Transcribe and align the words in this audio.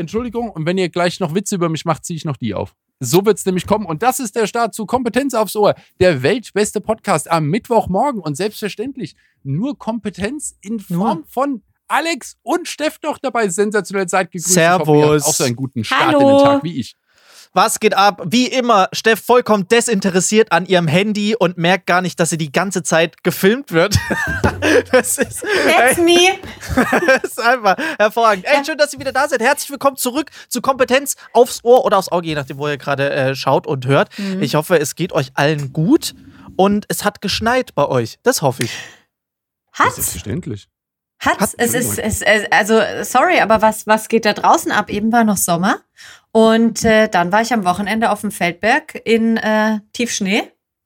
Entschuldigung, 0.00 0.50
und 0.50 0.66
wenn 0.66 0.78
ihr 0.78 0.88
gleich 0.88 1.20
noch 1.20 1.34
Witze 1.34 1.54
über 1.54 1.68
mich 1.68 1.84
macht, 1.84 2.04
ziehe 2.04 2.16
ich 2.16 2.24
noch 2.24 2.36
die 2.36 2.54
auf. 2.54 2.74
So 3.00 3.24
wird 3.24 3.38
es 3.38 3.46
nämlich 3.46 3.66
kommen. 3.66 3.86
Und 3.86 4.02
das 4.02 4.20
ist 4.20 4.36
der 4.36 4.46
Start 4.46 4.74
zu 4.74 4.84
Kompetenz 4.84 5.32
aufs 5.34 5.56
Ohr, 5.56 5.74
der 6.00 6.22
weltbeste 6.22 6.80
Podcast 6.80 7.30
am 7.30 7.46
Mittwochmorgen. 7.46 8.20
Und 8.20 8.36
selbstverständlich 8.36 9.16
nur 9.42 9.78
Kompetenz 9.78 10.56
in 10.60 10.80
Form 10.80 11.24
von 11.24 11.62
Alex 11.88 12.36
und 12.42 12.68
Steff 12.68 12.98
noch 13.02 13.18
dabei. 13.18 13.48
Sensationell 13.48 14.06
Zeit 14.06 14.30
gegrüßt. 14.30 14.52
Servus. 14.52 14.86
Hoffe, 14.86 15.28
auch 15.28 15.34
so 15.34 15.44
einen 15.44 15.56
guten 15.56 15.82
Start 15.82 16.14
Hallo. 16.14 16.20
in 16.20 16.26
den 16.26 16.44
Tag 16.44 16.64
wie 16.64 16.78
ich. 16.78 16.94
Was 17.52 17.80
geht 17.80 17.96
ab? 17.96 18.22
Wie 18.26 18.46
immer, 18.46 18.88
Steff 18.92 19.20
vollkommen 19.24 19.66
desinteressiert 19.66 20.52
an 20.52 20.66
ihrem 20.66 20.86
Handy 20.86 21.34
und 21.34 21.58
merkt 21.58 21.86
gar 21.86 22.00
nicht, 22.00 22.20
dass 22.20 22.30
sie 22.30 22.38
die 22.38 22.52
ganze 22.52 22.84
Zeit 22.84 23.24
gefilmt 23.24 23.72
wird. 23.72 23.98
das 24.92 25.18
ist. 25.18 25.42
That's 25.66 25.98
ey, 25.98 26.04
me. 26.04 26.38
das 27.06 27.24
ist 27.24 27.40
einfach 27.40 27.76
hervorragend. 27.98 28.44
Ey, 28.46 28.64
schön, 28.64 28.78
dass 28.78 28.92
ihr 28.92 29.00
wieder 29.00 29.10
da 29.10 29.26
seid. 29.26 29.40
Herzlich 29.40 29.68
willkommen 29.68 29.96
zurück 29.96 30.30
zu 30.48 30.60
Kompetenz 30.60 31.16
aufs 31.32 31.64
Ohr 31.64 31.84
oder 31.84 31.98
aufs 31.98 32.12
Auge, 32.12 32.28
je 32.28 32.36
nachdem, 32.36 32.56
wo 32.56 32.68
ihr 32.68 32.76
gerade 32.76 33.10
äh, 33.10 33.34
schaut 33.34 33.66
und 33.66 33.84
hört. 33.84 34.16
Mhm. 34.16 34.40
Ich 34.40 34.54
hoffe, 34.54 34.78
es 34.78 34.94
geht 34.94 35.12
euch 35.12 35.32
allen 35.34 35.72
gut 35.72 36.14
und 36.54 36.84
es 36.86 37.04
hat 37.04 37.20
geschneit 37.20 37.74
bei 37.74 37.86
euch. 37.86 38.20
Das 38.22 38.42
hoffe 38.42 38.62
ich. 38.62 38.78
Hat's? 39.72 39.96
Selbstverständlich. 39.96 40.68
Hat's. 41.18 41.54
Es 41.58 41.74
ist, 41.74 41.98
es, 41.98 42.22
also, 42.52 42.80
sorry, 43.02 43.40
aber 43.40 43.60
was, 43.60 43.88
was 43.88 44.08
geht 44.08 44.24
da 44.24 44.34
draußen 44.34 44.70
ab? 44.70 44.88
Eben 44.88 45.10
war 45.10 45.24
noch 45.24 45.36
Sommer. 45.36 45.80
Und 46.32 46.84
äh, 46.84 47.08
dann 47.08 47.32
war 47.32 47.42
ich 47.42 47.52
am 47.52 47.64
Wochenende 47.64 48.10
auf 48.10 48.20
dem 48.20 48.30
Feldberg 48.30 49.00
in 49.04 49.36
äh, 49.36 49.80
Tiefschnee 49.92 50.42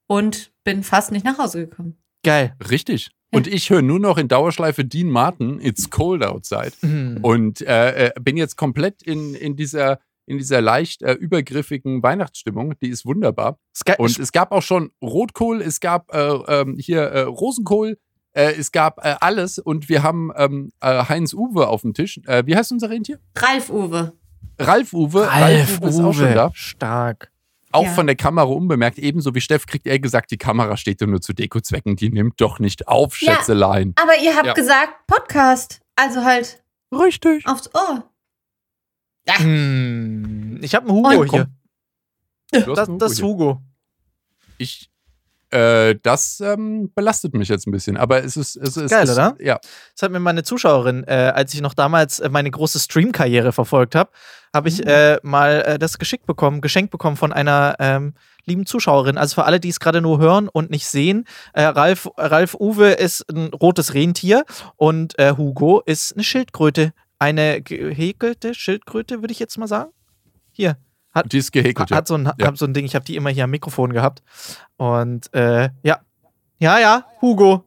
und 0.06 0.52
bin 0.64 0.82
fast 0.82 1.12
nicht 1.12 1.24
nach 1.24 1.38
Hause 1.38 1.66
gekommen. 1.66 1.98
Geil. 2.22 2.54
Richtig. 2.70 3.10
Und 3.34 3.46
ich 3.46 3.68
höre 3.68 3.82
nur 3.82 3.98
noch 3.98 4.16
in 4.16 4.28
Dauerschleife 4.28 4.84
Dean 4.84 5.08
Martin, 5.08 5.60
It's 5.60 5.90
Cold 5.90 6.24
Outside. 6.24 6.72
Mhm. 6.82 7.18
Und 7.22 7.60
äh, 7.62 8.06
äh, 8.06 8.12
bin 8.20 8.36
jetzt 8.36 8.56
komplett 8.56 9.02
in, 9.02 9.34
in 9.34 9.56
dieser 9.56 9.98
in 10.26 10.38
dieser 10.38 10.62
leicht 10.62 11.02
äh, 11.02 11.12
übergriffigen 11.12 12.02
Weihnachtsstimmung. 12.02 12.74
Die 12.80 12.88
ist 12.88 13.04
wunderbar. 13.04 13.58
Und 13.98 14.18
es 14.18 14.32
gab 14.32 14.52
auch 14.52 14.62
schon 14.62 14.90
Rotkohl, 15.02 15.60
es 15.60 15.80
gab 15.80 16.14
äh, 16.14 16.18
ähm, 16.48 16.76
hier 16.78 17.02
äh, 17.02 17.20
Rosenkohl, 17.22 17.98
äh, 18.32 18.54
es 18.54 18.72
gab 18.72 19.04
äh, 19.04 19.16
alles 19.20 19.58
und 19.58 19.90
wir 19.90 20.02
haben 20.02 20.30
ähm, 20.36 20.70
äh, 20.80 21.04
Heinz 21.08 21.34
Uwe 21.34 21.68
auf 21.68 21.82
dem 21.82 21.92
Tisch. 21.92 22.20
wie 22.24 22.56
heißt 22.56 22.72
unser 22.72 22.88
Rentier? 22.88 23.18
Ralf 23.36 23.68
Uwe. 23.68 24.14
Ralf 24.58 24.92
Uwe. 24.92 25.26
Ralf, 25.26 25.32
Ralf 25.32 25.80
Uwe 25.80 25.88
ist 25.88 26.00
auch 26.00 26.12
schon 26.14 26.34
da. 26.34 26.50
Stark. 26.54 27.30
Auch 27.72 27.84
ja. 27.84 27.90
von 27.90 28.06
der 28.06 28.14
Kamera 28.14 28.46
unbemerkt. 28.46 28.98
Ebenso 28.98 29.34
wie 29.34 29.40
Steff 29.40 29.66
kriegt 29.66 29.86
er 29.86 29.98
gesagt, 29.98 30.30
die 30.30 30.36
Kamera 30.36 30.76
steht 30.76 31.00
ja 31.00 31.08
nur 31.08 31.20
zu 31.20 31.32
Dekozwecken. 31.32 31.96
Die 31.96 32.08
nimmt 32.08 32.40
doch 32.40 32.60
nicht 32.60 32.86
auf, 32.86 33.16
Schätzelein. 33.16 33.94
Ja, 33.98 34.04
aber 34.04 34.16
ihr 34.22 34.36
habt 34.36 34.46
ja. 34.46 34.52
gesagt 34.52 35.06
Podcast. 35.08 35.80
Also 35.96 36.22
halt. 36.22 36.62
Richtig. 36.92 37.46
Aufs 37.46 37.74
Ohr. 37.74 38.08
Ja. 39.26 39.38
Hm, 39.38 40.60
ich 40.62 40.74
habe 40.74 40.88
einen 40.88 40.96
Hugo 40.96 41.20
Und, 41.20 41.30
hier. 41.30 41.48
Das, 42.52 42.88
das 42.98 43.12
ist 43.12 43.22
Hugo. 43.22 43.60
Ich 44.58 44.88
äh, 45.54 45.96
das 46.02 46.40
ähm, 46.40 46.90
belastet 46.94 47.34
mich 47.34 47.48
jetzt 47.48 47.66
ein 47.68 47.70
bisschen. 47.70 47.96
Aber 47.96 48.24
es 48.24 48.36
ist. 48.36 48.56
Es 48.56 48.76
ist 48.76 48.90
Geil, 48.90 49.04
es, 49.04 49.12
oder? 49.12 49.36
Ja. 49.38 49.60
Das 49.94 50.02
hat 50.02 50.10
mir 50.10 50.18
meine 50.18 50.42
Zuschauerin, 50.42 51.04
äh, 51.04 51.32
als 51.34 51.54
ich 51.54 51.60
noch 51.60 51.74
damals 51.74 52.18
äh, 52.18 52.28
meine 52.28 52.50
große 52.50 52.80
Stream-Karriere 52.80 53.52
verfolgt 53.52 53.94
habe, 53.94 54.10
habe 54.52 54.68
ich 54.68 54.78
mhm. 54.80 54.88
äh, 54.88 55.18
mal 55.22 55.62
äh, 55.64 55.78
das 55.78 55.98
geschickt 55.98 56.26
bekommen, 56.26 56.60
geschenkt 56.60 56.90
bekommen 56.90 57.16
von 57.16 57.32
einer 57.32 57.76
ähm, 57.78 58.14
lieben 58.46 58.66
Zuschauerin. 58.66 59.16
Also 59.16 59.36
für 59.36 59.44
alle, 59.44 59.60
die 59.60 59.68
es 59.68 59.78
gerade 59.78 60.00
nur 60.00 60.18
hören 60.18 60.48
und 60.48 60.70
nicht 60.70 60.88
sehen, 60.88 61.24
äh, 61.52 61.62
Ralf, 61.62 62.08
Ralf 62.16 62.54
Uwe 62.54 62.90
ist 62.90 63.24
ein 63.32 63.54
rotes 63.54 63.94
Rentier 63.94 64.44
und 64.76 65.14
Hugo 65.18 65.82
ist 65.86 66.14
eine 66.14 66.24
Schildkröte. 66.24 66.92
Eine 67.20 67.62
gehäkelte 67.62 68.54
Schildkröte, 68.54 69.22
würde 69.22 69.32
ich 69.32 69.38
jetzt 69.38 69.56
mal 69.56 69.68
sagen. 69.68 69.92
Hier, 70.50 70.76
hat, 71.14 71.32
die 71.32 71.38
ist 71.38 71.52
gehäkelt, 71.52 71.90
hat, 71.90 72.08
so 72.08 72.14
ein, 72.14 72.30
ja. 72.38 72.48
Hat 72.48 72.58
so 72.58 72.64
ein 72.64 72.74
Ding, 72.74 72.84
ich 72.84 72.94
habe 72.94 73.04
die 73.04 73.16
immer 73.16 73.30
hier 73.30 73.44
am 73.44 73.50
Mikrofon 73.50 73.92
gehabt. 73.92 74.22
Und 74.76 75.32
äh, 75.32 75.70
ja. 75.82 76.00
Ja, 76.58 76.78
ja, 76.78 77.04
Hugo. 77.20 77.64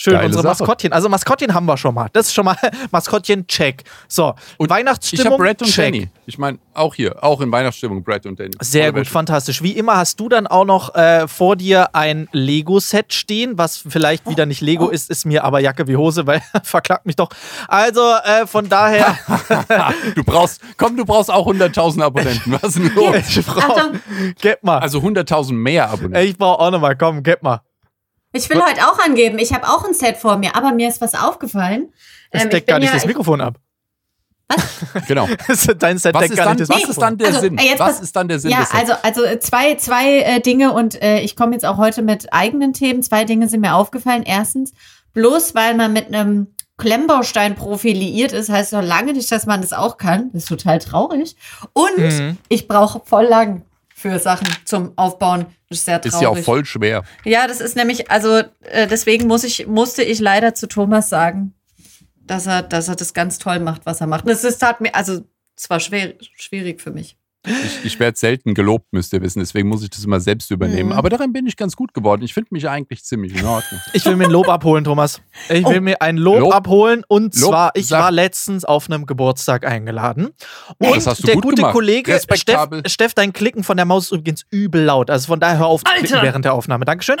Schön, 0.00 0.12
Geile 0.12 0.26
unsere 0.26 0.44
Sache. 0.44 0.62
Maskottchen. 0.62 0.92
Also 0.92 1.08
Maskottchen 1.08 1.52
haben 1.54 1.66
wir 1.66 1.76
schon 1.76 1.92
mal. 1.92 2.08
Das 2.12 2.26
ist 2.26 2.32
schon 2.34 2.44
mal 2.44 2.56
Maskottchen, 2.92 3.48
check. 3.48 3.82
So, 4.06 4.32
und 4.56 4.70
Weihnachtsstimmung, 4.70 5.24
Ich 5.26 5.32
habe 5.32 5.42
Brad 5.42 5.60
und 5.60 5.68
check. 5.72 5.92
Danny. 5.92 6.08
Ich 6.24 6.38
meine, 6.38 6.58
auch 6.72 6.94
hier, 6.94 7.16
auch 7.24 7.40
in 7.40 7.50
Weihnachtsstimmung, 7.50 8.04
Brad 8.04 8.24
und 8.26 8.38
Danny. 8.38 8.52
Sehr 8.60 8.92
gut, 8.92 9.08
fantastisch. 9.08 9.60
Wie 9.60 9.72
immer 9.72 9.96
hast 9.96 10.20
du 10.20 10.28
dann 10.28 10.46
auch 10.46 10.64
noch 10.64 10.94
äh, 10.94 11.26
vor 11.26 11.56
dir 11.56 11.96
ein 11.96 12.28
Lego-Set 12.30 13.12
stehen, 13.12 13.58
was 13.58 13.76
vielleicht 13.76 14.30
wieder 14.30 14.46
nicht 14.46 14.60
Lego 14.60 14.88
ist, 14.88 15.10
ist 15.10 15.26
mir 15.26 15.42
aber 15.42 15.58
Jacke 15.58 15.88
wie 15.88 15.96
Hose, 15.96 16.28
weil 16.28 16.42
verklagt 16.62 17.04
mich 17.04 17.16
doch. 17.16 17.30
Also 17.66 18.00
äh, 18.22 18.46
von 18.46 18.68
daher. 18.68 19.18
du 20.14 20.22
brauchst, 20.22 20.60
komm, 20.76 20.96
du 20.96 21.04
brauchst 21.04 21.28
auch 21.28 21.48
100.000 21.48 22.04
Abonnenten. 22.04 22.52
Was 22.52 22.76
ist 22.76 22.78
denn 22.78 22.94
los? 22.94 23.16
Ich 23.36 23.44
brauch, 23.44 23.90
gib 24.40 24.62
mal. 24.62 24.78
Also 24.78 25.00
100.000 25.00 25.54
mehr 25.54 25.90
Abonnenten. 25.90 26.28
Ich 26.28 26.38
brauche 26.38 26.60
auch 26.60 26.70
nochmal, 26.70 26.94
komm, 26.96 27.24
gib 27.24 27.42
mal. 27.42 27.62
Ich 28.32 28.50
will 28.50 28.62
heute 28.62 28.86
auch 28.86 28.98
angeben, 28.98 29.38
ich 29.38 29.52
habe 29.52 29.68
auch 29.68 29.84
ein 29.84 29.94
Set 29.94 30.16
vor 30.18 30.36
mir, 30.36 30.54
aber 30.54 30.72
mir 30.72 30.88
ist 30.88 31.00
was 31.00 31.14
aufgefallen. 31.14 31.92
Das 32.30 32.44
ähm, 32.44 32.50
deckt 32.50 32.66
gar 32.66 32.78
nicht 32.78 32.88
ja, 32.88 32.94
das 32.94 33.06
Mikrofon 33.06 33.40
ab. 33.40 33.58
Was? 34.48 34.64
Genau. 35.06 35.28
Dein 35.78 35.98
Set 35.98 36.14
deckt 36.14 36.36
gar 36.36 36.54
nicht 36.54 36.60
das 36.60 36.68
Mikrofon. 36.68 36.88
Was 36.88 36.90
ist 36.90 36.98
dann 37.02 37.18
der 37.18 37.26
also, 37.28 37.40
Sinn? 37.40 37.58
Äh, 37.58 37.78
was 37.78 38.00
ist 38.00 38.16
dann 38.16 38.28
der 38.28 38.38
Sinn? 38.38 38.50
Ja, 38.50 38.66
also, 38.72 38.92
also 39.02 39.22
zwei, 39.40 39.74
zwei 39.76 40.20
äh, 40.20 40.40
Dinge 40.40 40.72
und 40.72 41.00
äh, 41.02 41.20
ich 41.20 41.36
komme 41.36 41.52
jetzt 41.52 41.64
auch 41.64 41.78
heute 41.78 42.02
mit 42.02 42.32
eigenen 42.32 42.72
Themen. 42.72 43.02
Zwei 43.02 43.24
Dinge 43.24 43.48
sind 43.48 43.60
mir 43.60 43.74
aufgefallen. 43.74 44.22
Erstens, 44.24 44.72
bloß 45.14 45.54
weil 45.54 45.74
man 45.74 45.92
mit 45.92 46.08
einem 46.08 46.48
Klemmbaustein 46.76 47.56
profiliert 47.56 48.32
ist, 48.32 48.50
heißt 48.50 48.72
noch 48.72 48.82
lange 48.82 49.12
nicht, 49.12 49.30
dass 49.32 49.46
man 49.46 49.62
das 49.62 49.72
auch 49.72 49.96
kann. 49.96 50.30
Das 50.32 50.44
ist 50.44 50.48
total 50.48 50.78
traurig. 50.78 51.36
Und 51.72 51.98
mhm. 51.98 52.38
ich 52.48 52.68
brauche 52.68 53.02
voll 53.04 53.24
lang 53.24 53.62
für 53.98 54.18
Sachen 54.20 54.46
zum 54.64 54.92
Aufbauen. 54.96 55.46
Das 55.68 55.78
ist 55.78 55.84
sehr 55.86 56.00
traurig. 56.00 56.14
Ist 56.14 56.22
ja 56.22 56.28
auch 56.28 56.38
voll 56.38 56.64
schwer. 56.64 57.02
Ja, 57.24 57.48
das 57.48 57.60
ist 57.60 57.74
nämlich, 57.74 58.10
also 58.10 58.42
äh, 58.60 58.86
deswegen 58.86 59.26
muss 59.26 59.42
ich, 59.42 59.66
musste 59.66 60.02
ich 60.04 60.20
leider 60.20 60.54
zu 60.54 60.68
Thomas 60.68 61.08
sagen, 61.08 61.54
dass 62.16 62.46
er, 62.46 62.62
dass 62.62 62.88
er 62.88 62.94
das 62.94 63.12
ganz 63.12 63.38
toll 63.38 63.58
macht, 63.58 63.86
was 63.86 64.00
er 64.00 64.06
macht. 64.06 64.24
Und 64.24 64.30
es 64.30 64.44
ist 64.44 64.58
tat 64.58 64.80
mir, 64.80 64.94
also 64.94 65.24
es 65.56 65.68
war 65.68 65.80
schwer, 65.80 66.14
schwierig 66.36 66.80
für 66.80 66.92
mich. 66.92 67.17
Ich, 67.64 67.84
ich 67.84 68.00
werde 68.00 68.16
selten 68.16 68.54
gelobt, 68.54 68.86
müsst 68.92 69.12
ihr 69.12 69.22
wissen. 69.22 69.40
Deswegen 69.40 69.68
muss 69.68 69.82
ich 69.82 69.90
das 69.90 70.04
immer 70.04 70.20
selbst 70.20 70.50
übernehmen. 70.50 70.90
Mhm. 70.90 70.96
Aber 70.96 71.08
daran 71.08 71.32
bin 71.32 71.46
ich 71.46 71.56
ganz 71.56 71.76
gut 71.76 71.94
geworden. 71.94 72.22
Ich 72.22 72.34
finde 72.34 72.48
mich 72.52 72.68
eigentlich 72.68 73.04
ziemlich 73.04 73.34
in 73.34 73.44
Ordnung. 73.44 73.80
Ich 73.92 74.04
will 74.04 74.16
mir 74.16 74.24
ein 74.24 74.30
Lob 74.30 74.48
abholen, 74.48 74.84
Thomas. 74.84 75.20
Ich 75.48 75.64
will 75.64 75.78
oh. 75.78 75.80
mir 75.80 76.00
ein 76.02 76.16
Lob, 76.16 76.40
Lob, 76.40 76.54
abholen. 76.54 77.04
Und 77.08 77.34
Lob, 77.36 77.50
zwar, 77.50 77.70
ich 77.74 77.88
sag. 77.88 78.00
war 78.00 78.10
letztens 78.10 78.64
auf 78.64 78.90
einem 78.90 79.06
Geburtstag 79.06 79.66
eingeladen. 79.66 80.28
Und 80.78 80.96
das 80.96 81.06
hast 81.06 81.22
du 81.22 81.26
der 81.26 81.34
gut 81.36 81.44
gute 81.44 81.56
gemacht. 81.56 81.72
Kollege 81.72 82.20
Steff, 82.34 82.68
Steff, 82.86 83.14
dein 83.14 83.32
Klicken 83.32 83.64
von 83.64 83.76
der 83.76 83.86
Maus 83.86 84.04
ist 84.04 84.12
übrigens 84.12 84.44
übel 84.50 84.82
laut. 84.82 85.10
Also 85.10 85.26
von 85.26 85.40
daher 85.40 85.58
hör 85.58 85.66
auf 85.66 85.84
zu 85.84 85.92
klicken 85.92 86.22
während 86.22 86.44
der 86.44 86.54
Aufnahme. 86.54 86.84
Dankeschön. 86.84 87.16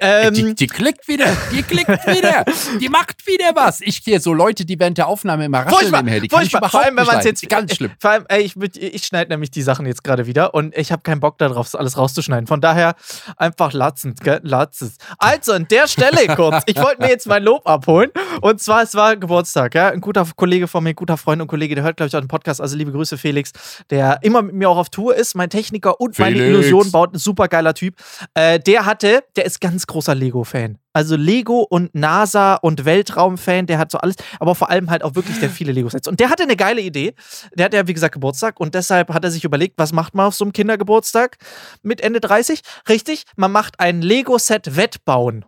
Ähm, 0.00 0.34
die, 0.34 0.54
die, 0.54 0.66
klickt 0.66 1.08
wieder. 1.08 1.26
Die 1.52 1.62
klickt 1.62 1.88
wieder. 1.88 2.44
die 2.80 2.88
macht 2.88 3.26
wieder 3.26 3.52
was. 3.54 3.80
Ich 3.80 4.00
hier 4.04 4.20
so 4.20 4.32
Leute, 4.32 4.64
die 4.64 4.78
während 4.78 4.98
der 4.98 5.08
Aufnahme 5.08 5.44
immer 5.44 5.60
rascheln 5.60 5.94
im 5.94 6.06
Handy. 6.06 6.28
Kann 6.28 6.42
ich 6.42 6.52
überhaupt 6.52 6.70
vor 6.70 6.84
allem, 6.84 6.96
wenn 6.96 7.06
man 7.06 7.18
es 7.18 7.24
jetzt 7.24 7.48
ganz 7.48 7.74
schlimm. 7.74 7.92
Vor 8.00 8.10
allem, 8.10 8.24
ey, 8.28 8.42
ich, 8.42 8.56
ich 8.56 9.04
schneide 9.04 9.30
nämlich 9.30 9.50
die 9.50 9.62
Sachen 9.68 9.84
jetzt 9.84 10.02
gerade 10.02 10.26
wieder 10.26 10.54
und 10.54 10.74
ich 10.74 10.90
habe 10.90 11.02
keinen 11.02 11.20
Bock 11.20 11.36
darauf, 11.36 11.74
alles 11.74 11.98
rauszuschneiden. 11.98 12.46
Von 12.46 12.62
daher 12.62 12.94
einfach 13.36 13.74
latzend, 13.74 14.22
gell? 14.22 14.40
Latzend. 14.42 14.94
Also 15.18 15.52
an 15.52 15.68
der 15.68 15.86
Stelle 15.86 16.34
kurz, 16.34 16.62
ich 16.66 16.76
wollte 16.76 17.02
mir 17.02 17.10
jetzt 17.10 17.26
mein 17.26 17.42
Lob 17.42 17.68
abholen 17.68 18.10
und 18.40 18.60
zwar, 18.62 18.82
es 18.82 18.94
war 18.94 19.16
Geburtstag, 19.16 19.74
ja? 19.74 19.88
Ein 19.88 20.00
guter 20.00 20.26
Kollege 20.36 20.68
von 20.68 20.82
mir, 20.82 20.94
guter 20.94 21.18
Freund 21.18 21.42
und 21.42 21.48
Kollege, 21.48 21.74
der 21.74 21.84
hört, 21.84 21.98
glaube 21.98 22.08
ich, 22.08 22.16
auch 22.16 22.20
den 22.20 22.28
Podcast, 22.28 22.62
also 22.62 22.76
liebe 22.76 22.92
Grüße, 22.92 23.18
Felix, 23.18 23.52
der 23.90 24.20
immer 24.22 24.40
mit 24.40 24.54
mir 24.54 24.70
auch 24.70 24.78
auf 24.78 24.88
Tour 24.88 25.14
ist, 25.14 25.34
mein 25.34 25.50
Techniker 25.50 26.00
und 26.00 26.16
Felix. 26.16 26.38
meine 26.38 26.48
Illusion 26.48 26.90
baut, 26.90 27.14
ein 27.14 27.18
super 27.18 27.48
geiler 27.48 27.74
Typ. 27.74 27.94
Äh, 28.34 28.58
der 28.60 28.86
hatte, 28.86 29.22
der 29.36 29.44
ist 29.44 29.60
ganz 29.60 29.86
großer 29.86 30.14
Lego-Fan. 30.14 30.78
Also 30.98 31.14
Lego 31.14 31.60
und 31.60 31.94
NASA 31.94 32.56
und 32.56 32.84
Weltraum-Fan, 32.84 33.66
der 33.66 33.78
hat 33.78 33.92
so 33.92 33.98
alles, 33.98 34.16
aber 34.40 34.56
vor 34.56 34.68
allem 34.68 34.90
halt 34.90 35.04
auch 35.04 35.14
wirklich 35.14 35.38
der 35.38 35.48
viele 35.48 35.70
Lego-Sets. 35.70 36.08
Und 36.08 36.18
der 36.18 36.28
hatte 36.28 36.42
eine 36.42 36.56
geile 36.56 36.80
Idee. 36.80 37.14
Der 37.54 37.66
hat 37.66 37.72
ja, 37.72 37.86
wie 37.86 37.94
gesagt, 37.94 38.14
Geburtstag 38.14 38.58
und 38.58 38.74
deshalb 38.74 39.14
hat 39.14 39.22
er 39.22 39.30
sich 39.30 39.44
überlegt, 39.44 39.74
was 39.78 39.92
macht 39.92 40.16
man 40.16 40.26
auf 40.26 40.34
so 40.34 40.44
einem 40.44 40.52
Kindergeburtstag 40.52 41.36
mit 41.82 42.00
Ende 42.00 42.18
30? 42.18 42.62
Richtig, 42.88 43.22
man 43.36 43.52
macht 43.52 43.78
ein 43.78 44.02
Lego-Set 44.02 44.74
Wettbauen. 44.74 45.44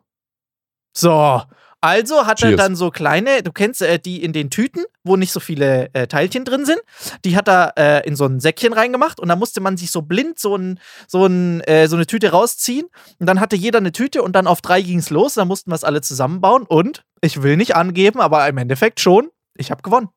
So, 0.96 1.42
also 1.80 2.26
hat 2.26 2.38
Cheers. 2.38 2.52
er 2.52 2.56
dann 2.56 2.76
so 2.76 2.90
kleine, 2.90 3.42
du 3.42 3.52
kennst 3.52 3.82
äh, 3.82 3.98
die 3.98 4.22
in 4.22 4.32
den 4.32 4.50
Tüten, 4.50 4.84
wo 5.02 5.16
nicht 5.16 5.32
so 5.32 5.40
viele 5.40 5.88
äh, 5.94 6.06
Teilchen 6.06 6.44
drin 6.44 6.64
sind. 6.66 6.80
Die 7.24 7.36
hat 7.36 7.48
er 7.48 7.74
äh, 7.78 8.06
in 8.06 8.16
so 8.16 8.26
ein 8.26 8.40
Säckchen 8.40 8.72
reingemacht 8.72 9.18
und 9.20 9.28
da 9.28 9.36
musste 9.36 9.60
man 9.60 9.76
sich 9.76 9.90
so 9.90 10.02
blind 10.02 10.38
so, 10.38 10.56
ein, 10.56 10.78
so, 11.08 11.26
ein, 11.26 11.60
äh, 11.62 11.88
so 11.88 11.96
eine 11.96 12.06
Tüte 12.06 12.30
rausziehen. 12.30 12.86
Und 13.18 13.26
dann 13.26 13.40
hatte 13.40 13.56
jeder 13.56 13.78
eine 13.78 13.92
Tüte 13.92 14.22
und 14.22 14.32
dann 14.34 14.46
auf 14.46 14.60
drei 14.60 14.82
ging 14.82 14.98
es 14.98 15.10
los. 15.10 15.34
Da 15.34 15.44
mussten 15.44 15.70
wir 15.70 15.74
es 15.74 15.84
alle 15.84 16.02
zusammenbauen 16.02 16.64
und 16.64 17.04
ich 17.22 17.42
will 17.42 17.56
nicht 17.56 17.76
angeben, 17.76 18.20
aber 18.20 18.46
im 18.48 18.58
Endeffekt 18.58 19.00
schon, 19.00 19.30
ich 19.56 19.70
habe 19.70 19.82
gewonnen. 19.82 20.08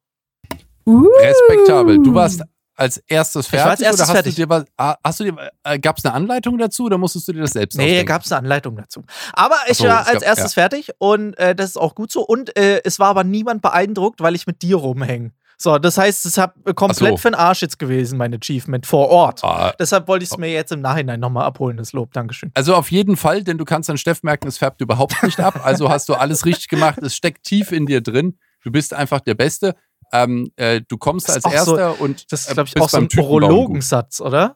Uh. 0.86 1.08
Respektabel. 1.22 2.00
Du 2.04 2.14
warst 2.14 2.44
als 2.76 2.98
erstes 3.08 3.48
fertig? 3.48 3.60
Ich 3.60 3.66
war 3.66 3.72
als 3.72 3.82
erstes 3.82 4.00
oder 4.00 4.08
hast 4.08 4.16
fertig. 4.16 4.36
Du 4.36 4.42
dir 4.42 4.50
was, 4.50 4.98
hast 5.04 5.20
du 5.20 5.24
dir, 5.26 5.52
äh, 5.64 5.80
gab 5.80 5.98
es 5.98 6.06
eine 6.06 6.14
Anleitung 6.14 6.58
dazu 6.58 6.86
oder 6.86 6.98
musstest 6.98 7.28
du 7.28 7.34
dir 7.34 7.42
das 7.42 7.52
selbst 7.52 7.78
Nee, 7.78 8.04
gab 8.04 8.24
es 8.24 8.32
eine 8.32 8.40
Anleitung 8.40 8.76
dazu. 8.76 9.04
Aber 9.34 9.56
ich 9.68 9.78
so, 9.78 9.86
war 9.86 10.08
als 10.08 10.22
gab, 10.22 10.24
erstes 10.24 10.56
ja. 10.56 10.62
fertig 10.62 10.92
und 10.98 11.38
äh, 11.38 11.56
das 11.56 11.72
ist 11.72 11.78
auch 11.78 11.96
gut 11.96 12.12
so. 12.12 12.22
Und 12.22 12.58
äh, 12.58 12.82
es 12.84 13.00
war 13.00 13.08
aber 13.08 13.24
niemand 13.24 13.62
beeindruckt, 13.62 14.22
weil 14.22 14.36
ich 14.36 14.48
mit 14.48 14.62
dir 14.62 14.78
rumhänge. 14.78 15.32
So, 15.58 15.78
das 15.78 15.98
heißt, 15.98 16.26
es 16.26 16.38
hat 16.38 16.56
komplett 16.76 17.12
so. 17.12 17.18
für 17.18 17.30
den 17.30 17.36
Arsch 17.36 17.62
jetzt 17.62 17.80
gewesen, 17.80 18.18
mein 18.18 18.34
Achievement 18.34 18.86
vor 18.86 19.10
Ort. 19.10 19.44
Ah, 19.44 19.74
Deshalb 19.80 20.08
wollte 20.08 20.24
ich 20.24 20.32
es 20.32 20.38
mir 20.38 20.52
jetzt 20.52 20.72
im 20.72 20.82
Nachhinein 20.82 21.20
nochmal 21.20 21.46
abholen, 21.46 21.78
das 21.78 21.94
Lob. 21.94 22.12
Dankeschön. 22.12 22.52
Also 22.54 22.76
auf 22.76 22.92
jeden 22.92 23.16
Fall, 23.16 23.44
denn 23.44 23.58
du 23.58 23.64
kannst 23.64 23.90
an 23.90 23.98
Steff 23.98 24.24
merken, 24.24 24.48
es 24.48 24.58
färbt 24.58 24.82
überhaupt 24.82 25.22
nicht 25.24 25.40
ab. 25.40 25.62
Also 25.64 25.90
hast 25.90 26.10
du 26.10 26.16
alles 26.16 26.46
richtig 26.46 26.68
gemacht. 26.68 26.98
Es 27.02 27.16
steckt 27.16 27.44
tief 27.46 27.72
in 27.72 27.86
dir 27.86 28.02
drin. 28.02 28.38
Du 28.64 28.72
bist 28.72 28.94
einfach 28.94 29.22
der 29.22 29.36
Beste. 29.36 29.76
Ähm, 30.14 30.52
äh, 30.58 30.82
du 30.88 30.98
kommst 30.98 31.28
Das 31.28 31.38
als 31.44 31.46
auch 31.46 31.66
so- 31.66 31.78
Erster 31.78 32.00
und 32.02 32.32
Das 32.32 32.42
ist, 32.42 32.52
äh, 32.52 32.54
glaube 32.54 32.70
ich, 32.74 32.80
auch 32.82 32.88
so 32.90 32.98
ein. 32.98 33.10
Urologensatz, 33.18 34.22
oder? 34.22 34.56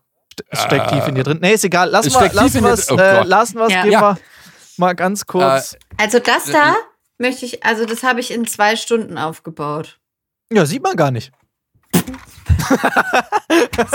Es 0.50 0.62
steckt 0.62 0.90
tief 0.92 1.08
in 1.08 1.16
dir 1.16 1.24
drin. 1.24 1.40
Nee, 1.42 1.54
ist 1.54 1.64
egal. 1.66 1.90
Lassen 1.90 2.14
wir 2.14 2.32
lassen 2.32 2.60
drin. 2.64 2.78
Oh 2.92 2.98
äh, 3.02 3.24
lassen 3.24 3.56
wir's, 3.58 3.72
Ja. 3.74 3.82
gehen 3.82 3.92
Ja. 3.92 4.02
wir 4.02 4.18
mal 4.78 4.94
ganz 4.94 5.26
kurz. 5.26 5.76
Also 5.98 6.20
das 6.20 6.46
da 6.46 6.76
möchte 7.18 7.46
ich, 7.48 7.66
also 7.66 7.86
das 7.86 8.04
habe 8.04 8.20
ich 8.20 8.30
in 8.32 8.46
zwei 8.46 8.76
Stunden 8.76 9.18
aufgebaut. 9.18 10.00
ja, 10.54 10.66
sieht 10.68 10.84
man 10.84 10.96
gar 10.96 11.10
nicht. 11.10 11.32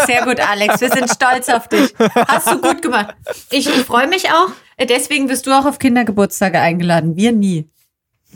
Sehr 0.07 0.25
gut, 0.25 0.41
Alex. 0.41 0.81
Wir 0.81 0.91
sind 0.91 1.11
stolz 1.11 1.49
auf 1.49 1.69
dich. 1.69 1.95
Hast 2.15 2.49
du 2.51 2.61
gut 2.61 2.83
gemacht. 2.83 3.15
Ich, 3.51 3.69
freue 3.69 4.09
mich 4.09 4.29
auch. 4.31 4.49
Deswegen 4.89 5.29
wirst 5.29 5.47
du 5.47 5.53
auch 5.53 5.65
auf 5.67 5.79
Kindergeburtstage 5.79 6.59
eingeladen. 6.59 7.17
Wir 7.17 7.33
nie. 7.33 7.69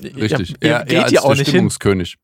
Richtig. 0.01 0.55
Ja, 0.63 0.79
er, 0.79 0.85
geht 0.85 0.93
er 0.99 1.03
als 1.05 1.13
ja 1.13 1.21
auch 1.23 1.29
der 1.29 1.37
nicht 1.37 1.47
hin. 1.47 1.55
Stimmungskönig. 1.55 2.17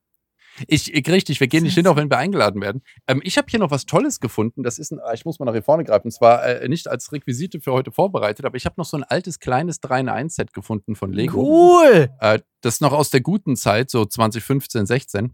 Ich, 0.67 0.93
ich, 0.93 1.09
richtig, 1.09 1.41
wir 1.41 1.47
gehen 1.49 1.65
nicht 1.65 1.75
hin, 1.75 1.87
auch 1.87 1.97
wenn 1.97 2.11
wir 2.11 2.19
eingeladen 2.19 2.61
werden. 2.61 2.83
Ähm, 3.07 3.21
ich 3.25 3.39
habe 3.39 3.47
hier 3.51 3.59
noch 3.59 3.71
was 3.71 3.87
Tolles 3.87 4.21
gefunden. 4.21 4.63
Das 4.63 4.79
ist 4.79 4.93
ein, 4.93 5.01
ah, 5.01 5.13
ich 5.15 5.25
muss 5.25 5.39
mal 5.39 5.47
nach 5.47 5.53
hier 5.53 5.63
vorne 5.63 5.85
greifen. 5.85 6.09
Und 6.09 6.13
zwar 6.13 6.45
äh, 6.45 6.69
nicht 6.69 6.89
als 6.89 7.13
Requisite 7.13 7.61
für 7.61 7.73
heute 7.73 7.91
vorbereitet, 7.93 8.45
aber 8.45 8.57
ich 8.57 8.67
habe 8.67 8.75
noch 8.79 8.85
so 8.85 8.97
ein 8.97 9.05
altes, 9.05 9.39
kleines 9.41 9.81
3 9.81 10.01
in 10.01 10.09
1 10.09 10.35
Set 10.35 10.53
gefunden 10.53 10.95
von 10.95 11.13
Lego. 11.13 11.41
Cool. 11.43 12.11
Äh, 12.21 12.41
das 12.61 12.75
ist 12.75 12.81
noch 12.81 12.93
aus 12.93 13.11
der 13.11 13.21
guten 13.21 13.57
Zeit, 13.57 13.91
so 13.91 14.05
2015, 14.05 14.87
16. 14.87 15.33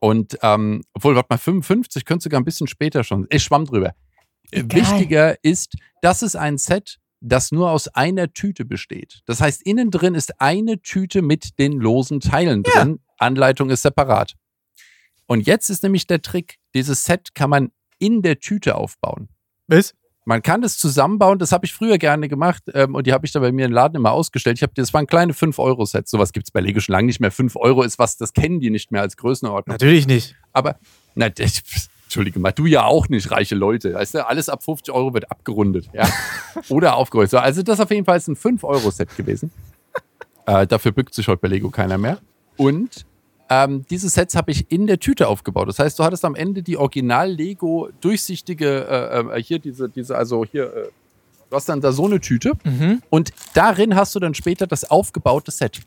Und, 0.00 0.38
ähm, 0.42 0.82
obwohl, 0.94 1.14
warte 1.14 1.28
mal, 1.30 1.38
55 1.38 2.04
könnte 2.04 2.24
sogar 2.24 2.40
ein 2.40 2.44
bisschen 2.44 2.66
später 2.66 3.04
schon. 3.04 3.26
Ich 3.30 3.44
schwamm 3.44 3.64
drüber. 3.66 3.94
Äh. 4.50 4.64
Wichtiger 4.66 5.36
ist, 5.44 5.76
das 6.00 6.22
ist 6.22 6.34
ein 6.36 6.58
Set, 6.58 6.98
das 7.20 7.52
nur 7.52 7.70
aus 7.70 7.86
einer 7.86 8.32
Tüte 8.32 8.64
besteht. 8.64 9.20
Das 9.26 9.40
heißt, 9.40 9.62
innen 9.64 9.92
drin 9.92 10.16
ist 10.16 10.40
eine 10.40 10.82
Tüte 10.82 11.22
mit 11.22 11.58
den 11.60 11.72
losen 11.74 12.18
Teilen 12.18 12.64
Ja. 12.66 12.82
drin. 12.82 12.98
Anleitung 13.22 13.70
ist 13.70 13.82
separat. 13.82 14.34
Und 15.26 15.46
jetzt 15.46 15.70
ist 15.70 15.82
nämlich 15.82 16.06
der 16.06 16.20
Trick, 16.20 16.58
dieses 16.74 17.04
Set 17.04 17.34
kann 17.34 17.50
man 17.50 17.70
in 17.98 18.22
der 18.22 18.38
Tüte 18.40 18.74
aufbauen. 18.74 19.28
Was? 19.68 19.94
Man 20.24 20.42
kann 20.42 20.62
das 20.62 20.78
zusammenbauen, 20.78 21.38
das 21.38 21.50
habe 21.50 21.64
ich 21.64 21.72
früher 21.72 21.98
gerne 21.98 22.28
gemacht 22.28 22.62
ähm, 22.74 22.94
und 22.94 23.06
die 23.06 23.12
habe 23.12 23.26
ich 23.26 23.32
da 23.32 23.40
bei 23.40 23.50
mir 23.50 23.66
im 23.66 23.72
Laden 23.72 23.96
immer 23.96 24.12
ausgestellt. 24.12 24.58
Ich 24.58 24.62
habe 24.62 24.72
das 24.76 24.94
waren 24.94 25.06
kleine 25.06 25.32
5-Euro-Sets, 25.32 26.10
sowas 26.10 26.32
gibt 26.32 26.46
es 26.46 26.52
bei 26.52 26.60
Lego 26.60 26.78
schon 26.78 26.92
lange 26.92 27.06
nicht 27.06 27.18
mehr. 27.18 27.32
5 27.32 27.56
Euro 27.56 27.82
ist 27.82 27.98
was, 27.98 28.18
das 28.18 28.32
kennen 28.32 28.60
die 28.60 28.70
nicht 28.70 28.92
mehr 28.92 29.00
als 29.00 29.16
Größenordnung. 29.16 29.74
Natürlich 29.74 30.06
nicht. 30.06 30.36
Aber, 30.52 30.78
na, 31.16 31.28
das, 31.28 31.62
Entschuldige 32.04 32.38
mal, 32.40 32.52
du 32.52 32.66
ja 32.66 32.84
auch 32.84 33.08
nicht, 33.08 33.30
reiche 33.30 33.54
Leute. 33.54 33.94
Weißt 33.94 34.14
du, 34.14 34.26
alles 34.28 34.50
ab 34.50 34.62
50 34.62 34.94
Euro 34.94 35.14
wird 35.14 35.30
abgerundet, 35.30 35.88
ja. 35.94 36.06
Oder 36.68 36.96
aufgerollt. 36.96 37.30
So, 37.30 37.38
Also, 37.38 37.62
das 37.62 37.80
auf 37.80 37.90
jeden 37.90 38.04
Fall 38.04 38.18
ist 38.18 38.28
ein 38.28 38.36
5-Euro-Set 38.36 39.16
gewesen. 39.16 39.50
Äh, 40.44 40.66
dafür 40.66 40.92
bückt 40.92 41.14
sich 41.14 41.26
heute 41.26 41.40
bei 41.40 41.48
Lego 41.48 41.70
keiner 41.70 41.96
mehr. 41.96 42.18
Und 42.56 43.06
ähm, 43.50 43.84
diese 43.90 44.08
Sets 44.08 44.34
habe 44.34 44.50
ich 44.50 44.70
in 44.70 44.86
der 44.86 44.98
Tüte 44.98 45.28
aufgebaut. 45.28 45.68
Das 45.68 45.78
heißt, 45.78 45.98
du 45.98 46.04
hattest 46.04 46.24
am 46.24 46.34
Ende 46.34 46.62
die 46.62 46.76
Original-Lego 46.76 47.90
durchsichtige, 48.00 48.86
äh, 48.88 49.38
äh, 49.38 49.42
hier 49.42 49.58
diese, 49.58 49.88
diese, 49.88 50.16
also 50.16 50.44
hier, 50.44 50.64
äh, 50.74 50.88
du 51.50 51.56
hast 51.56 51.68
dann 51.68 51.80
da 51.80 51.92
so 51.92 52.06
eine 52.06 52.20
Tüte 52.20 52.52
Mhm. 52.64 53.02
und 53.10 53.32
darin 53.54 53.94
hast 53.94 54.14
du 54.14 54.20
dann 54.20 54.34
später 54.34 54.66
das 54.66 54.90
aufgebaute 54.90 55.50
Set. 55.50 55.80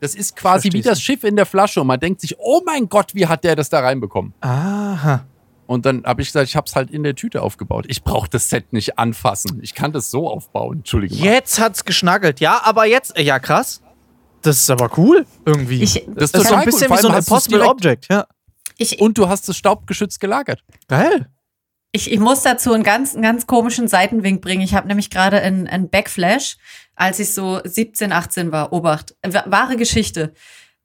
Das 0.00 0.14
ist 0.14 0.36
quasi 0.36 0.72
wie 0.72 0.82
das 0.82 1.00
Schiff 1.00 1.24
in 1.24 1.36
der 1.36 1.46
Flasche 1.46 1.80
und 1.80 1.86
man 1.86 2.00
denkt 2.00 2.20
sich, 2.20 2.36
oh 2.38 2.60
mein 2.66 2.88
Gott, 2.88 3.14
wie 3.14 3.26
hat 3.26 3.44
der 3.44 3.56
das 3.56 3.70
da 3.70 3.80
reinbekommen? 3.80 4.34
Aha. 4.40 5.24
Und 5.66 5.86
dann 5.86 6.04
habe 6.04 6.20
ich 6.20 6.28
gesagt, 6.28 6.46
ich 6.48 6.56
habe 6.56 6.66
es 6.66 6.76
halt 6.76 6.90
in 6.90 7.02
der 7.04 7.14
Tüte 7.14 7.40
aufgebaut. 7.40 7.86
Ich 7.88 8.02
brauche 8.02 8.28
das 8.28 8.50
Set 8.50 8.74
nicht 8.74 8.98
anfassen. 8.98 9.60
Ich 9.62 9.74
kann 9.74 9.92
das 9.92 10.10
so 10.10 10.28
aufbauen. 10.28 10.78
Entschuldige 10.78 11.14
mal. 11.14 11.24
Jetzt 11.24 11.58
hat's 11.58 11.86
geschnackelt. 11.86 12.40
Ja, 12.40 12.60
aber 12.64 12.84
jetzt, 12.84 13.18
ja 13.18 13.38
krass. 13.38 13.80
Das 14.44 14.58
ist 14.58 14.70
aber 14.70 14.90
cool 14.98 15.26
irgendwie. 15.44 15.82
Ich, 15.82 16.04
Das 16.06 16.32
das 16.32 16.42
ist 16.42 16.48
so 16.48 16.54
ein 16.54 16.64
bisschen 16.64 16.90
wie 16.90 16.96
so 16.98 17.08
ein 17.08 17.16
Impossible 17.18 17.62
Object, 17.62 18.06
ja. 18.10 18.26
ich, 18.78 19.00
Und 19.00 19.18
du 19.18 19.28
hast 19.28 19.48
es 19.48 19.56
staubgeschützt 19.56 20.20
gelagert. 20.20 20.62
Geil. 20.88 21.28
Ich, 21.92 22.10
ich 22.10 22.18
muss 22.18 22.42
dazu 22.42 22.72
einen 22.72 22.82
ganz, 22.82 23.14
einen 23.14 23.22
ganz 23.22 23.46
komischen 23.46 23.86
Seitenwink 23.88 24.42
bringen. 24.42 24.62
Ich 24.62 24.74
habe 24.74 24.88
nämlich 24.88 25.10
gerade 25.10 25.40
einen, 25.40 25.66
einen 25.68 25.88
Backflash, 25.90 26.56
als 26.96 27.18
ich 27.20 27.32
so 27.32 27.60
17, 27.64 28.12
18 28.12 28.50
war. 28.52 28.72
Obacht. 28.72 29.14
Wa- 29.24 29.44
Wahre 29.46 29.76
Geschichte. 29.76 30.32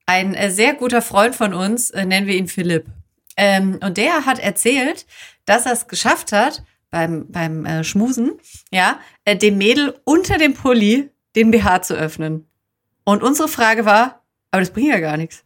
Ein 0.05 0.33
äh, 0.35 0.51
sehr 0.51 0.73
guter 0.75 1.01
Freund 1.01 1.35
von 1.35 1.53
uns, 1.53 1.89
äh, 1.91 2.05
nennen 2.05 2.27
wir 2.27 2.35
ihn 2.35 2.47
Philipp. 2.47 2.85
Ähm, 3.37 3.79
und 3.83 3.97
der 3.97 4.25
hat 4.25 4.39
erzählt, 4.39 5.05
dass 5.45 5.65
er 5.65 5.73
es 5.73 5.87
geschafft 5.87 6.31
hat, 6.31 6.63
beim, 6.91 7.25
beim 7.31 7.65
äh, 7.65 7.83
Schmusen, 7.83 8.33
ja, 8.71 8.99
äh, 9.25 9.35
dem 9.35 9.57
Mädel 9.57 9.99
unter 10.05 10.37
dem 10.37 10.53
Pulli 10.55 11.09
den 11.35 11.51
BH 11.51 11.83
zu 11.83 11.93
öffnen. 11.95 12.48
Und 13.09 13.23
unsere 13.23 13.47
Frage 13.47 13.85
war, 13.85 14.21
aber 14.51 14.61
das 14.61 14.69
bringt 14.71 14.89
ja 14.89 14.99
gar 14.99 15.17
nichts. 15.17 15.43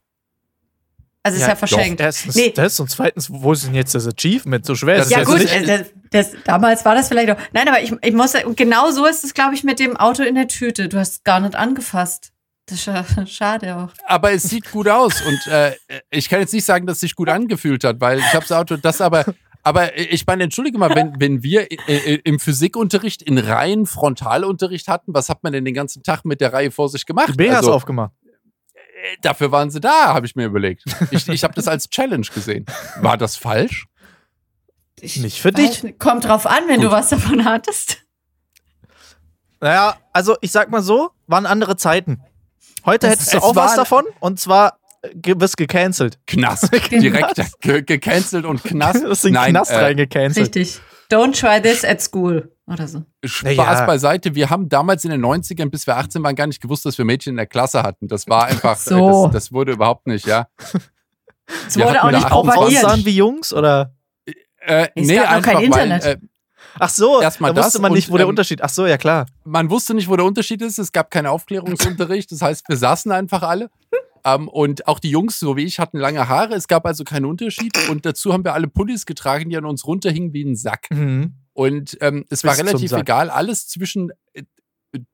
Also 1.25 1.37
ist 1.39 1.47
ja 1.47 1.55
verschenkt. 1.55 2.01
Erstens 2.01 2.35
Nee. 2.35 2.51
das 2.53 2.77
und 2.81 2.89
zweitens, 2.89 3.29
wo 3.31 3.53
ist 3.53 3.65
denn 3.65 3.73
jetzt 3.75 3.95
das 3.95 4.05
Achievement? 4.05 4.65
So 4.65 4.75
schwer 4.75 4.97
ist 4.97 5.09
Das 5.09 5.23
es 5.23 5.29
Ja 5.29 5.33
ist 5.35 5.41
jetzt 5.41 5.53
gut, 5.53 5.61
nicht. 5.61 5.69
äh, 5.69 5.85
das, 6.11 6.31
das, 6.33 6.43
damals 6.43 6.83
war 6.83 6.95
das 6.95 7.07
vielleicht 7.07 7.31
auch. 7.31 7.37
Nein, 7.53 7.67
aber 7.69 7.81
ich, 7.81 7.93
ich 8.01 8.13
muss, 8.13 8.33
genau 8.57 8.91
so 8.91 9.05
ist 9.05 9.23
es, 9.23 9.33
glaube 9.33 9.55
ich, 9.55 9.63
mit 9.63 9.79
dem 9.79 9.95
Auto 9.95 10.21
in 10.23 10.35
der 10.35 10.49
Tüte. 10.49 10.89
Du 10.89 10.99
hast 10.99 11.11
es 11.13 11.23
gar 11.23 11.39
nicht 11.39 11.55
angefasst. 11.55 12.33
Das 12.65 12.79
ist 12.79 12.85
ja 12.87 13.05
schade 13.25 13.77
auch. 13.77 13.89
Aber 14.05 14.33
es 14.33 14.43
sieht 14.43 14.69
gut 14.71 14.89
aus. 14.89 15.21
Und 15.21 15.47
äh, 15.47 15.73
ich 16.09 16.27
kann 16.27 16.41
jetzt 16.41 16.53
nicht 16.53 16.65
sagen, 16.65 16.85
dass 16.85 16.95
es 16.97 17.01
sich 17.01 17.15
gut 17.15 17.29
angefühlt 17.29 17.85
hat, 17.85 18.01
weil 18.01 18.19
ich 18.19 18.33
habe 18.33 18.45
das 18.45 18.51
Auto, 18.51 18.75
das 18.75 18.99
aber. 18.99 19.23
Aber 19.65 19.97
ich 19.97 20.25
meine, 20.27 20.43
entschuldige 20.43 20.77
mal, 20.77 20.93
wenn, 20.93 21.13
wenn 21.19 21.41
wir 21.43 21.71
äh, 21.71 21.75
äh, 21.87 22.21
im 22.25 22.39
Physikunterricht 22.39 23.21
in 23.21 23.37
Reihen 23.37 23.85
Frontalunterricht 23.85 24.87
hatten, 24.89 25.13
was 25.13 25.29
hat 25.29 25.43
man 25.43 25.53
denn 25.53 25.63
den 25.65 25.73
ganzen 25.73 26.03
Tag 26.03 26.25
mit 26.25 26.41
der 26.41 26.51
Reihe 26.53 26.69
vor 26.71 26.89
sich 26.89 27.05
gemacht? 27.05 27.29
Die 27.29 27.33
BHs 27.37 27.55
Also, 27.55 27.73
aufgemacht. 27.73 28.11
äh, 28.75 29.17
dafür 29.21 29.51
waren 29.51 29.69
sie 29.71 29.79
da, 29.79 30.13
habe 30.13 30.25
ich 30.25 30.35
mir 30.35 30.45
überlegt. 30.45 30.83
Ich, 31.11 31.27
ich 31.29 31.43
habe 31.43 31.53
das 31.53 31.67
als 31.67 31.89
Challenge 31.89 32.27
gesehen. 32.33 32.65
War 33.01 33.17
das 33.17 33.37
falsch? 33.37 33.85
Ich 34.99 35.17
Nicht 35.17 35.41
für 35.41 35.53
weiß 35.53 35.69
dich. 35.69 35.83
nicht. 35.83 35.99
Kommt 35.99 36.25
drauf 36.25 36.45
an, 36.45 36.63
wenn 36.67 36.77
Gut. 36.81 36.85
du 36.85 36.91
was 36.91 37.09
davon 37.09 37.45
hattest. 37.45 37.99
Naja, 39.59 39.95
also 40.11 40.35
ich 40.41 40.51
sag 40.51 40.69
mal 40.71 40.81
so, 40.81 41.11
waren 41.27 41.45
andere 41.45 41.77
Zeiten. 41.77 42.21
Heute 42.85 43.07
Das- 43.07 43.11
hättest 43.15 43.33
du 43.33 43.37
auch 43.39 43.55
was 43.55 43.75
davon 43.75 44.03
und 44.19 44.39
zwar 44.39 44.73
äh, 44.73 44.73
wirst 45.13 45.57
gecancelt. 45.57 46.17
Knast. 46.27 46.69
Direkt 46.91 47.41
ge 47.61 47.81
gecancelt 47.81 48.45
und 48.45 48.63
Knast. 48.63 49.03
Du 49.03 49.09
hast 49.09 49.23
den 49.23 49.33
Nein, 49.33 49.51
Knast 49.51 49.71
äh, 49.71 49.75
reingecancelt. 49.75 50.55
Richtig. 50.55 50.79
Don't 51.11 51.37
try 51.39 51.61
this 51.61 51.83
at 51.83 52.01
school. 52.01 52.51
Oder 52.65 52.87
so. 52.87 53.03
Spaß 53.25 53.55
Naja. 53.57 53.85
beiseite. 53.85 54.35
Wir 54.35 54.49
haben 54.49 54.69
damals 54.69 55.03
in 55.03 55.11
den 55.11 55.23
90ern, 55.23 55.69
bis 55.69 55.85
wir 55.85 55.97
18 55.97 56.23
waren, 56.23 56.35
gar 56.35 56.47
nicht 56.47 56.61
gewusst, 56.61 56.85
dass 56.85 56.97
wir 56.97 57.03
Mädchen 57.03 57.31
in 57.31 57.37
der 57.37 57.45
Klasse 57.45 57.83
hatten. 57.83 58.07
Das 58.07 58.27
war 58.29 58.45
einfach, 58.45 58.77
So. 58.77 59.25
äh, 59.25 59.31
das, 59.33 59.33
das 59.33 59.51
wurde 59.51 59.73
überhaupt 59.73 60.07
nicht, 60.07 60.25
ja. 60.25 60.47
Es 61.67 61.77
wurde 61.77 62.01
auch 62.03 62.11
nicht 62.11 62.27
propagiert. 62.27 62.85
Aussahen 62.85 63.05
wie 63.05 63.15
Jungs 63.17 63.51
oder? 63.51 63.93
Äh, 64.59 64.87
Es 64.95 65.07
nee, 65.07 65.15
gab 65.15 65.25
noch 65.25 65.31
einfach 65.33 65.51
kein 65.51 65.63
Internet. 65.63 66.05
weil 66.05 66.11
äh, 66.13 66.17
Ach 66.79 66.89
so, 66.89 67.21
Erstmal 67.21 67.53
da 67.53 67.61
wusste 67.63 67.73
das 67.77 67.81
man 67.81 67.91
nicht, 67.91 68.07
und, 68.07 68.13
wo 68.13 68.17
der 68.17 68.23
ähm, 68.23 68.29
Unterschied. 68.29 68.61
Ach 68.63 68.69
so, 68.69 68.87
ja 68.87 68.97
klar. 68.97 69.25
man 69.43 69.69
wusste 69.69 69.93
nicht, 69.93 70.07
wo 70.07 70.15
der 70.15 70.25
Unterschied 70.25 70.61
ist. 70.61 70.79
Es 70.79 70.91
gab 70.91 71.11
keinen 71.11 71.27
Aufklärungsunterricht. 71.27 72.31
Das 72.31 72.41
heißt, 72.41 72.67
wir 72.67 72.77
saßen 72.77 73.11
einfach 73.11 73.43
alle. 73.43 73.69
Ähm, 74.25 74.47
und 74.47 74.87
auch 74.87 74.99
die 74.99 75.09
Jungs, 75.09 75.39
so 75.39 75.57
wie 75.57 75.63
ich, 75.63 75.79
hatten 75.79 75.97
lange 75.97 76.27
Haare. 76.27 76.53
Es 76.55 76.67
gab 76.67 76.85
also 76.85 77.03
keinen 77.03 77.25
Unterschied. 77.25 77.89
Und 77.89 78.05
dazu 78.05 78.33
haben 78.33 78.43
wir 78.43 78.53
alle 78.53 78.67
Pullis 78.67 79.05
getragen, 79.05 79.49
die 79.49 79.57
an 79.57 79.65
uns 79.65 79.85
runterhingen 79.85 80.33
wie 80.33 80.43
ein 80.43 80.55
Sack. 80.55 80.87
Mhm. 80.91 81.35
Und 81.53 81.97
ähm, 82.01 82.25
es 82.29 82.43
war 82.43 82.51
Bis 82.51 82.59
zum 82.59 82.67
relativ 82.67 82.91
egal. 82.93 83.29
Alles 83.29 83.67
zwischen 83.67 84.11
äh, 84.33 84.43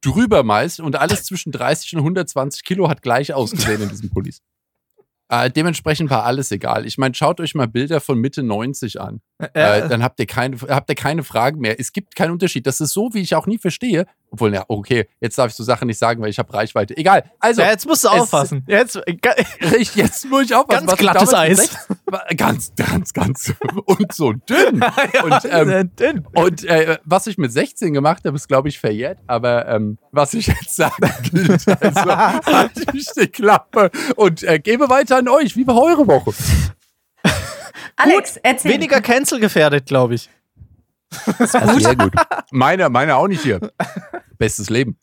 drüber 0.01 0.43
meist 0.43 0.79
und 0.79 0.95
alles 0.95 1.23
zwischen 1.23 1.51
30 1.51 1.93
und 1.93 1.99
120 1.99 2.63
Kilo 2.63 2.89
hat 2.89 3.01
gleich 3.01 3.33
ausgesehen 3.33 3.81
in 3.81 3.89
diesen 3.89 4.09
Pullis. 4.09 4.41
Äh, 5.31 5.51
dementsprechend 5.51 6.09
war 6.09 6.25
alles 6.25 6.51
egal. 6.51 6.87
Ich 6.87 6.97
meine, 6.97 7.13
schaut 7.13 7.39
euch 7.39 7.53
mal 7.53 7.67
Bilder 7.67 8.01
von 8.01 8.17
Mitte 8.17 8.41
90 8.41 8.99
an. 8.99 9.21
Äh, 9.37 9.47
Äh, 9.83 9.87
dann 9.87 10.01
habt 10.01 10.19
ihr, 10.19 10.25
keine, 10.25 10.57
habt 10.59 10.89
ihr 10.89 10.95
keine 10.95 11.23
Fragen 11.23 11.59
mehr. 11.59 11.79
Es 11.79 11.93
gibt 11.93 12.15
keinen 12.15 12.31
Unterschied. 12.31 12.65
Das 12.65 12.81
ist 12.81 12.93
so, 12.93 13.13
wie 13.13 13.19
ich 13.19 13.35
auch 13.35 13.45
nie 13.45 13.59
verstehe. 13.59 14.07
Obwohl, 14.31 14.53
ja, 14.53 14.63
okay, 14.67 15.07
jetzt 15.19 15.37
darf 15.39 15.49
ich 15.49 15.55
so 15.55 15.63
Sachen 15.63 15.87
nicht 15.87 15.97
sagen, 15.97 16.21
weil 16.21 16.29
ich 16.29 16.37
habe 16.37 16.53
Reichweite. 16.53 16.95
Egal. 16.95 17.23
Also, 17.39 17.61
ja, 17.61 17.69
jetzt 17.71 17.87
musst 17.87 18.03
du 18.03 18.09
es- 18.09 18.13
aufpassen. 18.13 18.63
Jetzt, 18.67 18.95
äh, 19.07 19.15
ga- 19.15 19.33
ich, 19.77 19.95
jetzt 19.95 20.25
muss 20.29 20.43
ich 20.45 20.53
aufpassen. 20.55 20.85
Ganz 20.85 20.99
glattes 20.99 21.33
Eis. 21.33 21.77
war 22.05 22.25
Ganz, 22.37 22.71
ganz, 22.75 23.11
ganz. 23.13 23.53
und 23.85 24.13
so 24.13 24.33
dünn. 24.33 24.83
und 25.23 25.45
ähm, 25.49 25.91
dünn. 25.95 26.27
und 26.35 26.63
äh, 26.65 26.97
was 27.05 27.25
ich 27.27 27.37
mit 27.39 27.51
16 27.51 27.91
gemacht 27.93 28.23
habe, 28.25 28.35
ist, 28.35 28.47
glaube 28.47 28.69
ich, 28.69 28.79
verjährt. 28.79 29.17
Aber 29.25 29.67
ähm, 29.67 29.97
was 30.11 30.33
ich 30.35 30.47
jetzt 30.47 30.75
sagen 30.75 30.93
gilt, 31.31 31.67
also 31.81 32.15
halte 32.15 32.83
ich 32.93 33.07
die 33.17 33.27
Klappe 33.27 33.89
und 34.15 34.43
äh, 34.43 34.59
gebe 34.59 34.89
weiter 34.89 35.17
an 35.17 35.27
euch. 35.27 35.55
Wie 35.55 35.65
war 35.65 35.81
eure 35.81 36.05
Woche? 36.07 36.33
Alex, 37.95 38.37
erzähl. 38.37 38.73
Weniger 38.73 39.01
Cancel 39.01 39.39
gefährdet, 39.39 39.85
glaube 39.87 40.15
ich. 40.15 40.29
Sehr 41.39 41.95
gut. 41.95 42.13
Meine, 42.51 42.87
meine 42.89 43.15
auch 43.15 43.27
nicht 43.27 43.41
hier. 43.41 43.59
Bestes 44.39 44.69
Leben. 44.71 44.97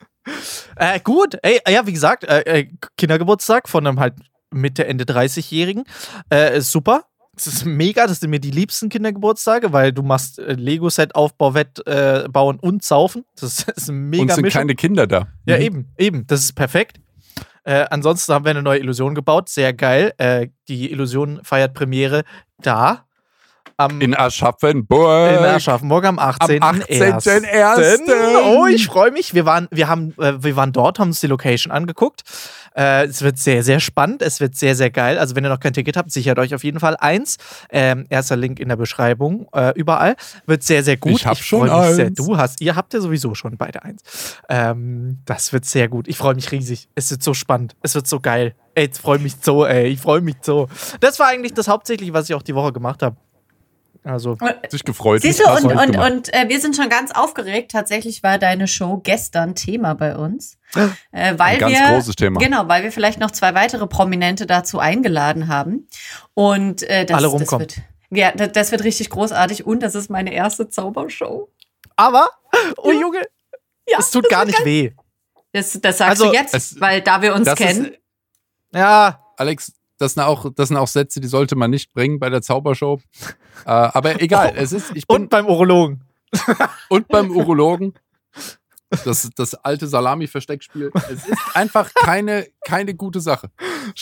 Äh, 0.74 0.98
gut, 1.00 1.38
ey, 1.42 1.60
ja, 1.68 1.86
wie 1.86 1.92
gesagt, 1.92 2.24
äh, 2.24 2.40
äh, 2.40 2.68
Kindergeburtstag 2.96 3.68
von 3.68 3.86
einem 3.86 4.00
halt 4.00 4.14
Mitte, 4.50 4.84
Ende 4.86 5.04
30-Jährigen. 5.04 5.84
Äh, 6.32 6.58
ist 6.58 6.72
super. 6.72 7.04
Es 7.36 7.46
ist 7.46 7.64
mega, 7.66 8.06
das 8.06 8.18
sind 8.20 8.30
mir 8.30 8.40
die 8.40 8.50
liebsten 8.50 8.88
Kindergeburtstage, 8.88 9.72
weil 9.72 9.92
du 9.92 10.02
machst 10.02 10.38
äh, 10.38 10.54
Lego-Set, 10.54 11.14
Aufbau, 11.14 11.52
Wett, 11.54 11.86
äh, 11.86 12.26
bauen 12.30 12.58
und 12.58 12.82
saufen. 12.82 13.24
Das 13.38 13.60
ist 13.76 13.88
ein 13.88 14.08
mega 14.08 14.22
Und 14.22 14.32
sind 14.32 14.42
Mischung. 14.42 14.60
keine 14.60 14.74
Kinder 14.74 15.06
da. 15.06 15.28
Ja, 15.44 15.56
Mhm. 15.56 15.62
eben, 15.62 15.92
eben. 15.98 16.26
Das 16.26 16.40
ist 16.40 16.54
perfekt. 16.54 16.98
Äh, 17.64 17.84
ansonsten 17.90 18.32
haben 18.32 18.44
wir 18.44 18.50
eine 18.50 18.62
neue 18.62 18.78
Illusion 18.78 19.14
gebaut. 19.14 19.48
Sehr 19.48 19.72
geil. 19.74 20.12
Äh, 20.18 20.48
die 20.68 20.90
Illusion 20.90 21.40
feiert 21.44 21.74
Premiere 21.74 22.24
da. 22.62 23.05
Am, 23.78 24.00
In 24.00 24.14
Aschaffenburg. 24.16 25.38
in 25.38 25.44
Aschaffenburg 25.44 26.04
am 26.06 26.18
18.01. 26.18 26.88
18.01.. 26.88 28.56
Oh, 28.56 28.66
ich 28.66 28.86
freue 28.86 29.10
mich. 29.10 29.34
Wir 29.34 29.44
waren, 29.44 29.68
wir, 29.70 29.88
haben, 29.88 30.14
äh, 30.18 30.42
wir 30.42 30.56
waren 30.56 30.72
dort, 30.72 30.98
haben 30.98 31.08
uns 31.08 31.20
die 31.20 31.26
Location 31.26 31.70
angeguckt. 31.70 32.22
Äh, 32.74 33.04
es 33.04 33.20
wird 33.20 33.38
sehr, 33.38 33.62
sehr 33.62 33.80
spannend. 33.80 34.22
Es 34.22 34.40
wird 34.40 34.56
sehr, 34.56 34.74
sehr 34.74 34.90
geil. 34.90 35.18
Also, 35.18 35.36
wenn 35.36 35.44
ihr 35.44 35.50
noch 35.50 35.60
kein 35.60 35.74
Ticket 35.74 35.96
habt, 35.96 36.10
sichert 36.10 36.38
euch 36.38 36.54
auf 36.54 36.64
jeden 36.64 36.80
Fall 36.80 36.96
eins. 36.98 37.36
Ähm, 37.70 38.06
erster 38.08 38.36
Link 38.36 38.60
in 38.60 38.68
der 38.68 38.76
Beschreibung. 38.76 39.46
Äh, 39.54 39.72
überall. 39.74 40.16
Wird 40.46 40.62
sehr, 40.62 40.82
sehr 40.82 40.96
gut. 40.96 41.12
Ich 41.12 41.26
hab 41.26 41.36
schon 41.36 41.62
mich 41.64 41.94
sehr. 41.94 42.06
eins. 42.06 42.16
Du 42.16 42.36
hast, 42.38 42.60
ihr 42.62 42.76
habt 42.76 42.94
ja 42.94 43.00
sowieso 43.00 43.34
schon 43.34 43.58
beide 43.58 43.82
eins. 43.82 44.02
Ähm, 44.48 45.18
das 45.26 45.52
wird 45.52 45.66
sehr 45.66 45.88
gut. 45.88 46.08
Ich 46.08 46.16
freue 46.16 46.34
mich 46.34 46.50
riesig. 46.50 46.88
Es 46.94 47.10
wird 47.10 47.22
so 47.22 47.34
spannend. 47.34 47.76
Es 47.82 47.94
wird 47.94 48.06
so 48.06 48.20
geil. 48.20 48.54
Ey, 48.74 48.90
ich 48.92 48.98
freue 48.98 49.18
mich 49.18 49.36
so, 49.40 49.64
ey. 49.64 49.86
Ich 49.88 50.00
freue 50.00 50.20
mich 50.20 50.36
so. 50.42 50.68
Das 51.00 51.18
war 51.18 51.28
eigentlich 51.28 51.54
das 51.54 51.68
Hauptsächliche, 51.68 52.12
was 52.12 52.28
ich 52.28 52.34
auch 52.34 52.42
die 52.42 52.54
Woche 52.54 52.72
gemacht 52.72 53.02
habe. 53.02 53.16
Also, 54.08 54.36
sich 54.68 54.84
gefreut. 54.84 55.22
Siehst 55.22 55.40
du, 55.40 55.50
und, 55.50 55.64
und, 55.64 55.96
und 55.98 56.32
äh, 56.32 56.48
wir 56.48 56.60
sind 56.60 56.76
schon 56.76 56.88
ganz 56.88 57.10
aufgeregt. 57.10 57.72
Tatsächlich 57.72 58.22
war 58.22 58.38
deine 58.38 58.68
Show 58.68 58.98
gestern 59.02 59.56
Thema 59.56 59.94
bei 59.94 60.16
uns. 60.16 60.58
Äh, 61.10 61.34
weil 61.38 61.54
Ein 61.54 61.58
ganz 61.58 61.72
wir, 61.78 61.86
großes 61.88 62.14
Thema. 62.14 62.38
Genau, 62.38 62.68
weil 62.68 62.84
wir 62.84 62.92
vielleicht 62.92 63.18
noch 63.18 63.32
zwei 63.32 63.54
weitere 63.54 63.86
Prominente 63.88 64.46
dazu 64.46 64.78
eingeladen 64.78 65.48
haben. 65.48 65.88
Und 66.34 66.84
äh, 66.84 67.04
das, 67.04 67.16
Alle 67.16 67.24
das 67.26 67.32
rumkommen. 67.32 67.60
wird. 67.62 67.76
Ja, 68.10 68.30
das, 68.30 68.52
das 68.52 68.70
wird 68.70 68.84
richtig 68.84 69.10
großartig 69.10 69.66
und 69.66 69.82
das 69.82 69.96
ist 69.96 70.08
meine 70.08 70.32
erste 70.32 70.68
Zaubershow. 70.68 71.48
aber, 71.96 72.30
oh 72.76 72.92
Junge, 72.92 73.22
Ja, 73.88 73.98
es 73.98 74.12
tut 74.12 74.28
gar 74.28 74.44
nicht 74.44 74.64
weh. 74.64 74.92
Das, 75.52 75.72
das 75.80 75.98
sagst 75.98 76.10
Also, 76.20 76.26
du 76.30 76.32
jetzt, 76.32 76.54
es- 76.54 76.80
weil 76.80 77.00
da 77.00 77.22
wir 77.22 77.34
uns 77.34 77.46
Das 77.46 77.58
kennen. 77.58 77.86
ist, 77.86 77.98
Ja, 78.72 79.20
Alex, 79.36 79.72
das 79.98 80.14
sind, 80.14 80.22
auch, 80.22 80.46
das 80.54 80.68
sind 80.68 80.76
auch 80.76 80.88
Sätze, 80.88 81.20
die 81.20 81.28
sollte 81.28 81.56
man 81.56 81.70
nicht 81.70 81.92
bringen 81.92 82.18
bei 82.18 82.30
der 82.30 82.42
Zaubershow. 82.42 83.00
äh, 83.66 83.70
aber 83.70 84.20
egal, 84.20 84.52
es 84.56 84.72
ist, 84.72 84.94
ich 84.94 85.06
bin 85.06 85.22
und 85.22 85.30
beim 85.30 85.46
Urologen. 85.46 86.02
und 86.88 87.08
beim 87.08 87.30
Urologen. 87.30 87.94
Das, 89.04 89.28
das 89.34 89.54
alte 89.54 89.88
Salami-Versteckspiel. 89.88 90.92
Es 90.94 91.26
ist 91.26 91.38
einfach 91.54 91.92
keine, 91.94 92.46
keine 92.64 92.94
gute 92.94 93.20
Sache. 93.20 93.50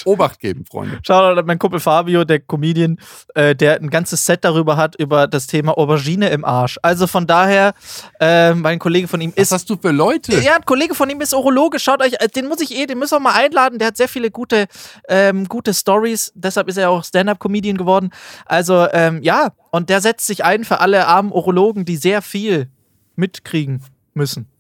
Obacht 0.05 0.41
geben, 0.41 0.67
Freunde. 0.67 0.99
Shoutout 1.07 1.41
an 1.41 1.47
meinen 1.47 1.59
Kumpel 1.59 1.81
Fabio, 1.81 2.25
der 2.25 2.41
Comedian, 2.41 2.99
äh, 3.35 3.55
der 3.57 3.77
ein 3.81 3.89
ganzes 3.89 4.25
Set 4.27 4.45
darüber 4.45 4.77
hat, 4.77 4.95
über 4.97 5.27
das 5.27 5.47
Thema 5.47 5.79
Aubergine 5.79 6.29
im 6.29 6.45
Arsch. 6.45 6.79
Also 6.83 7.07
von 7.07 7.27
daher, 7.27 7.73
äh, 8.21 8.53
mein 8.55 8.79
Kollege 8.79 9.09
von 9.09 9.21
ihm 9.23 9.33
Was 9.35 9.45
ist. 9.45 9.53
hast 9.53 9.71
du 9.71 9.77
für 9.77 9.91
Leute? 9.91 10.39
Ja, 10.41 10.57
ein 10.57 10.65
Kollege 10.67 10.95
von 10.95 11.09
ihm 11.09 11.21
ist 11.23 11.33
Urologe. 11.33 11.79
Schaut 11.79 12.03
euch, 12.03 12.15
äh, 12.21 12.29
den 12.29 12.47
muss 12.47 12.61
ich 12.61 12.77
eh, 12.77 12.85
den 12.85 12.99
müssen 12.99 13.15
wir 13.15 13.21
mal 13.21 13.35
einladen. 13.35 13.79
Der 13.79 13.89
hat 13.89 13.97
sehr 13.97 14.09
viele 14.09 14.31
gute, 14.31 14.67
ähm, 15.09 15.49
gute 15.49 15.73
Stories. 15.73 16.31
Deshalb 16.35 16.69
ist 16.69 16.77
er 16.77 16.91
auch 16.91 17.05
Stand-up-Comedian 17.05 17.79
geworden. 17.79 18.11
Also 18.45 18.87
ähm, 18.93 19.23
ja, 19.23 19.53
und 19.71 19.89
der 19.89 20.03
setzt 20.03 20.27
sich 20.27 20.45
ein 20.45 20.65
für 20.65 20.81
alle 20.81 21.07
armen 21.07 21.33
Urologen, 21.33 21.87
die 21.87 21.97
sehr 21.97 22.21
viel 22.21 22.69
mitkriegen 23.17 23.83
müssen 24.13 24.54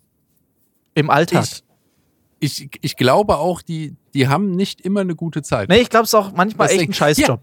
im 0.94 1.10
Alltag. 1.10 1.44
Ich, 2.40 2.62
ich, 2.62 2.70
ich 2.80 2.96
glaube 2.96 3.36
auch, 3.38 3.62
die, 3.62 3.94
die 4.12 4.28
haben 4.28 4.50
nicht 4.54 4.80
immer 4.82 5.00
eine 5.00 5.14
gute 5.14 5.42
Zeit. 5.42 5.68
nee, 5.68 5.78
ich 5.80 5.90
glaube, 5.90 6.04
es 6.04 6.14
auch 6.14 6.32
manchmal 6.32 6.66
echt 6.68 6.74
Deswegen- 6.76 6.92
ein 6.92 6.94
Scheißjob. 6.94 7.40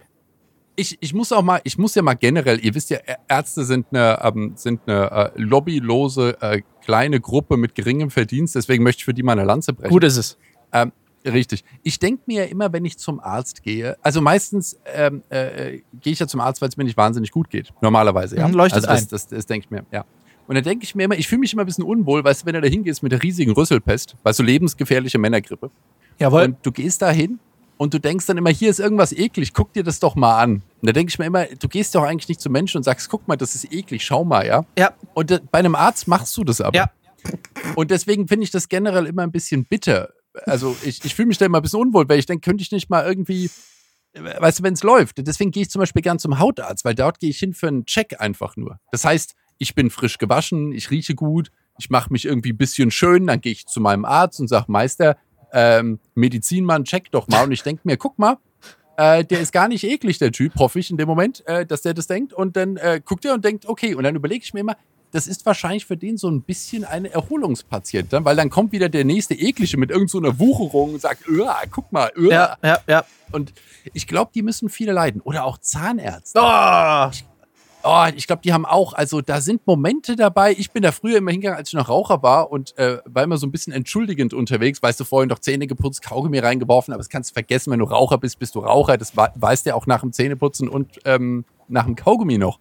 ich, 0.76 0.98
ich 1.02 1.14
muss 1.14 1.32
auch 1.32 1.42
mal, 1.42 1.60
ich 1.64 1.78
muss 1.78 1.96
ja 1.96 2.02
mal 2.02 2.14
generell, 2.14 2.64
ihr 2.64 2.74
wisst 2.76 2.90
ja, 2.92 3.00
Ärzte 3.28 3.66
sind 3.66 3.88
eine, 3.92 4.20
ähm, 4.24 4.54
sind 4.56 4.82
eine 4.88 5.12
äh, 5.36 5.42
lobbylose 5.42 6.38
äh, 6.42 6.62
kleine 6.84 7.20
Gruppe 7.20 7.58
mit 7.58 7.76
geringem 7.76 8.10
Verdienst, 8.12 8.56
deswegen 8.56 8.84
möchte 8.84 9.00
ich 9.00 9.06
für 9.06 9.14
die 9.14 9.24
mal 9.24 9.34
eine 9.34 9.44
Lanze 9.44 9.74
brechen. 9.74 9.90
Gut 9.92 10.04
ist 10.04 10.18
es. 10.18 10.38
Ähm, 10.72 10.92
richtig. 11.26 11.64
Ich 11.84 12.00
denke 12.00 12.24
mir 12.28 12.44
ja 12.46 12.50
immer, 12.50 12.72
wenn 12.74 12.86
ich 12.86 12.98
zum 12.98 13.20
Arzt 13.20 13.64
gehe, 13.64 13.98
also 14.02 14.22
meistens 14.22 14.80
ähm, 14.86 15.24
äh, 15.30 15.80
gehe 16.00 16.14
ich 16.14 16.20
ja 16.20 16.28
zum 16.28 16.40
Arzt, 16.42 16.62
weil 16.62 16.70
es 16.70 16.78
mir 16.78 16.84
nicht 16.84 16.98
wahnsinnig 16.98 17.32
gut 17.32 17.50
geht. 17.50 17.74
Normalerweise, 17.82 18.38
ja. 18.38 18.48
Mhm, 18.48 18.54
leuchtet 18.56 18.88
also 18.88 18.88
das, 18.88 19.02
ein. 19.04 19.08
das, 19.10 19.28
das 19.28 19.46
denke 19.46 19.66
ich 19.66 19.72
mir, 19.72 19.86
ja. 19.92 20.06
Und 20.48 20.56
dann 20.56 20.64
denke 20.64 20.84
ich 20.84 20.96
mir 20.96 21.04
immer, 21.04 21.18
ich 21.18 21.28
fühle 21.28 21.40
mich 21.40 21.54
immer 21.54 21.64
ein 21.64 21.66
bisschen 21.66 21.84
unwohl, 21.84 22.24
weißt 22.24 22.42
du, 22.42 22.46
wenn 22.46 22.54
du 22.56 22.62
da 22.62 22.68
hingehst 22.68 23.04
mit 23.04 23.12
der 23.12 23.24
riesigen 23.24 23.52
Rüsselpest, 23.52 24.16
weißt 24.24 24.40
du, 24.40 24.44
lebensgefährliche 24.44 25.18
Männergrippe. 25.18 25.72
Jawohl. 26.20 26.44
Und 26.44 26.58
du 26.64 26.72
gehst 26.72 27.02
da 27.02 27.12
hin 27.12 27.40
und 27.78 27.94
du 27.94 28.00
denkst 28.00 28.28
dann 28.28 28.38
immer, 28.38 28.52
hier 28.52 28.70
ist 28.70 28.80
irgendwas 28.80 29.12
eklig, 29.12 29.54
guck 29.54 29.74
dir 29.74 29.84
das 29.84 30.00
doch 30.00 30.16
mal 30.16 30.40
an. 30.40 30.62
Und 30.82 30.88
da 30.88 30.92
denke 30.92 31.10
ich 31.10 31.18
mir 31.18 31.26
immer, 31.26 31.46
du 31.46 31.68
gehst 31.68 31.96
doch 31.96 32.04
eigentlich 32.04 32.30
nicht 32.30 32.40
zu 32.40 32.50
Menschen 32.50 32.78
und 32.78 32.84
sagst, 32.84 33.10
guck 33.10 33.28
mal, 33.28 33.38
das 33.38 33.56
ist 33.56 33.74
eklig, 33.74 34.06
schau 34.06 34.24
mal, 34.24 34.46
ja. 34.46 34.66
ja, 34.78 34.94
Und 35.14 35.52
bei 35.52 35.60
einem 35.60 35.76
Arzt 35.76 36.08
machst 36.08 36.36
du 36.38 36.44
das 36.44 36.62
aber. 36.62 36.76
Ja. 36.76 36.92
Und 37.76 37.92
deswegen 37.92 38.28
finde 38.28 38.44
ich 38.44 38.52
das 38.52 38.70
generell 38.70 39.06
immer 39.06 39.24
ein 39.24 39.32
bisschen 39.32 39.66
bitter. 39.66 40.10
Also 40.46 40.76
ich, 40.84 41.04
ich 41.04 41.16
fühle 41.16 41.28
mich 41.28 41.38
da 41.38 41.46
immer 41.46 41.60
ein 41.60 41.62
bisschen 41.62 41.80
unwohl, 41.80 42.08
weil 42.08 42.20
ich 42.20 42.26
denke, 42.26 42.48
könnte 42.48 42.62
ich 42.62 42.72
nicht 42.72 42.90
mal 42.90 43.06
irgendwie, 43.06 43.50
weißt 44.14 44.60
du, 44.60 44.64
wenn 44.64 44.74
es 44.74 44.84
läuft. 44.84 45.18
Deswegen 45.18 45.52
gehe 45.52 45.64
ich 45.64 45.70
zum 45.70 45.80
Beispiel 45.80 46.02
gern 46.02 46.20
zum 46.20 46.40
Hautarzt, 46.40 46.86
weil 46.86 46.96
dort 46.96 47.20
gehe 47.20 47.30
ich 47.30 47.40
hin 47.40 47.54
für 47.54 47.68
einen 47.68 47.86
Check 47.86 48.20
einfach 48.20 48.58
nur. 48.58 48.80
Das 48.92 49.06
heißt, 49.06 49.34
ich 49.62 49.76
bin 49.76 49.92
frisch 49.92 50.18
gewaschen, 50.18 50.72
ich 50.72 50.90
rieche 50.90 51.14
gut, 51.14 51.52
ich 51.78 51.92
mache 51.92 52.12
mich 52.12 52.26
irgendwie 52.26 52.52
ein 52.52 52.58
bisschen 52.58 52.90
schön, 52.90 53.28
dann 53.28 53.42
gehe 53.42 53.52
ich 53.52 53.68
zu 53.68 53.80
meinem 53.80 54.06
Arzt 54.06 54.40
und 54.40 54.48
sage, 54.48 54.66
Meister, 54.70 55.18
ähm, 55.54 56.00
Medizinmann, 56.16 56.84
check 56.84 57.12
doch 57.12 57.28
mal. 57.28 57.44
Und 57.44 57.52
ich 57.52 57.62
denke 57.62 57.84
mir, 57.84 57.96
guck 57.96 58.18
mal, 58.18 58.38
äh, 58.98 59.24
der 59.24 59.40
ist 59.40 59.54
gar 59.54 59.68
nicht 59.68 59.84
eklig, 59.84 60.18
der 60.18 60.32
Typ, 60.32 60.56
hoffe 60.58 60.80
ich 60.80 60.90
in 60.90 60.98
dem 60.98 61.08
Moment, 61.08 61.46
äh, 61.46 61.64
dass 61.64 61.84
der 61.84 61.94
das 61.94 62.08
denkt. 62.08 62.34
Und 62.34 62.56
dann 62.58 62.78
äh, 62.78 63.02
guckt 63.06 63.24
er 63.24 63.36
und 63.36 63.46
denkt, 63.46 63.68
okay, 63.68 63.94
und 63.94 64.04
dann 64.04 64.16
überlege 64.16 64.44
ich 64.44 64.52
mir 64.56 64.62
immer, 64.62 64.76
das 65.12 65.28
ist 65.28 65.46
wahrscheinlich 65.46 65.86
für 65.86 65.98
den 65.98 66.18
so 66.18 66.28
ein 66.28 66.42
bisschen 66.42 66.84
ein 66.84 67.06
Erholungspatient, 67.06 68.14
dann, 68.14 68.26
weil 68.26 68.36
dann 68.36 68.50
kommt 68.50 68.72
wieder 68.72 68.90
der 68.90 69.06
nächste 69.06 69.36
eklige 69.36 69.78
mit 69.78 69.92
irgendeiner 69.92 70.10
so 70.10 70.18
einer 70.18 70.40
Wucherung 70.40 70.94
und 70.94 71.02
sagt, 71.02 71.30
"Uah, 71.30 71.62
guck 71.70 71.92
mal, 71.92 72.12
uah." 72.18 72.32
ja, 72.32 72.58
ja, 72.64 72.80
ja. 72.88 73.06
und 73.32 73.54
ich 73.94 74.08
glaube, 74.08 74.32
die 74.34 74.42
müssen 74.42 74.70
viele 74.70 74.94
leiden. 74.94 75.22
Oder 75.22 75.44
auch 75.44 75.60
Zahnärzte. 75.60 76.40
Oh, 76.42 77.12
Oh, 77.84 78.06
ich 78.16 78.28
glaube, 78.28 78.42
die 78.44 78.54
haben 78.54 78.66
auch, 78.66 78.94
also 78.94 79.22
da 79.22 79.42
sind 79.42 79.66
Momente 79.66 80.16
dabei. 80.16 80.54
Ich 80.58 80.72
bin 80.72 80.84
da 80.84 80.92
früher 80.92 81.18
immer 81.18 81.32
hingegangen, 81.32 81.58
als 81.58 81.70
ich 81.70 81.74
noch 81.74 81.90
Raucher 81.90 82.22
war 82.22 82.52
und 82.52 82.78
äh, 82.78 83.00
war 83.06 83.24
immer 83.24 83.38
so 83.38 83.48
ein 83.48 83.52
bisschen 83.52 83.74
entschuldigend 83.74 84.34
unterwegs. 84.34 84.84
Weißt 84.84 85.00
du, 85.00 85.04
vorhin 85.04 85.30
noch 85.30 85.40
Zähne 85.40 85.68
geputzt, 85.68 86.04
Kaugummi 86.04 86.40
reingeworfen, 86.40 86.94
aber 86.94 87.00
das 87.00 87.10
kannst 87.10 87.32
du 87.32 87.34
vergessen, 87.34 87.72
wenn 87.72 87.80
du 87.80 87.86
Raucher 87.86 88.18
bist, 88.18 88.38
bist 88.40 88.56
du 88.56 88.60
Raucher. 88.60 88.98
Das 88.98 89.14
weißt 89.16 89.66
du 89.66 89.70
ja 89.70 89.76
auch 89.76 89.88
nach 89.88 90.02
dem 90.02 90.14
Zähneputzen 90.14 90.70
und 90.70 91.00
ähm, 91.06 91.46
nach 91.68 91.86
dem 91.86 91.96
Kaugummi 91.96 92.38
noch. 92.38 92.60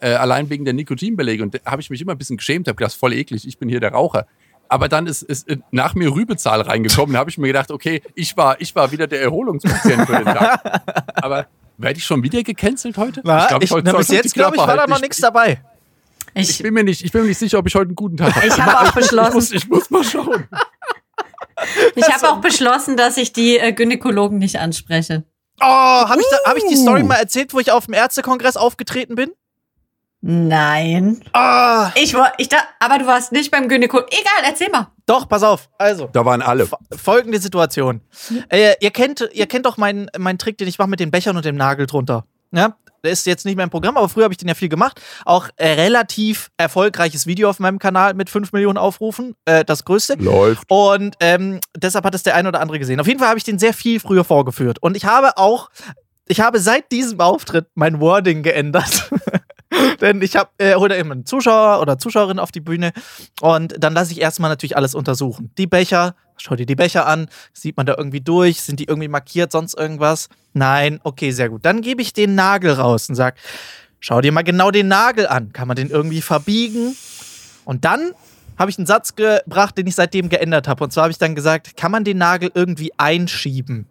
Äh, 0.00 0.14
allein 0.14 0.50
wegen 0.50 0.64
der 0.64 0.74
Nikotinbelege. 0.74 1.42
Und 1.42 1.54
da 1.54 1.70
habe 1.70 1.82
ich 1.82 1.90
mich 1.90 2.00
immer 2.00 2.12
ein 2.12 2.18
bisschen 2.18 2.36
geschämt, 2.36 2.66
habe 2.66 2.76
gedacht, 2.76 2.94
voll 2.94 3.12
eklig, 3.12 3.46
ich 3.46 3.58
bin 3.58 3.68
hier 3.68 3.80
der 3.80 3.92
Raucher. 3.92 4.26
Aber 4.68 4.88
dann 4.88 5.06
ist, 5.06 5.22
ist 5.22 5.48
äh, 5.48 5.58
nach 5.70 5.94
mir 5.94 6.14
Rübezahl 6.14 6.60
reingekommen. 6.62 7.12
Da 7.12 7.20
habe 7.20 7.30
ich 7.30 7.38
mir 7.38 7.48
gedacht, 7.48 7.70
okay, 7.70 8.02
ich 8.14 8.36
war, 8.36 8.60
ich 8.60 8.74
war 8.74 8.92
wieder 8.92 9.06
der 9.06 9.22
Erholungspatient 9.22 10.06
für 10.06 10.16
den 10.16 10.24
Tag. 10.24 11.14
Aber 11.22 11.46
werde 11.78 11.98
ich 11.98 12.04
schon 12.04 12.22
wieder 12.22 12.42
gecancelt 12.42 12.96
heute? 12.96 13.20
na, 13.24 13.46
glaub, 13.46 13.62
ich, 13.62 13.68
soll 13.70 13.82
bis 13.82 13.92
ich 14.00 14.06
die 14.08 14.14
jetzt, 14.16 14.34
glaube 14.34 14.56
ich, 14.56 14.62
war 14.62 14.76
da 14.76 14.86
noch 14.86 14.96
Ich- 14.96 15.02
nichts 15.02 15.18
dabei. 15.18 15.62
Ich 16.36 16.50
Ich, 16.50 16.58
bin, 16.62 16.74
mir 16.74 16.82
nicht, 16.84 17.04
ich 17.04 17.12
bin 17.12 17.22
mir 17.22 17.28
nicht 17.28 17.38
sicher, 17.38 17.58
ob 17.58 17.66
ich 17.66 17.74
heute 17.74 17.86
einen 17.88 17.94
guten 17.94 18.16
Tag 18.16 18.34
habe. 18.34 18.46
ich 18.46 18.60
habe 18.60 18.78
auch 18.80 18.84
Ich 18.88 18.94
muss, 18.94 19.10
beschlossen, 19.10 19.56
ich 19.56 19.68
muss 19.68 19.90
mal 19.90 20.02
schauen. 20.04 20.48
ich 21.94 22.08
habe 22.08 22.28
auch 22.30 22.40
beschlossen, 22.40 22.96
dass 22.96 23.16
ich 23.16 23.32
die 23.32 23.58
äh, 23.58 23.72
Gynäkologen 23.72 24.38
nicht 24.38 24.58
anspreche. 24.58 25.24
Oh, 25.60 25.64
habe 25.64 26.20
ich, 26.20 26.26
da- 26.30 26.50
hab 26.50 26.56
ich 26.56 26.64
die 26.68 26.76
Story 26.76 27.02
Uh. 27.02 27.06
mal 27.06 27.14
erzählt, 27.16 27.54
wo 27.54 27.60
ich 27.60 27.70
auf 27.70 27.84
dem 27.86 27.94
Ärztekongress 27.94 28.56
aufgetreten 28.56 29.14
bin? 29.14 29.30
Nein. 30.26 31.20
Ah, 31.34 31.90
Ich 31.96 32.14
war, 32.14 32.32
ich 32.38 32.48
da, 32.48 32.56
aber 32.80 32.96
du 32.98 33.06
warst 33.06 33.30
nicht 33.30 33.50
beim 33.50 33.68
Gynäkologen. 33.68 34.08
Egal, 34.10 34.48
erzähl 34.50 34.70
mal. 34.70 34.88
doch, 35.04 35.28
pass 35.28 35.42
auf. 35.42 35.68
Also, 35.76 36.08
Da 36.10 36.24
waren 36.24 36.40
alle. 36.40 36.66
folgende 36.96 37.38
Situation. 37.38 38.00
Äh, 38.48 38.74
ihr, 38.80 38.90
kennt, 38.90 39.28
ihr 39.34 39.46
kennt 39.46 39.66
doch 39.66 39.76
meinen 39.76 40.08
meinen 40.16 40.38
Trick, 40.38 40.56
den 40.56 40.66
ich 40.66 40.78
mache 40.78 40.88
mit 40.88 40.98
den 40.98 41.10
Bechern 41.10 41.36
und 41.36 41.44
dem 41.44 41.56
Nagel 41.56 41.86
drunter. 41.86 42.24
Ja? 42.52 42.74
Der 43.04 43.12
ist 43.12 43.26
jetzt 43.26 43.44
nicht 43.44 43.56
mehr 43.56 43.64
im 43.64 43.70
Programm, 43.70 43.98
aber 43.98 44.08
früher 44.08 44.24
habe 44.24 44.32
ich 44.32 44.38
den 44.38 44.48
ja 44.48 44.54
viel 44.54 44.70
gemacht. 44.70 44.98
Auch 45.26 45.50
äh, 45.56 45.72
relativ 45.72 46.50
erfolgreiches 46.56 47.26
Video 47.26 47.50
auf 47.50 47.58
meinem 47.60 47.78
Kanal 47.78 48.14
mit 48.14 48.30
5 48.30 48.52
Millionen 48.52 48.78
Aufrufen. 48.78 49.34
Äh, 49.44 49.62
das 49.66 49.84
größte. 49.84 50.14
Läuft. 50.14 50.64
Und 50.70 51.16
ähm, 51.20 51.60
deshalb 51.76 52.06
hat 52.06 52.14
es 52.14 52.22
der 52.22 52.34
ein 52.34 52.46
oder 52.46 52.62
andere 52.62 52.78
gesehen. 52.78 52.98
Auf 52.98 53.06
jeden 53.06 53.18
Fall 53.20 53.28
habe 53.28 53.36
ich 53.38 53.44
den 53.44 53.58
sehr 53.58 53.74
viel 53.74 54.00
früher 54.00 54.24
vorgeführt. 54.24 54.78
Und 54.80 54.96
ich 54.96 55.04
habe 55.04 55.36
auch, 55.36 55.68
ich 56.26 56.40
habe 56.40 56.60
seit 56.60 56.90
diesem 56.92 57.20
Auftritt 57.20 57.66
mein 57.74 58.00
Wording 58.00 58.42
geändert. 58.42 59.10
Denn 60.00 60.22
ich 60.22 60.36
habe, 60.36 60.50
äh, 60.58 60.74
hole 60.74 60.96
immer 60.96 61.12
einen 61.12 61.26
Zuschauer 61.26 61.80
oder 61.80 61.98
Zuschauerin 61.98 62.38
auf 62.38 62.52
die 62.52 62.60
Bühne 62.60 62.92
und 63.40 63.74
dann 63.78 63.94
lasse 63.94 64.12
ich 64.12 64.20
erstmal 64.20 64.50
natürlich 64.50 64.76
alles 64.76 64.94
untersuchen. 64.94 65.50
Die 65.58 65.66
Becher, 65.66 66.14
schau 66.36 66.56
dir 66.56 66.66
die 66.66 66.74
Becher 66.74 67.06
an, 67.06 67.28
sieht 67.52 67.76
man 67.76 67.86
da 67.86 67.94
irgendwie 67.96 68.20
durch, 68.20 68.60
sind 68.60 68.80
die 68.80 68.84
irgendwie 68.84 69.08
markiert, 69.08 69.52
sonst 69.52 69.74
irgendwas? 69.74 70.28
Nein, 70.52 71.00
okay, 71.02 71.30
sehr 71.30 71.48
gut. 71.48 71.64
Dann 71.64 71.80
gebe 71.80 72.02
ich 72.02 72.12
den 72.12 72.34
Nagel 72.34 72.72
raus 72.72 73.08
und 73.08 73.14
sag, 73.14 73.36
schau 74.00 74.20
dir 74.20 74.32
mal 74.32 74.42
genau 74.42 74.70
den 74.70 74.88
Nagel 74.88 75.26
an. 75.26 75.52
Kann 75.52 75.68
man 75.68 75.76
den 75.76 75.90
irgendwie 75.90 76.22
verbiegen? 76.22 76.96
Und 77.64 77.84
dann 77.84 78.12
habe 78.58 78.70
ich 78.70 78.78
einen 78.78 78.86
Satz 78.86 79.16
gebracht, 79.16 79.76
den 79.78 79.86
ich 79.86 79.94
seitdem 79.94 80.28
geändert 80.28 80.68
habe. 80.68 80.84
Und 80.84 80.92
zwar 80.92 81.04
habe 81.04 81.12
ich 81.12 81.18
dann 81.18 81.34
gesagt, 81.34 81.76
kann 81.76 81.90
man 81.90 82.04
den 82.04 82.18
Nagel 82.18 82.50
irgendwie 82.54 82.92
einschieben? 82.98 83.86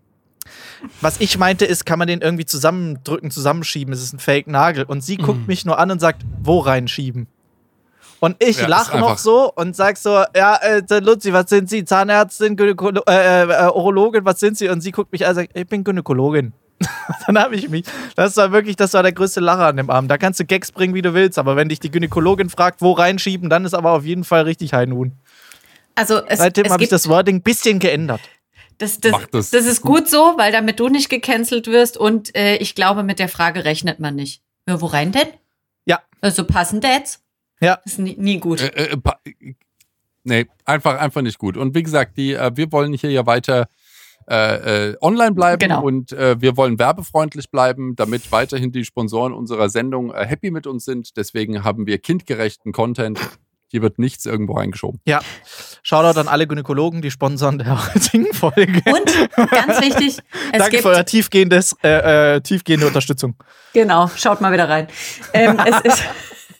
Was 1.01 1.19
ich 1.19 1.37
meinte 1.37 1.65
ist, 1.65 1.85
kann 1.85 1.99
man 1.99 2.07
den 2.07 2.21
irgendwie 2.21 2.45
zusammendrücken, 2.45 3.31
zusammenschieben? 3.31 3.93
Es 3.93 4.01
ist 4.03 4.13
ein 4.13 4.19
Fake-Nagel. 4.19 4.83
Und 4.85 5.01
sie 5.03 5.17
guckt 5.17 5.39
Mhm. 5.41 5.45
mich 5.47 5.65
nur 5.65 5.79
an 5.79 5.91
und 5.91 5.99
sagt, 5.99 6.23
wo 6.41 6.59
reinschieben? 6.59 7.27
Und 8.19 8.41
ich 8.41 8.57
Ja, 8.61 8.67
lache 8.67 8.97
noch 8.99 9.17
so 9.17 9.51
und 9.53 9.75
sag 9.75 9.97
so, 9.97 10.23
ja, 10.33 10.55
äh, 10.55 10.81
Luzi, 10.99 11.33
was 11.33 11.49
sind 11.49 11.69
Sie? 11.69 11.83
Zahnärztin, 11.83 12.55
Gynäkolo 12.55 13.01
äh, 13.07 13.43
äh, 13.43 13.67
Urologin, 13.69 14.23
was 14.23 14.39
sind 14.39 14.57
Sie? 14.57 14.69
Und 14.69 14.79
sie 14.79 14.91
guckt 14.91 15.11
mich 15.11 15.25
an 15.25 15.31
und 15.31 15.35
sagt, 15.35 15.49
ich 15.53 15.67
bin 15.67 15.83
Gynäkologin. 15.83 16.53
Dann 17.27 17.37
habe 17.37 17.55
ich 17.55 17.69
mich, 17.69 17.85
das 18.15 18.37
war 18.37 18.51
wirklich, 18.53 18.77
das 18.77 18.93
war 18.93 19.03
der 19.03 19.11
größte 19.11 19.41
Lacher 19.41 19.67
an 19.67 19.75
dem 19.77 19.89
Abend. 19.89 20.09
Da 20.09 20.17
kannst 20.17 20.39
du 20.39 20.45
Gags 20.45 20.71
bringen, 20.71 20.93
wie 20.93 21.01
du 21.01 21.13
willst, 21.13 21.37
aber 21.37 21.55
wenn 21.57 21.67
dich 21.67 21.81
die 21.81 21.91
Gynäkologin 21.91 22.49
fragt, 22.49 22.81
wo 22.81 22.93
reinschieben, 22.93 23.49
dann 23.49 23.65
ist 23.65 23.73
aber 23.73 23.91
auf 23.91 24.05
jeden 24.05 24.23
Fall 24.23 24.43
richtig 24.43 24.73
Heinhuhn. 24.73 25.13
Also 25.95 26.21
es, 26.25 26.39
Seitdem 26.39 26.71
habe 26.71 26.81
ich 26.83 26.89
das 26.89 27.07
Wording 27.09 27.35
ein 27.37 27.41
bisschen 27.41 27.79
geändert. 27.79 28.21
Das, 28.77 28.99
das, 28.99 29.13
das. 29.31 29.49
das 29.51 29.65
ist 29.65 29.81
gut 29.81 30.09
so, 30.09 30.33
weil 30.37 30.51
damit 30.51 30.79
du 30.79 30.89
nicht 30.89 31.09
gecancelt 31.09 31.67
wirst 31.67 31.97
und 31.97 32.35
äh, 32.35 32.57
ich 32.57 32.75
glaube, 32.75 33.03
mit 33.03 33.19
der 33.19 33.29
Frage 33.29 33.65
rechnet 33.65 33.99
man 33.99 34.15
nicht. 34.15 34.41
Ja, 34.67 34.79
wo 34.81 34.85
rein 34.85 35.11
denn? 35.11 35.27
Ja. 35.85 36.01
Also 36.21 36.45
passen 36.45 36.81
Dads? 36.81 37.21
Ja. 37.59 37.79
Das 37.83 37.93
ist 37.93 37.99
nie, 37.99 38.15
nie 38.17 38.39
gut. 38.39 38.61
Äh, 38.61 38.67
äh, 38.91 38.97
pa- 38.97 39.19
nee, 40.23 40.47
einfach, 40.65 40.99
einfach 40.99 41.21
nicht 41.21 41.37
gut. 41.37 41.57
Und 41.57 41.75
wie 41.75 41.83
gesagt, 41.83 42.17
die, 42.17 42.33
äh, 42.33 42.51
wir 42.55 42.71
wollen 42.71 42.93
hier 42.93 43.11
ja 43.11 43.25
weiter 43.25 43.67
äh, 44.29 44.91
äh, 44.91 44.97
online 45.01 45.33
bleiben 45.33 45.59
Genau. 45.59 45.83
und 45.83 46.13
äh, 46.13 46.39
wir 46.39 46.55
wollen 46.55 46.79
werbefreundlich 46.79 47.51
bleiben, 47.51 47.95
damit 47.97 48.31
weiterhin 48.31 48.71
die 48.71 48.85
Sponsoren 48.85 49.33
unserer 49.33 49.67
Sendung 49.67 50.13
äh, 50.13 50.25
happy 50.25 50.49
mit 50.49 50.65
uns 50.65 50.85
sind. 50.85 51.17
Deswegen 51.17 51.65
haben 51.65 51.85
wir 51.87 51.97
kindgerechten 51.97 52.71
Content. 52.71 53.19
Hier 53.73 53.81
wird 53.81 53.97
nichts 53.97 54.27
irgendwo 54.27 54.53
reingeschoben. 54.53 55.01
Ja. 55.03 55.21
Shoutout 55.81 56.19
an 56.19 56.27
alle 56.27 56.45
Gynäkologen, 56.45 57.01
die 57.01 57.09
sponsern 57.09 57.57
der 57.57 57.87
heutigen 57.95 58.31
Folge. 58.31 58.83
Und 58.85 59.49
ganz 59.49 59.81
wichtig, 59.81 60.19
es 60.51 60.59
Danke 60.59 60.69
gibt 60.69 60.83
für 60.83 60.89
eure 60.89 61.05
tiefgehendes, 61.05 61.75
äh, 61.83 62.35
äh, 62.35 62.41
tiefgehende 62.41 62.85
Unterstützung. 62.85 63.35
Genau, 63.73 64.11
schaut 64.15 64.41
mal 64.41 64.53
wieder 64.53 64.69
rein. 64.69 64.89
Ähm, 65.33 65.57
es, 65.65 65.91
ist, 65.91 66.03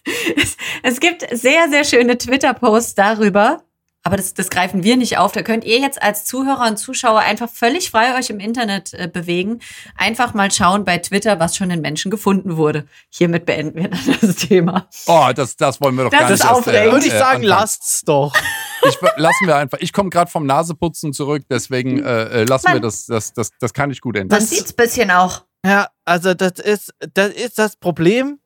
es, 0.37 0.57
es 0.81 0.99
gibt 0.99 1.27
sehr, 1.31 1.69
sehr 1.69 1.83
schöne 1.83 2.17
Twitter-Posts 2.17 2.95
darüber, 2.95 3.61
aber 4.03 4.17
das, 4.17 4.33
das 4.33 4.49
greifen 4.49 4.83
wir 4.83 4.97
nicht 4.97 5.17
auf. 5.17 5.31
Da 5.31 5.41
könnt 5.43 5.63
ihr 5.63 5.79
jetzt 5.79 6.01
als 6.01 6.25
Zuhörer 6.25 6.67
und 6.67 6.77
Zuschauer 6.77 7.19
einfach 7.21 7.49
völlig 7.49 7.89
frei 7.89 8.17
euch 8.17 8.29
im 8.29 8.39
Internet 8.39 8.93
äh, 8.93 9.07
bewegen. 9.07 9.59
Einfach 9.95 10.33
mal 10.33 10.51
schauen 10.51 10.83
bei 10.83 10.97
Twitter, 10.97 11.39
was 11.39 11.55
schon 11.55 11.71
in 11.71 11.79
Menschen 11.81 12.11
gefunden 12.11 12.57
wurde. 12.57 12.85
Hiermit 13.09 13.45
beenden 13.45 13.81
wir 13.81 13.87
dann 13.89 14.17
das 14.21 14.35
Thema. 14.35 14.87
Oh, 15.07 15.29
das, 15.33 15.55
das 15.55 15.79
wollen 15.79 15.95
wir 15.95 16.03
doch 16.03 16.11
Das 16.11 16.19
gar 16.19 16.31
ist 16.31 16.39
nicht. 16.39 16.49
erst, 16.49 16.59
aufregend. 16.67 16.91
Würde 16.91 17.05
ich 17.05 17.11
sagen, 17.13 17.23
anfangen. 17.23 17.43
lasst's 17.43 18.01
doch. 18.03 18.33
Ich, 18.85 18.97
lassen 19.15 19.47
wir 19.47 19.55
einfach. 19.55 19.77
Ich 19.79 19.93
komme 19.93 20.09
gerade 20.09 20.29
vom 20.29 20.45
Naseputzen 20.45 21.13
zurück, 21.13 21.43
deswegen 21.49 22.03
äh, 22.03 22.41
äh, 22.41 22.43
lassen 22.43 22.65
wir 22.67 22.73
Mann. 22.73 22.81
das, 22.81 23.05
das, 23.05 23.31
das. 23.31 23.51
Das 23.57 23.71
kann 23.73 23.87
nicht 23.87 24.01
gut 24.01 24.17
enden. 24.17 24.27
Man 24.27 24.45
sieht's 24.45 24.73
bisschen 24.73 25.09
auch. 25.09 25.45
Ja, 25.65 25.87
also 26.03 26.33
das 26.33 26.59
ist 26.59 26.93
das, 27.13 27.29
ist 27.29 27.57
das 27.57 27.77
Problem. 27.77 28.39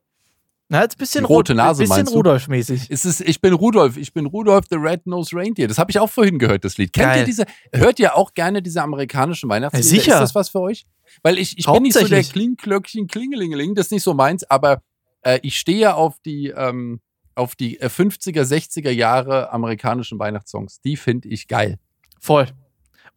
Na, 0.69 0.81
jetzt 0.81 0.95
ein 0.95 0.97
bisschen, 0.97 1.21
Die 1.21 1.27
rote 1.27 1.55
Nase, 1.55 1.83
bisschen 1.83 1.95
meinst 1.95 2.11
du? 2.11 2.17
Rudolf-mäßig. 2.17 2.87
Es 2.89 3.05
ist, 3.05 3.21
ich 3.21 3.39
bin 3.39 3.53
Rudolf, 3.53 3.95
ich 3.95 4.13
bin 4.13 4.25
Rudolf 4.25 4.65
the 4.69 4.75
Red-Nosed 4.75 5.33
Reindeer. 5.33 5.67
Das 5.69 5.77
habe 5.77 5.91
ich 5.91 5.99
auch 5.99 6.09
vorhin 6.09 6.39
gehört, 6.39 6.65
das 6.65 6.77
Lied. 6.77 6.91
Kennt 6.91 7.05
Geil. 7.07 7.19
ihr 7.19 7.25
diese, 7.25 7.45
hört 7.73 7.99
ihr 7.99 8.15
auch 8.17 8.33
gerne 8.33 8.61
diese 8.61 8.81
amerikanischen 8.81 9.49
Weihnachtslieder? 9.49 9.87
Sicher. 9.87 10.13
Ist 10.15 10.19
das 10.19 10.35
was 10.35 10.49
für 10.49 10.59
euch? 10.59 10.85
Weil 11.23 11.37
ich, 11.37 11.57
ich 11.57 11.65
bin 11.65 11.83
nicht 11.83 11.93
so 11.93 12.05
der. 12.05 12.21
Klingklöckchen, 12.21 13.07
Klingelingeling, 13.07 13.75
das 13.75 13.87
ist 13.87 13.91
nicht 13.93 14.03
so 14.03 14.13
meins, 14.13 14.43
aber 14.43 14.81
äh, 15.21 15.39
ich 15.41 15.57
stehe 15.57 15.95
auf 15.95 16.19
die, 16.25 16.49
ähm, 16.49 16.99
auf 17.35 17.55
die 17.55 17.79
äh, 17.79 17.87
50er, 17.87 18.43
60er 18.43 18.91
Jahre 18.91 19.53
amerikanischen 19.53 20.19
Weihnachtssongs. 20.19 20.81
Die 20.81 20.97
finde 20.97 21.29
ich 21.29 21.47
geil. 21.47 21.79
Voll. 22.19 22.47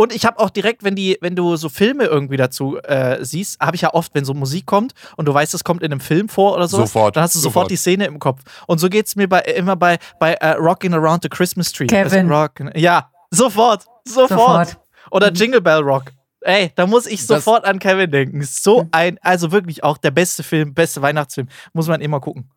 Und 0.00 0.14
ich 0.14 0.24
habe 0.24 0.38
auch 0.38 0.48
direkt, 0.48 0.82
wenn 0.82 0.94
die, 0.96 1.18
wenn 1.20 1.36
du 1.36 1.56
so 1.56 1.68
Filme 1.68 2.04
irgendwie 2.04 2.38
dazu 2.38 2.78
äh, 2.78 3.22
siehst, 3.22 3.60
habe 3.60 3.76
ich 3.76 3.82
ja 3.82 3.92
oft, 3.92 4.14
wenn 4.14 4.24
so 4.24 4.32
Musik 4.32 4.64
kommt 4.64 4.94
und 5.18 5.26
du 5.28 5.34
weißt, 5.34 5.52
es 5.52 5.62
kommt 5.62 5.82
in 5.82 5.92
einem 5.92 6.00
Film 6.00 6.30
vor 6.30 6.54
oder 6.54 6.68
so, 6.68 6.78
Sofort, 6.78 7.16
dann 7.16 7.24
hast 7.24 7.34
du 7.34 7.38
sofort, 7.38 7.52
sofort. 7.64 7.70
die 7.70 7.76
Szene 7.76 8.06
im 8.06 8.18
Kopf. 8.18 8.40
Und 8.66 8.78
so 8.78 8.88
geht's 8.88 9.14
mir 9.14 9.28
bei, 9.28 9.40
immer 9.40 9.76
bei, 9.76 9.98
bei 10.18 10.32
äh, 10.34 10.52
Rocking 10.52 10.94
Around 10.94 11.24
the 11.24 11.28
Christmas 11.28 11.70
Tree. 11.72 11.86
Kevin. 11.86 12.32
Also 12.32 12.34
Rockin'- 12.34 12.78
ja, 12.78 13.10
sofort, 13.30 13.84
sofort. 14.06 14.30
Sofort. 14.30 14.78
Oder 15.10 15.30
Jingle 15.32 15.60
Bell 15.60 15.80
Rock. 15.82 16.12
Ey, 16.40 16.72
da 16.76 16.86
muss 16.86 17.06
ich 17.06 17.26
Das- 17.26 17.44
sofort 17.44 17.66
an 17.66 17.78
Kevin 17.78 18.10
denken. 18.10 18.42
So 18.42 18.86
ein, 18.92 19.18
also 19.20 19.52
wirklich 19.52 19.84
auch 19.84 19.98
der 19.98 20.12
beste 20.12 20.42
Film, 20.42 20.72
beste 20.72 21.02
Weihnachtsfilm. 21.02 21.48
Muss 21.74 21.88
man 21.88 22.00
immer 22.00 22.20
gucken. 22.20 22.50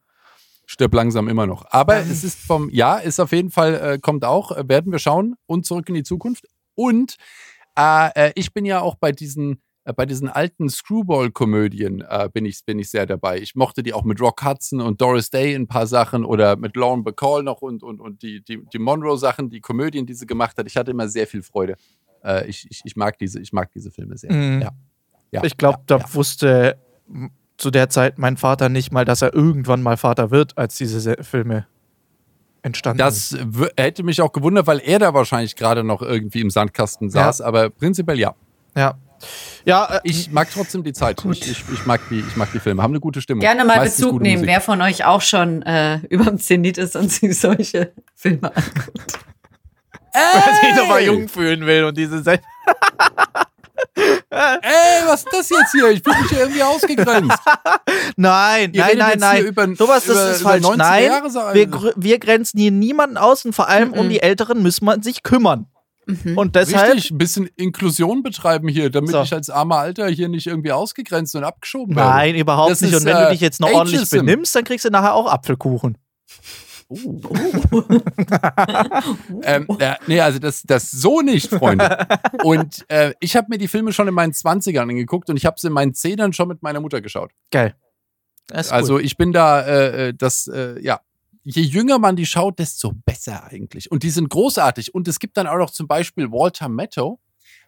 Stirb 0.66 0.94
langsam 0.96 1.28
immer 1.28 1.46
noch. 1.46 1.66
Aber 1.72 1.98
es 1.98 2.24
ist 2.24 2.40
vom, 2.40 2.70
ja, 2.72 2.96
ist 2.98 3.20
auf 3.20 3.34
jeden 3.34 3.52
Fall, 3.52 3.74
äh, 3.76 3.98
kommt 4.00 4.24
auch, 4.24 4.52
äh, 4.54 4.64
werden 4.70 4.94
wir 4.94 5.00
schauen 5.00 5.36
und 5.46 5.66
zurück 5.66 5.90
in 5.90 5.96
die 5.96 6.04
Zukunft. 6.04 6.46
Und 6.76 7.16
äh, 7.78 8.10
äh, 8.16 8.32
ich 8.36 8.54
bin 8.54 8.66
ja 8.66 8.82
auch 8.82 8.96
bei 8.96 9.12
diesen, 9.12 9.62
äh, 9.84 9.94
bei 9.94 10.06
diesen 10.06 10.30
alten 10.30 10.70
Screwball-Komödien 10.70 12.02
äh, 12.02 12.30
bin, 12.32 12.46
ich, 12.46 12.64
bin 12.66 12.80
ich 12.80 12.90
sehr 12.90 13.06
dabei. 13.06 13.40
Ich 13.40 13.56
mochte 13.56 13.84
die 13.84 13.94
auch 13.94 14.04
mit 14.04 14.22
Rock 14.22 14.44
Hudson 14.44 14.82
und 14.82 15.02
Doris 15.02 15.30
Day 15.30 15.56
ein 15.56 15.68
paar 15.68 15.88
Sachen 15.88 16.26
oder 16.26 16.56
mit 16.56 16.76
Lauren 16.76 17.04
Bacall 17.04 17.44
noch 17.44 17.62
und, 17.62 17.84
und, 17.84 18.00
und 18.00 18.22
die, 18.22 18.44
die, 18.44 18.64
die 18.72 18.80
Monroe-Sachen, 18.80 19.50
die 19.50 19.62
Komödien, 19.62 20.06
die 20.06 20.14
sie 20.14 20.28
gemacht 20.28 20.58
hat. 20.58 20.68
Ich 20.68 20.78
hatte 20.78 20.92
immer 20.92 21.08
sehr 21.08 21.28
viel 21.28 21.44
Freude. 21.44 21.76
Äh, 22.24 22.48
ich, 22.48 22.68
ich, 22.70 22.82
ich, 22.84 22.96
mag 22.96 23.18
diese, 23.18 23.40
ich 23.40 23.54
mag 23.54 23.72
diese 23.72 23.92
Filme 23.92 24.18
sehr. 24.18 24.32
Mhm. 24.32 24.62
Ja. 24.62 24.72
Ja, 25.32 25.44
ich 25.44 25.58
glaube, 25.58 25.80
ja, 25.80 25.84
da 25.88 25.98
ja. 25.98 26.14
wusste 26.14 26.78
zu 27.58 27.72
der 27.72 27.90
Zeit 27.90 28.20
mein 28.20 28.38
Vater 28.38 28.70
nicht 28.70 28.92
mal, 28.92 29.04
dass 29.04 29.24
er 29.24 29.34
irgendwann 29.34 29.82
mal 29.82 29.98
Vater 29.98 30.30
wird, 30.30 30.58
als 30.60 30.78
diese 30.78 31.00
Se 31.00 31.18
Filme 31.22 31.66
entstanden. 32.64 32.98
Das 32.98 33.38
hätte 33.78 34.04
mich 34.04 34.22
auch 34.22 34.32
gewundert, 34.32 34.66
weil 34.68 34.80
er 34.80 35.00
da 35.00 35.14
wahrscheinlich 35.14 35.56
gerade 35.56 35.84
noch 35.84 36.02
irgendwie 36.02 36.42
im 36.42 36.50
Sandkasten 36.50 37.10
saß. 37.10 37.42
Aber 37.42 37.70
prinzipiell 37.70 38.20
ja. 38.20 38.34
Ja. 38.76 38.96
Ja, 39.66 39.86
äh, 39.86 40.00
Ich 40.04 40.32
mag 40.32 40.50
trotzdem 40.52 40.84
die 40.84 40.92
Zeit. 40.94 41.24
Ich, 41.32 41.50
ich, 41.50 41.64
ich, 41.72 41.86
mag 41.86 42.02
die, 42.10 42.20
ich 42.20 42.36
mag 42.36 42.52
die 42.52 42.60
Filme. 42.60 42.82
Haben 42.82 42.92
eine 42.92 43.00
gute 43.00 43.22
Stimmung. 43.22 43.42
Gerne 43.42 43.64
mal 43.64 43.78
Meistens 43.78 44.06
Bezug 44.06 44.22
nehmen, 44.22 44.42
Musik. 44.42 44.50
wer 44.50 44.62
von 44.62 44.82
euch 44.82 45.06
auch 45.06 45.22
schon 45.22 45.62
äh, 45.62 46.00
überm 46.10 46.40
Zenit 46.40 46.78
ist 46.78 46.96
und 46.96 47.12
sich 47.12 47.40
solche 47.40 47.94
Filme 48.16 48.54
anguckt. 48.56 49.20
wer 50.14 50.70
sich 50.70 50.76
nochmal 50.78 51.04
jung 51.04 51.28
fühlen 51.30 51.66
will 51.66 51.86
und 51.86 51.98
diese 51.98 52.22
Se 52.22 52.40
Ey, 54.30 55.08
was 55.08 55.22
ist 55.24 55.28
das 55.32 55.50
jetzt 55.50 55.72
hier? 55.72 55.90
Ich 55.92 56.02
fühle 56.02 56.20
mich 56.22 56.30
hier 56.30 56.40
irgendwie 56.40 56.64
ausgegrenzt. 56.64 57.38
Nein, 58.16 58.74
Ihr 58.74 58.82
nein, 58.86 58.98
nein, 58.98 59.20
nein. 59.20 59.46
über- 59.46 59.68
Sowas 59.76 60.06
das 60.06 60.16
über- 60.16 60.32
ist 60.32 60.42
falsch. 60.42 60.64
90er 60.66 60.78
Nein, 60.78 61.12
wir, 61.54 61.94
wir 61.96 62.20
grenzen 62.20 62.60
hier 62.60 62.72
niemanden 62.72 63.18
aus 63.18 63.46
und 63.46 63.54
vor 63.54 63.68
allem 63.70 63.94
um 63.94 64.06
Mhm. 64.06 64.10
die 64.10 64.22
Älteren 64.22 64.62
muss 64.64 64.82
man 64.82 65.02
sich 65.04 65.24
kümmern. 65.24 65.68
Und 66.36 66.56
deshalb. 66.58 66.96
Richtig, 66.96 67.12
ein 67.12 67.18
bisschen 67.18 67.50
Inklusion 67.56 68.24
betreiben 68.24 68.68
hier, 68.68 68.90
damit 68.90 69.12
So. 69.12 69.22
ich 69.22 69.32
als 69.34 69.50
armer 69.50 69.78
Alter 69.78 70.08
hier 70.10 70.28
nicht 70.28 70.48
irgendwie 70.48 70.74
ausgegrenzt 70.74 71.34
und 71.36 71.46
abgeschoben 71.46 71.96
werde. 71.96 72.10
Nein, 72.10 72.36
überhaupt 72.36 72.72
Das 72.72 72.82
nicht. 72.82 72.92
ist, 72.92 73.00
Und 73.00 73.06
wenn 73.06 73.16
du 73.16 73.28
äh, 73.28 73.32
dich 73.32 73.40
jetzt 73.40 73.62
noch 73.62 73.72
ordentlich 73.72 74.00
Ageism. 74.02 74.18
benimmst, 74.18 74.54
dann 74.54 74.66
kriegst 74.66 74.84
du 74.84 74.90
nachher 74.90 75.14
auch 75.14 75.28
Apfelkuchen. 75.32 75.98
Ähm, 79.44 79.68
ja, 79.80 79.98
nee, 80.08 80.20
also 80.20 80.40
das, 80.40 80.64
das 80.64 80.92
so 80.92 81.22
nicht, 81.22 81.50
Freunde. 81.50 82.08
Und 82.44 82.86
äh, 82.90 83.14
ich 83.20 83.36
habe 83.36 83.48
mir 83.50 83.58
die 83.58 83.68
Filme 83.68 83.94
schon 83.94 84.08
in 84.08 84.14
meinen 84.14 84.32
20ern 84.34 84.82
angeguckt 84.82 85.30
und 85.30 85.38
ich 85.38 85.46
habe 85.46 85.60
sie 85.60 85.68
in 85.68 85.74
meinen 85.74 85.94
10ern 85.94 86.34
schon 86.34 86.48
mit 86.48 86.62
meiner 86.64 86.80
Mutter 86.80 87.02
geschaut. 87.02 87.32
Geil. 87.52 87.76
Das 88.48 88.68
ist 88.68 88.72
Also 88.72 88.96
cool. 88.96 89.06
ich 89.06 89.18
bin 89.18 89.32
da, 89.32 89.62
äh, 89.62 90.10
äh, 90.10 90.14
das, 90.14 90.48
äh, 90.48 90.80
ja, 90.82 91.02
je 91.44 91.62
jünger 91.62 92.00
man 92.00 92.16
die 92.16 92.26
schaut, 92.26 92.60
desto 92.60 92.94
besser 93.06 93.44
eigentlich. 93.46 93.92
Und 93.92 94.04
die 94.04 94.10
sind 94.10 94.30
großartig. 94.30 94.94
Und 94.94 95.08
es 95.08 95.20
gibt 95.20 95.38
dann 95.38 95.48
auch 95.48 95.58
noch 95.58 95.72
zum 95.72 95.88
Beispiel 95.88 96.32
Walter 96.32 96.70
Matthau, 96.70 97.20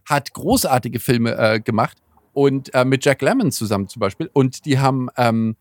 hat 0.05 0.33
großartige 0.33 0.99
Filme 0.99 1.35
äh, 1.37 1.59
gemacht 1.59 1.97
und 2.33 2.73
äh, 2.73 2.85
mit 2.85 3.03
Jack 3.05 3.21
Lemmon 3.21 3.51
zusammen 3.51 3.87
zum 3.87 3.99
Beispiel. 3.99 4.29
Und 4.33 4.65
die 4.65 4.79
haben 4.79 5.09
ähm, 5.17 5.55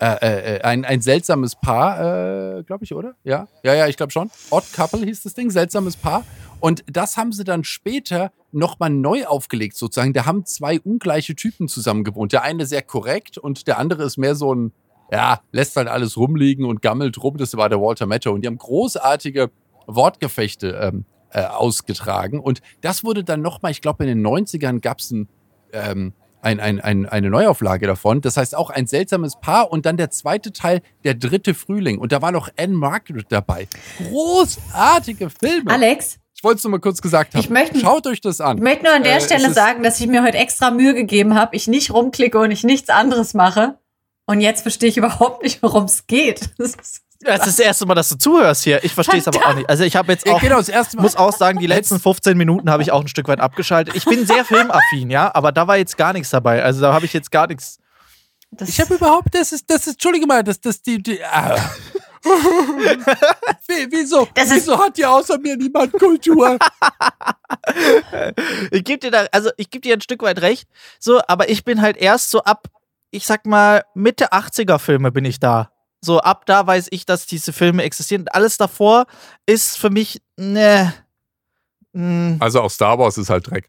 äh, 0.00 0.56
äh, 0.56 0.60
ein, 0.62 0.84
ein 0.84 1.02
seltsames 1.02 1.56
Paar, 1.56 2.58
äh, 2.58 2.62
glaube 2.62 2.84
ich, 2.84 2.94
oder? 2.94 3.14
Ja, 3.22 3.48
ja, 3.62 3.74
ja, 3.74 3.86
ich 3.86 3.98
glaube 3.98 4.12
schon. 4.12 4.30
Odd 4.50 4.64
Couple 4.74 5.04
hieß 5.04 5.22
das 5.22 5.34
Ding, 5.34 5.50
seltsames 5.50 5.96
Paar. 5.96 6.24
Und 6.58 6.84
das 6.90 7.16
haben 7.18 7.32
sie 7.32 7.44
dann 7.44 7.64
später 7.64 8.32
nochmal 8.50 8.90
neu 8.90 9.26
aufgelegt, 9.26 9.76
sozusagen. 9.76 10.12
Da 10.12 10.24
haben 10.24 10.46
zwei 10.46 10.80
ungleiche 10.80 11.34
Typen 11.34 11.68
zusammen 11.68 12.04
gewohnt. 12.04 12.32
Der 12.32 12.42
eine 12.42 12.64
sehr 12.64 12.82
korrekt 12.82 13.36
und 13.36 13.66
der 13.66 13.78
andere 13.78 14.04
ist 14.04 14.16
mehr 14.16 14.34
so 14.34 14.54
ein, 14.54 14.72
ja, 15.12 15.40
lässt 15.52 15.76
halt 15.76 15.88
alles 15.88 16.16
rumliegen 16.16 16.64
und 16.64 16.80
gammelt 16.80 17.22
rum. 17.22 17.36
Das 17.36 17.56
war 17.56 17.68
der 17.68 17.80
Walter 17.80 18.06
Matthau. 18.06 18.32
Und 18.32 18.42
die 18.42 18.46
haben 18.46 18.58
großartige 18.58 19.50
Wortgefechte 19.86 20.78
ähm, 20.80 21.04
äh, 21.32 21.44
ausgetragen. 21.44 22.40
Und 22.40 22.62
das 22.80 23.04
wurde 23.04 23.22
dann 23.22 23.42
nochmal, 23.42 23.72
ich 23.72 23.82
glaube, 23.82 24.04
in 24.04 24.08
den 24.08 24.26
90ern 24.26 24.80
gab 24.80 25.00
es 25.00 25.10
ein, 25.10 25.28
ähm, 25.72 26.14
ein, 26.42 26.60
ein, 26.60 26.80
ein, 26.80 27.06
eine 27.06 27.30
Neuauflage 27.30 27.86
davon. 27.86 28.20
Das 28.20 28.36
heißt 28.36 28.54
auch 28.56 28.70
ein 28.70 28.86
seltsames 28.86 29.38
Paar 29.40 29.70
und 29.70 29.86
dann 29.86 29.96
der 29.96 30.10
zweite 30.10 30.52
Teil, 30.52 30.80
der 31.04 31.14
dritte 31.14 31.54
Frühling. 31.54 31.98
Und 31.98 32.12
da 32.12 32.22
war 32.22 32.32
noch 32.32 32.48
Anne 32.58 32.74
Margaret 32.74 33.26
dabei. 33.30 33.68
Großartige 34.08 35.30
Filme. 35.30 35.70
Alex, 35.70 36.18
Ich 36.34 36.44
wollte 36.44 36.58
es 36.58 36.64
nur 36.64 36.70
mal 36.70 36.78
kurz 36.80 37.02
gesagt 37.02 37.34
haben. 37.34 37.40
Ich 37.40 37.50
möchte- 37.50 37.78
Schaut 37.80 38.06
euch 38.06 38.20
das 38.22 38.40
an. 38.40 38.56
ich 38.56 38.62
möchte 38.62 38.84
nur 38.84 38.94
an 38.94 39.02
der 39.02 39.16
Äh, 39.16 39.20
Stelle 39.20 39.52
sagen, 39.52 39.82
dass 39.82 40.00
ich 40.00 40.06
mir 40.06 40.22
heute 40.22 40.38
extra 40.38 40.70
Mühe 40.70 40.94
gegeben 40.94 41.34
habe, 41.34 41.54
ich 41.54 41.68
nicht 41.68 41.92
rumklicke 41.92 42.38
und 42.38 42.50
ich 42.50 42.64
nichts 42.64 42.88
anderes 42.88 43.34
mache. 43.34 43.78
Und 44.26 44.40
jetzt 44.40 44.62
verstehe 44.62 44.88
ich 44.88 44.96
überhaupt 44.96 45.42
nicht, 45.42 45.62
worum 45.62 45.84
es 45.84 46.06
geht. 46.06 46.50
Das 46.58 46.70
ist 46.74 47.02
Das 47.22 47.40
ist 47.46 47.58
das 47.58 47.66
erste 47.66 47.84
Mal, 47.86 47.94
dass 47.94 48.08
du 48.08 48.16
zuhörst 48.16 48.64
hier. 48.64 48.82
Ich 48.82 48.94
verstehe 48.94 49.20
es 49.20 49.28
aber 49.28 49.44
auch 49.46 49.54
nicht. 49.54 49.68
Also 49.68 49.84
ich 49.84 49.94
habe 49.94 50.10
jetzt 50.12 50.26
Ja, 50.26 50.32
auch, 50.34 50.40
genau, 50.40 50.56
das 50.56 50.70
erste 50.70 50.96
Mal. 50.96 51.02
muss 51.02 51.16
auch 51.16 51.36
sagen, 51.36 51.58
die 51.58 51.66
letzten 51.66 52.00
15 52.00 52.36
Minuten 52.36 52.70
habe 52.70 52.82
ich 52.82 52.92
auch 52.92 53.02
ein 53.02 53.08
Stück 53.08 53.28
weit 53.28 53.40
abgeschaltet. 53.40 53.94
Ich 53.94 54.06
bin 54.06 54.26
sehr 54.26 54.44
filmaffin, 54.44 55.10
ja, 55.10 55.30
aber 55.34 55.52
da 55.52 55.66
war 55.68 55.76
jetzt 55.76 55.98
gar 55.98 56.12
nichts 56.14 56.30
dabei. 56.30 56.62
Also 56.62 56.80
da 56.80 56.94
habe 56.94 57.04
ich 57.04 57.12
jetzt 57.12 57.30
gar 57.30 57.46
nichts. 57.46 57.78
Das, 58.52 58.68
Ich 58.70 58.80
habe 58.80 58.94
überhaupt, 58.94 59.34
das 59.34 59.52
ist, 59.52 59.68
das 59.70 59.86
ist, 59.86 59.92
entschuldige 59.94 60.26
mal, 60.26 60.42
das, 60.42 60.60
das, 60.60 60.80
die, 60.82 61.02
die, 61.02 61.22
ah. 61.22 61.56
Wie- 63.68 63.86
Wieso? 63.90 64.26
Wieso 64.34 64.78
hat 64.78 64.96
hier 64.96 65.10
außer 65.10 65.38
mir 65.38 65.56
niemand 65.56 65.92
Kultur? 65.92 66.58
Ich 68.70 68.84
gebe 68.84 68.98
dir 68.98 69.10
da, 69.10 69.26
also 69.32 69.50
ich 69.56 69.70
gebe 69.70 69.82
dir 69.82 69.94
ein 69.94 70.00
Stück 70.00 70.22
weit 70.22 70.40
recht, 70.40 70.68
so, 70.98 71.20
aber 71.28 71.48
ich 71.48 71.64
bin 71.64 71.80
halt 71.82 71.96
erst 71.96 72.30
so 72.30 72.42
ab, 72.42 72.66
ich 73.10 73.26
sag 73.26 73.46
mal, 73.46 73.84
Mitte 73.94 74.32
80er 74.32 74.78
Filme 74.78 75.10
bin 75.12 75.24
ich 75.24 75.40
da. 75.40 75.70
So, 76.02 76.20
ab 76.20 76.46
da 76.46 76.66
weiß 76.66 76.88
ich, 76.90 77.04
dass 77.06 77.26
diese 77.26 77.52
Filme 77.52 77.82
existieren. 77.82 78.26
Alles 78.30 78.56
davor 78.56 79.06
ist 79.46 79.76
für 79.76 79.90
mich, 79.90 80.22
ne. 80.36 80.94
mm, 81.92 82.36
Also 82.40 82.62
auch 82.62 82.70
Star 82.70 82.98
Wars 82.98 83.18
ist 83.18 83.28
halt 83.30 83.50
Dreck. 83.50 83.68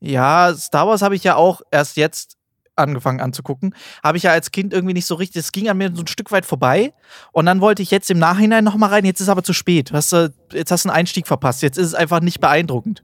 Ja, 0.00 0.54
Star 0.54 0.86
Wars 0.86 1.02
habe 1.02 1.14
ich 1.16 1.24
ja 1.24 1.36
auch 1.36 1.60
erst 1.70 1.96
jetzt 1.96 2.36
angefangen 2.76 3.20
anzugucken. 3.20 3.74
Habe 4.04 4.16
ich 4.16 4.22
ja 4.22 4.30
als 4.30 4.50
Kind 4.52 4.72
irgendwie 4.72 4.94
nicht 4.94 5.06
so 5.06 5.16
richtig, 5.16 5.40
es 5.40 5.52
ging 5.52 5.68
an 5.68 5.76
mir 5.76 5.90
so 5.94 6.02
ein 6.02 6.06
Stück 6.06 6.30
weit 6.30 6.46
vorbei. 6.46 6.94
Und 7.32 7.46
dann 7.46 7.60
wollte 7.60 7.82
ich 7.82 7.90
jetzt 7.90 8.08
im 8.10 8.18
Nachhinein 8.18 8.62
nochmal 8.64 8.90
rein. 8.90 9.04
Jetzt 9.04 9.20
ist 9.20 9.28
aber 9.28 9.42
zu 9.42 9.52
spät. 9.52 9.92
Hast 9.92 10.12
du, 10.12 10.32
jetzt 10.52 10.70
hast 10.70 10.84
du 10.84 10.88
einen 10.88 10.96
Einstieg 10.96 11.26
verpasst. 11.26 11.62
Jetzt 11.62 11.76
ist 11.76 11.88
es 11.88 11.94
einfach 11.94 12.20
nicht 12.20 12.40
beeindruckend. 12.40 13.02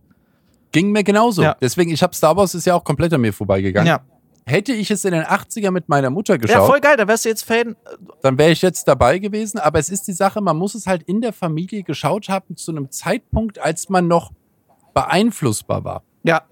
Ging 0.70 0.90
mir 0.92 1.02
genauso. 1.04 1.42
Ja. 1.42 1.56
Deswegen, 1.60 1.90
ich 1.90 2.02
habe 2.02 2.14
Star 2.14 2.36
Wars 2.36 2.54
ist 2.54 2.64
ja 2.66 2.74
auch 2.74 2.84
komplett 2.84 3.12
an 3.12 3.20
mir 3.20 3.32
vorbeigegangen. 3.32 3.88
Ja. 3.88 4.00
Hätte 4.46 4.74
ich 4.74 4.90
es 4.90 5.04
in 5.04 5.12
den 5.12 5.24
80er 5.24 5.70
mit 5.70 5.88
meiner 5.88 6.10
Mutter 6.10 6.34
ja, 6.34 6.38
geschaut, 6.38 6.66
voll 6.66 6.80
geil. 6.80 6.96
Da 6.98 7.08
wärst 7.08 7.24
du 7.24 7.30
jetzt 7.30 7.44
Fan. 7.44 7.76
dann 8.20 8.36
wäre 8.36 8.50
ich 8.50 8.60
jetzt 8.60 8.86
dabei 8.86 9.18
gewesen. 9.18 9.58
Aber 9.58 9.78
es 9.78 9.88
ist 9.88 10.06
die 10.06 10.12
Sache, 10.12 10.42
man 10.42 10.58
muss 10.58 10.74
es 10.74 10.86
halt 10.86 11.02
in 11.04 11.22
der 11.22 11.32
Familie 11.32 11.82
geschaut 11.82 12.28
haben 12.28 12.56
zu 12.56 12.70
einem 12.70 12.90
Zeitpunkt, 12.90 13.58
als 13.58 13.88
man 13.88 14.06
noch 14.06 14.32
beeinflussbar 14.92 15.84
war. 15.84 16.02
Ja. 16.24 16.42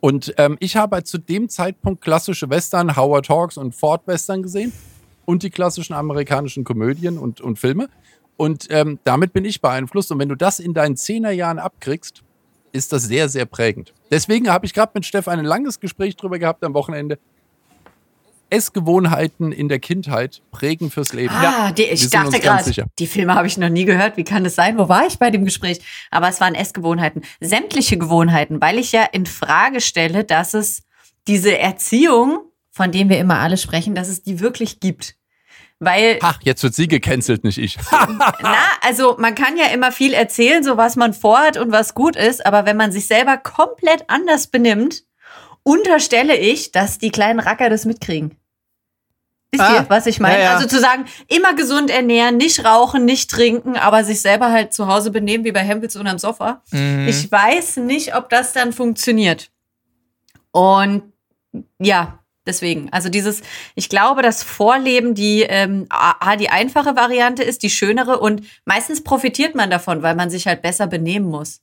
Und 0.00 0.34
ähm, 0.38 0.56
ich 0.60 0.76
habe 0.76 1.02
zu 1.04 1.18
dem 1.18 1.48
Zeitpunkt 1.48 2.02
klassische 2.02 2.48
Western, 2.48 2.96
Howard 2.96 3.28
Hawks 3.28 3.56
und 3.58 3.74
Ford 3.74 4.06
Western 4.06 4.42
gesehen 4.42 4.72
und 5.24 5.42
die 5.42 5.50
klassischen 5.50 5.94
amerikanischen 5.94 6.64
Komödien 6.64 7.18
und, 7.18 7.40
und 7.40 7.58
Filme. 7.58 7.88
Und 8.36 8.66
ähm, 8.70 8.98
damit 9.04 9.32
bin 9.32 9.44
ich 9.44 9.60
beeinflusst. 9.60 10.10
Und 10.12 10.18
wenn 10.18 10.28
du 10.28 10.36
das 10.36 10.58
in 10.58 10.74
deinen 10.74 10.96
Zehnerjahren 10.96 11.58
abkriegst, 11.58 12.22
ist 12.76 12.92
das 12.92 13.04
sehr, 13.04 13.28
sehr 13.28 13.46
prägend. 13.46 13.92
Deswegen 14.10 14.48
habe 14.48 14.66
ich 14.66 14.74
gerade 14.74 14.92
mit 14.94 15.04
Stefan 15.04 15.38
ein 15.38 15.44
langes 15.44 15.80
Gespräch 15.80 16.16
drüber 16.16 16.38
gehabt 16.38 16.62
am 16.62 16.74
Wochenende. 16.74 17.18
Essgewohnheiten 18.48 19.50
in 19.50 19.68
der 19.68 19.80
Kindheit 19.80 20.40
prägen 20.52 20.90
fürs 20.90 21.12
Leben. 21.12 21.34
Ah, 21.34 21.72
die, 21.72 21.82
wir 21.82 21.92
ich 21.92 22.08
dachte 22.10 22.38
gerade, 22.38 22.86
die 22.98 23.06
Filme 23.06 23.34
habe 23.34 23.48
ich 23.48 23.58
noch 23.58 23.68
nie 23.68 23.84
gehört. 23.84 24.16
Wie 24.16 24.24
kann 24.24 24.44
das 24.44 24.54
sein? 24.54 24.78
Wo 24.78 24.88
war 24.88 25.06
ich 25.06 25.18
bei 25.18 25.30
dem 25.30 25.44
Gespräch? 25.44 25.80
Aber 26.12 26.28
es 26.28 26.40
waren 26.40 26.54
Essgewohnheiten. 26.54 27.22
Sämtliche 27.40 27.98
Gewohnheiten, 27.98 28.60
weil 28.60 28.78
ich 28.78 28.92
ja 28.92 29.04
in 29.04 29.26
Frage 29.26 29.80
stelle, 29.80 30.22
dass 30.22 30.54
es 30.54 30.84
diese 31.26 31.58
Erziehung, 31.58 32.38
von 32.70 32.92
der 32.92 33.08
wir 33.08 33.18
immer 33.18 33.40
alle 33.40 33.56
sprechen, 33.56 33.96
dass 33.96 34.08
es 34.08 34.22
die 34.22 34.38
wirklich 34.38 34.78
gibt. 34.78 35.16
Weil, 35.78 36.18
Ach, 36.22 36.38
jetzt 36.42 36.62
wird 36.62 36.74
sie 36.74 36.88
gecancelt, 36.88 37.44
nicht 37.44 37.58
ich. 37.58 37.76
na, 37.92 38.54
also 38.80 39.16
man 39.18 39.34
kann 39.34 39.56
ja 39.58 39.66
immer 39.66 39.92
viel 39.92 40.14
erzählen, 40.14 40.64
so 40.64 40.76
was 40.78 40.96
man 40.96 41.12
vorhat 41.12 41.58
und 41.58 41.70
was 41.70 41.92
gut 41.94 42.16
ist, 42.16 42.46
aber 42.46 42.64
wenn 42.64 42.78
man 42.78 42.92
sich 42.92 43.06
selber 43.06 43.36
komplett 43.36 44.04
anders 44.08 44.46
benimmt, 44.46 45.04
unterstelle 45.62 46.34
ich, 46.36 46.72
dass 46.72 46.96
die 46.98 47.10
kleinen 47.10 47.40
Racker 47.40 47.68
das 47.68 47.84
mitkriegen. 47.84 48.36
Wisst 49.52 49.62
Ah, 49.64 49.74
ihr, 49.74 49.86
was 49.88 50.06
ich 50.06 50.18
meine? 50.18 50.38
ja, 50.38 50.44
ja. 50.44 50.54
Also 50.56 50.66
zu 50.66 50.80
sagen, 50.80 51.04
immer 51.28 51.54
gesund 51.54 51.90
ernähren, 51.90 52.36
nicht 52.36 52.64
rauchen, 52.64 53.04
nicht 53.04 53.30
trinken, 53.30 53.76
aber 53.76 54.02
sich 54.02 54.20
selber 54.22 54.50
halt 54.50 54.72
zu 54.72 54.86
Hause 54.88 55.10
benehmen 55.10 55.44
wie 55.44 55.52
bei 55.52 55.60
Hempels 55.60 55.94
unterm 55.96 56.18
Sofa. 56.18 56.62
Mhm. 56.72 57.06
Ich 57.08 57.30
weiß 57.30 57.76
nicht, 57.78 58.16
ob 58.16 58.28
das 58.30 58.52
dann 58.54 58.72
funktioniert. 58.72 59.50
Und 60.52 61.12
ja, 61.78 62.18
deswegen. 62.46 62.92
Also 62.92 63.08
dieses, 63.08 63.42
ich 63.74 63.88
glaube, 63.88 64.22
das 64.22 64.42
Vorleben 64.42 65.14
die, 65.14 65.42
ähm, 65.42 65.88
die 66.40 66.48
einfache 66.48 66.96
Variante 66.96 67.42
ist, 67.42 67.62
die 67.62 67.70
schönere 67.70 68.18
und 68.18 68.42
meistens 68.64 69.02
profitiert 69.04 69.54
man 69.54 69.70
davon, 69.70 70.02
weil 70.02 70.14
man 70.14 70.30
sich 70.30 70.46
halt 70.46 70.62
besser 70.62 70.86
benehmen 70.86 71.26
muss. 71.28 71.60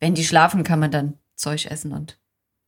Wenn 0.00 0.14
die 0.14 0.24
schlafen, 0.24 0.64
kann 0.64 0.78
man 0.80 0.90
dann 0.90 1.14
Zeug 1.36 1.66
essen 1.66 1.92
und 1.92 2.18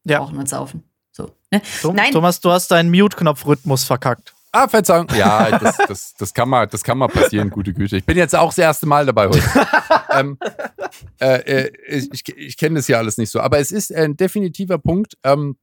Ja. 0.04 0.18
rauchen 0.18 0.38
und 0.38 0.48
saufen. 0.48 0.82
So. 1.12 1.30
Ne? 1.50 1.62
Tom- 1.80 1.94
Nein. 1.94 2.12
Thomas, 2.12 2.40
du 2.40 2.50
hast 2.50 2.70
deinen 2.70 2.90
Mute-Knopf-Rhythmus 2.90 3.84
verkackt. 3.84 4.32
Ah, 4.56 4.68
Verzeihung. 4.68 5.08
Ja, 5.16 5.58
das, 5.58 5.76
das, 5.88 6.14
das, 6.14 6.32
kann 6.32 6.48
mal, 6.48 6.66
das 6.68 6.84
kann 6.84 6.96
mal 6.96 7.08
passieren, 7.08 7.50
gute 7.50 7.72
Güte. 7.74 7.96
Ich 7.96 8.04
bin 8.04 8.16
jetzt 8.16 8.36
auch 8.36 8.50
das 8.50 8.58
erste 8.58 8.86
Mal 8.86 9.04
dabei 9.04 9.26
heute. 9.28 9.42
ähm, 10.12 10.38
äh, 11.20 11.64
äh, 11.66 11.72
ich 11.88 12.08
ich, 12.12 12.36
ich 12.36 12.56
kenne 12.56 12.76
das 12.76 12.86
ja 12.86 12.98
alles 12.98 13.18
nicht 13.18 13.30
so. 13.30 13.40
Aber 13.40 13.58
es 13.58 13.72
ist 13.72 13.92
ein 13.92 14.16
definitiver 14.16 14.78
Punkt. 14.78 15.16
Ähm, 15.24 15.56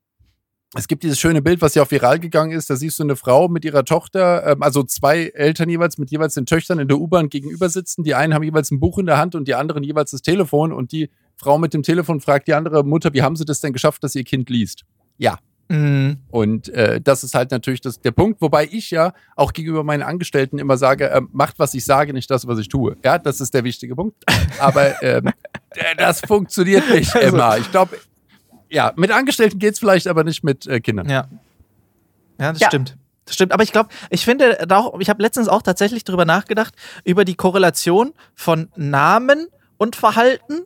es 0.73 0.87
gibt 0.87 1.03
dieses 1.03 1.19
schöne 1.19 1.41
Bild, 1.41 1.61
was 1.61 1.75
ja 1.75 1.83
auch 1.83 1.91
viral 1.91 2.19
gegangen 2.19 2.51
ist. 2.51 2.69
Da 2.69 2.75
siehst 2.77 2.97
du 2.99 3.03
eine 3.03 3.15
Frau 3.17 3.49
mit 3.49 3.65
ihrer 3.65 3.83
Tochter, 3.83 4.45
ähm, 4.47 4.63
also 4.63 4.83
zwei 4.83 5.27
Eltern 5.33 5.67
jeweils 5.69 5.97
mit 5.97 6.11
jeweils 6.11 6.33
den 6.35 6.45
Töchtern 6.45 6.79
in 6.79 6.87
der 6.87 6.97
U-Bahn 6.97 7.29
gegenüber 7.29 7.67
sitzen. 7.69 8.03
Die 8.03 8.15
einen 8.15 8.33
haben 8.33 8.43
jeweils 8.43 8.71
ein 8.71 8.79
Buch 8.79 8.97
in 8.97 9.05
der 9.05 9.17
Hand 9.17 9.35
und 9.35 9.47
die 9.47 9.55
anderen 9.55 9.83
jeweils 9.83 10.11
das 10.11 10.21
Telefon. 10.21 10.71
Und 10.71 10.91
die 10.93 11.09
Frau 11.35 11.57
mit 11.57 11.73
dem 11.73 11.83
Telefon 11.83 12.21
fragt 12.21 12.47
die 12.47 12.53
andere 12.53 12.83
Mutter, 12.85 13.13
wie 13.13 13.21
haben 13.21 13.35
sie 13.35 13.43
das 13.45 13.59
denn 13.59 13.73
geschafft, 13.73 14.03
dass 14.03 14.15
ihr 14.15 14.23
Kind 14.23 14.49
liest? 14.49 14.83
Ja, 15.17 15.37
Mhm. 15.69 16.17
und 16.31 16.67
äh, 16.67 16.99
das 16.99 17.23
ist 17.23 17.33
halt 17.33 17.51
natürlich 17.51 17.79
das, 17.79 18.01
der 18.01 18.11
Punkt, 18.11 18.41
wobei 18.41 18.67
ich 18.69 18.91
ja 18.91 19.13
auch 19.37 19.53
gegenüber 19.53 19.85
meinen 19.85 20.03
Angestellten 20.03 20.57
immer 20.59 20.75
sage, 20.75 21.05
ähm, 21.13 21.29
macht, 21.31 21.59
was 21.59 21.73
ich 21.73 21.85
sage, 21.85 22.11
nicht 22.11 22.29
das, 22.29 22.45
was 22.45 22.59
ich 22.59 22.67
tue. 22.67 22.97
Ja, 23.05 23.17
das 23.17 23.39
ist 23.39 23.53
der 23.53 23.63
wichtige 23.63 23.95
Punkt. 23.95 24.21
Aber 24.59 25.01
ähm, 25.01 25.27
äh, 25.69 25.95
das 25.97 26.19
funktioniert 26.19 26.89
nicht 26.89 27.15
Also- 27.15 27.27
immer. 27.35 27.57
Ich 27.57 27.71
glaube, 27.71 27.97
ja, 28.71 28.93
mit 28.95 29.11
Angestellten 29.11 29.59
geht's 29.59 29.79
vielleicht, 29.79 30.07
aber 30.07 30.23
nicht 30.23 30.43
mit 30.43 30.65
äh, 30.67 30.79
Kindern. 30.79 31.09
Ja. 31.09 31.27
Ja, 32.39 32.51
das 32.53 32.59
Ja. 32.61 32.67
stimmt. 32.67 32.97
Das 33.25 33.35
stimmt. 33.35 33.51
Aber 33.51 33.63
ich 33.63 33.71
glaube, 33.71 33.89
ich 34.09 34.25
finde, 34.25 34.57
da 34.67 34.77
auch, 34.77 34.99
ich 34.99 35.09
habe 35.09 35.21
letztens 35.21 35.47
auch 35.47 35.61
tatsächlich 35.61 36.03
drüber 36.03 36.25
nachgedacht, 36.25 36.73
über 37.03 37.23
die 37.23 37.35
Korrelation 37.35 38.13
von 38.33 38.69
Namen 38.75 39.47
und 39.77 39.95
Verhalten 39.95 40.61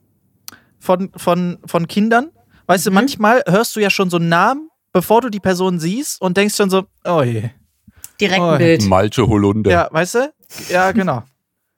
von, 0.80 1.12
von, 1.15 1.58
von 1.65 1.88
Kindern. 1.88 2.30
Weißt 2.68 2.86
du, 2.86 2.91
Mhm. 2.91 2.96
manchmal 2.96 3.44
hörst 3.48 3.76
du 3.76 3.80
ja 3.82 3.89
schon 3.89 4.10
so 4.10 4.18
einen 4.18 4.30
Namen, 4.30 4.70
bevor 4.94 5.22
du 5.22 5.30
die 5.30 5.39
Person 5.41 5.80
siehst 5.80 6.22
und 6.22 6.38
denkst 6.38 6.56
schon 6.56 6.70
so, 6.70 6.86
oh 7.04 7.22
je. 7.22 7.50
Direkt 8.22 8.39
Oh, 8.41 8.52
ein 8.52 8.58
Bild. 8.60 8.84
Malte 8.88 9.28
Holunder. 9.28 9.70
Ja, 9.72 9.89
weißt 9.91 10.15
du? 10.15 10.34
Ja, 10.70 10.91
genau. 10.94 11.24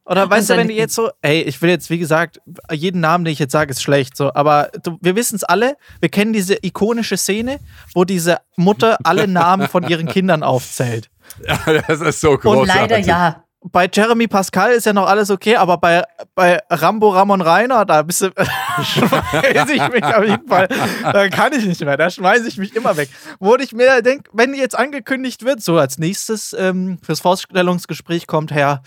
Oder 0.08 0.30
weißt 0.30 0.50
du, 0.50 0.58
wenn 0.58 0.70
du 0.70 0.74
jetzt 0.74 0.96
so, 0.96 1.10
ey, 1.22 1.42
ich 1.42 1.62
will 1.62 1.70
jetzt, 1.70 1.90
wie 1.90 1.98
gesagt, 1.98 2.40
jeden 2.72 3.02
Namen, 3.02 3.26
den 3.26 3.34
ich 3.34 3.40
jetzt 3.40 3.52
sage, 3.52 3.72
ist 3.72 3.82
schlecht, 3.84 4.16
so, 4.16 4.34
aber 4.34 4.70
du, 4.82 4.98
wir 5.02 5.18
wissen 5.18 5.36
es 5.36 5.44
alle, 5.44 5.76
wir 6.00 6.08
kennen 6.08 6.32
diese 6.32 6.58
ikonische 6.62 7.18
Szene, 7.18 7.60
wo 7.94 8.06
diese 8.06 8.38
Mutter 8.56 8.98
alle 9.04 9.28
Namen 9.28 9.68
von 9.68 9.88
ihren 9.88 10.08
Kindern 10.08 10.44
aufzählt. 10.44 11.10
Ja, 11.46 11.60
das 11.86 12.00
ist 12.00 12.22
so 12.22 12.38
großartig. 12.38 12.62
Und 12.62 12.68
leider 12.68 12.98
ja. 13.00 13.44
Bei 13.62 13.90
Jeremy 13.92 14.28
Pascal 14.28 14.72
ist 14.72 14.86
ja 14.86 14.94
noch 14.94 15.08
alles 15.08 15.30
okay, 15.30 15.58
aber 15.58 15.78
bei, 15.78 16.04
bei 16.36 16.58
Rambo 16.70 17.10
Ramon 17.10 17.42
Rainer, 17.42 17.84
da 17.84 18.02
bist 18.02 18.22
du, 18.22 18.30
schmeiß 18.82 19.70
ich 19.70 19.90
mich 19.90 20.06
auf 20.06 20.24
jeden 20.24 20.48
Fall, 20.48 20.70
da 21.04 21.28
kann 21.28 21.52
ich 21.52 21.66
nicht 21.66 21.82
mehr, 21.82 21.98
da 21.98 22.10
schmeiße 22.10 22.48
ich 22.48 22.58
mich 22.58 22.78
immer 22.78 22.96
weg. 22.96 23.10
Wo 23.40 23.58
ich 23.58 23.74
mir 23.74 24.02
denke, 24.02 24.30
wenn 24.32 24.54
jetzt 24.54 24.78
angekündigt 24.78 25.44
wird, 25.44 25.62
so 25.62 25.78
als 25.78 25.98
nächstes 25.98 26.56
ähm, 26.58 26.98
fürs 27.04 27.20
Vorstellungsgespräch 27.20 28.26
kommt 28.26 28.54
Herr 28.54 28.84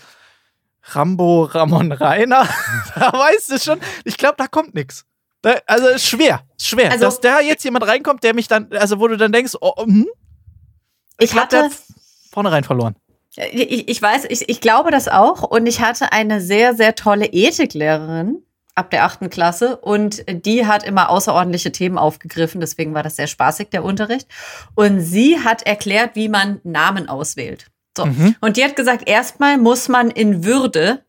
Rambo 0.95 1.43
Ramon 1.43 1.91
Rainer, 1.91 2.47
da 2.95 3.13
weißt 3.13 3.51
du 3.51 3.59
schon, 3.59 3.79
ich 4.03 4.17
glaube, 4.17 4.35
da 4.37 4.47
kommt 4.47 4.73
nichts. 4.75 5.05
Also 5.65 5.87
ist 5.87 6.05
schwer, 6.05 6.41
ist 6.57 6.67
schwer, 6.67 6.91
Also- 6.91 7.05
dass 7.05 7.19
da 7.19 7.39
jetzt 7.39 7.63
jemand 7.63 7.87
reinkommt, 7.87 8.23
der 8.23 8.33
mich 8.35 8.47
dann, 8.47 8.67
also 8.73 8.99
wo 8.99 9.07
du 9.07 9.17
dann 9.17 9.31
denkst, 9.31 9.53
oh, 9.61 9.73
hm, 9.83 10.07
Ich 11.19 11.31
glaub, 11.31 11.45
hatte, 11.45 11.63
hat 11.63 11.71
vornherein 12.31 12.63
verloren. 12.63 12.95
ich, 13.35 13.87
ich 13.89 14.01
weiß, 14.01 14.25
ich, 14.29 14.49
ich 14.49 14.61
glaube 14.61 14.91
das 14.91 15.07
auch. 15.07 15.41
Und 15.41 15.65
ich 15.65 15.81
hatte 15.81 16.11
eine 16.11 16.41
sehr, 16.41 16.75
sehr 16.75 16.95
tolle 16.95 17.25
Ethiklehrerin 17.25 18.43
ab 18.75 18.89
der 18.89 19.03
achten 19.03 19.29
Klasse 19.29 19.77
und 19.77 20.23
die 20.45 20.65
hat 20.65 20.83
immer 20.83 21.09
außerordentliche 21.09 21.71
Themen 21.71 21.97
aufgegriffen. 21.97 22.61
Deswegen 22.61 22.93
war 22.93 23.03
das 23.03 23.15
sehr 23.17 23.27
spaßig, 23.27 23.69
der 23.69 23.83
Unterricht. 23.83 24.27
Und 24.75 25.01
sie 25.01 25.39
hat 25.39 25.63
erklärt, 25.63 26.11
wie 26.15 26.29
man 26.29 26.61
Namen 26.63 27.09
auswählt. 27.09 27.67
So. 27.97 28.05
Mhm. 28.05 28.35
Und 28.41 28.57
die 28.57 28.63
hat 28.63 28.75
gesagt, 28.75 29.07
erstmal 29.09 29.57
muss 29.57 29.89
man 29.89 30.09
in 30.11 30.43
Würde 30.45 31.03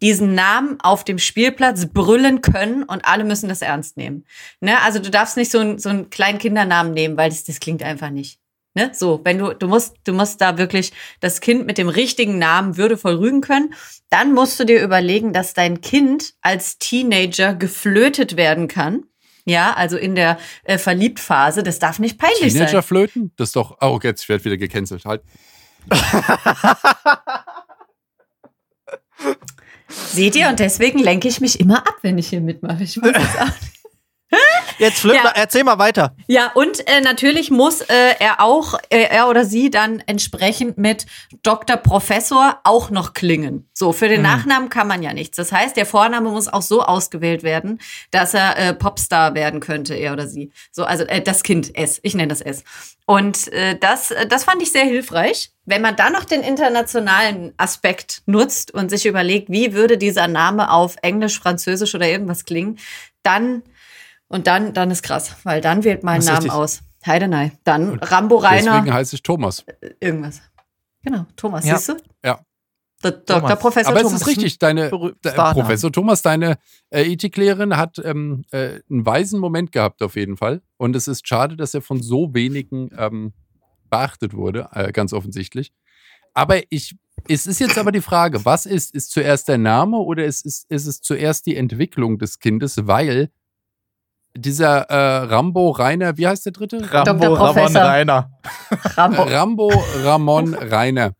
diesen 0.00 0.34
Namen 0.34 0.78
auf 0.80 1.02
dem 1.04 1.18
Spielplatz 1.18 1.86
brüllen 1.86 2.40
können 2.40 2.84
und 2.84 3.04
alle 3.04 3.24
müssen 3.24 3.48
das 3.48 3.62
ernst 3.62 3.96
nehmen. 3.96 4.24
Ne? 4.60 4.80
Also 4.82 5.00
du 5.00 5.10
darfst 5.10 5.36
nicht 5.36 5.50
so, 5.50 5.58
einen- 5.58 5.78
so 5.78 5.88
einen 5.88 6.10
kleinen 6.10 6.38
Kindernamen 6.38 6.92
nehmen, 6.94 7.16
weil 7.16 7.30
das, 7.30 7.42
das 7.44 7.58
klingt 7.58 7.82
einfach 7.82 8.10
nicht. 8.10 8.38
Ne? 8.74 8.90
So, 8.94 9.20
wenn 9.24 9.38
du, 9.38 9.54
du 9.54 9.66
musst, 9.66 9.96
du 10.04 10.12
musst 10.12 10.40
da 10.40 10.56
wirklich 10.56 10.92
das 11.18 11.40
Kind 11.40 11.66
mit 11.66 11.78
dem 11.78 11.88
richtigen 11.88 12.38
Namen 12.38 12.76
würdevoll 12.76 13.16
rügen 13.16 13.40
können. 13.40 13.74
Dann 14.08 14.32
musst 14.34 14.60
du 14.60 14.64
dir 14.64 14.80
überlegen, 14.82 15.32
dass 15.32 15.52
dein 15.54 15.80
Kind 15.80 16.34
als 16.42 16.78
Teenager 16.78 17.54
geflötet 17.54 18.36
werden 18.36 18.68
kann. 18.68 19.02
Ja, 19.46 19.72
also 19.74 19.96
in 19.96 20.14
der 20.14 20.38
äh, 20.64 20.78
Verliebtphase. 20.78 21.62
Das 21.64 21.78
darf 21.80 21.98
nicht 21.98 22.18
peinlich 22.18 22.52
sein. 22.52 22.66
Teenagerflöten? 22.66 23.32
Das 23.36 23.48
ist 23.48 23.56
doch. 23.56 23.78
Oh, 23.80 23.98
jetzt 24.02 24.28
wird 24.28 24.44
wieder 24.44 24.58
gecancelt. 24.58 25.04
Halt. 25.06 25.22
Seht 29.88 30.36
ihr, 30.36 30.48
und 30.48 30.58
deswegen 30.58 30.98
lenke 30.98 31.28
ich 31.28 31.40
mich 31.40 31.60
immer 31.60 31.78
ab, 31.86 31.96
wenn 32.02 32.18
ich 32.18 32.28
hier 32.28 32.40
mitmache. 32.40 32.82
Ich 32.82 32.96
muss 32.96 33.10
es 33.10 33.36
auch 33.40 33.46
nicht. 33.46 33.77
Jetzt 34.78 35.00
Flip, 35.00 35.14
Ja. 35.14 35.32
erzähl 35.34 35.64
mal 35.64 35.78
weiter. 35.78 36.14
Ja, 36.26 36.52
und 36.54 36.86
äh, 36.88 37.00
natürlich 37.00 37.50
muss 37.50 37.80
äh, 37.80 38.14
er 38.18 38.40
auch, 38.40 38.74
äh, 38.90 39.02
er 39.10 39.28
oder 39.28 39.44
sie 39.44 39.70
dann 39.70 40.02
entsprechend 40.06 40.78
mit 40.78 41.06
Dr. 41.42 41.76
Professor 41.76 42.58
auch 42.64 42.90
noch 42.90 43.12
klingen. 43.12 43.68
So, 43.72 43.92
für 43.92 44.08
den 44.08 44.22
Nachnamen 44.22 44.68
kann 44.70 44.86
man 44.88 45.02
ja 45.02 45.12
nichts. 45.12 45.36
Das 45.36 45.52
heißt, 45.52 45.76
der 45.76 45.86
Vorname 45.86 46.30
muss 46.30 46.48
auch 46.48 46.62
so 46.62 46.82
ausgewählt 46.82 47.42
werden, 47.42 47.80
dass 48.10 48.34
er 48.34 48.56
äh, 48.58 48.74
Popstar 48.74 49.34
werden 49.34 49.60
könnte, 49.60 49.94
er 49.94 50.12
oder 50.12 50.26
sie. 50.26 50.52
So, 50.72 50.84
also 50.84 51.04
äh, 51.04 51.20
das 51.20 51.42
Kind 51.42 51.76
S. 51.76 51.98
Ich 52.02 52.14
nenne 52.14 52.28
das 52.28 52.40
S. 52.40 52.64
Und 53.06 53.52
äh, 53.52 53.76
das, 53.78 54.10
äh, 54.10 54.26
das 54.26 54.44
fand 54.44 54.62
ich 54.62 54.70
sehr 54.70 54.84
hilfreich. 54.84 55.50
Wenn 55.64 55.82
man 55.82 55.96
dann 55.96 56.12
noch 56.12 56.24
den 56.24 56.42
internationalen 56.42 57.52
Aspekt 57.56 58.22
nutzt 58.26 58.72
und 58.72 58.90
sich 58.90 59.06
überlegt, 59.06 59.50
wie 59.50 59.72
würde 59.74 59.98
dieser 59.98 60.28
Name 60.28 60.70
auf 60.70 60.96
Englisch, 61.02 61.38
Französisch 61.40 61.94
oder 61.94 62.08
irgendwas 62.08 62.44
klingen, 62.44 62.78
dann 63.22 63.62
und 64.28 64.46
dann, 64.46 64.72
dann 64.74 64.90
ist 64.90 65.02
krass, 65.02 65.36
weil 65.44 65.60
dann 65.60 65.84
wählt 65.84 66.02
mein 66.02 66.20
Namen 66.20 66.36
richtig. 66.36 66.52
aus. 66.52 66.82
Heidenei. 67.06 67.52
Dann 67.64 67.98
Rambo 68.00 68.36
Rainer, 68.36 68.72
Deswegen 68.76 68.92
heiße 68.92 69.16
ich 69.16 69.22
Thomas. 69.22 69.64
irgendwas. 70.00 70.42
Genau, 71.02 71.26
Thomas, 71.36 71.64
Ja. 71.64 71.76
siehst 71.76 71.88
du? 71.90 71.96
Ja. 72.24 72.40
Der 73.02 73.12
Dr. 73.12 73.40
Thomas. 73.40 73.58
Professor 73.60 73.90
Aber 73.92 74.00
es 74.00 74.06
Thomas. 74.08 74.20
ist 74.22 74.26
richtig, 74.26 74.58
deine 74.58 74.90
de, 74.90 75.12
Starname. 75.30 75.54
Professor 75.54 75.92
Thomas, 75.92 76.22
deine 76.22 76.58
äh, 76.90 77.04
Ethiklehrerin 77.04 77.76
hat 77.76 77.98
ähm, 78.04 78.44
äh, 78.50 78.80
einen 78.90 79.06
weisen 79.06 79.38
Moment 79.38 79.70
gehabt 79.70 80.02
auf 80.02 80.16
jeden 80.16 80.36
Fall. 80.36 80.62
Und 80.76 80.96
es 80.96 81.06
ist 81.06 81.26
schade, 81.28 81.56
dass 81.56 81.74
er 81.74 81.80
von 81.82 82.02
so 82.02 82.34
wenigen 82.34 82.90
ähm, 82.98 83.32
beachtet 83.88 84.34
wurde, 84.34 84.68
äh, 84.72 84.90
ganz 84.90 85.12
offensichtlich. 85.12 85.72
Aber 86.34 86.60
ich, 86.70 86.96
es 87.28 87.46
ist 87.46 87.60
jetzt 87.60 87.78
aber 87.78 87.92
die 87.92 88.00
Frage, 88.00 88.44
was 88.44 88.66
ist, 88.66 88.92
ist 88.92 89.12
zuerst 89.12 89.46
der 89.48 89.58
Name 89.58 89.98
oder 89.98 90.24
ist, 90.24 90.44
ist, 90.44 90.68
ist 90.68 90.86
es 90.86 91.00
zuerst 91.00 91.46
die 91.46 91.56
Entwicklung 91.56 92.18
des 92.18 92.40
Kindes? 92.40 92.86
Weil 92.88 93.30
dieser 94.40 94.82
äh, 94.90 95.16
Rambo 95.26 95.70
Rainer, 95.70 96.16
wie 96.16 96.26
heißt 96.26 96.46
der 96.46 96.52
dritte? 96.52 96.78
Rambo. 96.92 97.34
Ramon 97.34 97.36
Professor. 97.54 97.82
Rainer. 97.82 98.30
Rambo. 98.96 99.22
Rambo 99.22 99.84
Ramon 100.02 100.54
Rainer. 100.54 101.12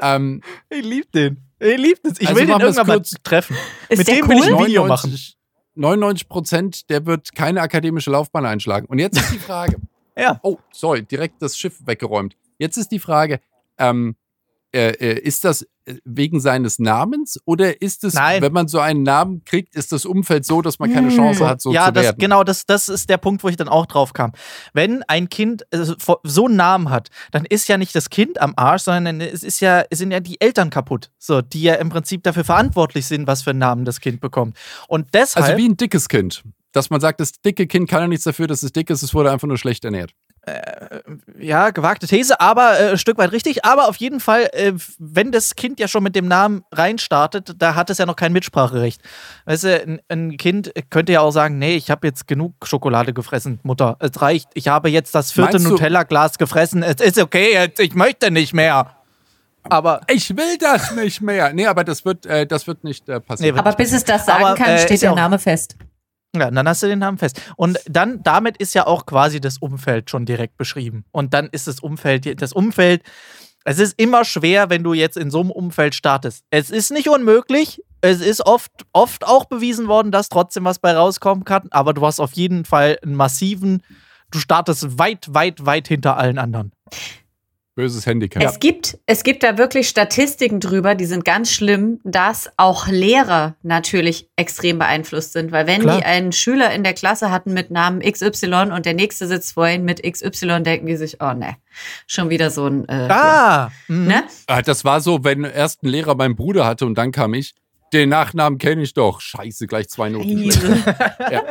Ähm, 0.00 0.40
Ich 0.70 0.84
lieb 0.84 1.10
den. 1.12 1.38
Ich 1.58 1.76
lieb 1.78 1.98
das. 2.02 2.14
Ich 2.18 2.28
Also 2.28 2.40
will 2.40 2.46
den 2.46 2.60
irgendwann 2.60 2.86
mal 2.86 2.96
kurz. 2.96 3.14
treffen. 3.22 3.56
Ist 3.88 3.98
Mit 3.98 4.08
dem 4.08 4.28
will 4.28 4.38
ich 4.38 4.50
cool? 4.50 4.58
ein 4.58 4.66
Video 4.66 4.86
machen. 4.86 5.16
99 5.74 6.28
Prozent, 6.28 6.90
der 6.90 7.06
wird 7.06 7.34
keine 7.34 7.60
akademische 7.62 8.10
Laufbahn 8.10 8.44
einschlagen. 8.44 8.86
Und 8.86 8.98
jetzt 8.98 9.18
ist 9.18 9.32
die 9.32 9.38
Frage. 9.38 9.76
Ja. 10.14 10.38
Oh, 10.42 10.58
sorry, 10.72 11.02
direkt 11.04 11.40
das 11.40 11.56
Schiff 11.56 11.78
weggeräumt. 11.86 12.36
Jetzt 12.58 12.76
ist 12.76 12.92
die 12.92 12.98
Frage, 12.98 13.40
ähm, 13.78 14.14
äh, 14.70 14.90
äh, 14.90 15.18
ist 15.20 15.42
das 15.46 15.66
wegen 16.04 16.40
seines 16.40 16.78
Namens 16.78 17.38
oder 17.44 17.80
ist 17.82 18.04
es, 18.04 18.14
Nein. 18.14 18.42
wenn 18.42 18.52
man 18.52 18.68
so 18.68 18.78
einen 18.78 19.02
Namen 19.02 19.44
kriegt, 19.44 19.74
ist 19.74 19.92
das 19.92 20.04
Umfeld 20.04 20.44
so, 20.46 20.62
dass 20.62 20.78
man 20.78 20.92
keine 20.92 21.08
Hm. 21.08 21.16
Chance 21.16 21.46
hat, 21.46 21.60
so 21.60 21.72
ja, 21.72 21.86
zu 21.86 21.92
das, 21.92 22.04
werden? 22.04 22.18
genau, 22.18 22.44
das, 22.44 22.66
das 22.66 22.88
ist 22.88 23.10
der 23.10 23.18
Punkt, 23.18 23.42
wo 23.42 23.48
ich 23.48 23.56
dann 23.56 23.68
auch 23.68 23.86
drauf 23.86 24.12
kam. 24.12 24.32
Wenn 24.72 25.02
ein 25.04 25.28
Kind 25.28 25.64
äh, 25.70 25.84
so 26.22 26.46
einen 26.46 26.56
Namen 26.56 26.90
hat, 26.90 27.08
dann 27.30 27.44
ist 27.44 27.68
ja 27.68 27.78
nicht 27.78 27.94
das 27.94 28.10
Kind 28.10 28.40
am 28.40 28.54
Arsch, 28.56 28.82
sondern 28.82 29.20
es 29.20 29.42
ist 29.42 29.60
ja, 29.60 29.84
es 29.90 29.98
sind 29.98 30.10
ja 30.10 30.20
die 30.20 30.40
Eltern 30.40 30.70
kaputt, 30.70 31.10
so, 31.18 31.42
die 31.42 31.62
ja 31.62 31.74
im 31.74 31.88
Prinzip 31.88 32.22
dafür 32.22 32.44
verantwortlich 32.44 33.06
sind, 33.06 33.26
was 33.26 33.42
für 33.42 33.50
einen 33.50 33.58
Namen 33.58 33.84
das 33.84 34.00
Kind 34.00 34.20
bekommt. 34.20 34.56
Und 34.88 35.08
deshalb, 35.14 35.46
Also 35.46 35.58
wie 35.58 35.68
ein 35.68 35.76
dickes 35.76 36.08
Kind. 36.08 36.42
Dass 36.74 36.88
man 36.88 37.02
sagt, 37.02 37.20
das 37.20 37.32
dicke 37.32 37.66
Kind 37.66 37.90
kann 37.90 38.00
ja 38.00 38.08
nichts 38.08 38.24
dafür, 38.24 38.46
dass 38.46 38.62
es 38.62 38.72
dick 38.72 38.88
ist, 38.88 39.02
es 39.02 39.12
wurde 39.12 39.30
einfach 39.30 39.46
nur 39.46 39.58
schlecht 39.58 39.84
ernährt. 39.84 40.12
Ja, 41.38 41.70
gewagte 41.70 42.08
These, 42.08 42.40
aber 42.40 42.78
äh, 42.78 42.90
ein 42.90 42.98
Stück 42.98 43.16
weit 43.18 43.30
richtig. 43.30 43.64
Aber 43.64 43.88
auf 43.88 43.96
jeden 43.96 44.18
Fall, 44.18 44.48
äh, 44.52 44.72
wenn 44.98 45.30
das 45.30 45.54
Kind 45.54 45.78
ja 45.78 45.86
schon 45.86 46.02
mit 46.02 46.16
dem 46.16 46.26
Namen 46.26 46.64
reinstartet, 46.72 47.54
da 47.58 47.76
hat 47.76 47.90
es 47.90 47.98
ja 47.98 48.06
noch 48.06 48.16
kein 48.16 48.32
Mitspracherecht. 48.32 49.00
Weißt 49.44 49.64
du, 49.64 49.82
ein, 49.82 50.00
ein 50.08 50.36
Kind 50.36 50.72
könnte 50.90 51.12
ja 51.12 51.20
auch 51.20 51.30
sagen, 51.30 51.58
nee, 51.58 51.76
ich 51.76 51.90
habe 51.90 52.06
jetzt 52.08 52.26
genug 52.26 52.66
Schokolade 52.66 53.12
gefressen, 53.12 53.60
Mutter. 53.62 53.96
Es 54.00 54.20
reicht. 54.20 54.48
Ich 54.54 54.66
habe 54.66 54.90
jetzt 54.90 55.14
das 55.14 55.30
vierte 55.30 55.60
Nutella-Glas 55.60 56.38
gefressen. 56.38 56.82
Es 56.82 57.00
ist 57.00 57.18
okay, 57.18 57.52
jetzt, 57.52 57.78
ich 57.78 57.94
möchte 57.94 58.32
nicht 58.32 58.52
mehr. 58.52 58.96
Aber 59.68 60.00
Ich 60.08 60.36
will 60.36 60.58
das 60.58 60.92
nicht 60.96 61.20
mehr. 61.20 61.52
Nee, 61.52 61.66
aber 61.66 61.84
das 61.84 62.04
wird, 62.04 62.26
äh, 62.26 62.46
das 62.46 62.66
wird 62.66 62.82
nicht 62.82 63.08
äh, 63.08 63.20
passieren. 63.20 63.54
Nee, 63.54 63.60
Aber 63.60 63.72
bis 63.76 63.92
es 63.92 64.02
das 64.04 64.26
sagen 64.26 64.44
Aber, 64.44 64.54
kann, 64.56 64.70
äh, 64.70 64.78
steht 64.78 65.02
der 65.02 65.14
Name 65.14 65.38
fest. 65.38 65.76
Ja, 66.34 66.50
dann 66.50 66.66
hast 66.66 66.82
du 66.82 66.86
den 66.86 67.00
Namen 67.00 67.18
fest. 67.18 67.40
Und 67.56 67.78
dann, 67.84 68.22
damit 68.22 68.56
ist 68.56 68.74
ja 68.74 68.86
auch 68.86 69.04
quasi 69.04 69.40
das 69.40 69.58
Umfeld 69.58 70.08
schon 70.08 70.24
direkt 70.24 70.56
beschrieben. 70.56 71.04
Und 71.12 71.34
dann 71.34 71.48
ist 71.50 71.66
das 71.66 71.80
Umfeld, 71.80 72.40
das 72.40 72.52
Umfeld, 72.54 73.02
es 73.64 73.78
ist 73.78 73.98
immer 73.98 74.24
schwer, 74.24 74.70
wenn 74.70 74.82
du 74.82 74.94
jetzt 74.94 75.16
in 75.16 75.30
so 75.30 75.40
einem 75.40 75.50
Umfeld 75.50 75.94
startest. 75.94 76.44
Es 76.50 76.70
ist 76.70 76.90
nicht 76.90 77.08
unmöglich. 77.08 77.82
Es 78.00 78.20
ist 78.20 78.44
oft, 78.44 78.72
oft 78.92 79.24
auch 79.26 79.44
bewiesen 79.44 79.86
worden, 79.86 80.10
dass 80.10 80.28
trotzdem 80.28 80.64
was 80.64 80.78
bei 80.78 80.92
rauskommen 80.92 81.44
kann. 81.44 81.68
Aber 81.70 81.92
du 81.92 82.04
hast 82.04 82.18
auf 82.18 82.32
jeden 82.32 82.64
Fall 82.64 82.98
einen 83.02 83.14
massiven, 83.14 83.82
du 84.30 84.38
startest 84.38 84.98
weit, 84.98 85.32
weit, 85.32 85.64
weit 85.64 85.86
hinter 85.86 86.16
allen 86.16 86.38
anderen. 86.38 86.72
Böses 87.74 88.04
Handicap. 88.04 88.42
Es, 88.42 88.60
gibt, 88.60 88.98
es 89.06 89.22
gibt 89.24 89.42
da 89.42 89.56
wirklich 89.56 89.88
Statistiken 89.88 90.60
drüber, 90.60 90.94
die 90.94 91.06
sind 91.06 91.24
ganz 91.24 91.50
schlimm, 91.50 92.00
dass 92.04 92.50
auch 92.58 92.86
Lehrer 92.86 93.56
natürlich 93.62 94.28
extrem 94.36 94.78
beeinflusst 94.78 95.32
sind. 95.32 95.52
Weil 95.52 95.66
wenn 95.66 95.80
Klar. 95.80 95.98
die 95.98 96.04
einen 96.04 96.32
Schüler 96.32 96.70
in 96.74 96.84
der 96.84 96.92
Klasse 96.92 97.30
hatten 97.30 97.54
mit 97.54 97.70
Namen 97.70 98.00
XY 98.00 98.72
und 98.74 98.84
der 98.84 98.92
nächste 98.92 99.26
sitzt 99.26 99.54
vor 99.54 99.66
ihnen 99.66 99.86
mit 99.86 100.02
XY, 100.02 100.62
denken 100.62 100.86
die 100.86 100.96
sich, 100.96 101.22
oh 101.22 101.32
ne, 101.32 101.56
schon 102.06 102.28
wieder 102.28 102.50
so 102.50 102.66
ein... 102.66 102.86
Äh, 102.88 103.08
Ah! 103.10 103.70
mhm. 103.88 104.06
Ne? 104.06 104.24
Ah, 104.48 104.60
Das 104.60 104.84
war 104.84 105.00
so, 105.00 105.24
wenn 105.24 105.44
erst 105.44 105.82
ein 105.82 105.88
Lehrer 105.88 106.14
meinen 106.14 106.36
Bruder 106.36 106.66
hatte 106.66 106.84
und 106.84 106.96
dann 106.96 107.10
kam 107.10 107.32
ich. 107.32 107.54
Den 107.94 108.08
Nachnamen 108.10 108.58
kenne 108.58 108.82
ich 108.82 108.94
doch. 108.94 109.20
Scheiße, 109.20 109.66
gleich 109.66 109.88
zwei 109.88 110.08
Noten. 110.10 110.44
ja, 111.30 111.42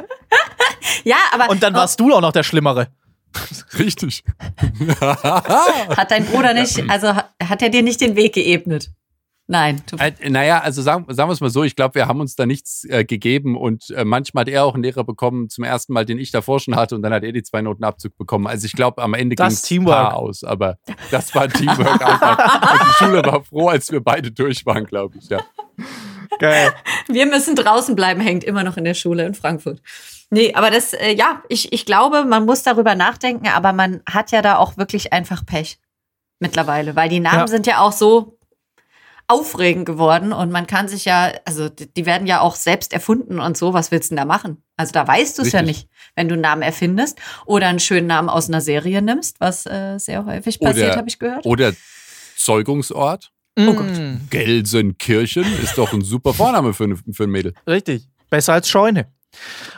ja, 1.04 1.18
aber 1.34 1.50
Und 1.50 1.62
dann 1.64 1.74
warst 1.74 2.00
du 2.00 2.14
auch 2.14 2.22
noch 2.22 2.32
der 2.32 2.44
Schlimmere. 2.44 2.88
richtig. 3.80 4.24
hat 5.00 6.12
dein 6.12 6.26
Bruder 6.26 6.54
nicht, 6.54 6.84
also 6.90 7.16
ha- 7.16 7.30
hat 7.44 7.62
er 7.62 7.70
dir 7.70 7.84
nicht 7.84 8.02
den 8.02 8.16
Weg 8.16 8.34
geebnet? 8.34 8.92
Nein. 9.48 9.82
Äh, 9.98 10.30
naja, 10.30 10.60
also 10.62 10.82
sagen, 10.82 11.06
sagen 11.10 11.28
wir 11.28 11.34
es 11.34 11.42
mal 11.42 11.50
so, 11.50 11.64
ich 11.66 11.76
glaube, 11.76 11.96
wir 11.96 12.08
haben 12.08 12.22
uns 12.22 12.36
da 12.36 12.46
nichts 12.46 12.86
äh, 12.86 13.04
gegeben 13.04 13.58
und 13.58 13.90
äh, 13.90 14.06
manchmal 14.06 14.44
hat 14.44 14.50
er 14.50 14.64
auch 14.64 14.76
einen 14.76 14.84
Lehrer 14.84 15.04
bekommen, 15.04 15.50
zum 15.50 15.66
ersten 15.66 15.92
Mal, 15.92 16.06
den 16.06 16.20
ich 16.20 16.32
davor 16.32 16.62
schon 16.62 16.78
hatte 16.78 16.96
und 16.96 17.02
dann 17.02 17.12
hat 17.12 17.24
er 17.24 17.34
die 17.34 17.44
zwei 17.44 17.62
Noten 17.62 17.84
Abzug 17.84 18.18
bekommen. 18.18 18.48
Also 18.48 18.66
ich 18.66 18.72
glaube, 18.74 19.02
am 19.02 19.14
Ende 19.14 19.36
ging 19.36 19.46
es 19.48 19.62
Teamwork. 19.64 20.14
aus, 20.14 20.46
aber 20.46 20.78
das 21.10 21.36
war 21.36 21.50
Teamwork 21.50 22.02
einfach. 22.02 22.72
Und 22.74 22.82
die 22.90 22.94
Schule 23.04 23.26
war 23.26 23.44
froh, 23.44 23.68
als 23.68 23.92
wir 23.92 24.00
beide 24.02 24.32
durch 24.32 24.66
waren, 24.66 24.86
glaube 24.86 25.18
ich, 25.18 25.28
ja. 25.28 25.42
Geil. 26.40 26.74
wir 27.08 27.26
müssen 27.26 27.56
draußen 27.56 27.96
bleiben, 27.96 28.22
hängt 28.22 28.44
immer 28.44 28.64
noch 28.64 28.78
in 28.78 28.84
der 28.84 28.94
Schule 28.94 29.26
in 29.26 29.34
Frankfurt. 29.34 29.82
Nee, 30.30 30.54
aber 30.54 30.72
das, 30.72 30.94
äh, 30.94 31.14
ja, 31.14 31.44
ich, 31.50 31.74
ich 31.74 31.86
glaube, 31.86 32.24
man 32.24 32.46
muss 32.46 32.64
darüber 32.64 32.96
nachdenken, 32.96 33.48
aber 33.50 33.74
man 33.74 34.02
hat 34.10 34.32
ja 34.32 34.42
da 34.42 34.58
auch 34.58 34.78
wirklich 34.78 35.12
einfach 35.12 35.46
Pech 35.46 35.78
mittlerweile, 36.40 36.96
weil 36.96 37.10
die 37.10 37.20
Namen 37.20 37.40
Ja. 37.40 37.48
sind 37.48 37.68
ja 37.68 37.80
auch 37.80 37.92
so 37.92 38.38
aufregend 39.28 39.86
geworden 39.86 40.34
und 40.34 40.52
man 40.52 40.68
kann 40.68 40.88
sich 40.90 41.06
ja, 41.06 41.32
also 41.46 41.70
die 41.70 42.06
werden 42.06 42.28
ja 42.28 42.42
auch 42.42 42.56
selbst 42.56 42.92
erfunden 42.92 43.40
und 43.40 43.56
so, 43.56 43.74
was 43.74 43.92
willst 43.92 44.12
du 44.12 44.16
denn 44.16 44.18
da 44.18 44.26
machen? 44.26 44.62
Also 44.76 44.92
da 44.92 45.08
weißt 45.08 45.38
du 45.38 45.44
es 45.44 45.54
ja 45.54 45.62
nicht, 45.62 45.88
wenn 46.16 46.28
du 46.28 46.34
einen 46.34 46.42
Namen 46.42 46.62
erfindest 46.64 47.18
oder 47.46 47.68
einen 47.68 47.80
schönen 47.80 48.08
Namen 48.08 48.28
aus 48.28 48.50
einer 48.50 48.60
Serie 48.60 49.02
nimmst, 49.02 49.40
was 49.40 49.66
äh, 49.66 49.98
sehr 50.00 50.26
häufig 50.26 50.60
passiert, 50.60 50.98
habe 50.98 51.08
ich 51.08 51.18
gehört. 51.20 51.46
Oder 51.46 51.74
Zeugungsort. 52.36 53.32
Oh 53.60 53.74
Gott. 53.74 53.86
Gelsenkirchen 54.30 55.46
ist 55.62 55.78
doch 55.78 55.92
ein 55.94 56.02
super 56.02 56.34
Vorname 56.34 56.74
für, 56.74 56.86
ein- 56.86 56.98
für 57.14 57.24
ein 57.24 57.30
Mädel. 57.30 57.54
Richtig. 57.68 58.08
Besser 58.30 58.54
als 58.54 58.70
Scheune. 58.70 59.08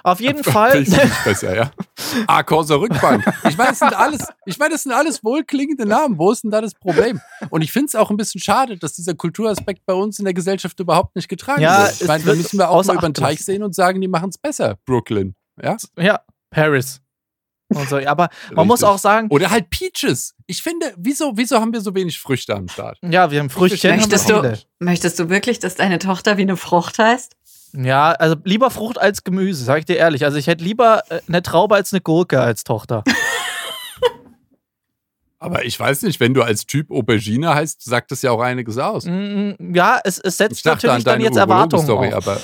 Auf 0.03 0.19
jeden 0.19 0.43
Fall. 0.43 0.83
Besser, 1.23 1.55
ja. 1.55 1.71
A-Korser 2.27 2.79
Rückbank. 2.79 3.23
Ich 3.47 3.55
meine, 3.57 3.69
das 3.69 3.79
sind 3.79 3.93
alles, 3.95 4.27
ich 4.45 4.57
meine, 4.57 4.73
das 4.73 4.83
sind 4.83 4.91
alles 4.91 5.23
wohlklingende 5.23 5.85
Namen. 5.85 6.17
Wo 6.17 6.31
ist 6.31 6.43
denn 6.43 6.51
da 6.51 6.59
das 6.61 6.73
Problem? 6.73 7.19
Und 7.49 7.61
ich 7.61 7.71
finde 7.71 7.87
es 7.87 7.95
auch 7.95 8.09
ein 8.09 8.17
bisschen 8.17 8.41
schade, 8.41 8.77
dass 8.77 8.93
dieser 8.93 9.13
Kulturaspekt 9.15 9.85
bei 9.85 9.93
uns 9.93 10.17
in 10.19 10.25
der 10.25 10.33
Gesellschaft 10.33 10.79
überhaupt 10.79 11.15
nicht 11.15 11.29
getragen 11.29 11.61
Ja, 11.61 11.83
wird. 11.85 12.01
Ich 12.01 12.07
meine, 12.07 12.23
da 12.23 12.33
müssen 12.35 12.57
wir 12.57 12.69
auch 12.69 12.83
mal 12.85 12.95
über 12.95 13.09
den. 13.09 13.13
Teich 13.13 13.43
sehen 13.45 13.61
und 13.63 13.75
sagen, 13.75 14.01
die 14.01 14.07
machen 14.07 14.29
es 14.29 14.37
besser. 14.39 14.77
Brooklyn. 14.85 15.35
Ja? 15.61 15.77
Ja, 15.99 16.19
Paris. 16.49 16.99
Und 17.75 17.89
so. 17.89 17.97
Aber 17.97 18.29
man 18.53 18.67
muss 18.67 18.81
Richtig. 18.81 18.95
auch 18.95 18.97
sagen, 18.99 19.27
Oder 19.29 19.49
halt 19.49 19.69
Peaches. 19.69 20.35
Ich 20.47 20.61
finde, 20.61 20.93
wieso, 20.97 21.33
wieso 21.35 21.59
haben 21.59 21.73
wir 21.73 21.81
so 21.81 21.95
wenig 21.95 22.19
Früchte 22.19 22.55
am 22.55 22.67
Start? 22.67 22.97
ja, 23.01 23.31
wir 23.31 23.39
haben 23.39 23.49
wir 23.53 23.95
Möchtest 23.95 24.29
du, 24.29 24.57
möchtest 24.79 25.19
du 25.19 25.29
wirklich, 25.29 25.59
dass 25.59 25.75
deine 25.75 25.99
Tochter 25.99 26.37
wie 26.37 26.43
eine 26.43 26.57
Frucht 26.57 26.99
heißt? 26.99 27.35
Ja, 27.75 28.11
also 28.11 28.35
lieber 28.43 28.69
Frucht 28.69 28.99
als 28.99 29.23
Gemüse, 29.23 29.63
sag 29.63 29.79
ich 29.79 29.85
dir 29.85 29.97
ehrlich. 29.97 30.25
Also 30.25 30.37
ich 30.37 30.47
hätte 30.47 30.63
lieber 30.63 31.01
äh, 31.09 31.21
eine 31.27 31.41
Traube 31.41 31.75
als 31.75 31.91
eine 31.91 32.01
Gurke 32.01 32.39
als 32.39 32.63
Tochter. 32.63 33.03
Aber 35.39 35.65
ich 35.65 35.77
weiß 35.77 36.03
nicht, 36.03 36.21
wenn 36.21 36.33
du 36.33 36.41
als 36.41 36.65
Typ 36.65 36.89
Aubergine 36.89 37.53
heißt, 37.53 37.83
sagt 37.83 38.11
das 38.11 38.21
ja 38.21 38.31
auch 38.31 38.39
einiges 38.39 38.77
aus. 38.77 39.03
Mm, 39.05 39.73
ja, 39.73 39.99
es, 40.03 40.17
es 40.17 40.37
setzt 40.37 40.63
natürlich 40.63 41.03
dann 41.03 41.19
jetzt 41.19 41.35
Erwartungen. 41.35 41.89
Auf. 41.89 42.13
aber 42.13 42.39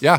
ja, 0.00 0.18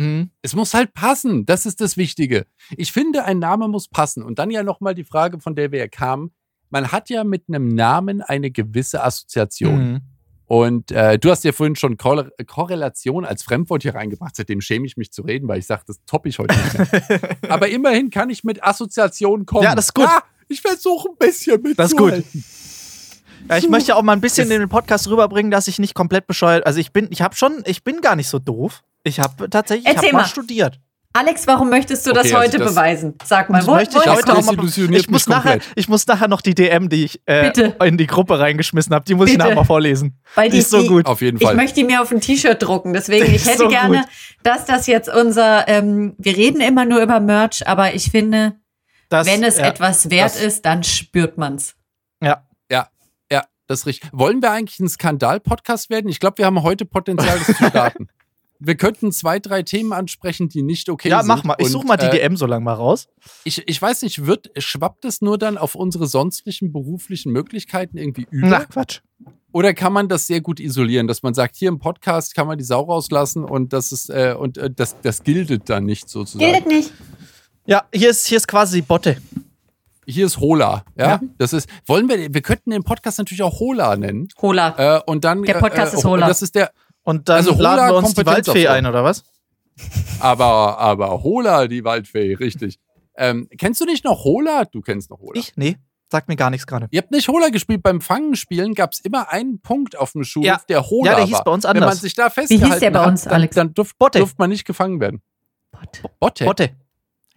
Mhm. 0.00 0.30
Es 0.42 0.54
muss 0.54 0.74
halt 0.74 0.94
passen. 0.94 1.46
Das 1.46 1.66
ist 1.66 1.80
das 1.80 1.96
Wichtige. 1.96 2.46
Ich 2.76 2.92
finde, 2.92 3.24
ein 3.24 3.38
Name 3.38 3.68
muss 3.68 3.88
passen. 3.88 4.22
Und 4.22 4.38
dann 4.38 4.50
ja 4.50 4.62
nochmal 4.62 4.94
die 4.94 5.04
Frage, 5.04 5.40
von 5.40 5.54
der 5.54 5.72
wir 5.72 5.78
ja 5.78 5.88
kamen. 5.88 6.32
Man 6.70 6.92
hat 6.92 7.10
ja 7.10 7.24
mit 7.24 7.44
einem 7.48 7.68
Namen 7.68 8.22
eine 8.22 8.50
gewisse 8.50 9.02
Assoziation. 9.02 9.92
Mhm. 9.92 10.00
Und 10.46 10.90
äh, 10.90 11.18
du 11.18 11.30
hast 11.30 11.44
ja 11.44 11.52
vorhin 11.52 11.76
schon 11.76 11.96
Korre 11.96 12.32
Korrelation 12.46 13.24
als 13.24 13.44
Fremdwort 13.44 13.82
hier 13.82 13.94
reingebracht. 13.94 14.34
Seitdem 14.34 14.60
schäme 14.60 14.86
ich 14.86 14.96
mich 14.96 15.12
zu 15.12 15.22
reden, 15.22 15.46
weil 15.46 15.60
ich 15.60 15.66
sage, 15.66 15.82
das 15.86 15.98
toppe 16.06 16.28
ich 16.28 16.38
heute 16.38 16.56
nicht 16.56 16.92
mehr. 16.92 17.36
Aber 17.48 17.68
immerhin 17.68 18.10
kann 18.10 18.30
ich 18.30 18.42
mit 18.42 18.64
Assoziation 18.64 19.46
kommen. 19.46 19.62
Ja, 19.62 19.76
das 19.76 19.86
ist 19.86 19.94
gut. 19.94 20.06
Ja, 20.06 20.22
ich 20.48 20.60
versuche 20.60 21.10
ein 21.10 21.16
bisschen 21.18 21.62
mit. 21.62 21.78
Das 21.78 21.92
ist 21.92 21.96
gut. 21.96 22.24
Ja, 23.48 23.56
ich 23.58 23.68
möchte 23.68 23.94
auch 23.94 24.02
mal 24.02 24.12
ein 24.12 24.20
bisschen 24.20 24.50
in 24.50 24.58
den 24.58 24.68
Podcast 24.68 25.08
rüberbringen, 25.08 25.50
dass 25.52 25.68
ich 25.68 25.78
nicht 25.78 25.94
komplett 25.94 26.26
bescheuert. 26.26 26.66
Also 26.66 26.80
ich 26.80 26.92
bin, 26.92 27.08
ich 27.10 27.22
habe 27.22 27.36
schon, 27.36 27.62
ich 27.64 27.84
bin 27.84 28.00
gar 28.00 28.16
nicht 28.16 28.28
so 28.28 28.38
doof. 28.38 28.82
Ich 29.04 29.18
habe 29.20 29.48
tatsächlich, 29.48 29.88
ich 29.88 29.96
habe 29.96 30.06
mal 30.12 30.22
mal. 30.22 30.26
studiert. 30.28 30.78
Alex, 31.12 31.44
warum 31.48 31.70
möchtest 31.70 32.06
du 32.06 32.12
das 32.12 32.26
Okay, 32.26 32.36
also 32.36 32.46
heute 32.46 32.58
das- 32.58 32.68
beweisen? 32.72 33.14
Sag 33.24 33.50
mal, 33.50 33.66
wo, 33.66 33.74
möchte 33.74 33.98
ich 33.98 34.06
heute 34.06 34.26
das? 34.26 34.46
auch 34.48 34.54
mal. 34.54 34.64
Ich 34.94 35.08
muss, 35.10 35.26
nachher, 35.26 35.58
ich 35.74 35.88
muss 35.88 36.06
nachher 36.06 36.28
noch 36.28 36.40
die 36.40 36.54
DM, 36.54 36.88
die 36.88 37.04
ich 37.04 37.20
äh, 37.26 37.50
in 37.84 37.96
die 37.98 38.06
Gruppe 38.06 38.38
reingeschmissen 38.38 38.94
habe, 38.94 39.04
die 39.04 39.14
muss 39.14 39.26
ich 39.26 39.32
Bitte. 39.32 39.42
nachher 39.44 39.56
mal 39.56 39.64
vorlesen. 39.64 40.20
Weil 40.36 40.50
Die 40.50 40.58
ist 40.58 40.70
so 40.70 40.86
gut. 40.86 41.06
Auf 41.06 41.20
jeden 41.20 41.38
Ich 41.38 41.42
Fall. 41.42 41.56
möchte 41.56 41.74
die 41.80 41.84
mir 41.84 42.00
auf 42.00 42.12
ein 42.12 42.20
T-Shirt 42.20 42.62
drucken. 42.62 42.92
Deswegen, 42.92 43.26
Die 43.26 43.34
ich 43.34 43.44
hätte 43.44 43.58
so 43.58 43.68
gerne, 43.68 43.98
gut. 44.02 44.06
dass 44.44 44.66
das 44.66 44.86
jetzt 44.86 45.08
unser, 45.08 45.66
ähm, 45.66 46.14
wir 46.18 46.36
reden 46.36 46.60
immer 46.60 46.84
nur 46.84 47.00
über 47.02 47.18
Merch, 47.18 47.66
aber 47.66 47.92
ich 47.94 48.12
finde, 48.12 48.52
Das, 49.08 49.26
wenn 49.26 49.42
es 49.42 49.58
ja, 49.58 49.66
etwas 49.66 50.10
wert 50.10 50.36
das- 50.36 50.40
ist, 50.40 50.64
dann 50.64 50.84
spürt 50.84 51.38
man's. 51.38 51.74
Ja. 52.22 52.44
Ja, 52.70 52.86
ja, 53.32 53.42
das 53.66 53.80
ist 53.80 53.86
richtig. 53.86 54.10
Wollen 54.12 54.40
wir 54.42 54.52
eigentlich 54.52 54.78
ein 54.78 54.88
Skandal-Podcast 54.88 55.90
werden? 55.90 56.08
Ich 56.08 56.20
glaube, 56.20 56.38
wir 56.38 56.46
haben 56.46 56.62
heute 56.62 56.84
Potenzial, 56.84 57.36
das 57.44 57.56
zu 57.56 57.64
starten. 57.64 58.06
Wir 58.62 58.74
könnten 58.74 59.10
zwei, 59.10 59.38
drei 59.38 59.62
Themen 59.62 59.94
ansprechen, 59.94 60.50
die 60.50 60.62
nicht 60.62 60.90
okay 60.90 61.08
ja, 61.08 61.20
sind. 61.20 61.28
mach 61.28 61.44
mal. 61.44 61.56
Ich 61.58 61.68
suche 61.68 61.86
mal 61.86 61.96
die 61.96 62.06
äh, 62.06 62.10
DM 62.10 62.36
so 62.36 62.44
lang 62.44 62.62
mal 62.62 62.74
raus. 62.74 63.08
Ich, 63.44 63.66
ich 63.66 63.80
weiß 63.80 64.02
nicht, 64.02 64.26
wird, 64.26 64.50
schwappt 64.58 65.06
es 65.06 65.22
nur 65.22 65.38
dann 65.38 65.56
auf 65.56 65.74
unsere 65.74 66.06
sonstigen 66.06 66.70
beruflichen 66.70 67.32
Möglichkeiten 67.32 67.96
irgendwie 67.96 68.26
über? 68.30 68.48
Na, 68.48 68.64
Quatsch. 68.66 69.00
Oder 69.52 69.72
kann 69.72 69.94
man 69.94 70.08
das 70.08 70.26
sehr 70.26 70.42
gut 70.42 70.60
isolieren, 70.60 71.08
dass 71.08 71.22
man 71.22 71.32
sagt, 71.32 71.56
hier 71.56 71.68
im 71.68 71.78
Podcast 71.78 72.34
kann 72.34 72.46
man 72.46 72.58
die 72.58 72.64
Sau 72.64 72.82
rauslassen 72.82 73.44
und 73.44 73.72
das 73.72 73.92
ist, 73.92 74.10
äh, 74.10 74.34
und 74.38 74.58
äh, 74.58 74.70
das, 74.70 74.94
das 75.00 75.24
gildet 75.24 75.68
dann 75.70 75.86
nicht 75.86 76.08
sozusagen. 76.08 76.52
Gilt 76.52 76.66
nicht. 76.66 76.92
Ja, 77.66 77.84
hier 77.92 78.10
ist, 78.10 78.28
hier 78.28 78.36
ist 78.36 78.46
quasi 78.46 78.82
Botte. 78.82 79.16
Hier 80.06 80.26
ist 80.26 80.38
Hola, 80.38 80.84
ja? 80.96 81.06
Ja. 81.06 81.20
Das 81.38 81.52
ist, 81.52 81.68
wollen 81.86 82.08
wir, 82.08 82.32
wir 82.32 82.42
könnten 82.42 82.70
den 82.70 82.82
Podcast 82.82 83.18
natürlich 83.18 83.42
auch 83.42 83.58
Hola 83.58 83.96
nennen. 83.96 84.28
Hola. 84.40 84.98
Äh, 84.98 85.02
und 85.06 85.24
dann. 85.24 85.42
Der 85.42 85.54
Podcast 85.54 85.94
äh, 85.94 85.96
ist 85.96 86.04
Hola. 86.04 86.24
Und 86.26 86.28
das 86.28 86.42
ist 86.42 86.54
der, 86.54 86.72
Und 87.02 87.28
dann 87.28 87.36
Also 87.38 87.56
Hola 87.56 87.74
laden 87.76 87.92
wir 87.94 87.98
uns 87.98 88.14
die 88.14 88.26
Waldfee 88.26 88.68
ein, 88.68 88.86
oder 88.86 89.02
was? 89.04 89.24
aber, 90.20 90.78
aber 90.78 91.22
Hola, 91.22 91.66
die 91.66 91.84
Waldfee, 91.84 92.34
richtig. 92.34 92.78
Ähm, 93.16 93.48
kennst 93.58 93.80
du 93.80 93.84
nicht 93.86 94.04
noch 94.04 94.24
Hola? 94.24 94.64
Du 94.64 94.80
kennst 94.80 95.10
noch 95.10 95.18
Hola. 95.20 95.32
Ich? 95.38 95.52
Nee, 95.56 95.76
sagt 96.10 96.28
mir 96.28 96.36
gar 96.36 96.50
nichts 96.50 96.66
gerade. 96.66 96.88
Ihr 96.90 97.00
habt 97.00 97.10
nicht 97.10 97.28
Hola 97.28 97.48
gespielt. 97.48 97.82
Beim 97.82 98.00
Fangenspielen 98.00 98.74
gab 98.74 98.92
es 98.92 99.00
immer 99.00 99.30
einen 99.30 99.60
Punkt 99.60 99.96
auf 99.98 100.12
dem 100.12 100.24
Schulhof, 100.24 100.46
Ja. 100.46 100.60
der 100.68 100.88
Hola 100.88 101.10
Ja, 101.12 101.16
der 101.16 101.24
hieß 101.26 101.34
war. 101.34 101.44
bei 101.44 101.50
uns 101.50 101.64
Wenn 101.64 101.74
man 101.74 101.82
anders. 101.84 102.00
sich 102.00 102.14
da 102.14 102.30
festgehalten 102.30 102.80
der 102.80 102.90
bei 102.90 103.00
hat, 103.00 103.08
uns, 103.08 103.22
dann, 103.24 103.32
Alex? 103.34 103.54
dann 103.54 103.74
durft, 103.74 103.98
Botte. 103.98 104.18
durft 104.18 104.38
man 104.38 104.50
nicht 104.50 104.64
gefangen 104.66 105.00
werden. 105.00 105.22
Botte? 106.18 106.44
Botte 106.44 106.70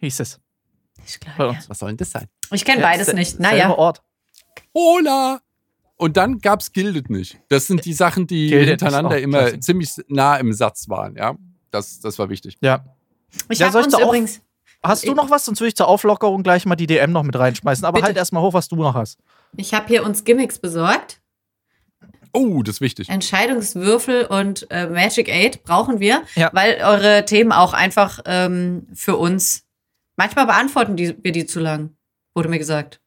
hieß 0.00 0.20
es 0.20 0.40
Ich, 1.06 1.18
glaub, 1.20 1.36
bei 1.38 1.44
ja. 1.44 1.50
uns. 1.50 1.68
Was 1.70 1.78
soll 1.78 1.88
denn 1.90 1.96
das 1.96 2.10
sein? 2.10 2.26
ich 2.52 2.64
kenne 2.64 2.82
Ja, 2.82 2.88
beides 2.88 3.12
nicht. 3.14 3.40
Naja. 3.40 3.70
Ort. 3.70 4.02
Hola! 4.74 5.40
Und 6.04 6.16
dann 6.18 6.38
gab's 6.40 6.72
Gildet 6.72 7.08
nicht. 7.08 7.38
Das 7.48 7.66
sind 7.66 7.84
die 7.86 7.94
Sachen, 7.94 8.26
die 8.26 8.48
Gildet 8.48 8.82
ist 8.82 8.86
hintereinander 8.86 9.18
immer 9.20 9.38
klasse. 9.38 9.60
ziemlich 9.60 9.90
nah 10.08 10.36
im 10.36 10.52
Satz 10.52 10.88
waren, 10.90 11.16
ja. 11.16 11.34
Das, 11.70 11.98
das 12.00 12.18
war 12.18 12.28
wichtig. 12.28 12.56
Ja. 12.60 12.84
Ich 13.48 13.58
Ja, 13.58 13.68
habe 13.68 13.78
uns 13.78 13.98
übrigens. 13.98 14.40
Hast 14.82 15.06
du 15.06 15.14
noch 15.14 15.30
was? 15.30 15.46
Sonst 15.46 15.60
würde 15.60 15.68
ich 15.68 15.76
zur 15.76 15.88
Auflockerung 15.88 16.42
gleich 16.42 16.66
mal 16.66 16.76
die 16.76 16.86
DM 16.86 17.10
noch 17.10 17.22
mit 17.22 17.34
reinschmeißen. 17.36 17.86
Aber 17.86 17.94
Bitte. 17.94 18.06
halt 18.08 18.16
erstmal 18.18 18.42
hoch, 18.42 18.52
was 18.52 18.68
du 18.68 18.76
noch 18.76 18.94
hast. 18.94 19.18
Ich 19.56 19.72
habe 19.72 19.86
hier 19.88 20.04
uns 20.04 20.24
Gimmicks 20.24 20.58
besorgt. 20.58 21.22
Oh, 22.34 22.62
das 22.62 22.76
ist 22.76 22.80
wichtig. 22.82 23.08
Entscheidungswürfel 23.08 24.26
und 24.26 24.66
äh, 24.70 24.86
Magic 24.88 25.28
Aid 25.30 25.62
brauchen 25.64 26.00
wir, 26.00 26.22
Ja. 26.34 26.50
weil 26.52 26.82
eure 26.82 27.24
Themen 27.24 27.50
auch 27.52 27.72
einfach 27.72 28.20
ähm, 28.26 28.86
für 28.92 29.16
uns 29.16 29.64
manchmal 30.16 30.44
beantworten 30.46 30.96
die, 30.96 31.16
wir 31.24 31.32
die 31.32 31.46
zu 31.46 31.60
lang, 31.60 31.96
wurde 32.34 32.48
mir 32.50 32.58
gesagt. 32.58 33.00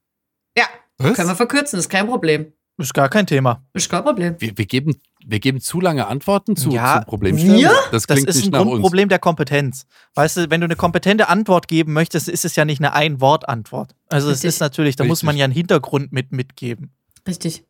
Ja, 0.58 0.66
Was? 0.98 1.14
können 1.16 1.28
wir 1.30 1.36
verkürzen, 1.36 1.78
ist 1.78 1.90
kein 1.90 2.08
Problem. 2.08 2.54
Ist 2.80 2.94
gar 2.94 3.10
kein 3.10 3.26
Thema. 3.26 3.64
Ist 3.74 3.90
kein 3.90 4.04
Problem. 4.04 4.36
Wir, 4.40 4.56
wir, 4.56 4.66
geben, 4.68 4.96
wir 5.26 5.40
geben 5.40 5.60
zu 5.62 5.82
lange 5.82 6.06
Antworten 6.08 6.56
zu, 6.56 6.70
Ja. 6.70 7.00
zu 7.02 7.08
Problemstellen. 7.08 7.58
Ja? 7.58 7.72
Das 7.92 8.06
Das 8.06 8.08
klingt 8.16 8.30
ist 8.30 8.36
nicht 8.36 8.46
ein 8.48 8.52
nach 8.52 8.60
uns. 8.62 8.70
Grundproblem 8.72 9.10
der 9.10 9.18
Kompetenz. 9.20 9.88
Weißt 10.14 10.38
du, 10.38 10.50
wenn 10.52 10.62
du 10.62 10.66
eine 10.66 10.76
kompetente 10.76 11.28
Antwort 11.28 11.68
geben 11.68 11.94
möchtest, 11.94 12.30
ist 12.30 12.46
es 12.46 12.56
ja 12.56 12.66
nicht 12.66 12.80
eine 12.80 12.94
Ein-Wort-Antwort. 12.94 13.96
Also 14.10 14.28
es 14.30 14.36
Richtig. 14.38 14.48
ist 14.50 14.60
natürlich, 14.60 14.96
da 14.96 15.06
muss 15.06 15.18
Richtig. 15.20 15.26
man 15.26 15.38
ja 15.38 15.46
einen 15.46 15.54
Hintergrund 15.54 16.12
mit 16.12 16.32
mitgeben. 16.32 16.92
Richtig. 17.28 17.64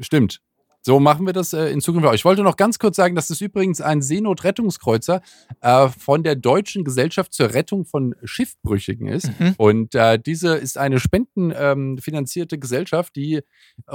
Stimmt. 0.00 0.40
So 0.86 1.00
machen 1.00 1.24
wir 1.24 1.32
das 1.32 1.54
äh, 1.54 1.68
in 1.68 1.80
Zukunft 1.80 2.06
auch. 2.06 2.12
Ich 2.12 2.26
wollte 2.26 2.42
noch 2.42 2.56
ganz 2.56 2.78
kurz 2.78 2.96
sagen, 2.96 3.14
das 3.14 3.30
ist 3.30 3.40
übrigens 3.40 3.80
ein 3.80 4.02
Seenotrettungskreuzer 4.02 5.22
äh, 5.62 5.88
von 5.88 6.22
der 6.22 6.36
Deutschen 6.36 6.84
Gesellschaft 6.84 7.32
zur 7.32 7.54
Rettung 7.54 7.86
von 7.86 8.14
Schiffbrüchigen 8.22 9.08
ist. 9.08 9.30
Mhm. 9.40 9.54
Und 9.56 9.94
äh, 9.94 10.18
diese 10.18 10.56
ist 10.56 10.76
eine 10.76 11.00
spendenfinanzierte 11.00 12.58
Gesellschaft, 12.58 13.16
die 13.16 13.36
äh, 13.36 13.42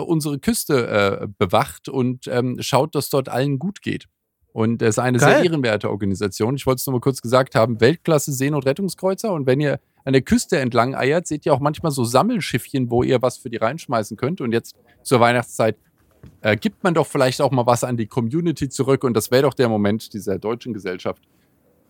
unsere 0.01 0.39
Küste 0.39 0.87
äh, 0.87 1.27
bewacht 1.37 1.89
und 1.89 2.27
ähm, 2.27 2.57
schaut, 2.59 2.95
dass 2.95 3.11
dort 3.11 3.29
allen 3.29 3.59
gut 3.59 3.83
geht. 3.83 4.07
Und 4.51 4.81
es 4.81 4.89
ist 4.89 4.99
eine 4.99 5.19
sehr 5.19 5.29
Geil. 5.29 5.45
ehrenwerte 5.45 5.91
Organisation. 5.91 6.55
Ich 6.55 6.65
wollte 6.65 6.79
es 6.79 6.87
nur 6.87 6.95
mal 6.95 7.01
kurz 7.01 7.21
gesagt 7.21 7.53
haben: 7.53 7.79
Weltklasse 7.81 8.33
Seenotrettungskreuzer. 8.33 9.31
Und 9.31 9.45
wenn 9.45 9.59
ihr 9.59 9.79
an 10.05 10.13
der 10.13 10.23
Küste 10.23 10.57
entlang 10.57 10.95
eiert, 10.95 11.27
seht 11.27 11.45
ihr 11.45 11.53
auch 11.53 11.59
manchmal 11.59 11.91
so 11.91 12.03
Sammelschiffchen, 12.03 12.89
wo 12.89 13.03
ihr 13.03 13.21
was 13.21 13.37
für 13.37 13.51
die 13.51 13.57
reinschmeißen 13.57 14.17
könnt. 14.17 14.41
Und 14.41 14.53
jetzt 14.53 14.75
zur 15.03 15.19
Weihnachtszeit 15.19 15.77
äh, 16.41 16.55
gibt 16.57 16.83
man 16.83 16.93
doch 16.93 17.07
vielleicht 17.07 17.41
auch 17.41 17.51
mal 17.51 17.65
was 17.65 17.83
an 17.83 17.97
die 17.97 18.07
Community 18.07 18.69
zurück. 18.69 19.03
Und 19.03 19.13
das 19.15 19.31
wäre 19.31 19.43
doch 19.43 19.53
der 19.53 19.69
Moment, 19.69 20.13
dieser 20.13 20.39
deutschen 20.39 20.73
Gesellschaft 20.73 21.23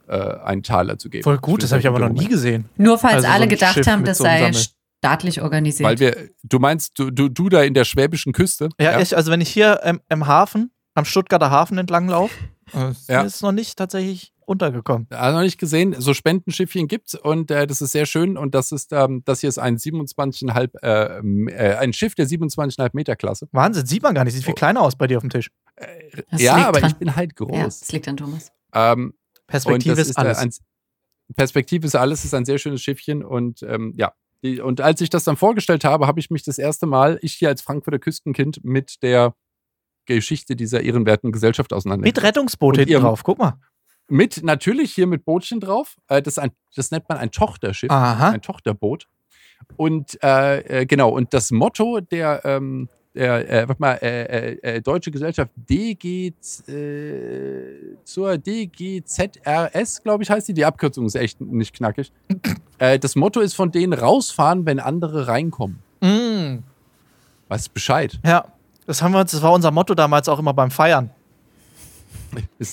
äh, 0.07 0.13
einen 0.17 0.63
Taler 0.63 0.97
zu 0.97 1.09
geben. 1.09 1.23
Voll 1.23 1.37
gut, 1.37 1.63
das 1.63 1.71
habe 1.71 1.81
ich 1.81 1.87
aber 1.87 1.99
noch 1.99 2.09
nie 2.09 2.27
gesehen. 2.27 2.65
Nur 2.77 2.97
falls 2.97 3.15
Also 3.15 3.27
so 3.27 3.33
alle 3.33 3.43
ein 3.43 3.49
gedacht 3.49 3.73
Schiff 3.75 3.87
haben, 3.87 4.03
das 4.05 4.17
so 4.17 4.23
sei 4.23 4.39
Sammel. 4.39 4.65
staatlich 4.99 5.41
organisiert. 5.41 5.87
Weil 5.87 5.99
wir, 5.99 6.29
du 6.43 6.59
meinst, 6.59 6.97
du, 6.97 7.11
du, 7.11 7.29
du 7.29 7.49
da 7.49 7.61
in 7.63 7.73
der 7.73 7.83
schwäbischen 7.85 8.33
Küste? 8.33 8.69
Ja, 8.79 8.99
Ich, 8.99 9.15
also 9.15 9.31
wenn 9.31 9.41
ich 9.41 9.49
hier 9.49 9.79
ähm, 9.83 10.01
im 10.09 10.25
Hafen, 10.27 10.71
am 10.95 11.05
Stuttgarter 11.05 11.51
Hafen 11.51 11.77
entlang 11.77 12.07
laufe, 12.07 12.33
äh, 12.73 12.93
Ja. 13.11 13.21
ist 13.21 13.41
noch 13.43 13.51
nicht 13.51 13.77
tatsächlich 13.77 14.33
untergekommen. 14.49 15.07
Also 15.11 15.37
noch 15.37 15.43
nicht 15.43 15.59
gesehen, 15.59 15.95
so 15.99 16.13
Spendenschiffchen 16.13 16.87
gibt's 16.87 17.13
und 17.15 17.51
äh, 17.51 17.67
das 17.67 17.81
ist 17.81 17.91
sehr 17.91 18.05
schön 18.05 18.37
und 18.37 18.55
das 18.55 18.71
ist, 18.71 18.91
ähm, 18.91 19.21
das 19.25 19.39
hier 19.41 19.49
ist 19.49 19.59
ein 19.59 19.77
27,5, 19.77 20.71
äh, 20.81 21.19
äh, 21.51 21.75
ein 21.77 21.93
Schiff 21.93 22.15
der 22.15 22.27
27,5 22.27 22.89
Meter 22.93 23.15
Klasse. 23.15 23.47
Wahnsinn, 23.51 23.85
sieht 23.85 24.03
man 24.03 24.15
gar 24.15 24.23
nicht. 24.23 24.33
Sieht 24.33 24.43
viel 24.43 24.53
Oh. 24.53 24.55
kleiner 24.55 24.81
aus 24.81 24.95
bei 24.95 25.07
dir 25.07 25.17
auf 25.17 25.23
dem 25.23 25.29
Tisch. 25.29 25.51
Das 26.31 26.41
ja, 26.41 26.55
aber 26.67 26.79
dran. 26.81 26.89
ich 26.91 26.97
bin 26.97 27.15
halt 27.15 27.31
ja, 27.39 27.45
groß. 27.45 27.79
das 27.79 27.91
liegt 27.91 28.07
an 28.07 28.17
Thomas. 28.17 28.51
Ähm, 28.73 29.13
Perspektive 29.47 30.01
ist 30.01 30.17
äh, 30.17 30.21
alles. 30.21 30.37
Ein, 30.39 30.51
Perspektive 31.35 31.85
ist 31.85 31.95
alles, 31.95 32.25
ist 32.25 32.33
ein 32.33 32.45
sehr 32.45 32.57
schönes 32.57 32.81
Schiffchen 32.81 33.23
und 33.23 33.61
ähm, 33.63 33.93
ja. 33.97 34.13
Die, 34.43 34.61
und 34.61 34.79
als 34.81 35.01
ich 35.01 35.09
das 35.09 35.25
dann 35.25 35.35
vorgestellt 35.35 35.83
habe, 35.83 36.07
habe 36.07 36.19
ich 36.19 36.29
mich 36.29 36.43
das 36.43 36.57
erste 36.57 36.85
Mal, 36.85 37.19
ich 37.21 37.33
hier 37.33 37.49
als 37.49 37.61
Frankfurter 37.61 37.99
Küstenkind, 37.99 38.61
mit 38.63 39.03
der 39.03 39.35
Geschichte 40.05 40.55
dieser 40.55 40.81
ehrenwerten 40.81 41.31
Gesellschaft 41.31 41.71
Mit 41.71 41.77
auseinandergesetzt. 41.77 42.23
Rettungsboot 42.25 42.69
Und 42.75 42.79
hinten 42.79 42.91
ihrem- 42.93 43.03
drauf, 43.03 43.23
guck 43.23 43.37
mal. 43.37 43.59
Mit, 44.09 44.43
natürlich 44.43 44.93
hier 44.93 45.07
mit 45.07 45.25
Bootchen 45.25 45.59
drauf. 45.59 45.97
Äh, 46.07 46.21
das, 46.21 46.37
ein, 46.37 46.51
das 46.75 46.91
nennt 46.91 47.07
man 47.07 47.17
ein 47.17 47.31
Tochterschiff. 47.31 47.91
Aha. 47.91 48.29
ein 48.29 48.41
Tochterboot. 48.41 49.07
Und 49.77 50.21
äh, 50.23 50.81
äh, 50.81 50.85
genau, 50.85 51.09
und 51.09 51.33
das 51.33 51.51
Motto 51.51 51.99
der, 51.99 52.41
ähm, 52.45 52.89
der 53.13 53.69
äh, 53.69 53.75
mal, 53.77 53.93
äh, 54.01 54.53
äh, 54.61 54.81
Deutsche 54.81 55.11
Gesellschaft 55.11 55.51
DG, 55.55 56.33
zur 58.03 58.37
DGZRS, 58.37 60.03
glaube 60.03 60.23
ich, 60.23 60.29
heißt 60.29 60.47
die. 60.47 60.53
Die 60.53 60.65
Abkürzung 60.65 61.05
ist 61.05 61.15
echt 61.15 61.41
nicht 61.41 61.75
knackig. 61.75 62.11
das 62.77 63.15
Motto 63.15 63.41
ist 63.41 63.53
von 63.53 63.71
denen 63.71 63.93
rausfahren, 63.93 64.65
wenn 64.65 64.79
andere 64.79 65.27
reinkommen. 65.27 65.79
Mm, 66.01 66.63
Weißt 67.49 67.73
Bescheid. 67.73 68.19
ja, 68.25 68.45
das 68.85 69.01
haben 69.01 69.11
wir 69.11 69.19
uns, 69.19 69.31
das 69.31 69.41
war 69.41 69.53
unser 69.53 69.71
Motto 69.71 69.93
damals 69.95 70.29
auch 70.29 70.39
immer 70.39 70.53
beim 70.53 70.71
Feiern. 70.71 71.11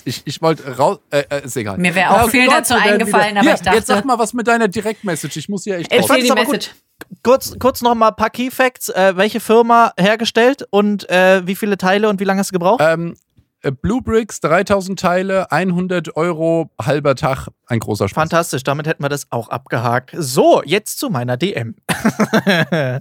Ich, 0.05 0.23
ich 0.25 0.43
wollte 0.43 0.77
raus. 0.77 0.99
Äh, 1.11 1.25
äh, 1.31 1.45
ist 1.45 1.57
egal. 1.57 1.79
Mir 1.79 1.95
wäre 1.95 2.11
auch 2.23 2.29
viel 2.29 2.47
dazu 2.49 2.75
eingefallen, 2.75 3.31
wieder- 3.31 3.41
aber 3.41 3.43
Hier, 3.43 3.55
ich 3.55 3.61
dachte- 3.61 3.77
Jetzt 3.79 3.87
sag 3.87 4.05
mal 4.05 4.19
was 4.19 4.33
mit 4.35 4.47
deiner 4.47 4.69
Direktmessage. 4.69 5.39
Ich 5.39 5.49
muss 5.49 5.65
hier 5.65 5.79
echt. 5.79 5.93
Ich 5.93 6.07
fand 6.07 6.23
die 6.23 6.31
aber 6.31 6.45
gut. 6.45 6.53
Message. 6.55 6.75
Kurz, 7.23 7.57
kurz 7.59 7.83
noch 7.83 7.95
mal 7.95 8.09
ein 8.09 8.17
paar 8.17 8.31
Key 8.31 8.51
Facts. 8.51 8.89
Äh, 8.89 9.17
welche 9.17 9.41
Firma 9.41 9.93
hergestellt 9.99 10.67
und 10.71 11.09
äh, 11.11 11.47
wie 11.47 11.55
viele 11.55 11.77
Teile 11.79 12.09
und 12.09 12.21
wie 12.21 12.25
lange 12.25 12.41
hast 12.41 12.51
du 12.51 12.55
gebraucht? 12.55 12.81
Ähm, 12.83 13.17
äh, 13.63 13.71
Blue 13.71 14.01
Bricks, 14.03 14.41
3000 14.41 14.99
Teile, 14.99 15.51
100 15.53 16.17
Euro, 16.17 16.71
halber 16.81 17.15
Tag, 17.15 17.49
ein 17.67 17.81
großer 17.81 18.09
Spaß. 18.09 18.15
Fantastisch, 18.23 18.63
damit 18.65 18.87
hätten 18.87 19.03
wir 19.03 19.09
das 19.09 19.27
auch 19.31 19.49
abgehakt. 19.49 20.13
So, 20.17 20.63
jetzt 20.65 20.99
zu 20.99 21.11
meiner 21.11 21.37
DM. 21.37 21.75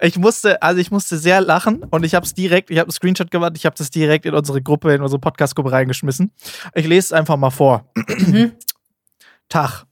ich 0.00 0.18
musste, 0.18 0.62
also 0.62 0.80
ich 0.80 0.90
musste 0.90 1.18
sehr 1.18 1.40
lachen 1.40 1.84
und 1.90 2.04
ich 2.04 2.14
habe 2.14 2.24
es 2.24 2.34
direkt, 2.34 2.70
ich 2.70 2.78
habe 2.78 2.86
einen 2.86 2.92
Screenshot 2.92 3.30
gemacht, 3.30 3.52
ich 3.56 3.66
habe 3.66 3.76
das 3.76 3.90
direkt 3.90 4.26
in 4.26 4.34
unsere 4.34 4.62
Gruppe, 4.62 4.94
in 4.94 5.02
unsere 5.02 5.20
Podcast-Gruppe 5.20 5.72
reingeschmissen. 5.72 6.32
Ich 6.74 6.86
lese 6.86 7.06
es 7.06 7.12
einfach 7.12 7.36
mal 7.36 7.50
vor. 7.50 7.90
Tag. 9.48 9.84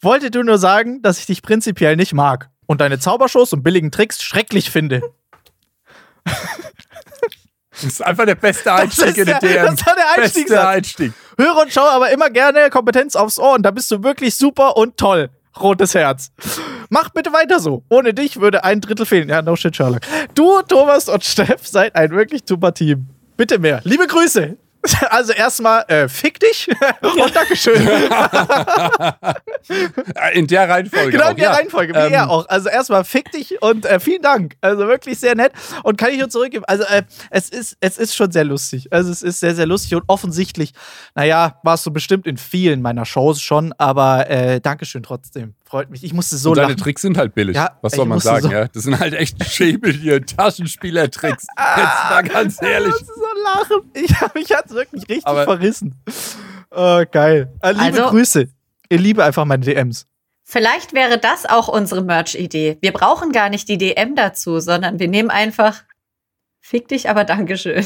Wollte 0.00 0.30
du 0.30 0.42
nur 0.42 0.58
sagen, 0.58 1.02
dass 1.02 1.18
ich 1.18 1.26
dich 1.26 1.42
prinzipiell 1.42 1.96
nicht 1.96 2.14
mag 2.14 2.50
und 2.66 2.80
deine 2.80 2.98
Zaubershows 2.98 3.52
und 3.52 3.62
billigen 3.62 3.90
Tricks 3.90 4.22
schrecklich 4.22 4.70
finde. 4.70 5.02
Das 7.72 7.84
ist 7.84 8.02
einfach 8.02 8.26
der 8.26 8.34
beste 8.34 8.72
Einstieg 8.72 9.16
in 9.16 9.26
der, 9.26 9.38
den 9.38 9.50
DM. 9.50 9.66
das 9.66 9.86
war 9.86 9.94
der 9.94 10.12
Einstieg. 10.12 10.50
Einstieg. 10.52 11.12
Höre 11.38 11.56
und 11.62 11.72
schaue 11.72 11.90
aber 11.90 12.10
immer 12.10 12.30
gerne 12.30 12.70
Kompetenz 12.70 13.16
aufs 13.16 13.38
Ohr 13.38 13.54
und 13.54 13.62
da 13.62 13.70
bist 13.70 13.90
du 13.90 14.02
wirklich 14.02 14.36
super 14.36 14.76
und 14.76 14.96
toll. 14.96 15.30
Rotes 15.58 15.94
Herz. 15.94 16.30
Mach 16.92 17.08
bitte 17.08 17.32
weiter 17.32 17.58
so. 17.58 17.82
Ohne 17.88 18.12
dich 18.12 18.38
würde 18.38 18.64
ein 18.64 18.82
Drittel 18.82 19.06
fehlen. 19.06 19.30
Ja, 19.30 19.40
no 19.40 19.56
shit, 19.56 19.74
Sherlock. 19.74 20.02
Du, 20.34 20.60
Thomas 20.60 21.08
und 21.08 21.24
Steff 21.24 21.66
seid 21.66 21.96
ein 21.96 22.10
wirklich 22.10 22.42
super 22.46 22.74
Team. 22.74 23.06
Bitte 23.38 23.58
mehr. 23.58 23.80
Liebe 23.84 24.06
Grüße. 24.06 24.58
Also 25.10 25.32
erstmal 25.32 25.84
äh, 25.86 26.08
fick 26.08 26.40
dich 26.40 26.68
und 27.02 27.36
Dankeschön. 27.36 27.76
In 30.34 30.48
der 30.48 30.68
Reihenfolge. 30.68 31.12
Genau 31.12 31.26
auch, 31.26 31.30
in 31.30 31.36
der 31.36 31.44
ja. 31.44 31.52
Reihenfolge, 31.52 31.94
wie 31.94 31.98
Ähm, 31.98 32.12
er 32.12 32.28
auch. 32.28 32.48
Also 32.48 32.68
erstmal 32.68 33.04
fick 33.04 33.30
dich 33.30 33.62
und 33.62 33.86
äh, 33.86 34.00
vielen 34.00 34.22
Dank. 34.22 34.56
Also 34.60 34.88
wirklich 34.88 35.20
sehr 35.20 35.36
nett. 35.36 35.52
Und 35.84 35.98
kann 35.98 36.10
ich 36.10 36.18
nur 36.18 36.30
zurückgeben. 36.30 36.64
Also 36.66 36.82
äh, 36.82 37.04
es, 37.30 37.48
ist, 37.48 37.76
es 37.78 37.96
ist 37.96 38.16
schon 38.16 38.32
sehr 38.32 38.42
lustig. 38.42 38.92
Also 38.92 39.12
es 39.12 39.22
ist 39.22 39.38
sehr, 39.38 39.54
sehr 39.54 39.66
lustig 39.66 39.94
und 39.94 40.02
offensichtlich, 40.08 40.72
naja, 41.14 41.60
warst 41.62 41.86
du 41.86 41.92
bestimmt 41.92 42.26
in 42.26 42.36
vielen 42.36 42.82
meiner 42.82 43.04
Shows 43.06 43.40
schon, 43.40 43.72
aber 43.78 44.28
äh, 44.28 44.60
Dankeschön 44.60 45.04
trotzdem. 45.04 45.54
Freut 45.72 45.88
mich. 45.88 46.04
Ich 46.04 46.12
musste 46.12 46.36
so 46.36 46.50
und 46.50 46.56
deine 46.58 46.68
lachen. 46.74 46.82
Tricks 46.82 47.00
sind 47.00 47.16
halt 47.16 47.34
billig. 47.34 47.56
Ja, 47.56 47.78
Was 47.80 47.94
ich 47.94 47.96
soll 47.96 48.04
man 48.04 48.20
sagen, 48.20 48.42
so- 48.42 48.50
ja? 48.52 48.68
Das 48.68 48.82
sind 48.82 48.98
halt 49.00 49.14
echt 49.14 49.42
Schäbel 49.50 49.90
hier, 49.90 50.20
Taschenspieler-Tricks. 50.26 51.46
Jetzt 51.76 52.10
mal 52.10 52.22
ganz 52.24 52.60
ehrlich. 52.60 52.92
Ich 52.94 53.00
musste 53.00 53.14
so 53.14 53.42
lachen. 53.42 53.90
Ich, 53.94 54.20
hab- 54.20 54.34
mich 54.34 54.52
hat's 54.52 54.74
wirklich 54.74 55.00
richtig 55.08 55.26
Aber- 55.26 55.44
verrissen. 55.44 55.94
Oh, 56.70 57.02
geil. 57.10 57.50
Äh, 57.62 57.70
liebe 57.72 57.84
Also- 57.84 58.02
Grüße. 58.10 58.48
Ich 58.90 59.00
liebe 59.00 59.24
einfach 59.24 59.46
meine 59.46 59.64
DMs. 59.64 60.06
Vielleicht 60.44 60.92
wäre 60.92 61.16
das 61.16 61.46
auch 61.46 61.68
unsere 61.68 62.02
Merch-Idee. 62.02 62.76
Wir 62.82 62.92
brauchen 62.92 63.32
gar 63.32 63.48
nicht 63.48 63.66
die 63.70 63.78
DM 63.78 64.14
dazu, 64.14 64.60
sondern 64.60 64.98
wir 64.98 65.08
nehmen 65.08 65.30
einfach 65.30 65.84
Fick 66.60 66.86
dich, 66.88 67.08
aber 67.08 67.24
Dankeschön. 67.24 67.82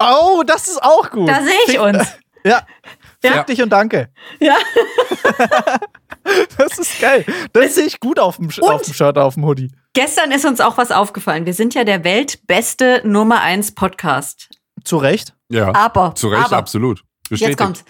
Oh, 0.00 0.42
das 0.44 0.66
ist 0.66 0.82
auch 0.82 1.10
gut. 1.10 1.28
Da 1.28 1.42
sehe 1.44 1.52
ich 1.66 1.70
Fick- 1.74 1.80
uns. 1.80 1.98
Ja. 2.46 2.66
Fick 3.22 3.34
Ja. 3.36 3.42
dich 3.44 3.62
und 3.62 3.70
danke. 3.70 4.10
Ja. 4.38 4.56
Das 6.58 6.78
ist 6.78 7.00
geil. 7.00 7.24
Das 7.52 7.74
sehe 7.74 7.84
ich 7.86 8.00
gut 8.00 8.18
auf 8.18 8.36
dem, 8.36 8.48
auf 8.62 8.82
dem 8.82 8.94
Shirt, 8.94 9.18
auf 9.18 9.34
dem 9.34 9.44
Hoodie. 9.44 9.70
Gestern 9.92 10.30
ist 10.32 10.44
uns 10.44 10.60
auch 10.60 10.76
was 10.78 10.90
aufgefallen. 10.90 11.46
Wir 11.46 11.54
sind 11.54 11.74
ja 11.74 11.84
der 11.84 12.02
weltbeste 12.04 13.02
Nummer 13.04 13.40
1 13.42 13.72
Podcast. 13.74 14.48
Zu 14.84 14.96
Recht. 14.98 15.34
Ja, 15.50 15.74
Aber, 15.74 16.14
zu 16.14 16.28
Recht, 16.28 16.46
aber 16.46 16.56
absolut. 16.56 17.04
Bestätigt. 17.28 17.58
jetzt 17.60 17.66
kommt. 17.66 17.84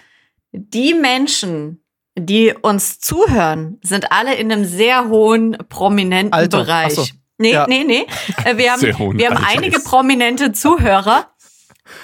Die 0.51 0.93
Menschen, 0.93 1.83
die 2.17 2.53
uns 2.61 2.99
zuhören, 2.99 3.79
sind 3.83 4.11
alle 4.11 4.35
in 4.35 4.51
einem 4.51 4.65
sehr 4.65 5.07
hohen, 5.09 5.57
prominenten 5.69 6.33
Alter. 6.33 6.59
Bereich. 6.59 6.93
Ach 6.97 7.05
so. 7.05 7.11
Nee, 7.37 7.51
Ja. 7.51 7.65
nee, 7.67 7.83
nee. 7.83 8.05
Äh, 8.45 8.55
Wir 8.57 8.71
haben, 8.73 9.17
wir 9.17 9.29
haben 9.29 9.43
einige 9.45 9.79
prominente 9.81 10.53
Zuhörer, 10.53 11.33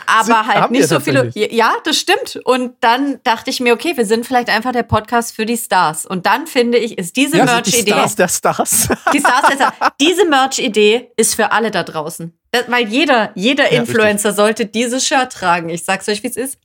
aber 0.06 0.24
Sind- 0.26 0.48
halt 0.48 0.72
nicht 0.72 0.88
so 0.88 1.00
viele. 1.00 1.32
Ja, 1.36 1.74
das 1.84 1.98
stimmt. 1.98 2.40
Und 2.46 2.76
dann 2.82 3.20
dachte 3.24 3.50
ich 3.50 3.60
mir, 3.60 3.74
okay, 3.74 3.98
wir 3.98 4.06
sind 4.06 4.26
vielleicht 4.26 4.50
einfach 4.50 4.72
der 4.72 4.84
Podcast 4.84 5.36
für 5.36 5.46
die 5.46 5.58
Stars. 5.58 6.06
Und 6.06 6.26
dann 6.26 6.48
finde 6.48 6.78
ich, 6.78 6.98
ist 6.98 7.16
diese 7.16 7.38
Ja, 7.38 7.48
sind 7.48 7.66
die 7.68 7.72
Merch-Idee. 7.72 7.92
Stars 7.92 8.16
der 8.16 8.28
Stars. 8.28 8.88
Die 9.14 9.20
Stars 9.20 9.42
der 9.50 9.56
Stars. 9.56 9.74
Diese 10.02 10.26
Merch-Idee 10.26 11.12
ist 11.18 11.36
für 11.36 11.52
alle 11.52 11.72
da 11.72 11.84
draußen. 11.84 12.38
Das, 12.52 12.64
weil 12.70 12.88
jeder, 12.88 13.32
jeder 13.36 13.72
Ja, 13.72 13.80
Influencer 13.80 14.34
sollte 14.34 14.66
dieses 14.66 15.06
Shirt 15.08 15.32
tragen. 15.32 15.70
Ich 15.70 15.84
sag's 15.86 16.08
euch, 16.10 16.22
wie 16.24 16.28
es 16.28 16.36
ist. 16.38 16.58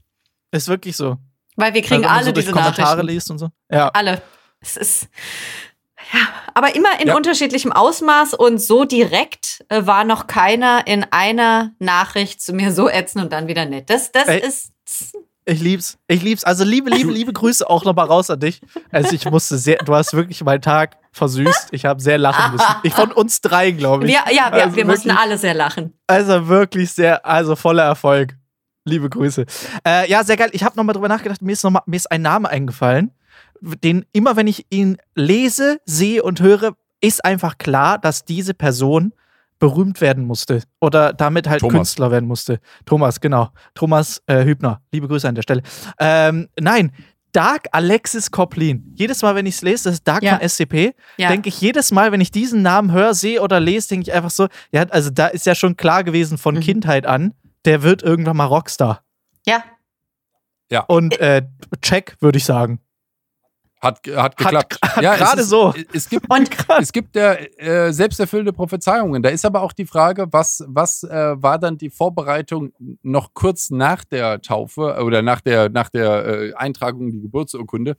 ist 0.50 0.68
wirklich 0.68 0.96
so. 0.96 1.16
Weil 1.56 1.72
wir 1.74 1.82
kriegen 1.82 2.02
man 2.02 2.10
alle 2.10 2.24
so 2.26 2.32
diese 2.32 2.50
Kommentare 2.52 2.96
Nachrichten. 2.96 3.06
liest 3.06 3.30
und 3.30 3.38
so. 3.38 3.48
Ja. 3.70 3.88
Alle. 3.88 4.20
Es 4.60 4.76
ist. 4.76 5.08
Ja, 6.12 6.20
aber 6.54 6.74
immer 6.76 7.00
in 7.00 7.08
Ja. 7.08 7.16
unterschiedlichem 7.16 7.72
Ausmaß 7.72 8.34
und 8.34 8.58
so 8.60 8.84
direkt 8.84 9.64
äh, 9.68 9.86
war 9.86 10.04
noch 10.04 10.26
keiner 10.26 10.86
in 10.86 11.04
einer 11.10 11.72
Nachricht 11.78 12.40
zu 12.40 12.52
mir 12.52 12.72
so 12.72 12.88
ätzend 12.88 13.24
und 13.24 13.32
dann 13.32 13.48
wieder 13.48 13.64
nett. 13.64 13.90
Das, 13.90 14.12
das 14.12 14.28
Ey. 14.28 14.40
ist. 14.46 14.70
Ich 15.48 15.60
lieb's. 15.60 15.96
Ich 16.08 16.22
lieb's. 16.22 16.42
Also 16.44 16.64
liebe, 16.64 16.90
liebe, 16.90 17.12
liebe 17.12 17.32
Grüße 17.32 17.68
auch 17.68 17.84
nochmal 17.84 18.06
raus 18.06 18.30
an 18.30 18.40
dich. 18.40 18.60
Also 18.90 19.12
ich 19.14 19.24
musste 19.30 19.58
sehr, 19.58 19.76
du 19.78 19.94
hast 19.94 20.12
wirklich 20.12 20.42
meinen 20.42 20.60
Tag 20.62 20.96
versüßt. 21.12 21.68
Ich 21.70 21.84
habe 21.84 22.00
sehr 22.00 22.18
lachen 22.18 22.52
müssen. 22.52 22.66
Ich 22.82 22.92
von 22.94 23.12
uns 23.12 23.40
drei, 23.40 23.70
glaube 23.70 24.06
ich. 24.06 24.10
Wir, 24.12 24.34
ja, 24.34 24.52
wir, 24.52 24.64
Also 24.64 24.76
wir 24.76 24.84
mussten 24.84 25.08
wirklich- 25.08 25.20
alle 25.22 25.38
sehr 25.38 25.54
lachen. 25.54 25.92
Also 26.08 26.48
wirklich 26.48 26.90
sehr, 26.92 27.24
also 27.24 27.54
voller 27.54 27.84
Erfolg. 27.84 28.34
Liebe 28.84 29.08
Grüße. 29.08 29.46
Äh, 29.86 30.10
ja, 30.10 30.22
sehr 30.24 30.36
geil. 30.36 30.50
Ich 30.52 30.62
habe 30.64 30.76
nochmal 30.76 30.94
drüber 30.94 31.08
nachgedacht. 31.08 31.42
Mir 31.42 31.52
ist, 31.52 31.62
noch 31.64 31.70
mal, 31.70 31.82
mir 31.86 31.96
ist 31.96 32.10
ein 32.10 32.22
Name 32.22 32.48
eingefallen, 32.48 33.12
den 33.82 34.04
immer, 34.12 34.36
wenn 34.36 34.46
ich 34.46 34.66
ihn 34.70 34.96
lese, 35.14 35.78
sehe 35.84 36.22
und 36.22 36.40
höre, 36.40 36.74
ist 37.00 37.24
einfach 37.24 37.58
klar, 37.58 37.98
dass 37.98 38.24
diese 38.24 38.54
Person 38.54 39.12
berühmt 39.58 40.00
werden 40.00 40.24
musste 40.24 40.62
oder 40.80 41.12
damit 41.12 41.48
halt 41.48 41.60
Thomas. 41.60 41.74
Künstler 41.74 42.10
werden 42.10 42.26
musste. 42.26 42.60
Thomas, 42.84 43.20
genau. 43.20 43.50
Thomas 43.74 44.22
äh, 44.26 44.44
Hübner. 44.44 44.82
Liebe 44.92 45.08
Grüße 45.08 45.26
an 45.28 45.34
der 45.34 45.42
Stelle. 45.42 45.62
Ähm, 45.98 46.48
nein, 46.60 46.92
Dark 47.32 47.66
Alexis 47.72 48.30
Koplin. 48.30 48.92
Jedes 48.96 49.22
Mal, 49.22 49.34
wenn 49.34 49.46
ich 49.46 49.56
es 49.56 49.62
lese, 49.62 49.84
das 49.84 49.94
ist 49.94 50.08
Dark 50.08 50.22
Ja. 50.22 50.36
von 50.38 50.46
SCP, 50.48 50.94
Ja. 51.16 51.28
denke 51.28 51.48
ich 51.48 51.60
jedes 51.60 51.90
Mal, 51.90 52.12
wenn 52.12 52.20
ich 52.20 52.30
diesen 52.30 52.62
Namen 52.62 52.92
höre, 52.92 53.14
sehe 53.14 53.40
oder 53.42 53.60
lese, 53.60 53.88
denke 53.88 54.08
ich 54.10 54.12
einfach 54.14 54.30
so, 54.30 54.48
ja, 54.72 54.82
also 54.90 55.10
da 55.10 55.26
ist 55.26 55.46
ja 55.46 55.54
schon 55.54 55.76
klar 55.76 56.04
gewesen 56.04 56.38
von 56.38 56.54
Mhm. 56.56 56.60
Kindheit 56.60 57.06
an, 57.06 57.34
der 57.64 57.82
wird 57.82 58.02
irgendwann 58.02 58.36
mal 58.36 58.44
Rockstar. 58.46 59.02
Ja. 60.68 60.80
Und 60.88 61.18
äh, 61.20 61.42
check, 61.80 62.16
würde 62.20 62.38
ich 62.38 62.44
sagen. 62.44 62.80
Hat, 63.80 64.00
hat 64.16 64.36
geklappt. 64.38 64.78
hat 64.82 64.96
es 65.04 65.18
gerade 65.18 65.40
ist- 65.42 65.48
so. 65.50 65.74
Es 65.92 66.08
gibt, 66.08 66.26
es 66.80 66.92
gibt 66.92 67.14
ja 67.14 67.34
äh, 67.34 67.92
selbsterfüllende 67.92 68.52
Prophezeiungen. 68.52 69.22
Da 69.22 69.28
ist 69.28 69.44
aber 69.44 69.62
auch 69.62 69.72
die 69.72 69.84
Frage, 69.86 70.26
was, 70.30 70.64
was 70.66 71.02
äh, 71.04 71.34
war 71.42 71.58
dann 71.58 71.76
die 71.76 71.90
Vorbereitung 71.90 72.72
noch 73.02 73.34
kurz 73.34 73.70
nach 73.70 74.04
der 74.04 74.40
Taufe 74.40 75.02
oder 75.04 75.20
nach 75.22 75.40
der, 75.42 75.68
nach 75.68 75.90
der 75.90 76.26
äh, 76.26 76.54
Eintragung 76.54 77.08
in 77.08 77.12
die 77.12 77.20
Geburtsurkunde? 77.20 77.96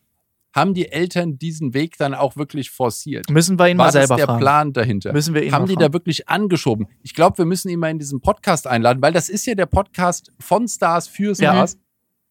Haben 0.56 0.74
die 0.74 0.92
Eltern 0.92 1.38
diesen 1.38 1.76
Weg 1.76 1.98
dann 2.00 2.16
auch 2.16 2.36
wirklich 2.36 2.72
forciert? 2.72 3.30
Müssen 3.30 3.60
wir 3.60 3.68
ihn 3.68 3.78
War 3.78 3.86
mal 3.88 3.92
das 3.92 4.08
selber 4.08 4.16
der 4.16 4.26
fragen. 4.26 4.40
Plan 4.40 4.74
dahinter? 4.74 5.14
Müssen 5.14 5.36
wir 5.36 5.44
ihn 5.44 5.52
Haben 5.54 5.64
mal 5.64 5.68
die 5.68 5.74
fragen. 5.76 5.92
da 5.92 5.94
wirklich 5.94 6.28
angeschoben? 6.30 6.88
Ich 7.04 7.14
glaube, 7.14 7.38
wir 7.38 7.46
müssen 7.46 7.70
ihn 7.70 7.80
mal 7.80 7.92
in 7.92 8.00
diesen 8.00 8.22
Podcast 8.22 8.66
einladen, 8.66 9.00
weil 9.04 9.14
das 9.14 9.30
ist 9.30 9.46
ja 9.46 9.54
der 9.54 9.68
Podcast 9.68 10.32
von 10.40 10.68
Stars 10.68 11.08
für 11.08 11.34
Ja. 11.34 11.68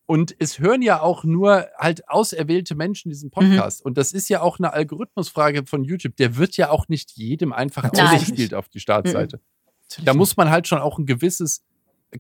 Und 0.07 0.36
es 0.38 0.61
hören 0.61 0.82
ja 0.82 1.00
auch 1.00 1.24
nur 1.24 1.66
halt 1.76 2.09
auserwählte 2.09 2.76
Menschen 2.76 3.09
diesen 3.09 3.30
Podcast. 3.30 3.84
Und 3.84 3.98
das 3.98 4.12
ist 4.12 4.28
ja 4.28 4.40
auch 4.40 4.59
eine 4.59 4.72
Algorithmusfrage 4.72 5.66
von 5.66 5.82
YouTube. 5.82 6.16
Der 6.16 6.36
wird 6.36 6.57
ja 6.57 6.70
auch 6.70 6.88
nicht 6.88 7.12
jedem 7.12 7.52
einfach 7.52 7.90
ausgespielt 7.92 8.54
auf 8.54 8.68
die 8.68 8.80
Startseite. 8.80 9.40
Natürlich 9.88 10.04
Da 10.04 10.14
muss 10.14 10.36
man 10.36 10.50
halt 10.50 10.68
schon 10.68 10.78
auch 10.78 10.98
ein 10.98 11.07
gewisses 11.07 11.62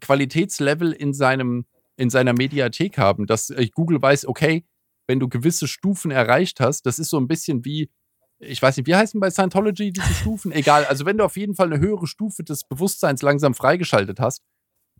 Qualitätslevel 0.00 0.92
in 0.92 1.14
seinem 1.14 1.64
in 1.96 2.10
seiner 2.10 2.34
Mediathek 2.34 2.98
haben, 2.98 3.26
dass 3.26 3.50
äh, 3.50 3.68
Google 3.74 4.00
weiß, 4.00 4.26
okay, 4.26 4.64
wenn 5.06 5.20
du 5.20 5.28
gewisse 5.28 5.66
Stufen 5.66 6.10
erreicht 6.10 6.60
hast, 6.60 6.86
das 6.86 6.98
ist 6.98 7.10
so 7.10 7.18
ein 7.18 7.28
bisschen 7.28 7.64
wie, 7.64 7.90
ich 8.38 8.60
weiß 8.60 8.76
nicht, 8.76 8.86
wie 8.86 8.94
heißen 8.94 9.18
bei 9.20 9.30
Scientology 9.30 9.92
diese 9.92 10.12
Stufen? 10.12 10.52
Egal, 10.52 10.84
also 10.84 11.06
wenn 11.06 11.16
du 11.16 11.24
auf 11.24 11.36
jeden 11.36 11.54
Fall 11.54 11.72
eine 11.72 11.80
höhere 11.80 12.06
Stufe 12.06 12.44
des 12.44 12.64
Bewusstseins 12.64 13.22
langsam 13.22 13.54
freigeschaltet 13.54 14.20
hast, 14.20 14.42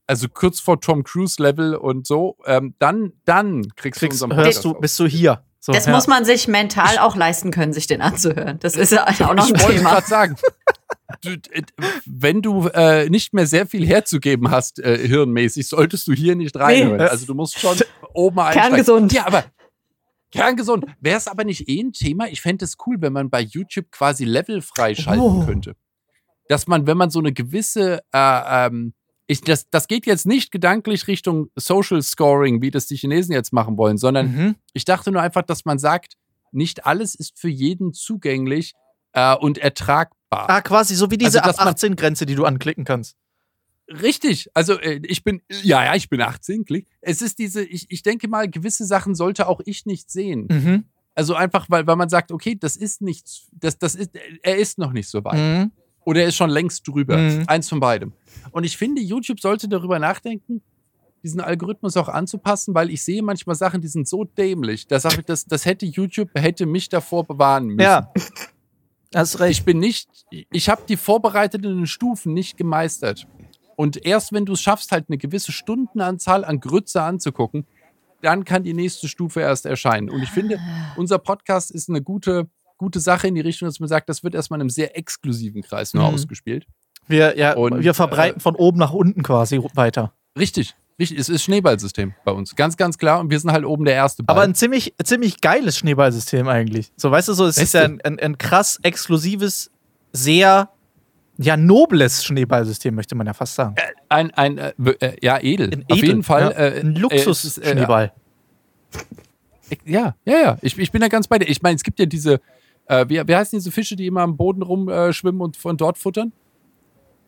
also 0.07 0.28
kurz 0.28 0.61
vor 0.61 0.80
Tom 0.80 1.04
Cruise 1.04 1.42
Level 1.42 1.74
und 1.74 2.07
so, 2.07 2.36
ähm, 2.46 2.74
dann, 2.78 3.12
dann 3.24 3.68
kriegst, 3.76 4.00
Kriegst, 4.00 4.22
du 4.22 4.34
hörst 4.34 4.64
du, 4.64 4.74
bist 4.74 4.98
du 4.98 5.07
hier. 5.07 5.42
So, 5.61 5.72
das 5.72 5.86
ja. 5.86 5.92
muss 5.92 6.07
man 6.07 6.24
sich 6.24 6.46
mental 6.46 6.98
auch 6.98 7.16
leisten 7.16 7.50
können, 7.50 7.72
sich 7.72 7.88
den 7.88 8.00
anzuhören. 8.00 8.59
Das 8.61 8.76
ist 8.76 8.92
ja 8.92 9.04
auch 9.07 9.34
noch 9.34 9.48
ein 9.48 9.54
ich 9.54 9.62
wollte 9.62 9.78
Thema. 9.78 9.90
gerade 9.94 10.07
sagen, 10.07 10.36
du, 11.22 11.30
äh, 11.30 11.62
wenn 12.04 12.40
du 12.40 12.68
äh, 12.68 13.09
nicht 13.09 13.34
mehr 13.34 13.46
sehr 13.48 13.66
viel 13.66 13.84
herzugeben 13.84 14.50
hast, 14.50 14.78
äh, 14.78 15.09
hirnmäßig, 15.09 15.68
solltest 15.68 16.07
du 16.07 16.12
hier 16.12 16.36
nicht 16.36 16.54
reinhören. 16.57 16.98
Nee. 16.98 17.02
Also 17.04 17.26
du 17.26 17.34
musst 17.34 17.59
schon 17.59 17.76
oben 18.14 18.38
einsteigen. 18.38 18.68
Kerngesund. 18.68 19.12
Ja, 19.12 19.26
aber 19.26 19.44
kerngesund. 20.30 20.84
Wäre 21.00 21.16
es 21.16 21.26
aber 21.26 21.42
nicht 21.42 21.68
eh 21.68 21.80
ein 21.80 21.92
Thema? 21.92 22.28
Ich 22.28 22.40
fände 22.42 22.64
es 22.64 22.76
cool, 22.86 22.98
wenn 23.00 23.12
man 23.12 23.28
bei 23.28 23.40
YouTube 23.40 23.90
quasi 23.90 24.24
Level 24.24 24.62
freischalten 24.62 25.20
Oh. 25.24 25.44
könnte. 25.44 25.74
Dass 26.48 26.68
man, 26.68 26.86
wenn 26.86 26.96
man 26.96 27.11
so 27.11 27.18
eine 27.18 27.32
gewisse, 27.32 28.02
äh, 28.12 28.66
ähm, 28.66 28.94
ich, 29.27 29.41
das, 29.41 29.68
das 29.70 29.89
geht 29.89 30.07
jetzt 30.07 30.27
nicht 30.27 30.53
gedanklich 30.53 31.09
Richtung 31.09 31.51
Social 31.57 32.01
Scoring, 32.03 32.62
wie 32.62 32.70
das 32.70 32.87
die 32.87 32.97
Chinesen 32.97 33.33
jetzt 33.33 33.53
machen 33.53 33.77
wollen, 33.77 33.99
sondern 33.99 34.33
Mhm. 34.35 34.55
ich 34.72 34.85
dachte 34.85 35.11
nur 35.11 35.20
einfach, 35.22 35.43
dass 35.43 35.64
man 35.64 35.79
sagt, 35.79 36.14
nicht 36.53 36.87
alles 36.87 37.14
ist 37.14 37.39
für 37.39 37.49
jeden 37.49 37.93
zugänglich 37.93 38.74
äh, 39.12 39.35
und 39.37 39.59
ertragbar. 39.59 40.49
Ah, 40.49 40.61
quasi 40.61 40.95
so 40.95 41.11
wie 41.11 41.18
diese 41.18 41.39
Also, 41.43 41.51
dass 41.51 41.59
ab 41.59 41.64
man- 41.66 41.74
18 41.74 41.97
Grenze, 41.97 42.24
die 42.27 42.35
du 42.37 42.45
anklicken 42.45 42.85
kannst. 42.85 43.16
Richtig. 43.89 44.49
Also 44.55 44.79
äh, 44.81 45.01
ich 45.05 45.22
bin, 45.22 45.43
ja, 45.62 45.85
ja, 45.85 45.95
ich 45.95 46.09
bin 46.09 46.20
18, 46.20 46.64
klick. 46.64 46.87
Es 47.01 47.22
ist 47.22 47.39
diese, 47.39 47.64
ich, 47.64 47.87
ich 47.89 48.03
denke 48.03 48.27
mal, 48.29 48.49
gewisse 48.49 48.85
Sachen 48.85 49.14
sollte 49.14 49.47
auch 49.49 49.61
ich 49.64 49.87
nicht 49.87 50.11
sehen. 50.11 50.47
Mhm. 50.51 50.85
Also 51.14 51.35
einfach, 51.35 51.66
weil, 51.70 51.87
weil 51.87 51.97
man 51.97 52.09
sagt, 52.09 52.33
okay, 52.33 52.57
das 52.59 52.77
ist 52.77 53.01
nichts, 53.01 53.47
das, 53.53 53.79
das 53.79 53.95
ist, 53.95 54.11
er 54.43 54.57
ist 54.57 54.79
noch 54.79 54.93
nicht 54.93 55.09
so 55.09 55.24
weit. 55.24 55.39
Mhm. 55.39 55.70
Oder 56.07 56.22
er 56.22 56.28
ist 56.28 56.36
schon 56.36 56.48
längst 56.48 56.88
drüber. 56.88 57.18
Mhm. 57.18 57.44
Eins 57.48 57.68
von 57.68 57.80
beidem. 57.80 58.12
Und 58.52 58.64
ich 58.64 58.78
finde, 58.78 59.02
YouTube 59.02 59.40
sollte 59.40 59.68
darüber 59.68 59.98
nachdenken, 59.98 60.62
diesen 61.22 61.40
Algorithmus 61.40 61.96
auch 61.96 62.09
anzupassen, 62.09 62.74
weil 62.74 62.90
ich 62.90 63.02
sehe 63.02 63.22
manchmal 63.22 63.57
Sachen, 63.57 63.80
die 63.80 63.88
sind 63.88 64.07
so 64.07 64.24
dämlich. 64.24 64.86
Da 64.86 65.00
sage 65.00 65.16
ich, 65.18 65.26
das, 65.26 65.44
das 65.44 65.64
hätte 65.64 65.84
YouTube, 65.84 66.30
hätte 66.34 66.64
mich 66.64 66.88
davor 66.88 67.24
bewahren 67.24 67.66
müssen. 67.66 67.80
Ja, 67.80 68.12
Hast 69.14 69.40
recht. 69.40 69.61
Ich 69.61 69.64
bin 69.64 69.78
nicht, 69.78 70.09
ich 70.30 70.68
habe 70.68 70.82
die 70.88 70.96
vorbereiteten 70.96 71.86
Stufen 71.86 72.34
nicht 72.34 72.57
gemeistert. 72.57 73.26
Und 73.74 74.04
erst 74.04 74.32
wenn 74.32 74.44
du 74.44 74.54
es 74.54 74.61
schaffst, 74.61 74.92
halt 74.92 75.07
eine 75.09 75.18
gewisse 75.18 75.52
Stundenanzahl 75.52 76.44
an 76.44 76.61
Grütze 76.61 77.02
anzugucken, 77.02 77.66
dann 78.22 78.44
kann 78.44 78.62
die 78.62 78.74
nächste 78.74 79.09
Stufe 79.09 79.40
erst 79.40 79.66
erscheinen. 79.66 80.11
Und 80.11 80.22
ich 80.22 80.30
finde, 80.30 80.59
unser 80.96 81.18
Podcast 81.18 81.70
ist 81.70 81.88
eine 81.88 82.02
gute, 82.02 82.48
gute 82.79 83.01
Sache 83.01 83.29
in 83.29 83.35
die 83.35 83.41
Richtung, 83.41 83.66
dass 83.68 83.81
man 83.81 83.89
sagt, 83.89 84.09
das 84.09 84.22
wird 84.24 84.35
erstmal 84.35 84.59
in 84.59 84.62
einem 84.62 84.70
sehr 84.70 84.97
exklusiven 84.97 85.62
Kreis 85.62 85.95
nur 85.95 86.07
Mhm. 86.09 86.14
ausgespielt. 86.14 86.66
Wir, 87.09 87.39
ja, 87.39 87.55
Und, 87.55 87.83
wir 87.83 87.95
verbreiten 87.95 88.41
von 88.41 88.55
oben 88.57 88.79
nach 88.79 88.93
unten 88.93 89.22
quasi 89.22 89.61
weiter. 89.74 90.12
Richtig, 90.39 90.74
richtig. 90.99 91.18
Es 91.18 91.29
ist 91.29 91.45
Schneeballsystem 91.45 92.14
bei 92.24 92.33
uns. 92.33 92.57
Ganz, 92.57 92.77
ganz 92.77 92.99
klar. 92.99 93.20
Und 93.20 93.31
wir 93.31 93.39
sind 93.39 93.53
halt 93.53 93.64
oben 93.64 93.85
der 93.85 93.95
erste 93.95 94.22
Ball. 94.24 94.37
Aber 94.37 94.45
ein 94.45 94.55
ziemlich, 94.55 94.95
ziemlich 95.05 95.41
geiles 95.41 95.79
Schneeballsystem 95.79 96.49
eigentlich. 96.49 96.93
So, 96.97 97.11
weißt 97.11 97.29
du, 97.29 97.33
so, 97.35 97.47
es 97.47 97.57
ist 97.59 97.72
Beste. 97.72 97.79
ja 97.79 97.85
ein, 97.85 98.01
ein, 98.03 98.18
ein 98.18 98.39
krass 98.39 98.79
exklusives, 98.83 99.70
sehr, 100.12 100.68
ja, 101.39 101.57
nobles 101.57 102.24
Schneeballsystem, 102.24 102.95
möchte 102.95 103.14
man 103.14 103.27
ja 103.29 103.35
fast 103.35 103.55
sagen. 103.55 103.77
ein, 104.09 104.33
ein 104.35 104.59
äh, 104.59 104.72
äh, 105.01 105.16
ja, 105.22 105.39
edel. 105.41 105.70
Ein 105.72 105.85
Auf 105.89 105.99
edel, 105.99 106.09
jeden 106.09 106.22
Fall. 106.24 106.43
ja. 106.43 106.51
Äh, 106.51 106.81
ein 106.81 106.87
äh, 106.87 106.91
ist, 106.91 106.97
äh, 106.97 107.01
Luxus-Schneeball. 107.01 108.12
Ja, 109.85 110.14
ja, 110.24 110.39
ja. 110.39 110.59
Ich, 110.62 110.79
ich 110.79 110.93
bin 110.93 111.01
da 111.01 111.09
ganz 111.09 111.29
bei 111.29 111.39
dir. 111.39 111.47
Ich 111.49 111.61
meine, 111.62 111.77
es 111.77 111.83
gibt 111.83 111.99
ja 111.99 112.07
diese, 112.07 112.41
äh, 112.87 113.07
wie, 113.09 113.22
wie 113.26 113.37
heißen 113.37 113.59
diese 113.59 113.70
Fische, 113.70 113.97
die 113.97 114.07
immer 114.07 114.22
am 114.22 114.37
Boden 114.37 114.62
rumschwimmen 114.62 115.09
äh, 115.09 115.12
schwimmen 115.12 115.41
und 115.41 115.57
von 115.57 115.76
dort 115.76 115.99
futtern? 115.99 116.32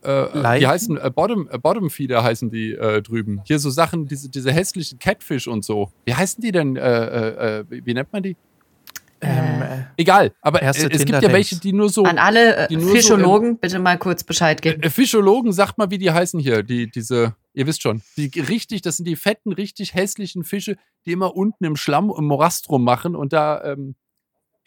Äh, 0.04 0.11
äh, 0.11 0.59
die 0.61 0.66
heißen 0.66 0.96
äh, 0.96 1.11
Bottom, 1.11 1.48
äh, 1.50 1.59
Bottom 1.59 1.90
Feeder 1.90 2.22
heißen 2.22 2.50
die 2.50 2.72
äh, 2.72 3.02
drüben. 3.02 3.40
Hier 3.44 3.59
so 3.59 3.70
Sachen, 3.70 4.06
diese, 4.06 4.28
diese 4.28 4.52
hässlichen 4.52 4.98
Catfish 4.98 5.48
und 5.48 5.64
so. 5.64 5.90
Wie 6.04 6.14
heißen 6.14 6.40
die 6.40 6.52
denn? 6.52 6.76
Äh, 6.76 6.80
äh, 6.80 7.59
äh, 7.59 7.64
wie, 7.68 7.86
wie 7.86 7.94
nennt 7.94 8.12
man 8.12 8.22
die? 8.22 8.36
ähm, 9.20 9.62
äh, 9.62 9.84
Egal, 9.96 10.32
aber 10.40 10.62
es 10.62 10.86
gibt 11.04 11.22
ja 11.22 11.32
welche, 11.32 11.59
die 11.59 11.72
nur 11.72 11.88
so. 11.88 12.04
An 12.04 12.18
alle 12.18 12.68
die 12.70 12.76
nur 12.76 12.86
so 12.90 12.94
Fischologen 12.94 13.59
bitte 13.59 13.80
mal 13.80 13.98
kurz 13.98 14.22
Bescheid 14.22 14.62
geben. 14.62 14.82
Äh, 14.82 14.90
Fischologen, 14.90 15.52
sagt 15.52 15.78
mal, 15.78 15.90
wie 15.90 15.98
die 15.98 16.12
heißen 16.12 16.38
hier. 16.38 16.62
Die, 16.62 16.88
diese, 16.88 17.34
ihr 17.52 17.66
wisst 17.66 17.82
schon. 17.82 18.02
Die 18.16 18.30
richtig, 18.40 18.82
das 18.82 18.98
sind 18.98 19.09
die 19.09 19.16
fetten, 19.16 19.52
richtig 19.52 19.94
hässlichen 19.94 20.44
Fische, 20.44 20.76
die 21.06 21.12
immer 21.12 21.34
unten 21.34 21.64
im 21.64 21.74
Schlamm, 21.74 22.12
im 22.16 22.26
Morast 22.26 22.68
rummachen 22.70 23.16
und 23.16 23.32
da, 23.32 23.64
ähm, 23.64 23.96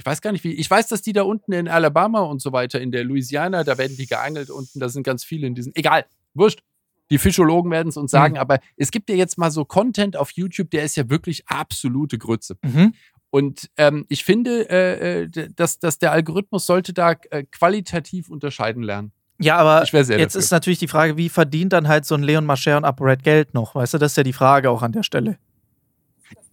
ich 0.02 0.06
weiß 0.06 0.22
gar 0.22 0.32
nicht 0.32 0.44
wie, 0.44 0.54
ich 0.54 0.70
weiß, 0.70 0.88
dass 0.88 1.04
die 1.04 1.14
da 1.14 1.22
unten 1.22 1.54
in 1.54 1.68
Alabama 1.68 2.22
und 2.22 2.42
so 2.42 2.52
weiter, 2.52 2.82
in 2.82 2.92
der 2.92 3.04
Louisiana, 3.04 3.64
da 3.64 3.78
werden 3.78 3.96
die 3.98 4.08
geangelt 4.08 4.50
unten, 4.50 4.80
da 4.80 4.90
sind 4.90 5.04
ganz 5.04 5.24
viele 5.24 5.46
in 5.46 5.54
diesen, 5.54 5.76
egal, 5.76 6.06
wurscht. 6.34 6.64
Die 7.12 7.20
Fischologen 7.20 7.70
werden 7.72 7.90
es 7.90 7.98
uns 7.98 8.10
sagen, 8.10 8.38
aber 8.38 8.60
es 8.78 8.90
gibt 8.90 9.10
ja 9.10 9.16
jetzt 9.16 9.38
mal 9.38 9.52
so 9.52 9.64
Content 9.64 10.18
auf 10.18 10.32
YouTube, 10.32 10.72
der 10.72 10.84
ist 10.84 10.96
ja 10.96 11.10
wirklich 11.10 11.48
absolute 11.48 12.18
Grütze. 12.18 12.58
mhm. 12.64 12.94
Und 13.30 13.70
ähm, 13.78 14.06
ich 14.10 14.26
finde, 14.26 14.70
äh, 14.70 15.22
äh, 15.22 15.50
dass, 15.56 15.80
dass 15.80 16.00
der 16.00 16.12
Algorithmus 16.12 16.66
sollte 16.66 16.94
da 16.94 17.12
äh, 17.30 17.44
qualitativ 17.44 18.30
unterscheiden 18.30 18.84
lernen. 18.84 19.14
Ja, 19.40 19.58
aber 19.58 19.84
jetzt 19.84 19.94
dafür. 19.94 20.26
ist 20.26 20.52
natürlich 20.52 20.80
die 20.80 20.90
Frage, 20.90 21.16
wie 21.16 21.30
verdient 21.30 21.74
dann 21.74 21.88
halt 21.88 22.06
so 22.06 22.16
ein 22.16 22.24
Leon 22.24 22.46
Mascher 22.46 22.76
und 22.76 22.84
ApoRed 22.84 23.24
Geld 23.24 23.54
noch? 23.54 23.76
Weißt 23.76 23.94
du, 23.94 24.00
das 24.00 24.14
ist 24.14 24.18
ja 24.18 24.24
die 24.24 24.34
Frage 24.34 24.70
auch 24.70 24.82
an 24.82 24.92
der 24.92 25.04
Stelle. 25.04 25.38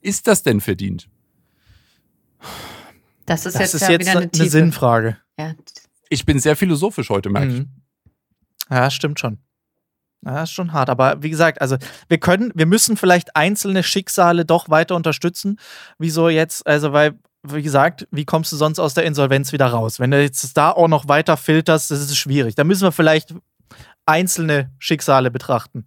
Ist 0.00 0.28
das 0.28 0.44
denn 0.44 0.60
verdient? 0.60 1.08
Das 3.28 3.44
ist 3.44 3.54
Das 3.54 3.60
jetzt 3.60 3.74
ist 3.74 3.80
ja 3.82 3.90
jetzt 3.90 4.08
wieder 4.08 4.20
eine 4.20 4.30
eine. 4.32 4.48
Sinnfrage. 4.50 5.18
Ja. 5.38 5.52
Ich 6.08 6.24
bin 6.24 6.40
sehr 6.40 6.56
philosophisch 6.56 7.10
heute, 7.10 7.28
merke 7.28 7.48
ich. 7.48 7.58
Mhm. 7.60 7.68
Ja, 8.70 8.90
stimmt 8.90 9.20
schon. 9.20 9.38
Ja, 10.24 10.42
ist 10.42 10.52
schon 10.52 10.72
hart. 10.72 10.88
Aber 10.90 11.22
wie 11.22 11.30
gesagt, 11.30 11.60
also 11.60 11.76
wir 12.08 12.18
können, 12.18 12.50
wir 12.54 12.66
müssen 12.66 12.96
vielleicht 12.96 13.36
einzelne 13.36 13.82
Schicksale 13.82 14.44
doch 14.44 14.68
weiter 14.70 14.96
unterstützen. 14.96 15.60
Wieso 15.98 16.28
jetzt? 16.28 16.66
Also, 16.66 16.92
weil, 16.92 17.18
wie 17.42 17.62
gesagt, 17.62 18.08
wie 18.10 18.24
kommst 18.24 18.50
du 18.50 18.56
sonst 18.56 18.78
aus 18.78 18.94
der 18.94 19.04
Insolvenz 19.04 19.52
wieder 19.52 19.66
raus? 19.66 20.00
Wenn 20.00 20.10
du 20.10 20.20
jetzt 20.20 20.56
da 20.56 20.72
auch 20.72 20.88
noch 20.88 21.06
weiter 21.06 21.36
filterst, 21.36 21.90
das 21.90 22.00
ist 22.00 22.16
schwierig. 22.16 22.54
Da 22.54 22.64
müssen 22.64 22.82
wir 22.84 22.92
vielleicht 22.92 23.34
einzelne 24.06 24.72
Schicksale 24.78 25.30
betrachten. 25.30 25.86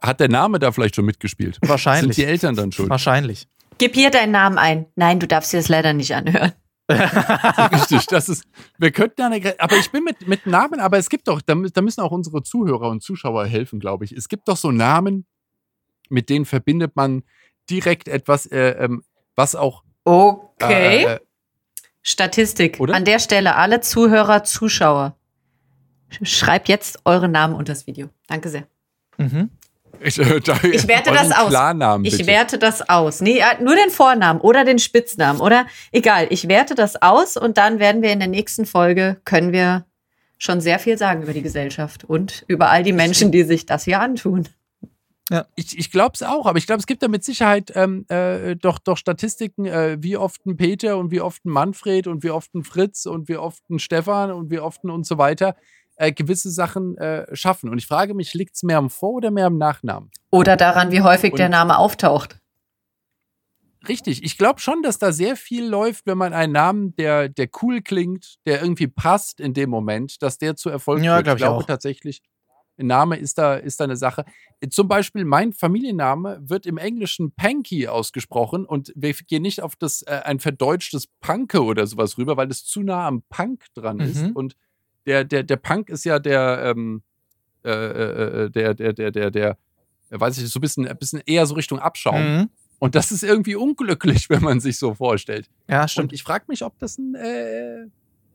Hat 0.00 0.20
der 0.20 0.28
Name 0.28 0.58
da 0.58 0.70
vielleicht 0.70 0.94
schon 0.94 1.04
mitgespielt? 1.04 1.58
Wahrscheinlich. 1.62 2.16
Sind 2.16 2.26
die 2.26 2.30
Eltern 2.30 2.54
dann 2.54 2.72
schuld? 2.72 2.88
Wahrscheinlich. 2.88 3.48
Gib 3.78 3.94
hier 3.94 4.10
deinen 4.10 4.32
Namen 4.32 4.58
ein. 4.58 4.86
Nein, 4.96 5.20
du 5.20 5.26
darfst 5.26 5.52
dir 5.52 5.56
das 5.58 5.68
leider 5.68 5.92
nicht 5.92 6.14
anhören. 6.14 6.52
Richtig, 6.90 8.06
das 8.06 8.28
ist. 8.28 8.44
Wir 8.78 8.90
könnten 8.90 9.14
da 9.16 9.26
eine. 9.26 9.54
Aber 9.58 9.76
ich 9.76 9.90
bin 9.90 10.04
mit, 10.04 10.28
mit 10.28 10.46
Namen, 10.46 10.80
aber 10.80 10.98
es 10.98 11.08
gibt 11.08 11.28
doch, 11.28 11.40
da, 11.40 11.54
da 11.54 11.80
müssen 11.80 12.00
auch 12.02 12.10
unsere 12.12 12.42
Zuhörer 12.42 12.88
und 12.90 13.02
Zuschauer 13.02 13.46
helfen, 13.46 13.80
glaube 13.80 14.04
ich. 14.04 14.12
Es 14.12 14.28
gibt 14.28 14.48
doch 14.48 14.56
so 14.56 14.70
Namen, 14.70 15.26
mit 16.10 16.28
denen 16.28 16.44
verbindet 16.44 16.94
man 16.94 17.22
direkt 17.70 18.08
etwas, 18.08 18.46
äh, 18.46 18.70
ähm, 18.84 19.02
was 19.34 19.54
auch. 19.56 19.82
Okay. 20.04 21.04
Äh, 21.04 21.14
äh, 21.14 21.20
Statistik. 22.02 22.78
Oder? 22.80 22.94
An 22.94 23.06
der 23.06 23.18
Stelle 23.18 23.56
alle 23.56 23.80
Zuhörer, 23.80 24.44
Zuschauer. 24.44 25.16
sch- 26.12 26.26
Schreibt 26.26 26.68
jetzt 26.68 27.00
eure 27.06 27.28
Namen 27.28 27.54
unter 27.54 27.72
das 27.72 27.86
Video. 27.86 28.10
Danke 28.26 28.50
sehr. 28.50 28.66
Mhm. 29.16 29.48
Ich, 30.00 30.18
äh, 30.18 30.40
da- 30.40 30.58
Ich 30.62 30.86
werte 30.88 31.10
das 31.12 31.30
aus. 31.32 31.48
Klarnamen, 31.48 32.04
Ich 32.04 32.16
bitte. 32.18 32.26
werte 32.26 32.58
das 32.58 32.88
aus. 32.88 33.20
Nee, 33.20 33.38
äh, 33.38 33.62
nur 33.62 33.74
den 33.74 33.90
Vornamen 33.90 34.40
oder 34.40 34.64
den 34.64 34.78
Spitznamen 34.78 35.40
oder 35.40 35.66
egal. 35.92 36.26
Ich 36.30 36.48
werte 36.48 36.74
das 36.74 37.00
aus 37.02 37.36
und 37.36 37.56
dann 37.58 37.78
werden 37.78 38.02
wir 38.02 38.10
in 38.12 38.18
der 38.20 38.28
nächsten 38.28 38.66
Folge 38.66 39.16
können 39.24 39.52
wir 39.52 39.84
schon 40.38 40.60
sehr 40.60 40.78
viel 40.78 40.98
sagen 40.98 41.22
über 41.22 41.32
die 41.32 41.42
Gesellschaft 41.42 42.04
und 42.04 42.44
über 42.48 42.70
all 42.70 42.82
die 42.82 42.92
Menschen, 42.92 43.30
die 43.32 43.44
sich 43.44 43.66
das 43.66 43.84
hier 43.84 44.00
antun. 44.00 44.48
Ich, 45.56 45.78
ich 45.78 45.90
glaube 45.90 46.10
es 46.14 46.22
auch, 46.22 46.44
aber 46.44 46.58
ich 46.58 46.66
glaube, 46.66 46.80
es 46.80 46.86
gibt 46.86 47.02
da 47.02 47.08
mit 47.08 47.24
Sicherheit 47.24 47.72
ähm, 47.74 48.04
äh, 48.10 48.56
doch, 48.56 48.78
doch 48.78 48.98
Statistiken, 48.98 49.64
äh, 49.64 49.96
wie 50.00 50.18
oft 50.18 50.44
ein 50.44 50.58
Peter 50.58 50.98
und 50.98 51.10
wie 51.12 51.22
oft 51.22 51.46
ein 51.46 51.50
Manfred 51.50 52.06
und 52.06 52.22
wie 52.22 52.30
oft 52.30 52.54
ein 52.54 52.62
Fritz 52.62 53.06
und 53.06 53.26
wie 53.28 53.38
oft 53.38 53.62
ein 53.70 53.78
Stefan 53.78 54.30
und 54.30 54.50
wie 54.50 54.58
oft 54.58 54.84
ein 54.84 54.90
und 54.90 55.06
so 55.06 55.16
weiter 55.16 55.56
äh, 55.96 56.12
gewisse 56.12 56.50
Sachen 56.50 56.96
äh, 56.98 57.26
schaffen. 57.36 57.70
Und 57.70 57.78
ich 57.78 57.86
frage 57.86 58.14
mich, 58.14 58.34
liegt 58.34 58.56
es 58.56 58.62
mehr 58.62 58.78
am 58.78 58.90
Vor- 58.90 59.14
oder 59.14 59.30
mehr 59.30 59.46
am 59.46 59.58
Nachnamen? 59.58 60.10
Oder 60.30 60.56
daran, 60.56 60.90
wie 60.92 61.02
häufig 61.02 61.32
Und- 61.32 61.38
der 61.38 61.48
Name 61.48 61.78
auftaucht. 61.78 62.38
Richtig, 63.86 64.24
ich 64.24 64.38
glaube 64.38 64.60
schon, 64.60 64.82
dass 64.82 64.98
da 64.98 65.12
sehr 65.12 65.36
viel 65.36 65.66
läuft, 65.66 66.06
wenn 66.06 66.16
man 66.16 66.32
einen 66.32 66.54
Namen, 66.54 66.96
der, 66.96 67.28
der 67.28 67.48
cool 67.60 67.82
klingt, 67.82 68.36
der 68.46 68.62
irgendwie 68.62 68.86
passt 68.86 69.40
in 69.40 69.52
dem 69.52 69.68
Moment, 69.68 70.22
dass 70.22 70.38
der 70.38 70.56
zu 70.56 70.70
Erfolg 70.70 71.02
Ja, 71.02 71.16
wird. 71.16 71.24
glaub 71.26 71.36
ich 71.36 71.42
glaube 71.42 71.56
auch. 71.62 71.66
tatsächlich, 71.66 72.22
ein 72.78 72.86
Name 72.86 73.16
ist 73.18 73.36
da, 73.36 73.54
ist 73.56 73.78
da 73.80 73.84
eine 73.84 73.96
Sache. 73.96 74.24
Zum 74.70 74.88
Beispiel, 74.88 75.24
mein 75.26 75.52
Familienname 75.52 76.40
wird 76.42 76.64
im 76.64 76.78
Englischen 76.78 77.32
Panky 77.32 77.86
ausgesprochen 77.86 78.64
und 78.64 78.90
wir 78.96 79.12
gehen 79.12 79.42
nicht 79.42 79.60
auf 79.62 79.76
das 79.76 80.00
äh, 80.02 80.22
ein 80.24 80.40
verdeutschtes 80.40 81.06
Panke 81.20 81.62
oder 81.62 81.86
sowas 81.86 82.16
rüber, 82.16 82.38
weil 82.38 82.50
es 82.50 82.64
zu 82.64 82.80
nah 82.82 83.06
am 83.06 83.22
Punk 83.28 83.66
dran 83.74 84.00
ist. 84.00 84.22
Mhm. 84.22 84.32
Und 84.32 84.56
der, 85.06 85.24
der, 85.24 85.42
der 85.42 85.56
Punk 85.56 85.88
ist 85.90 86.04
ja 86.04 86.18
der, 86.18 86.74
ähm, 86.74 87.02
äh, 87.64 87.70
äh, 87.70 88.44
äh, 88.44 88.50
der, 88.50 88.74
der, 88.74 88.92
der, 88.92 89.10
der, 89.10 89.30
der, 89.30 89.58
äh, 90.10 90.20
weiß 90.20 90.38
ich, 90.38 90.48
so 90.48 90.58
ein 90.58 90.60
bisschen, 90.60 90.86
ein 90.86 90.98
bisschen 90.98 91.22
eher 91.24 91.46
so 91.46 91.54
Richtung 91.54 91.78
Abschaum. 91.78 92.22
Mhm. 92.22 92.50
Und 92.78 92.94
das 92.94 93.10
ist 93.12 93.22
irgendwie 93.22 93.56
unglücklich, 93.56 94.28
wenn 94.30 94.42
man 94.42 94.60
sich 94.60 94.78
so 94.78 94.94
vorstellt. 94.94 95.48
Ja, 95.68 95.88
stimmt. 95.88 96.10
Und 96.10 96.12
ich 96.12 96.22
frage 96.22 96.44
mich, 96.48 96.62
ob 96.62 96.78
das 96.78 96.98
ein, 96.98 97.14
äh, 97.14 97.86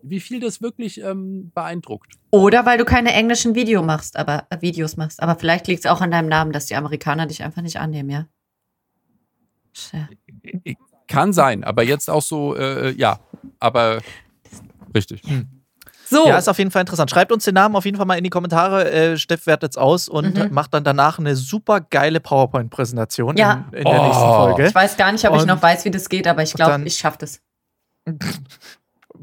wie 0.01 0.19
viel 0.19 0.39
das 0.39 0.61
wirklich 0.61 1.01
ähm, 1.01 1.51
beeindruckt. 1.53 2.13
Oder 2.31 2.65
weil 2.65 2.77
du 2.77 2.85
keine 2.85 3.13
englischen 3.13 3.53
Video 3.53 3.83
machst, 3.83 4.17
aber, 4.17 4.47
äh, 4.49 4.61
Videos 4.61 4.97
machst. 4.97 5.21
Aber 5.21 5.35
vielleicht 5.35 5.67
liegt 5.67 5.85
es 5.85 5.91
auch 5.91 6.01
an 6.01 6.11
deinem 6.11 6.29
Namen, 6.29 6.51
dass 6.51 6.65
die 6.65 6.75
Amerikaner 6.75 7.27
dich 7.27 7.43
einfach 7.43 7.61
nicht 7.61 7.79
annehmen, 7.79 8.09
ja? 8.09 8.27
Tja. 9.73 10.09
Kann 11.07 11.33
sein, 11.33 11.63
aber 11.63 11.83
jetzt 11.83 12.09
auch 12.09 12.21
so, 12.21 12.55
äh, 12.55 12.91
ja, 12.91 13.19
aber 13.59 14.01
richtig. 14.95 15.21
So, 16.09 16.27
Ja, 16.27 16.37
ist 16.37 16.47
auf 16.47 16.57
jeden 16.57 16.71
Fall 16.71 16.81
interessant. 16.81 17.09
Schreibt 17.11 17.31
uns 17.31 17.43
den 17.45 17.53
Namen 17.53 17.75
auf 17.75 17.85
jeden 17.85 17.97
Fall 17.97 18.05
mal 18.05 18.15
in 18.17 18.23
die 18.23 18.29
Kommentare. 18.29 18.89
Äh, 18.91 19.17
Steff 19.17 19.45
wertet 19.45 19.71
es 19.73 19.77
aus 19.77 20.09
und 20.09 20.35
Mhm. 20.37 20.53
macht 20.53 20.73
dann 20.73 20.83
danach 20.83 21.19
eine 21.19 21.35
super 21.35 21.81
geile 21.81 22.19
PowerPoint-Präsentation 22.19 23.37
Ja. 23.37 23.65
in, 23.71 23.79
in 23.79 23.83
der 23.85 23.99
Oh. 24.01 24.05
nächsten 24.05 24.23
Folge. 24.23 24.67
ich 24.67 24.75
weiß 24.75 24.97
gar 24.97 25.11
nicht, 25.11 25.27
ob 25.27 25.35
ich 25.35 25.41
Und- 25.41 25.47
noch 25.47 25.61
weiß, 25.61 25.85
wie 25.85 25.91
das 25.91 26.09
geht, 26.09 26.27
aber 26.27 26.41
ich 26.43 26.53
glaube, 26.53 26.81
ich 26.85 26.97
schaffe 26.97 27.17
das. 27.19 27.41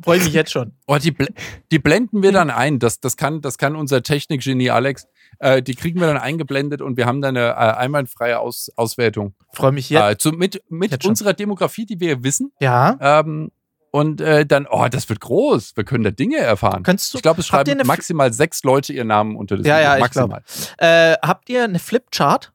Freue 0.04 0.18
mich 0.18 0.32
jetzt 0.34 0.52
schon. 0.52 0.72
Oh, 0.86 0.96
die, 0.98 1.10
bl 1.10 1.26
die 1.72 1.78
blenden 1.78 2.22
wir 2.22 2.30
dann 2.30 2.50
ein. 2.50 2.78
Das, 2.78 3.00
das, 3.00 3.16
kann, 3.16 3.40
das 3.40 3.56
kann 3.56 3.74
unser 3.76 4.02
Technikgenie 4.02 4.70
Alex. 4.70 5.06
Äh, 5.38 5.62
die 5.62 5.74
kriegen 5.74 6.00
wir 6.00 6.06
dann 6.06 6.18
eingeblendet 6.18 6.82
und 6.82 6.96
wir 6.98 7.06
haben 7.06 7.22
dann 7.22 7.36
eine 7.36 7.48
äh, 7.50 7.52
einwandfreie 7.54 8.38
Aus 8.38 8.70
Auswertung. 8.76 9.34
Freue 9.54 9.72
mich 9.72 9.88
jetzt. 9.88 10.02
Äh, 10.02 10.18
zu, 10.18 10.32
mit 10.32 10.54
Jetzt 10.54 10.70
mit 10.70 11.02
schon. 11.02 11.10
unserer 11.10 11.32
Demografie, 11.32 11.86
die 11.86 11.98
wir 11.98 12.22
wissen. 12.22 12.52
ja. 12.60 12.96
Ähm, 13.00 13.50
und 13.96 14.20
äh, 14.20 14.44
dann, 14.46 14.66
oh, 14.70 14.86
das 14.90 15.08
wird 15.08 15.20
groß. 15.20 15.76
Wir 15.76 15.84
können 15.84 16.04
da 16.04 16.10
Dinge 16.10 16.36
erfahren. 16.36 16.82
Könntest 16.82 17.12
du, 17.14 17.18
ich 17.18 17.22
glaube, 17.22 17.40
es 17.40 17.46
schreiben 17.46 17.80
maximal 17.86 18.32
sechs 18.32 18.62
Leute 18.62 18.92
ihren 18.92 19.08
Namen 19.08 19.36
unter 19.36 19.56
das 19.56 19.66
Ja, 19.66 19.76
Video. 19.76 19.88
ja, 19.88 19.94
ich 19.96 20.00
maximal. 20.02 20.42
Äh, 20.78 21.14
habt 21.22 21.48
ihr 21.48 21.64
eine 21.64 21.78
Flipchart? 21.78 22.52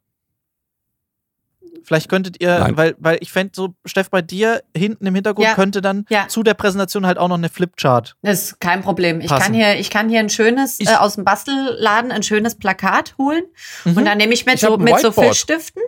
Vielleicht 1.84 2.10
könntet 2.10 2.40
ihr, 2.42 2.60
Nein. 2.60 2.78
weil, 2.78 2.96
weil 3.00 3.18
ich 3.22 3.32
fände 3.32 3.54
so, 3.56 3.74
Steff, 3.86 4.10
bei 4.12 4.22
dir 4.22 4.62
hinten 4.78 5.06
im 5.08 5.16
Hintergrund 5.16 5.48
Ja. 5.48 5.56
könnte 5.56 5.82
dann 5.82 6.06
Ja. 6.10 6.28
zu 6.28 6.44
der 6.44 6.54
Präsentation 6.54 7.08
halt 7.08 7.18
auch 7.18 7.28
noch 7.28 7.38
eine 7.38 7.50
Flipchart. 7.50 8.16
Das 8.22 8.44
ist 8.44 8.60
kein 8.60 8.82
Problem. 8.84 9.20
Ich 9.20 9.28
Passen. 9.30 9.44
kann, 9.46 9.54
hier, 9.56 9.80
ich 9.80 9.90
kann 9.90 10.08
hier 10.08 10.20
ein 10.20 10.30
schönes, 10.30 10.80
Ich- 10.80 10.88
äh, 10.90 10.96
aus 10.96 11.16
dem 11.16 11.24
Bastelladen, 11.24 12.12
ein 12.12 12.22
schönes 12.24 12.56
Plakat 12.56 13.16
holen. 13.18 13.44
Mhm. 13.86 13.98
Und 13.98 14.06
dann 14.06 14.18
nehme 14.20 14.34
ich 14.34 14.46
mit, 14.46 14.56
Ich 14.56 14.62
so, 14.62 14.78
mit 14.78 14.90
so 15.00 15.08
Whiteboard. 15.08 15.26
Filzstiften. 15.26 15.82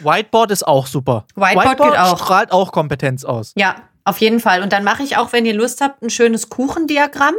Whiteboard 0.00 0.50
ist 0.50 0.66
auch 0.66 0.86
super. 0.86 1.24
Whiteboard 1.34 1.78
geht 1.78 1.98
auch. 1.98 2.18
strahlt 2.18 2.52
auch 2.52 2.70
Kompetenz 2.70 3.24
aus. 3.24 3.52
Ja, 3.56 3.76
Auf 4.08 4.22
jeden 4.22 4.40
Fall. 4.40 4.62
Und 4.62 4.72
dann 4.72 4.84
mache 4.84 5.02
ich 5.02 5.18
auch, 5.18 5.34
wenn 5.34 5.44
ihr 5.44 5.52
Lust 5.52 5.82
habt, 5.82 6.02
ein 6.02 6.08
schönes 6.08 6.48
Kuchendiagramm 6.48 7.34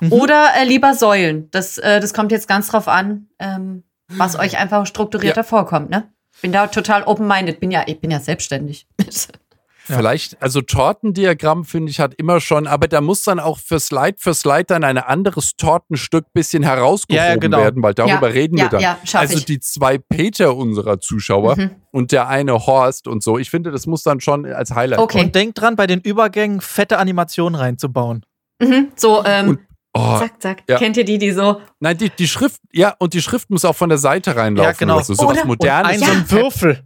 mhm. 0.00 0.12
oder 0.12 0.48
äh, 0.56 0.64
lieber 0.64 0.94
Säulen. 0.94 1.48
Das, 1.52 1.78
äh, 1.78 2.00
das 2.00 2.12
kommt 2.12 2.32
jetzt 2.32 2.48
ganz 2.48 2.66
drauf 2.66 2.88
an, 2.88 3.28
ähm, 3.38 3.84
was 4.08 4.36
euch 4.36 4.58
einfach 4.58 4.84
strukturierter 4.84 5.42
ja. 5.42 5.44
vorkommt. 5.44 5.90
Ne? 5.90 6.10
Bin 6.42 6.50
da 6.50 6.66
total 6.66 7.04
open-minded. 7.04 7.60
Bin 7.60 7.70
ja, 7.70 7.84
ich 7.86 8.00
bin 8.00 8.10
ja 8.10 8.18
selbstständig. 8.18 8.88
Vielleicht, 9.96 10.40
also 10.42 10.60
Tortendiagramm 10.60 11.64
finde 11.64 11.90
ich 11.90 12.00
hat 12.00 12.14
immer 12.14 12.40
schon, 12.40 12.66
aber 12.66 12.88
da 12.88 13.00
muss 13.00 13.22
dann 13.22 13.40
auch 13.40 13.58
für 13.58 13.80
Slide 13.80 14.16
für 14.18 14.34
Slide 14.34 14.64
dann 14.64 14.84
ein 14.84 14.98
anderes 14.98 15.56
Tortenstück 15.56 16.32
bisschen 16.32 16.62
herausgehoben 16.62 17.24
ja, 17.24 17.30
ja, 17.30 17.36
genau. 17.36 17.58
werden, 17.58 17.82
weil 17.82 17.94
darüber 17.94 18.32
reden 18.32 18.58
wir 18.58 18.68
dann. 18.68 18.96
also 19.14 19.38
ich. 19.38 19.44
die 19.44 19.60
zwei 19.60 19.98
Peter 19.98 20.56
unserer 20.56 21.00
Zuschauer 21.00 21.56
mhm. 21.56 21.70
und 21.90 22.12
der 22.12 22.28
eine 22.28 22.66
Horst 22.66 23.08
und 23.08 23.22
so. 23.22 23.38
Ich 23.38 23.50
finde, 23.50 23.70
das 23.70 23.86
muss 23.86 24.02
dann 24.02 24.20
schon 24.20 24.46
als 24.46 24.74
Highlight. 24.74 25.00
Okay. 25.00 25.20
Und 25.20 25.34
denkt 25.34 25.60
dran, 25.60 25.76
bei 25.76 25.86
den 25.86 26.00
Übergängen 26.00 26.60
fette 26.60 26.98
Animationen 26.98 27.58
reinzubauen. 27.58 28.24
Mhm. 28.60 28.88
So, 28.96 29.24
ähm, 29.24 29.48
und, 29.50 29.58
Oh, 29.94 30.18
zack, 30.18 30.40
zack. 30.40 30.62
Ja. 30.68 30.78
Kennt 30.78 30.96
ihr 30.96 31.04
die, 31.04 31.18
die 31.18 31.32
so. 31.32 31.60
Nein, 31.80 31.96
die, 31.96 32.10
die 32.10 32.28
Schrift, 32.28 32.60
ja, 32.72 32.94
und 32.98 33.14
die 33.14 33.22
Schrift 33.22 33.50
muss 33.50 33.64
auch 33.64 33.74
von 33.74 33.88
der 33.88 33.98
Seite 33.98 34.36
reinlaufen. 34.36 34.72
Ja, 34.72 34.76
genau. 34.78 35.00
So, 35.00 35.14
sowas 35.14 35.38
Oder, 35.38 35.46
Modernes. 35.46 35.92
ein 35.92 36.00
ja. 36.00 36.06
so 36.06 36.12
ein 36.12 36.30
Würfel. 36.30 36.84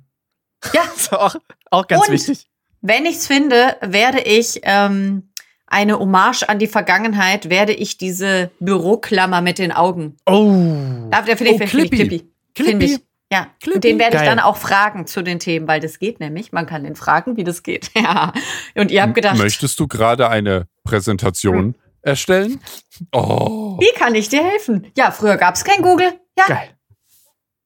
Ja. 0.72 0.82
auch, 1.18 1.36
auch 1.70 1.86
ganz 1.86 2.06
und 2.06 2.14
wichtig. 2.14 2.46
Wenn 2.82 3.06
ich 3.06 3.16
es 3.16 3.26
finde, 3.28 3.76
werde 3.80 4.20
ich 4.20 4.60
ähm, 4.64 5.30
eine 5.68 5.98
Hommage 5.98 6.48
an 6.48 6.58
die 6.58 6.66
Vergangenheit, 6.66 7.48
werde 7.48 7.72
ich 7.72 7.96
diese 7.96 8.50
Büroklammer 8.58 9.40
mit 9.40 9.58
den 9.58 9.70
Augen. 9.70 10.16
Oh. 10.26 11.08
Da, 11.10 11.22
der 11.22 11.36
finde 11.36 11.52
ich, 11.52 11.62
oh, 11.62 11.66
find 11.66 11.70
Clippy. 11.70 12.28
Clippy. 12.54 12.84
Ich. 12.84 13.00
Ja, 13.32 13.46
Clippy. 13.60 13.76
und 13.76 13.84
den 13.84 13.98
werde 13.98 14.16
ich 14.16 14.22
dann 14.24 14.40
auch 14.40 14.58
fragen 14.58 15.06
zu 15.06 15.22
den 15.22 15.38
Themen, 15.38 15.66
weil 15.66 15.80
das 15.80 15.98
geht 15.98 16.20
nämlich. 16.20 16.52
Man 16.52 16.66
kann 16.66 16.84
den 16.84 16.96
fragen, 16.96 17.36
wie 17.36 17.44
das 17.44 17.62
geht. 17.62 17.90
ja. 17.96 18.32
Und 18.74 18.90
ihr 18.90 19.00
habt 19.00 19.14
gedacht. 19.14 19.38
Möchtest 19.38 19.78
du 19.80 19.86
gerade 19.86 20.28
eine 20.28 20.66
Präsentation 20.84 21.58
hm. 21.58 21.74
erstellen? 22.02 22.60
Oh. 23.12 23.78
Wie 23.80 23.98
kann 23.98 24.14
ich 24.16 24.28
dir 24.28 24.44
helfen? 24.44 24.88
Ja, 24.96 25.12
früher 25.12 25.36
gab 25.36 25.54
es 25.54 25.64
kein 25.64 25.82
Google. 25.82 26.12
Ja. 26.36 26.44
Geil. 26.46 26.70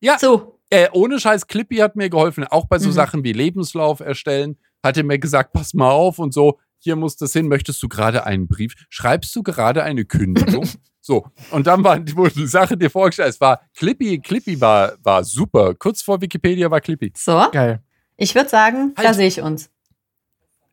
Ja. 0.00 0.18
So. 0.18 0.52
Äh, 0.68 0.88
ohne 0.92 1.20
Scheiß, 1.20 1.46
Clippy 1.46 1.76
hat 1.76 1.94
mir 1.94 2.10
geholfen, 2.10 2.44
auch 2.44 2.66
bei 2.66 2.80
so 2.80 2.88
mhm. 2.88 2.92
Sachen 2.92 3.24
wie 3.24 3.32
Lebenslauf 3.32 4.00
erstellen 4.00 4.58
hat 4.86 4.96
er 4.96 5.04
mir 5.04 5.18
gesagt, 5.18 5.52
pass 5.52 5.74
mal 5.74 5.90
auf 5.90 6.18
und 6.18 6.32
so, 6.32 6.58
hier 6.78 6.96
muss 6.96 7.16
das 7.16 7.32
hin, 7.32 7.48
möchtest 7.48 7.82
du 7.82 7.88
gerade 7.88 8.24
einen 8.26 8.48
Brief? 8.48 8.74
Schreibst 8.88 9.34
du 9.34 9.42
gerade 9.42 9.82
eine 9.82 10.04
Kündigung? 10.04 10.68
so, 11.00 11.26
und 11.50 11.66
dann 11.66 11.84
war 11.84 11.98
die 11.98 12.46
Sache 12.46 12.76
dir 12.76 12.90
vorgestellt, 12.90 13.30
es 13.30 13.40
war 13.40 13.60
Clippy, 13.76 14.20
Clippy 14.20 14.60
war, 14.60 14.94
war 15.02 15.24
super. 15.24 15.74
Kurz 15.74 16.02
vor 16.02 16.20
Wikipedia 16.20 16.70
war 16.70 16.80
Clippy. 16.80 17.12
So. 17.16 17.48
Geil. 17.52 17.82
Ich 18.16 18.34
würde 18.34 18.48
sagen, 18.48 18.94
halt. 18.96 19.08
da 19.08 19.14
sehe 19.14 19.28
ich 19.28 19.40
uns. 19.40 19.70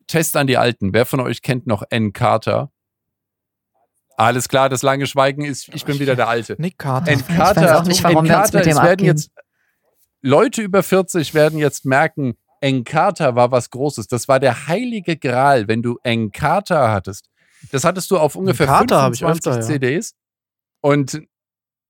Test 0.07 0.35
an 0.37 0.47
die 0.47 0.57
Alten. 0.57 0.93
Wer 0.93 1.05
von 1.05 1.19
euch 1.19 1.41
kennt 1.41 1.67
noch 1.67 1.83
N. 1.89 2.13
Carter? 2.13 2.71
Alles 4.15 4.47
klar, 4.47 4.69
das 4.69 4.83
lange 4.83 5.07
Schweigen 5.07 5.43
ist, 5.43 5.69
ich 5.73 5.85
bin 5.85 5.99
wieder 5.99 6.15
der 6.15 6.27
Alte. 6.27 6.55
Nick 6.59 6.77
Carter. 6.77 7.11
N. 7.11 7.25
Carter, 7.25 7.61
ich 7.61 7.67
weiß 7.67 7.77
auch 7.77 7.85
nicht, 7.85 8.03
warum 8.03 8.25
N. 8.25 8.31
Carter, 8.31 8.53
wir 8.53 8.59
uns 8.59 8.65
mit 8.65 8.65
dem 8.65 8.77
es 8.77 8.83
werden 8.83 9.05
jetzt 9.05 9.31
Leute 10.21 10.61
über 10.61 10.83
40 10.83 11.33
werden 11.33 11.59
jetzt 11.59 11.85
merken, 11.85 12.37
Encarta 12.63 13.35
war 13.35 13.51
was 13.51 13.69
Großes. 13.69 14.07
Das 14.07 14.29
war 14.29 14.39
der 14.39 14.67
heilige 14.67 15.17
Gral, 15.17 15.67
wenn 15.67 15.81
du 15.81 15.99
Encarta 16.01 16.93
hattest. 16.93 17.29
Das 17.73 17.83
hattest 17.83 18.09
du 18.09 18.17
auf 18.17 18.37
ungefähr 18.37 18.67
Encarta 18.67 19.11
25 19.11 19.51
öfter, 19.51 19.61
CDs. 19.61 20.15
Und, 20.81 21.23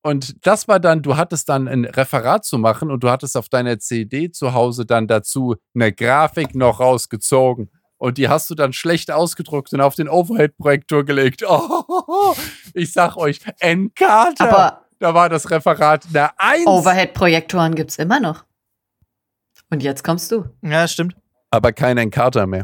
und 0.01 0.36
das 0.45 0.67
war 0.67 0.80
dann, 0.80 1.03
du 1.03 1.15
hattest 1.15 1.47
dann 1.49 1.67
ein 1.67 1.86
Referat 1.86 2.43
zu 2.43 2.57
machen 2.57 2.89
und 2.89 3.03
du 3.03 3.11
hattest 3.11 3.38
auf 3.38 3.49
deiner 3.49 3.78
CD 3.78 4.32
zu 4.32 4.53
Hause 4.53 4.88
dann 4.88 5.07
dazu 5.07 5.55
eine 5.76 5.93
Grafik 5.93 6.55
noch 6.55 6.80
rausgezogen. 6.80 7.69
Und 7.97 8.17
die 8.17 8.28
hast 8.28 8.49
du 8.49 8.55
dann 8.55 8.74
schlecht 8.74 9.11
ausgedruckt 9.11 9.71
und 9.74 9.82
auf 9.82 9.93
den 9.93 10.09
Overhead-Projektor 10.09 11.05
gelegt. 11.05 11.43
Oh, 11.47 12.34
ich 12.74 12.91
sag 12.91 13.15
euch, 13.15 13.39
Encarta. 13.59 14.49
Aber 14.49 14.86
da 14.97 15.13
war 15.13 15.30
das 15.30 15.51
Referat 15.51 16.07
eine 16.09 16.32
Eins. 16.39 16.65
Overhead-Projektoren 16.65 17.76
gibt 17.76 17.91
es 17.91 17.99
immer 17.99 18.19
noch. 18.19 18.43
Und 19.74 19.82
jetzt 19.82 20.03
kommst 20.03 20.32
du. 20.32 20.45
Ja, 20.61 20.88
stimmt. 20.88 21.15
Aber 21.49 21.71
kein 21.71 21.97
Encarta 21.97 22.45
mehr. 22.45 22.63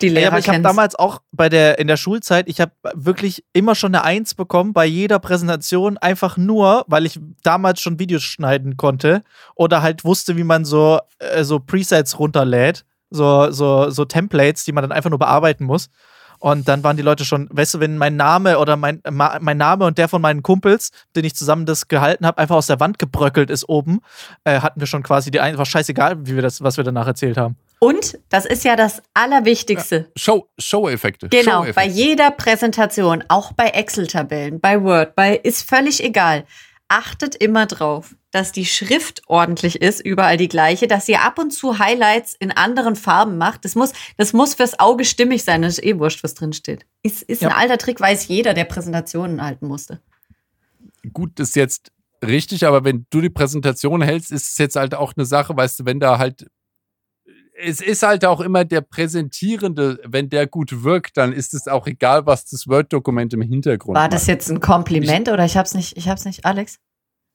Die 0.00 0.08
Lehrer 0.08 0.22
ja, 0.22 0.28
aber 0.28 0.38
ich 0.38 0.48
habe 0.48 0.60
damals 0.60 0.94
auch 0.94 1.22
bei 1.32 1.48
der 1.48 1.80
in 1.80 1.88
der 1.88 1.96
Schulzeit, 1.96 2.48
ich 2.48 2.60
habe 2.60 2.70
wirklich 2.94 3.44
immer 3.52 3.74
schon 3.74 3.92
eine 3.92 4.04
Eins 4.04 4.36
bekommen 4.36 4.72
bei 4.72 4.86
jeder 4.86 5.18
Präsentation, 5.18 5.98
einfach 5.98 6.36
nur, 6.36 6.84
weil 6.86 7.04
ich 7.04 7.18
damals 7.42 7.80
schon 7.80 7.98
Videos 7.98 8.22
schneiden 8.22 8.76
konnte 8.76 9.22
oder 9.56 9.82
halt 9.82 10.04
wusste, 10.04 10.36
wie 10.36 10.44
man 10.44 10.64
so, 10.64 11.00
äh, 11.18 11.42
so 11.42 11.58
Presets 11.58 12.20
runterlädt, 12.20 12.84
so, 13.10 13.50
so, 13.50 13.90
so 13.90 14.04
Templates, 14.04 14.64
die 14.64 14.70
man 14.70 14.82
dann 14.82 14.92
einfach 14.92 15.10
nur 15.10 15.18
bearbeiten 15.18 15.64
muss. 15.64 15.90
Und 16.40 16.68
dann 16.68 16.82
waren 16.82 16.96
die 16.96 17.02
Leute 17.02 17.26
schon, 17.26 17.48
weißt 17.52 17.74
du, 17.74 17.80
wenn 17.80 17.98
mein 17.98 18.16
Name 18.16 18.58
oder 18.58 18.76
mein, 18.76 19.02
mein 19.10 19.58
Name 19.58 19.84
und 19.84 19.98
der 19.98 20.08
von 20.08 20.22
meinen 20.22 20.42
Kumpels, 20.42 20.90
den 21.14 21.24
ich 21.24 21.36
zusammen 21.36 21.66
das 21.66 21.86
gehalten 21.86 22.26
habe, 22.26 22.38
einfach 22.38 22.56
aus 22.56 22.66
der 22.66 22.80
Wand 22.80 22.98
gebröckelt 22.98 23.50
ist 23.50 23.68
oben, 23.68 24.00
äh, 24.44 24.60
hatten 24.60 24.80
wir 24.80 24.86
schon 24.86 25.02
quasi 25.02 25.30
die 25.30 25.38
ein 25.38 25.58
war 25.58 25.66
scheißegal, 25.66 26.26
wie 26.26 26.34
wir 26.34 26.42
das, 26.42 26.62
was 26.62 26.78
wir 26.78 26.84
danach 26.84 27.06
erzählt 27.06 27.36
haben. 27.36 27.56
Und 27.78 28.18
das 28.30 28.46
ist 28.46 28.64
ja 28.64 28.74
das 28.74 29.02
Allerwichtigste. 29.12 29.96
Ja. 29.96 30.04
Show, 30.16 30.48
Show-Effekte. 30.58 31.28
Genau, 31.28 31.64
Show 31.64 31.72
bei 31.74 31.86
jeder 31.86 32.30
Präsentation, 32.30 33.22
auch 33.28 33.52
bei 33.52 33.68
Excel-Tabellen, 33.68 34.60
bei 34.60 34.82
Word, 34.82 35.14
bei 35.14 35.36
ist 35.36 35.68
völlig 35.68 36.02
egal. 36.02 36.44
Achtet 36.88 37.34
immer 37.36 37.66
drauf, 37.66 38.14
dass 38.30 38.52
die 38.52 38.64
Schrift 38.64 39.22
ordentlich 39.26 39.80
ist, 39.80 40.00
überall 40.00 40.36
die 40.36 40.48
gleiche, 40.48 40.86
dass 40.86 41.08
ihr 41.08 41.22
ab 41.22 41.38
und 41.38 41.50
zu 41.50 41.78
Highlights 41.78 42.34
in 42.38 42.52
anderen 42.52 42.96
Farben 42.96 43.38
macht. 43.38 43.64
Das 43.64 43.74
muss, 43.74 43.92
das 44.16 44.32
muss 44.32 44.54
fürs 44.54 44.78
Auge 44.78 45.04
stimmig 45.04 45.44
sein. 45.44 45.62
Das 45.62 45.78
ist 45.78 45.84
eh 45.84 45.98
wurscht, 45.98 46.22
was 46.22 46.34
drin 46.34 46.52
steht. 46.52 46.86
Ist, 47.02 47.22
ist 47.22 47.42
ja. 47.42 47.48
ein 47.48 47.54
alter 47.54 47.78
Trick, 47.78 48.00
weiß 48.00 48.28
jeder, 48.28 48.54
der 48.54 48.64
Präsentationen 48.64 49.42
halten 49.42 49.66
musste. 49.66 50.00
Gut, 51.12 51.32
das 51.36 51.50
ist 51.50 51.56
jetzt 51.56 51.92
richtig, 52.24 52.66
aber 52.66 52.84
wenn 52.84 53.06
du 53.10 53.20
die 53.20 53.30
Präsentation 53.30 54.02
hältst, 54.02 54.30
ist 54.30 54.50
es 54.50 54.58
jetzt 54.58 54.76
halt 54.76 54.94
auch 54.94 55.14
eine 55.16 55.24
Sache, 55.26 55.56
weißt 55.56 55.80
du, 55.80 55.84
wenn 55.84 56.00
da 56.00 56.18
halt 56.18 56.46
es 57.62 57.82
ist 57.82 58.02
halt 58.02 58.24
auch 58.24 58.40
immer 58.40 58.64
der 58.64 58.80
Präsentierende, 58.80 60.00
wenn 60.06 60.30
der 60.30 60.46
gut 60.46 60.82
wirkt, 60.82 61.18
dann 61.18 61.32
ist 61.32 61.52
es 61.52 61.68
auch 61.68 61.86
egal, 61.86 62.24
was 62.24 62.46
das 62.46 62.66
Word-Dokument 62.66 63.34
im 63.34 63.42
Hintergrund 63.42 63.98
War 63.98 64.08
das 64.08 64.22
macht. 64.22 64.28
jetzt 64.28 64.50
ein 64.50 64.60
Kompliment 64.60 65.28
ich, 65.28 65.34
oder 65.34 65.44
ich 65.44 65.58
hab's 65.58 65.74
nicht, 65.74 65.94
ich 65.98 66.08
hab's 66.08 66.24
nicht, 66.24 66.46
Alex? 66.46 66.78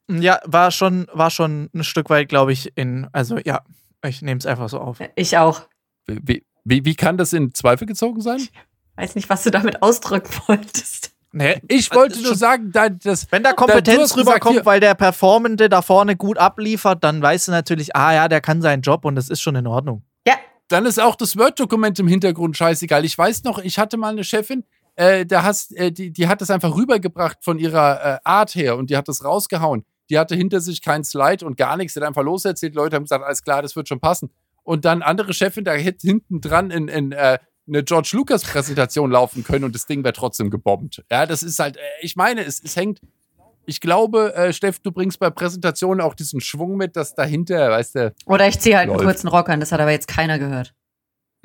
Ja, 0.09 0.39
war 0.45 0.71
schon, 0.71 1.07
war 1.13 1.31
schon 1.31 1.69
ein 1.73 1.83
Stück 1.83 2.09
weit, 2.09 2.29
glaube 2.29 2.53
ich, 2.53 2.71
in, 2.75 3.07
also 3.11 3.37
ja, 3.43 3.61
ich 4.05 4.21
nehme 4.21 4.37
es 4.37 4.45
einfach 4.45 4.69
so 4.69 4.79
auf. 4.79 4.99
Ich 5.15 5.37
auch. 5.37 5.61
Wie, 6.07 6.45
wie, 6.63 6.85
wie 6.85 6.95
kann 6.95 7.17
das 7.17 7.33
in 7.33 7.53
Zweifel 7.53 7.87
gezogen 7.87 8.21
sein? 8.21 8.39
Ich 8.39 8.51
weiß 8.95 9.15
nicht, 9.15 9.29
was 9.29 9.43
du 9.43 9.51
damit 9.51 9.81
ausdrücken 9.81 10.31
wolltest. 10.47 11.11
Nee, 11.31 11.61
ich 11.67 11.93
wollte 11.93 12.21
nur 12.21 12.35
sagen, 12.35 12.71
dass, 12.71 13.29
wenn 13.29 13.43
da 13.43 13.51
Kompetenz 13.51 14.11
da, 14.11 14.21
rüberkommt, 14.21 14.65
weil 14.65 14.79
der 14.79 14.95
Performende 14.95 15.67
da 15.67 15.81
vorne 15.81 16.15
gut 16.15 16.37
abliefert, 16.37 17.03
dann 17.03 17.21
weißt 17.21 17.49
du 17.49 17.51
natürlich, 17.51 17.93
ah 17.93 18.13
ja, 18.13 18.27
der 18.29 18.39
kann 18.39 18.61
seinen 18.61 18.81
Job 18.81 19.03
und 19.03 19.15
das 19.15 19.29
ist 19.29 19.41
schon 19.41 19.55
in 19.55 19.67
Ordnung. 19.67 20.03
Ja. 20.25 20.35
Dann 20.69 20.85
ist 20.85 20.97
auch 20.97 21.17
das 21.17 21.35
Word-Dokument 21.35 21.99
im 21.99 22.07
Hintergrund 22.07 22.55
scheißegal. 22.55 23.03
Ich 23.03 23.17
weiß 23.17 23.43
noch, 23.43 23.59
ich 23.59 23.77
hatte 23.77 23.97
mal 23.97 24.13
eine 24.13 24.23
Chefin, 24.23 24.63
äh, 24.95 25.25
da 25.25 25.43
hast, 25.43 25.75
äh, 25.75 25.91
die, 25.91 26.11
die 26.11 26.29
hat 26.29 26.39
das 26.39 26.49
einfach 26.49 26.73
rübergebracht 26.73 27.39
von 27.41 27.59
ihrer 27.59 28.15
äh, 28.15 28.19
Art 28.23 28.55
her 28.55 28.77
und 28.77 28.89
die 28.89 28.95
hat 28.95 29.09
das 29.09 29.25
rausgehauen 29.25 29.83
die 30.09 30.19
hatte 30.19 30.35
hinter 30.35 30.61
sich 30.61 30.81
kein 30.81 31.03
Slide 31.03 31.45
und 31.45 31.57
gar 31.57 31.77
nichts, 31.77 31.93
die 31.93 31.99
hat 31.99 32.07
einfach 32.07 32.23
loserzählt. 32.23 32.75
Leute 32.75 32.95
haben 32.95 33.03
gesagt, 33.03 33.23
alles 33.23 33.43
klar, 33.43 33.61
das 33.61 33.75
wird 33.75 33.87
schon 33.87 33.99
passen. 33.99 34.29
Und 34.63 34.85
dann 34.85 35.01
andere 35.01 35.33
Chefin, 35.33 35.63
da 35.63 35.73
hätte 35.73 36.07
hinten 36.07 36.41
dran 36.41 36.71
in, 36.71 36.87
in 36.87 37.11
äh, 37.11 37.37
eine 37.67 37.83
George 37.83 38.11
Lucas 38.13 38.43
Präsentation 38.43 39.11
laufen 39.11 39.43
können 39.43 39.63
und 39.63 39.75
das 39.75 39.85
Ding 39.85 40.03
wäre 40.03 40.13
trotzdem 40.13 40.49
gebombt. 40.49 41.03
Ja, 41.11 41.25
das 41.25 41.43
ist 41.43 41.59
halt, 41.59 41.77
äh, 41.77 41.81
ich 42.01 42.15
meine, 42.15 42.43
es, 42.43 42.61
es 42.63 42.75
hängt, 42.75 42.99
ich 43.65 43.81
glaube, 43.81 44.33
äh, 44.35 44.53
Steff, 44.53 44.79
du 44.79 44.91
bringst 44.91 45.19
bei 45.19 45.29
Präsentationen 45.29 46.01
auch 46.01 46.13
diesen 46.13 46.41
Schwung 46.41 46.77
mit, 46.77 46.95
dass 46.95 47.15
dahinter, 47.15 47.71
weißt 47.71 47.95
du. 47.95 48.13
Oder 48.25 48.47
ich 48.47 48.59
ziehe 48.59 48.77
halt 48.77 48.87
läuft. 48.87 48.99
einen 48.99 49.09
kurzen 49.09 49.27
Rock 49.27 49.49
an, 49.49 49.59
das 49.59 49.71
hat 49.71 49.79
aber 49.79 49.91
jetzt 49.91 50.07
keiner 50.07 50.39
gehört. 50.39 50.73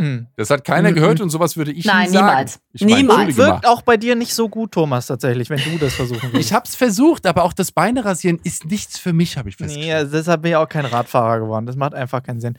Mhm. 0.00 0.26
Das 0.36 0.50
hat 0.50 0.64
keiner 0.64 0.90
mhm. 0.90 0.94
gehört 0.94 1.20
und 1.20 1.30
sowas 1.30 1.56
würde 1.56 1.72
ich 1.72 1.84
Nein, 1.84 2.06
nie 2.06 2.14
sagen. 2.14 2.26
niemals. 2.26 2.60
Ich 2.72 2.80
mein, 2.82 2.94
niemals. 2.94 3.36
Wirkt 3.36 3.66
auch 3.66 3.82
bei 3.82 3.96
dir 3.96 4.16
nicht 4.16 4.34
so 4.34 4.48
gut, 4.48 4.72
Thomas, 4.72 5.06
tatsächlich, 5.06 5.50
wenn 5.50 5.60
du 5.62 5.78
das 5.78 5.94
versuchen 5.94 6.30
willst. 6.32 6.48
ich 6.48 6.52
hab's 6.52 6.74
versucht, 6.74 7.26
aber 7.26 7.44
auch 7.44 7.52
das 7.52 7.72
Beine 7.72 8.04
rasieren 8.04 8.40
ist 8.42 8.64
nichts 8.64 8.98
für 8.98 9.12
mich, 9.12 9.36
habe 9.36 9.48
ich 9.48 9.56
festgestellt. 9.56 10.06
Nee, 10.06 10.10
deshalb 10.10 10.42
bin 10.42 10.52
ich 10.52 10.56
auch 10.56 10.68
kein 10.68 10.86
Radfahrer 10.86 11.40
geworden. 11.40 11.66
Das 11.66 11.76
macht 11.76 11.94
einfach 11.94 12.22
keinen 12.22 12.40
Sinn. 12.40 12.56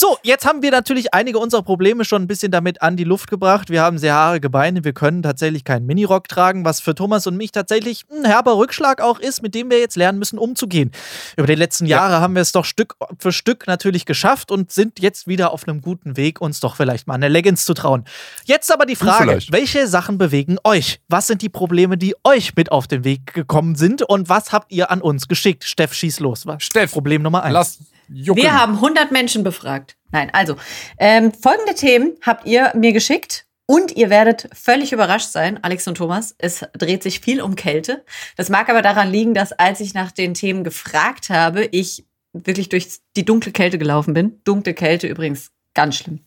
So, 0.00 0.16
jetzt 0.22 0.46
haben 0.46 0.62
wir 0.62 0.70
natürlich 0.70 1.12
einige 1.12 1.38
unserer 1.38 1.62
Probleme 1.62 2.06
schon 2.06 2.22
ein 2.22 2.26
bisschen 2.26 2.50
damit 2.50 2.80
an 2.80 2.96
die 2.96 3.04
Luft 3.04 3.28
gebracht. 3.28 3.68
Wir 3.68 3.82
haben 3.82 3.98
sehr 3.98 4.14
haarige 4.14 4.48
Beine, 4.48 4.82
wir 4.82 4.94
können 4.94 5.22
tatsächlich 5.22 5.62
keinen 5.62 5.84
Minirock 5.84 6.26
tragen, 6.26 6.64
was 6.64 6.80
für 6.80 6.94
Thomas 6.94 7.26
und 7.26 7.36
mich 7.36 7.52
tatsächlich 7.52 8.06
ein 8.10 8.24
herber 8.24 8.56
Rückschlag 8.56 9.02
auch 9.02 9.18
ist, 9.18 9.42
mit 9.42 9.54
dem 9.54 9.68
wir 9.68 9.78
jetzt 9.78 9.96
lernen 9.96 10.18
müssen, 10.18 10.38
umzugehen. 10.38 10.90
Über 11.36 11.46
die 11.46 11.54
letzten 11.54 11.84
Jahre 11.84 12.14
ja. 12.14 12.20
haben 12.22 12.34
wir 12.34 12.40
es 12.40 12.52
doch 12.52 12.64
Stück 12.64 12.96
für 13.18 13.30
Stück 13.30 13.66
natürlich 13.66 14.06
geschafft 14.06 14.50
und 14.50 14.72
sind 14.72 15.00
jetzt 15.00 15.26
wieder 15.26 15.52
auf 15.52 15.68
einem 15.68 15.82
guten 15.82 16.16
Weg, 16.16 16.40
uns 16.40 16.60
doch 16.60 16.76
vielleicht 16.76 17.06
mal 17.06 17.16
eine 17.16 17.28
Leggings 17.28 17.66
zu 17.66 17.74
trauen. 17.74 18.06
Jetzt 18.46 18.72
aber 18.72 18.86
die 18.86 18.96
Frage, 18.96 19.38
welche 19.50 19.86
Sachen 19.86 20.16
bewegen 20.16 20.56
euch? 20.64 21.02
Was 21.08 21.26
sind 21.26 21.42
die 21.42 21.50
Probleme, 21.50 21.98
die 21.98 22.14
euch 22.24 22.56
mit 22.56 22.72
auf 22.72 22.88
den 22.88 23.04
Weg 23.04 23.34
gekommen 23.34 23.74
sind 23.74 24.00
und 24.00 24.30
was 24.30 24.50
habt 24.50 24.72
ihr 24.72 24.90
an 24.90 25.02
uns 25.02 25.28
geschickt? 25.28 25.64
Steff, 25.64 25.92
schieß 25.92 26.20
los. 26.20 26.46
Was? 26.46 26.62
Steff, 26.62 26.90
Problem 26.90 27.20
Nummer 27.20 27.42
eins. 27.42 27.52
Lass 27.52 27.78
Wir 28.12 28.58
haben 28.60 28.74
100 28.74 29.12
Menschen 29.12 29.44
befragt. 29.44 29.96
Nein, 30.10 30.30
also, 30.32 30.56
ähm, 30.98 31.32
folgende 31.32 31.74
Themen 31.74 32.14
habt 32.22 32.46
ihr 32.46 32.72
mir 32.74 32.92
geschickt 32.92 33.46
Und 33.66 33.92
ihr 33.96 34.10
werdet 34.10 34.48
völlig 34.52 34.92
überrascht 34.92 35.30
sein, 35.30 35.62
Alex 35.62 35.86
und 35.86 35.94
Thomas, 35.94 36.34
es 36.38 36.64
dreht 36.76 37.04
sich 37.04 37.20
viel 37.20 37.40
um 37.40 37.54
Kälte. 37.54 38.04
Das 38.36 38.48
mag 38.48 38.68
aber 38.68 38.82
daran 38.82 39.12
liegen, 39.12 39.32
dass 39.32 39.52
als 39.52 39.78
ich 39.78 39.94
nach 39.94 40.10
den 40.10 40.34
Themen 40.34 40.64
gefragt 40.64 41.30
habe, 41.30 41.64
ich 41.66 42.04
wirklich 42.32 42.68
durch 42.68 42.88
die 43.14 43.24
dunkle 43.24 43.52
Kälte 43.52 43.78
gelaufen 43.78 44.12
bin. 44.12 44.40
Dunkle 44.42 44.74
Kälte 44.74 45.06
übrigens 45.06 45.52
ganz 45.74 45.96
schlimm. 45.96 46.18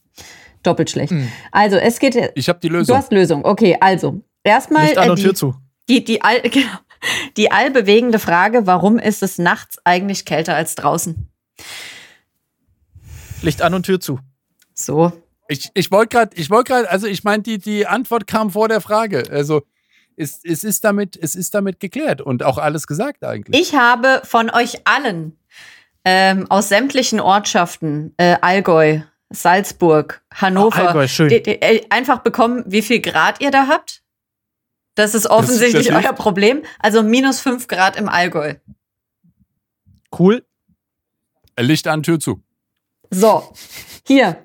Doppelt 0.64 0.90
schlecht. 0.90 1.12
Hm. 1.12 1.30
Also 1.52 1.76
es 1.76 2.00
geht. 2.00 2.16
Ich 2.36 2.48
habe 2.48 2.60
die 2.62 2.70
Du 2.70 2.76
Lösung. 2.76 2.96
hast 2.96 3.12
Lösung. 3.12 3.44
Okay, 3.44 3.76
also 3.82 4.22
erstmal 4.46 4.86
Licht 4.86 4.98
an 4.98 5.08
äh, 5.08 5.12
und 5.12 5.20
die, 5.20 5.24
Tür 5.24 5.36
zu. 5.36 5.56
die, 5.90 6.06
die, 6.06 6.22
all, 6.22 6.40
genau, 6.44 6.78
die 7.36 7.52
allbewegende 7.52 8.20
Frage, 8.20 8.66
warum 8.68 8.98
ist 9.00 9.22
es 9.22 9.38
nachts 9.38 9.80
eigentlich 9.84 10.24
kälter 10.24 10.56
als 10.56 10.76
draußen? 10.76 11.28
Licht 13.42 13.62
an 13.62 13.74
und 13.74 13.86
Tür 13.86 14.00
zu. 14.00 14.20
So, 14.74 15.12
Ich, 15.48 15.70
ich 15.74 15.92
wollte 15.92 16.16
gerade, 16.16 16.36
ich 16.36 16.50
wollte 16.50 16.72
gerade, 16.74 16.90
also 16.90 17.08
ich 17.08 17.24
meine, 17.24 17.44
die, 17.44 17.58
die 17.60 17.86
Antwort 17.86 18.26
kam 18.28 18.50
vor 18.52 18.68
der 18.70 18.82
Frage. 18.82 19.24
Also 19.30 19.62
es, 20.16 20.40
es, 20.44 20.64
ist 20.64 20.84
damit, 20.84 21.18
es 21.18 21.36
ist 21.36 21.54
damit 21.54 21.80
geklärt 21.80 22.22
und 22.22 22.44
auch 22.44 22.58
alles 22.58 22.88
gesagt 22.88 23.24
eigentlich. 23.24 23.60
Ich 23.60 23.76
habe 23.76 24.22
von 24.24 24.50
euch 24.50 24.88
allen 24.88 25.38
ähm, 26.06 26.50
aus 26.50 26.70
sämtlichen 26.70 27.20
Ortschaften, 27.20 28.14
äh, 28.18 28.38
Allgäu, 28.42 29.02
Salzburg, 29.30 30.24
Hannover, 30.34 30.84
Oh, 30.84 30.88
Allgäu, 30.88 31.08
schön. 31.08 31.30
die- 31.30 31.42
die- 31.44 31.62
äh, 31.62 31.86
einfach 31.90 32.20
bekommen, 32.20 32.64
wie 32.68 32.82
viel 32.82 33.00
Grad 33.02 33.42
ihr 33.42 33.52
da 33.52 33.68
habt. 33.68 34.02
Das 34.96 35.16
ist 35.16 35.28
offensichtlich 35.28 35.88
das 35.88 35.96
hilft. 35.96 36.08
euer 36.08 36.14
Problem. 36.14 36.62
Also 36.80 37.02
minus 37.04 37.40
5 37.42 37.68
Grad 37.68 37.96
im 37.96 38.08
Allgäu. 38.10 38.56
Cool. 40.18 40.46
Licht 41.60 41.88
an, 41.88 42.04
Tür 42.04 42.20
zu. 42.20 42.42
So, 43.10 43.54
hier. 44.08 44.44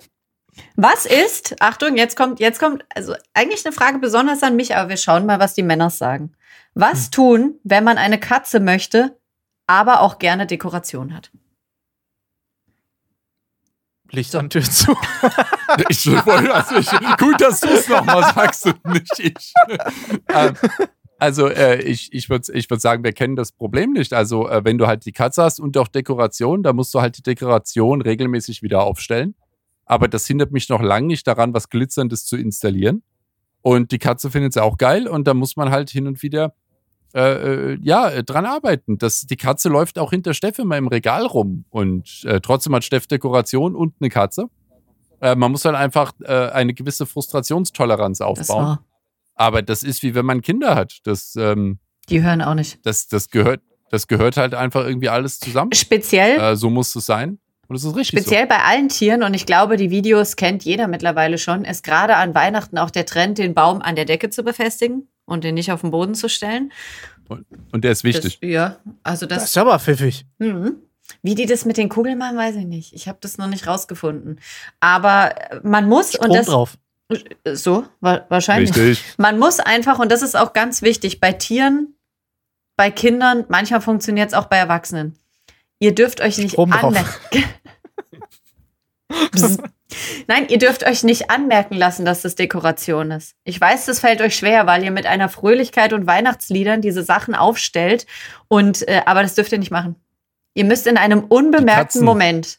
Was 0.77 1.07
ist, 1.07 1.57
Achtung, 1.61 1.97
jetzt 1.97 2.17
kommt, 2.17 2.41
jetzt 2.41 2.59
kommt, 2.61 2.85
also 2.95 3.15
eigentlich 3.35 3.65
eine 3.65 3.73
Frage 3.73 3.99
besonders 3.99 4.43
an 4.43 4.57
mich, 4.57 4.75
aber 4.77 4.89
wir 4.89 4.97
schauen 4.97 5.25
mal, 5.27 5.39
was 5.41 5.55
die 5.55 5.63
Männer 5.63 5.91
sagen. 5.91 6.33
Was 6.75 7.05
Hm. 7.07 7.11
tun, 7.13 7.55
wenn 7.65 7.85
man 7.85 7.97
eine 7.99 8.19
Katze 8.21 8.61
möchte, 8.61 9.17
aber 9.67 10.01
auch 10.01 10.19
gerne 10.19 10.47
Dekoration 10.47 11.15
hat? 11.15 11.31
Licht 14.11 14.35
an 14.35 14.51
Tür 14.51 14.63
zu. 14.63 14.97
Ich, 15.91 16.07
wollte- 16.07 16.53
also 16.55 16.77
ich, 16.77 16.91
gut, 17.19 17.41
dass 17.43 17.61
du 17.61 17.69
es 17.69 17.87
nochmal 17.89 18.23
sagst 18.35 18.65
und 18.67 18.85
nicht 18.87 19.19
ich. 19.19 19.53
ähm, 20.31 20.57
also 21.19 21.49
äh, 21.49 21.83
ich, 21.83 22.13
ich 22.13 22.31
würde 22.31 22.53
ich 22.53 22.71
würd 22.71 22.81
sagen, 22.81 23.03
wir 23.03 23.13
kennen 23.13 23.35
das 23.35 23.53
Problem 23.53 23.93
nicht. 23.93 24.13
Also 24.13 24.49
äh, 24.49 24.65
wenn 24.65 24.79
du 24.79 24.87
halt 24.87 25.05
die 25.05 25.13
Katze 25.13 25.43
hast 25.43 25.59
und 25.59 25.77
auch 25.77 25.89
Dekoration, 25.89 26.63
dann 26.63 26.77
musst 26.77 26.95
du 26.95 27.01
halt 27.01 27.19
die 27.19 27.23
Dekoration 27.23 28.01
regelmäßig 28.01 28.63
wieder 28.63 28.83
aufstellen. 28.85 29.35
Aber 29.85 30.07
das 30.07 30.27
hindert 30.27 30.53
mich 30.53 30.69
noch 30.69 30.81
lange 30.81 31.09
nicht 31.09 31.27
daran, 31.27 31.53
was 31.55 31.71
Glitzerndes 31.71 32.25
zu 32.25 32.37
installieren. 32.37 33.03
Und 33.63 33.91
die 33.91 33.99
Katze 33.99 34.31
findet 34.31 34.53
es 34.53 34.63
auch 34.63 34.79
geil 34.79 35.09
und 35.09 35.27
da 35.27 35.35
muss 35.35 35.57
man 35.57 35.71
halt 35.71 35.91
hin 35.91 36.07
und 36.07 36.23
wieder 36.23 36.55
äh, 37.15 37.73
äh, 37.73 37.79
ja, 37.83 38.11
äh, 38.11 38.23
dran 38.23 38.47
arbeiten. 38.47 38.99
Das, 38.99 39.27
die 39.27 39.37
Katze 39.37 39.69
läuft 39.71 39.99
auch 39.99 40.11
hinter 40.11 40.35
Steff 40.35 40.59
immer 40.59 40.77
im 40.77 40.87
Regal 40.87 41.27
rum 41.27 41.65
und 41.71 42.25
äh, 42.25 42.41
trotzdem 42.41 42.75
hat 42.75 42.85
Steff 42.85 43.07
Dekoration 43.07 43.75
und 43.75 43.95
eine 43.99 44.11
Katze. 44.11 44.49
Äh, 45.21 45.35
man 45.35 45.51
muss 45.51 45.63
dann 45.63 45.75
einfach 45.75 46.13
äh, 46.21 46.51
eine 46.51 46.75
gewisse 46.75 47.07
Frustrationstoleranz 47.07 48.21
aufbauen. 48.21 48.79
Aber 49.39 49.63
das 49.63 49.83
ist 49.83 50.03
wie 50.03 50.15
wenn 50.15 50.27
man 50.27 50.43
Kinder 50.43 50.75
hat. 50.75 50.99
Das, 51.05 51.35
ähm, 51.37 51.79
die 52.11 52.23
hören 52.23 52.43
auch 52.43 52.55
nicht. 52.55 52.79
das, 52.85 53.07
das, 53.09 53.31
gehört, 53.31 53.61
das 53.91 54.07
gehört 54.09 54.37
halt 54.37 54.53
einfach 54.55 54.85
irgendwie 54.85 55.09
alles 55.09 55.39
zusammen. 55.41 55.73
Speziell, 55.73 56.39
Äh, 56.39 56.57
so 56.57 56.69
muss 56.69 56.95
es 56.95 57.07
sein. 57.07 57.39
Und 57.69 57.75
das 57.75 57.85
ist 57.85 57.95
richtig 57.97 58.21
speziell 58.21 58.47
bei 58.47 58.63
allen 58.63 58.89
Tieren, 58.89 59.23
und 59.23 59.35
ich 59.35 59.45
glaube, 59.45 59.77
die 59.77 59.91
Videos 59.91 60.37
kennt 60.37 60.65
jeder 60.65 60.89
mittlerweile 60.89 61.37
schon, 61.37 61.65
ist 61.67 61.85
gerade 61.85 62.17
an 62.17 62.35
Weihnachten 62.35 62.79
auch 62.79 62.91
der 62.91 63.05
Trend, 63.05 63.37
den 63.37 63.53
Baum 63.55 63.83
an 63.83 63.95
der 63.95 64.07
Decke 64.07 64.31
zu 64.31 64.43
befestigen 64.43 65.07
und 65.27 65.45
den 65.45 65.55
nicht 65.55 65.71
auf 65.71 65.83
den 65.83 65.91
Boden 65.91 66.15
zu 66.15 66.29
stellen. 66.31 66.73
so. 67.29 67.39
Und 67.71 67.85
der 67.85 67.93
ist 67.93 68.05
wichtig. 68.05 68.39
Das, 68.41 68.49
ja, 68.51 68.77
also 69.03 69.27
Das 69.27 69.43
das. 69.43 69.51
ist 69.51 69.59
aber 69.59 69.79
pfiffig. 69.79 70.25
Mhm. 70.39 70.77
Wie 71.23 71.35
die 71.35 71.45
das 71.45 71.67
mit 71.67 71.77
den 71.77 71.91
Kugeln 71.91 72.17
machen, 72.19 72.39
weiß 72.39 72.57
ich 72.57 72.65
nicht. 72.65 72.95
Ich 72.95 73.07
habe 73.07 73.19
das 73.21 73.37
noch 73.37 73.49
nicht 73.49 73.67
rausgefunden. 73.67 74.41
Aber 74.81 75.35
man 75.63 75.89
muss 75.89 76.13
Strom 76.15 76.31
und 76.31 76.37
das 76.37 76.47
drauf. 76.47 76.79
So 77.45 77.87
wa 78.01 78.25
wahrscheinlich. 78.29 78.75
Richtig. 78.77 79.15
Man 79.17 79.39
muss 79.39 79.61
einfach 79.61 79.99
und 79.99 80.13
das 80.13 80.23
ist 80.23 80.37
auch 80.37 80.53
ganz 80.53 80.83
wichtig 80.83 81.21
bei 81.21 81.33
Tieren, 81.33 81.95
bei 82.77 82.91
Kindern. 82.91 83.45
Manchmal 83.49 83.81
funktioniert 83.81 84.29
es 84.29 84.35
auch 84.35 84.47
bei 84.47 84.57
Erwachsenen. 84.57 85.19
Ihr 85.79 85.95
dürft 85.95 86.21
euch 86.21 86.39
nicht 86.39 86.59
anmerken. 86.59 87.45
Nein, 90.27 90.49
ihr 90.49 90.59
dürft 90.59 90.85
euch 90.85 91.03
nicht 91.03 91.31
anmerken 91.31 91.75
lassen, 91.75 92.05
dass 92.05 92.21
das 92.23 92.35
Dekoration 92.35 93.11
ist. 93.11 93.35
Ich 93.45 93.59
weiß, 93.59 93.87
das 93.87 94.01
fällt 94.01 94.21
euch 94.21 94.37
schwer, 94.37 94.67
weil 94.67 94.85
ihr 94.85 94.91
mit 94.91 95.07
einer 95.07 95.31
Fröhlichkeit 95.31 95.95
und 95.95 96.07
Weihnachtsliedern 96.07 96.83
diese 96.83 97.03
Sachen 97.03 97.35
aufstellt. 97.35 98.07
Und 98.49 98.87
äh, 98.87 99.03
aber 99.07 99.23
das 99.23 99.35
dürft 99.35 99.53
ihr 99.53 99.59
nicht 99.59 99.71
machen. 99.71 99.97
Ihr 100.53 100.65
müsst 100.65 100.87
in 100.87 100.99
einem 100.99 101.25
unbemerkten. 101.25 102.05
Moment 102.05 102.59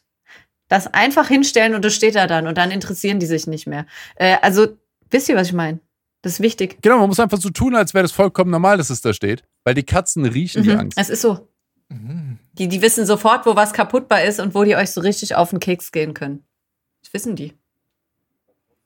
das 0.70 0.86
einfach 0.86 1.28
hinstellen 1.28 1.74
und 1.74 1.84
es 1.84 1.94
steht 1.94 2.14
da 2.14 2.26
dann 2.26 2.46
und 2.46 2.56
dann 2.56 2.70
interessieren 2.70 3.18
die 3.18 3.26
sich 3.26 3.46
nicht 3.46 3.66
mehr. 3.66 3.84
Äh, 4.14 4.36
also 4.40 4.68
wisst 5.10 5.28
ihr, 5.28 5.36
was 5.36 5.48
ich 5.48 5.52
meine? 5.52 5.80
Das 6.22 6.34
ist 6.34 6.40
wichtig. 6.40 6.78
Genau, 6.80 6.98
man 6.98 7.08
muss 7.08 7.20
einfach 7.20 7.38
so 7.38 7.50
tun, 7.50 7.74
als 7.74 7.92
wäre 7.92 8.02
das 8.04 8.12
vollkommen 8.12 8.50
normal, 8.50 8.76
dass 8.78 8.88
es 8.90 9.00
da 9.02 9.12
steht. 9.12 9.42
Weil 9.64 9.74
die 9.74 9.82
Katzen 9.82 10.24
riechen 10.24 10.62
die 10.62 10.70
Mhm. 10.70 10.78
Angst. 10.78 10.98
Es 10.98 11.10
ist 11.10 11.22
so. 11.22 11.48
Mhm. 11.88 12.38
Die, 12.52 12.68
die 12.68 12.82
wissen 12.82 13.04
sofort, 13.04 13.46
wo 13.46 13.56
was 13.56 13.72
kaputtbar 13.72 14.22
ist 14.22 14.38
und 14.38 14.54
wo 14.54 14.64
die 14.64 14.76
euch 14.76 14.90
so 14.90 15.00
richtig 15.00 15.34
auf 15.34 15.50
den 15.50 15.60
Keks 15.60 15.92
gehen 15.92 16.14
können. 16.14 16.44
Das 17.02 17.12
wissen 17.12 17.36
die. 17.36 17.54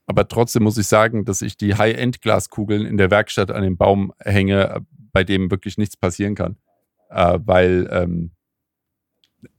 Aber 0.06 0.28
trotzdem 0.28 0.62
muss 0.62 0.78
ich 0.78 0.86
sagen, 0.86 1.24
dass 1.24 1.42
ich 1.42 1.56
die 1.56 1.74
High-End-Glaskugeln 1.74 2.86
in 2.86 2.96
der 2.96 3.10
Werkstatt 3.10 3.50
an 3.50 3.62
dem 3.62 3.76
Baum 3.76 4.12
hänge, 4.20 4.84
bei 5.12 5.24
dem 5.24 5.50
wirklich 5.50 5.76
nichts 5.78 5.96
passieren 5.96 6.34
kann. 6.34 6.56
Äh, 7.10 7.38
weil, 7.44 7.88
ähm, 7.90 8.30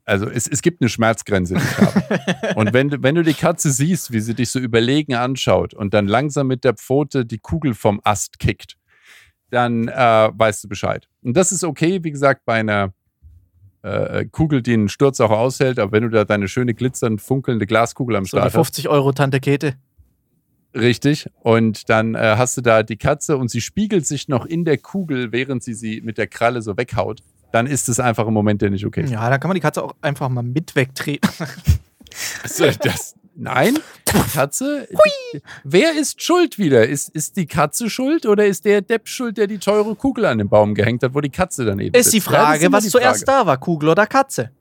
also 0.05 0.29
es, 0.29 0.47
es 0.47 0.61
gibt 0.61 0.81
eine 0.81 0.89
Schmerzgrenze, 0.89 1.55
die 1.55 1.61
ich 1.61 1.77
habe. 1.77 2.55
Und 2.59 2.73
wenn, 2.73 2.89
du- 2.89 3.01
wenn 3.03 3.15
du 3.15 3.23
die 3.23 3.33
Katze 3.33 3.71
siehst, 3.71 4.11
wie 4.11 4.19
sie 4.21 4.33
dich 4.35 4.49
so 4.49 4.59
überlegen 4.59 5.15
anschaut 5.15 5.73
und 5.73 5.93
dann 5.93 6.07
langsam 6.07 6.47
mit 6.47 6.63
der 6.63 6.73
Pfote 6.75 7.25
die 7.25 7.39
Kugel 7.39 7.73
vom 7.73 7.99
Ast 8.03 8.39
kickt, 8.39 8.77
dann 9.49 9.87
äh, 9.87 10.29
weißt 10.33 10.63
du 10.63 10.67
Bescheid. 10.69 11.07
Und 11.23 11.35
das 11.35 11.51
ist 11.51 11.63
okay, 11.63 12.03
wie 12.03 12.11
gesagt, 12.11 12.41
bei 12.45 12.55
einer 12.59 12.93
äh, 13.83 14.25
Kugel, 14.25 14.61
die 14.61 14.73
einen 14.73 14.89
Sturz 14.89 15.19
auch 15.21 15.31
aushält, 15.31 15.79
aber 15.79 15.91
wenn 15.91 16.03
du 16.03 16.09
da 16.09 16.23
deine 16.25 16.47
schöne 16.47 16.73
glitzernd 16.73 17.21
funkelnde 17.21 17.65
Glaskugel 17.67 18.15
am 18.15 18.23
So 18.25 18.37
Start 18.37 18.45
hast, 18.45 18.53
50 18.53 18.89
Euro 18.89 19.11
Tante 19.11 19.39
Kete. 19.39 19.75
Richtig. 20.73 21.29
Und 21.41 21.89
dann 21.89 22.15
äh, 22.15 22.35
hast 22.37 22.57
du 22.57 22.61
da 22.61 22.83
die 22.83 22.97
Katze 22.97 23.37
und 23.37 23.49
sie 23.49 23.61
spiegelt 23.61 24.05
sich 24.05 24.27
noch 24.27 24.45
in 24.45 24.65
der 24.65 24.77
Kugel, 24.77 25.31
während 25.31 25.63
sie 25.63 25.73
sie 25.73 26.01
mit 26.01 26.17
der 26.17 26.27
Kralle 26.27 26.61
so 26.61 26.75
weghaut. 26.75 27.21
Dann 27.55 27.67
ist 27.67 27.87
es 27.87 28.01
einfach 28.01 28.27
ein 28.27 28.33
Moment, 28.33 28.61
der 28.61 28.69
nicht 28.69 28.85
okay 28.85 29.03
ist. 29.05 29.11
Ja, 29.11 29.29
da 29.29 29.37
kann 29.37 29.47
man 29.47 29.55
die 29.55 29.61
Katze 29.61 29.81
auch 29.81 29.95
einfach 30.01 30.27
mal 30.27 30.43
mit 30.43 30.75
wegtreten. 30.75 31.29
Also, 32.43 32.69
das, 32.81 33.15
nein, 33.35 33.77
die 34.07 34.31
Katze. 34.33 34.87
Die, 35.33 35.41
wer 35.65 35.93
ist 35.97 36.21
schuld 36.21 36.57
wieder? 36.57 36.87
Ist, 36.87 37.09
ist 37.09 37.35
die 37.35 37.45
Katze 37.45 37.89
schuld 37.89 38.25
oder 38.25 38.45
ist 38.45 38.63
der 38.63 38.81
Depp 38.81 39.07
schuld, 39.09 39.37
der 39.37 39.47
die 39.47 39.57
teure 39.57 39.95
Kugel 39.95 40.23
an 40.25 40.37
den 40.37 40.47
Baum 40.47 40.75
gehängt 40.75 41.03
hat, 41.03 41.13
wo 41.13 41.19
die 41.19 41.29
Katze 41.29 41.65
dann 41.65 41.79
eben 41.79 41.93
Ist 41.93 42.13
die 42.13 42.19
sitzt? 42.19 42.31
Ja, 42.31 42.39
Frage, 42.45 42.65
immer 42.65 42.77
was 42.77 42.83
die 42.85 42.89
zuerst 42.89 43.25
Frage. 43.25 43.39
da 43.41 43.45
war, 43.47 43.57
Kugel 43.57 43.89
oder 43.89 44.05
Katze? 44.07 44.51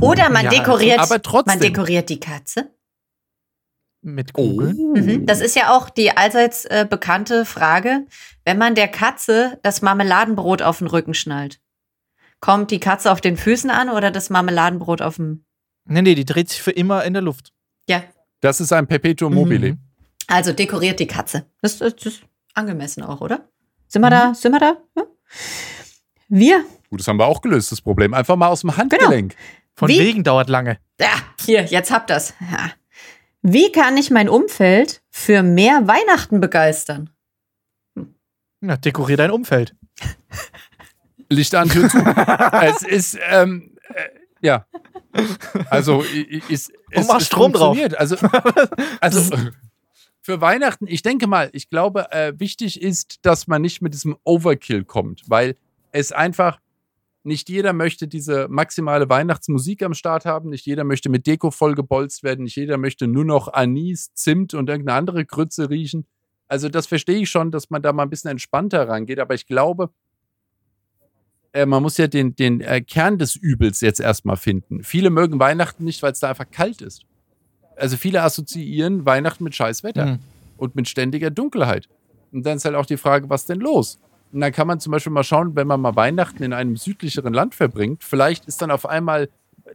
Oder 0.00 0.30
man 0.30 0.44
Ja, 0.46 0.50
dekoriert, 0.50 0.98
aber 0.98 1.20
trotzdem. 1.22 1.52
man 1.52 1.60
dekoriert 1.60 2.08
die 2.08 2.18
Katze. 2.20 2.70
Mit 4.04 4.32
Oh. 4.34 4.48
Kugeln? 4.50 4.76
Mhm. 4.94 5.26
Das 5.26 5.40
ist 5.40 5.54
ja 5.56 5.76
auch 5.76 5.88
die 5.88 6.16
allseits 6.16 6.64
äh, 6.64 6.86
bekannte 6.88 7.44
Frage, 7.44 8.06
wenn 8.44 8.58
man 8.58 8.74
der 8.74 8.88
Katze 8.88 9.58
das 9.62 9.80
Marmeladenbrot 9.80 10.60
auf 10.60 10.78
den 10.78 10.88
Rücken 10.88 11.14
schnallt. 11.14 11.60
Kommt 12.40 12.72
die 12.72 12.80
Katze 12.80 13.12
auf 13.12 13.20
den 13.20 13.36
Füßen 13.36 13.70
an 13.70 13.88
oder 13.88 14.10
das 14.10 14.28
Marmeladenbrot 14.28 15.00
auf 15.02 15.16
dem. 15.16 15.44
Nee, 15.84 16.02
nee, 16.02 16.14
die 16.16 16.24
dreht 16.24 16.48
sich 16.48 16.60
für 16.60 16.72
immer 16.72 17.04
in 17.04 17.12
der 17.12 17.22
Luft. 17.22 17.52
Ja, 17.88 18.02
Das 18.40 18.60
ist 18.60 18.72
ein 18.72 18.86
Perpetuum 18.88 19.34
mobile. 19.34 19.72
Mhm. 19.74 19.78
also 20.26 20.52
dekoriert 20.52 20.98
die 20.98 21.06
Katze. 21.06 21.46
Das, 21.60 21.78
das 21.78 21.94
ist 22.04 22.22
angemessen 22.54 23.02
auch, 23.04 23.20
oder? 23.20 23.48
Sind 23.86 24.02
wir 24.02 24.10
da? 24.10 24.34
Sind 24.34 24.52
wir 24.52 24.58
da? 24.60 24.76
Ja? 24.96 25.02
Wir. 26.28 26.64
Gut, 26.90 27.00
das 27.00 27.08
haben 27.08 27.18
wir 27.18 27.26
auch 27.26 27.40
gelöst, 27.40 27.70
das 27.72 27.80
Problem. 27.80 28.14
Einfach 28.14 28.36
mal 28.36 28.48
aus 28.48 28.62
Genau. 28.62 28.72
dem 28.74 28.78
Handgelenk. 28.78 29.36
Von 29.74 29.88
Wie? 29.88 29.98
wegen 29.98 30.24
dauert 30.24 30.48
lange. 30.48 30.78
Ja, 31.00 31.08
hier, 31.44 31.62
jetzt 31.64 31.90
habt 31.90 32.10
das. 32.10 32.34
Ja. 32.50 32.72
Wie 33.42 33.72
kann 33.72 33.96
ich 33.96 34.10
mein 34.10 34.28
Umfeld 34.28 35.02
für 35.10 35.42
mehr 35.42 35.88
Weihnachten 35.88 36.40
begeistern? 36.40 37.10
Ja, 38.60 38.76
dekorier 38.76 39.16
dein 39.16 39.32
Umfeld. 39.32 39.74
Licht 41.28 41.54
an, 41.54 41.68
Tür 41.68 41.88
zu. 41.88 41.98
es 42.62 42.82
ist, 42.82 43.18
ähm, 43.28 43.76
äh, 43.94 44.08
ja. 44.40 44.66
Also, 45.68 46.02
ist, 46.48 46.72
es, 46.90 47.08
mach 47.08 47.18
es 47.18 47.26
Strom 47.26 47.52
drauf. 47.52 47.76
Also, 47.96 48.16
also 49.00 49.36
für 50.22 50.40
Weihnachten, 50.40 50.86
ich 50.86 51.02
denke 51.02 51.26
mal, 51.26 51.50
ich 51.52 51.68
glaube, 51.68 52.10
äh, 52.12 52.32
wichtig 52.38 52.80
ist, 52.80 53.18
dass 53.22 53.48
man 53.48 53.60
nicht 53.60 53.82
mit 53.82 53.92
diesem 53.92 54.16
Overkill 54.24 54.84
kommt, 54.84 55.22
weil 55.26 55.56
es 55.90 56.12
einfach, 56.12 56.60
nicht 57.24 57.48
jeder 57.48 57.72
möchte 57.72 58.08
diese 58.08 58.48
maximale 58.48 59.08
Weihnachtsmusik 59.08 59.82
am 59.82 59.94
Start 59.94 60.24
haben, 60.24 60.50
nicht 60.50 60.66
jeder 60.66 60.84
möchte 60.84 61.08
mit 61.08 61.26
Deko 61.26 61.50
vollgebolzt 61.50 62.22
werden, 62.22 62.44
nicht 62.44 62.56
jeder 62.56 62.78
möchte 62.78 63.06
nur 63.06 63.24
noch 63.24 63.52
Anis, 63.52 64.12
Zimt 64.14 64.54
und 64.54 64.68
irgendeine 64.68 64.98
andere 64.98 65.24
Grütze 65.24 65.70
riechen. 65.70 66.06
Also 66.48 66.68
das 66.68 66.86
verstehe 66.86 67.20
ich 67.20 67.30
schon, 67.30 67.50
dass 67.50 67.70
man 67.70 67.80
da 67.82 67.92
mal 67.92 68.02
ein 68.02 68.10
bisschen 68.10 68.30
entspannter 68.30 68.88
rangeht, 68.88 69.18
aber 69.20 69.34
ich 69.34 69.46
glaube, 69.46 69.90
äh, 71.52 71.66
man 71.66 71.82
muss 71.82 71.96
ja 71.96 72.06
den, 72.08 72.34
den 72.34 72.60
äh, 72.60 72.80
Kern 72.80 73.18
des 73.18 73.36
Übels 73.36 73.80
jetzt 73.80 74.00
erstmal 74.00 74.36
finden. 74.36 74.82
Viele 74.82 75.10
mögen 75.10 75.38
Weihnachten 75.38 75.84
nicht, 75.84 76.02
weil 76.02 76.12
es 76.12 76.20
da 76.20 76.30
einfach 76.30 76.50
kalt 76.50 76.80
ist. 76.82 77.02
Also 77.76 77.96
viele 77.96 78.22
assoziieren 78.22 79.06
Weihnachten 79.06 79.44
mit 79.44 79.54
scheiß 79.54 79.82
Wetter 79.82 80.06
Mhm. 80.06 80.18
und 80.56 80.74
mit 80.76 80.88
ständiger 80.88 81.30
Dunkelheit. 81.30 81.88
Und 82.32 82.44
dann 82.46 82.56
ist 82.56 82.64
halt 82.64 82.74
auch 82.74 82.86
die 82.86 82.96
Frage, 82.96 83.28
was 83.30 83.46
denn 83.46 83.60
los? 83.60 84.00
Und 84.32 84.40
dann 84.40 84.52
kann 84.52 84.66
man 84.66 84.80
zum 84.80 84.90
Beispiel 84.92 85.12
mal 85.12 85.24
schauen, 85.24 85.54
wenn 85.56 85.66
man 85.66 85.80
mal 85.80 85.94
Weihnachten 85.96 86.42
in 86.42 86.52
einem 86.52 86.76
südlicheren 86.76 87.34
Land 87.34 87.54
verbringt, 87.54 88.02
vielleicht 88.04 88.46
ist 88.46 88.62
dann 88.62 88.70
auf 88.70 88.86
einmal 88.88 89.28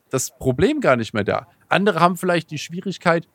das 0.09 0.31
Problem 0.37 0.81
gar 0.81 0.95
nicht 0.95 1.13
mehr 1.13 1.23
da. 1.23 1.47
Andere 1.69 1.99
haben 1.99 2.17
vielleicht 2.17 2.49
die 2.51 2.57
Schwierigkeit, 2.57 3.27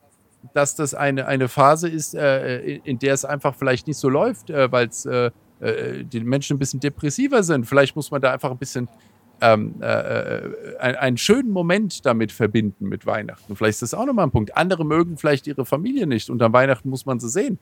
dass 0.55 0.75
das 0.75 0.95
eine, 0.95 1.27
eine 1.27 1.49
Phase 1.49 1.89
ist, 1.89 2.15
äh, 2.15 2.59
in, 2.61 2.83
in 2.85 2.99
der 2.99 3.15
es 3.15 3.25
einfach 3.25 3.55
vielleicht 3.55 3.87
nicht 3.87 3.99
so 3.99 4.09
läuft, 4.09 4.51
äh, 4.51 4.71
weil 4.73 4.89
es 4.89 5.07
äh, 5.07 5.31
äh, 5.61 6.03
die 6.05 6.21
Menschen 6.21 6.57
ein 6.57 6.59
bisschen 6.59 6.81
depressiver 6.81 7.43
sind. 7.45 7.67
Vielleicht 7.67 7.95
muss 7.95 8.11
man 8.11 8.21
da 8.21 8.33
einfach 8.33 8.51
ein 8.51 8.59
bisschen 8.59 8.89
ähm, 9.41 9.77
äh, 9.81 9.87
äh, 9.87 10.77
ein- 10.79 10.97
einen 10.97 11.17
schönen 11.17 11.51
Moment 11.51 12.05
damit 12.07 12.33
verbinden 12.33 12.89
mit 12.89 13.07
Weihnachten. 13.07 13.55
Vielleicht 13.57 13.75
ist 13.77 13.83
das 13.83 13.95
auch 13.95 14.07
nochmal 14.07 14.27
ein 14.27 14.31
Punkt. 14.33 14.57
Andere 14.57 14.85
mögen 14.85 15.17
vielleicht 15.17 15.47
ihre 15.47 15.65
Familie 15.65 16.07
nicht 16.09 16.31
und 16.31 16.43
an 16.43 16.53
Weihnachten 16.53 16.89
muss 16.91 17.07
man 17.07 17.19
sie 17.21 17.29
sehen. 17.29 17.59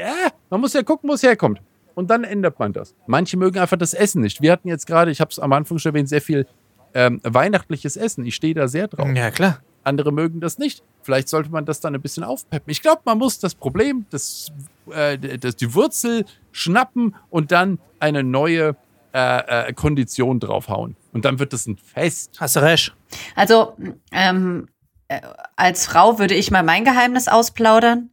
Ja, 0.00 0.28
man 0.50 0.60
muss 0.60 0.72
ja 0.72 0.82
gucken, 0.82 1.08
wo 1.08 1.14
es 1.14 1.22
herkommt. 1.22 1.60
Und 1.94 2.10
dann 2.10 2.24
ändert 2.24 2.58
man 2.58 2.72
das. 2.72 2.94
Manche 3.06 3.36
mögen 3.36 3.58
einfach 3.58 3.76
das 3.76 3.94
Essen 3.94 4.22
nicht. 4.22 4.42
Wir 4.42 4.52
hatten 4.52 4.68
jetzt 4.68 4.86
gerade, 4.86 5.10
ich 5.10 5.20
habe 5.20 5.30
es 5.30 5.38
am 5.38 5.52
Anfang 5.52 5.78
schon 5.78 5.90
erwähnt, 5.90 6.08
sehr 6.08 6.20
viel 6.20 6.46
ähm, 6.94 7.20
weihnachtliches 7.22 7.96
Essen. 7.96 8.24
Ich 8.24 8.34
stehe 8.34 8.54
da 8.54 8.68
sehr 8.68 8.88
drauf. 8.88 9.08
Ja, 9.14 9.30
klar. 9.30 9.60
Andere 9.82 10.12
mögen 10.12 10.40
das 10.40 10.58
nicht. 10.58 10.82
Vielleicht 11.02 11.28
sollte 11.28 11.50
man 11.50 11.66
das 11.66 11.80
dann 11.80 11.94
ein 11.94 12.00
bisschen 12.00 12.24
aufpeppen. 12.24 12.70
Ich 12.70 12.80
glaube, 12.80 13.02
man 13.04 13.18
muss 13.18 13.38
das 13.38 13.54
Problem, 13.54 14.06
das, 14.10 14.50
äh, 14.90 15.18
das, 15.38 15.56
die 15.56 15.74
Wurzel 15.74 16.24
schnappen 16.52 17.14
und 17.30 17.52
dann 17.52 17.78
eine 17.98 18.22
neue 18.22 18.76
äh, 19.12 19.68
äh, 19.68 19.72
Kondition 19.74 20.40
draufhauen. 20.40 20.96
Und 21.12 21.24
dann 21.24 21.38
wird 21.38 21.52
das 21.52 21.66
ein 21.66 21.76
Fest. 21.76 22.32
Hast 22.40 22.56
du 22.56 22.60
recht. 22.60 22.96
Also, 23.36 23.76
ähm, 24.10 24.68
äh, 25.08 25.20
als 25.56 25.86
Frau 25.86 26.18
würde 26.18 26.34
ich 26.34 26.50
mal 26.50 26.62
mein 26.62 26.84
Geheimnis 26.84 27.28
ausplaudern. 27.28 28.10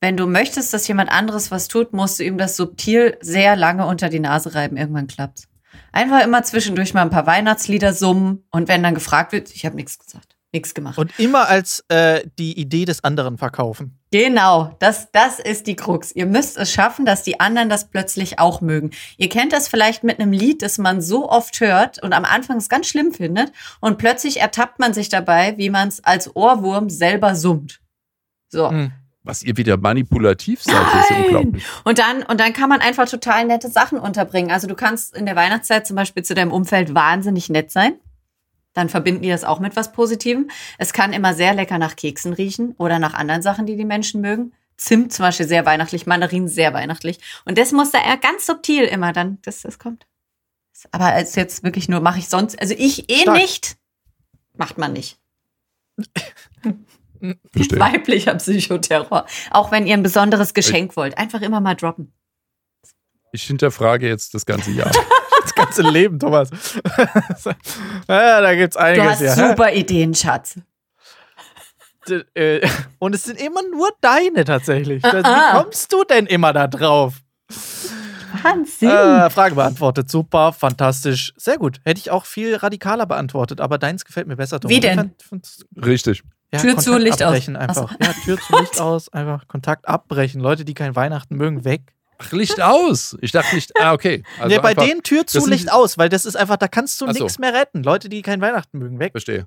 Wenn 0.00 0.16
du 0.16 0.26
möchtest, 0.26 0.72
dass 0.72 0.88
jemand 0.88 1.10
anderes 1.10 1.50
was 1.50 1.68
tut, 1.68 1.92
musst 1.92 2.18
du 2.18 2.24
ihm 2.24 2.38
das 2.38 2.56
subtil 2.56 3.18
sehr 3.20 3.54
lange 3.54 3.86
unter 3.86 4.08
die 4.08 4.20
Nase 4.20 4.54
reiben. 4.54 4.76
Irgendwann 4.78 5.06
klappt's. 5.06 5.46
Einfach 5.92 6.24
immer 6.24 6.42
zwischendurch 6.42 6.94
mal 6.94 7.02
ein 7.02 7.10
paar 7.10 7.26
Weihnachtslieder 7.26 7.92
summen 7.92 8.44
und 8.50 8.68
wenn 8.68 8.82
dann 8.82 8.94
gefragt 8.94 9.32
wird, 9.32 9.50
ich 9.54 9.66
habe 9.66 9.76
nichts 9.76 9.98
gesagt, 9.98 10.36
nichts 10.52 10.72
gemacht. 10.72 10.98
Und 10.98 11.18
immer 11.18 11.48
als 11.48 11.84
äh, 11.88 12.22
die 12.38 12.58
Idee 12.58 12.84
des 12.84 13.04
anderen 13.04 13.38
verkaufen. 13.38 13.98
Genau, 14.12 14.74
das, 14.78 15.10
das 15.12 15.38
ist 15.38 15.66
die 15.66 15.76
Krux. 15.76 16.12
Ihr 16.12 16.26
müsst 16.26 16.56
es 16.56 16.72
schaffen, 16.72 17.04
dass 17.04 17.22
die 17.22 17.38
anderen 17.38 17.68
das 17.68 17.90
plötzlich 17.90 18.38
auch 18.38 18.60
mögen. 18.60 18.90
Ihr 19.16 19.28
kennt 19.28 19.52
das 19.52 19.68
vielleicht 19.68 20.02
mit 20.02 20.18
einem 20.18 20.32
Lied, 20.32 20.62
das 20.62 20.78
man 20.78 21.02
so 21.02 21.28
oft 21.28 21.60
hört 21.60 22.02
und 22.02 22.12
am 22.12 22.24
Anfang 22.24 22.56
es 22.56 22.68
ganz 22.68 22.86
schlimm 22.88 23.12
findet 23.12 23.52
und 23.80 23.98
plötzlich 23.98 24.40
ertappt 24.40 24.78
man 24.78 24.94
sich 24.94 25.08
dabei, 25.08 25.58
wie 25.58 25.70
man 25.70 25.88
es 25.88 26.02
als 26.02 26.34
Ohrwurm 26.34 26.88
selber 26.88 27.34
summt. 27.34 27.80
So. 28.48 28.70
Hm. 28.70 28.92
Was 29.22 29.42
ihr 29.42 29.56
wieder 29.58 29.76
manipulativ 29.76 30.62
seid, 30.62 30.74
ist 30.74 31.10
ja 31.10 31.16
Nein. 31.16 31.24
unglaublich. 31.24 31.64
Und 31.84 31.98
dann, 31.98 32.22
und 32.22 32.40
dann 32.40 32.54
kann 32.54 32.70
man 32.70 32.80
einfach 32.80 33.08
total 33.08 33.44
nette 33.44 33.68
Sachen 33.68 33.98
unterbringen. 33.98 34.50
Also 34.50 34.66
du 34.66 34.74
kannst 34.74 35.14
in 35.14 35.26
der 35.26 35.36
Weihnachtszeit 35.36 35.86
zum 35.86 35.96
Beispiel 35.96 36.22
zu 36.22 36.34
deinem 36.34 36.52
Umfeld 36.52 36.94
wahnsinnig 36.94 37.50
nett 37.50 37.70
sein. 37.70 37.94
Dann 38.72 38.88
verbinden 38.88 39.22
die 39.22 39.28
das 39.28 39.44
auch 39.44 39.60
mit 39.60 39.76
was 39.76 39.92
Positivem. 39.92 40.50
Es 40.78 40.92
kann 40.92 41.12
immer 41.12 41.34
sehr 41.34 41.54
lecker 41.54 41.78
nach 41.78 41.96
Keksen 41.96 42.32
riechen 42.32 42.74
oder 42.78 42.98
nach 42.98 43.14
anderen 43.14 43.42
Sachen, 43.42 43.66
die 43.66 43.76
die 43.76 43.84
Menschen 43.84 44.20
mögen. 44.20 44.52
Zimt 44.76 45.12
zum 45.12 45.24
Beispiel 45.24 45.46
sehr 45.46 45.66
weihnachtlich, 45.66 46.06
Mandarinen 46.06 46.48
sehr 46.48 46.72
weihnachtlich. 46.72 47.18
Und 47.44 47.58
das 47.58 47.72
muss 47.72 47.90
da 47.90 47.98
eher 48.02 48.16
ganz 48.16 48.46
subtil 48.46 48.84
immer 48.84 49.12
dann, 49.12 49.38
dass 49.42 49.60
das 49.62 49.78
kommt. 49.78 50.06
Aber 50.92 51.06
als 51.06 51.34
jetzt 51.34 51.62
wirklich 51.62 51.90
nur, 51.90 52.00
mache 52.00 52.20
ich 52.20 52.28
sonst, 52.28 52.58
also 52.58 52.74
ich 52.78 53.10
eh 53.10 53.22
Stark. 53.22 53.36
nicht, 53.36 53.76
macht 54.56 54.78
man 54.78 54.94
nicht. 54.94 55.18
Verstehe. 57.52 57.78
Weiblicher 57.78 58.34
Psychoterror. 58.34 59.26
Auch 59.50 59.70
wenn 59.72 59.86
ihr 59.86 59.94
ein 59.94 60.02
besonderes 60.02 60.54
Geschenk 60.54 60.96
wollt. 60.96 61.18
Einfach 61.18 61.40
immer 61.42 61.60
mal 61.60 61.74
droppen. 61.74 62.12
Ich 63.32 63.44
hinterfrage 63.44 64.08
jetzt 64.08 64.34
das 64.34 64.46
ganze 64.46 64.70
Jahr. 64.70 64.90
Das 65.42 65.54
ganze 65.54 65.80
Leben, 65.80 66.18
Thomas. 66.18 66.50
ja, 68.08 68.40
da 68.42 68.54
gibt's 68.54 68.76
Du 68.76 68.82
einiges 68.82 69.06
hast 69.08 69.18
hier. 69.20 69.36
hä? 69.36 69.48
super 69.48 69.72
Ideen, 69.72 70.14
Schatz. 70.14 70.56
Äh, 72.34 72.68
Und 72.98 73.14
es 73.14 73.24
sind 73.24 73.40
immer 73.40 73.62
nur 73.62 73.88
deine 74.02 74.44
tatsächlich. 74.44 75.02
Ah, 75.02 75.20
ah. 75.22 75.54
Wie 75.58 75.62
kommst 75.62 75.90
du 75.94 76.04
denn 76.04 76.26
immer 76.26 76.52
da 76.52 76.66
drauf? 76.66 77.22
Wahnsinn. 78.42 78.90
Äh, 78.90 79.30
Frage 79.30 79.54
beantwortet. 79.54 80.10
Super, 80.10 80.52
fantastisch. 80.52 81.32
Sehr 81.36 81.58
gut. 81.58 81.80
Hätte 81.84 82.00
ich 82.00 82.10
auch 82.10 82.26
viel 82.26 82.56
radikaler 82.56 83.06
beantwortet, 83.06 83.60
aber 83.60 83.78
deins 83.78 84.04
gefällt 84.04 84.26
mir 84.26 84.36
besser. 84.36 84.60
Thomas. 84.60 84.76
Wie 84.76 84.80
denn? 84.80 85.14
Ich 85.18 85.84
Richtig. 85.84 86.22
Ja, 86.52 86.60
Tür 86.60 86.76
zu, 86.78 86.90
Kontakt 86.90 87.04
Licht 87.04 87.22
aus. 87.22 87.28
abbrechen 87.28 87.56
Einfach. 87.56 87.94
Ja, 88.00 88.12
Tür 88.24 88.38
zu, 88.40 88.58
Licht 88.58 88.80
aus. 88.80 89.08
Einfach 89.12 89.46
Kontakt 89.46 89.86
abbrechen. 89.88 90.40
Leute, 90.40 90.64
die 90.64 90.74
kein 90.74 90.96
Weihnachten 90.96 91.36
mögen, 91.36 91.64
weg. 91.64 91.82
Ach, 92.18 92.32
Licht 92.32 92.60
aus. 92.60 93.16
Ich 93.20 93.32
dachte 93.32 93.54
nicht, 93.54 93.72
ah, 93.80 93.92
okay. 93.92 94.24
Also 94.38 94.54
ja, 94.54 94.60
bei 94.60 94.70
einfach- 94.70 94.84
denen 94.84 95.02
Tür 95.02 95.26
zu, 95.26 95.46
Licht 95.46 95.72
aus, 95.72 95.96
weil 95.96 96.08
das 96.08 96.26
ist 96.26 96.36
einfach, 96.36 96.56
da 96.56 96.68
kannst 96.68 97.00
du 97.00 97.06
so. 97.06 97.12
nichts 97.12 97.38
mehr 97.38 97.54
retten. 97.54 97.82
Leute, 97.82 98.08
die 98.08 98.22
kein 98.22 98.40
Weihnachten 98.40 98.78
mögen, 98.78 98.98
weg. 98.98 99.12
Verstehe. 99.12 99.46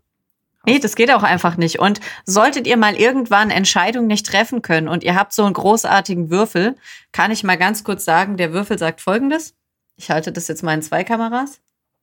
Nee, 0.65 0.79
das 0.79 0.95
geht 0.95 1.11
auch 1.11 1.23
einfach 1.23 1.57
nicht. 1.57 1.79
Und 1.79 1.99
solltet 2.25 2.67
ihr 2.67 2.77
mal 2.77 2.95
irgendwann 2.95 3.49
Entscheidungen 3.51 4.07
nicht 4.07 4.25
treffen 4.25 4.61
können 4.61 4.87
und 4.87 5.03
ihr 5.03 5.15
habt 5.15 5.33
so 5.33 5.43
einen 5.43 5.53
großartigen 5.53 6.29
Würfel, 6.29 6.75
kann 7.11 7.31
ich 7.31 7.43
mal 7.43 7.57
ganz 7.57 7.83
kurz 7.83 8.05
sagen, 8.05 8.37
der 8.37 8.53
Würfel 8.53 8.79
sagt 8.79 9.01
folgendes. 9.01 9.55
Ich 9.97 10.09
halte 10.09 10.31
das 10.31 10.47
jetzt 10.47 10.63
mal 10.63 10.73
in 10.73 10.81
zwei 10.81 11.03
Kameras. 11.03 11.59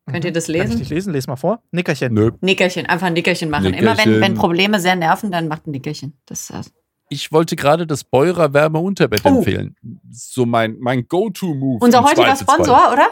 Könnt 0.07 0.25
ihr 0.25 0.33
das 0.33 0.47
Kann 0.47 0.55
ich 0.57 0.63
lesen? 0.63 0.79
nicht 0.79 0.91
lesen? 0.91 1.13
Les 1.13 1.27
mal 1.27 1.37
vor. 1.37 1.63
Nickerchen. 1.73 2.13
Nö. 2.15 2.31
Nickerchen, 2.41 2.87
einfach 2.87 3.07
ein 3.09 3.13
Nickerchen 3.13 3.49
machen. 3.51 3.67
Immer 3.67 3.77
wenn, 3.77 4.09
Nickerchen. 4.09 4.21
wenn 4.21 4.35
Probleme 4.35 4.81
sehr 4.81 4.97
nerven, 4.97 5.31
dann 5.31 5.47
macht 5.49 5.67
ein 5.67 5.71
Nickerchen. 5.71 6.15
Das 6.27 6.41
ist 6.43 6.51
das. 6.51 6.73
Ich 7.09 7.33
wollte 7.33 7.57
gerade 7.57 7.87
das 7.87 8.05
Beurer 8.05 8.53
Wärmeunterbett 8.55 9.23
Oh. 9.25 9.39
empfehlen. 9.39 9.77
So 10.11 10.47
mein, 10.47 10.77
mein 10.81 11.07
Go-To-Move. 11.09 11.85
Unser 11.85 12.03
heutiger. 12.05 12.35
Sponsor, 12.37 12.93
oder? 12.93 13.09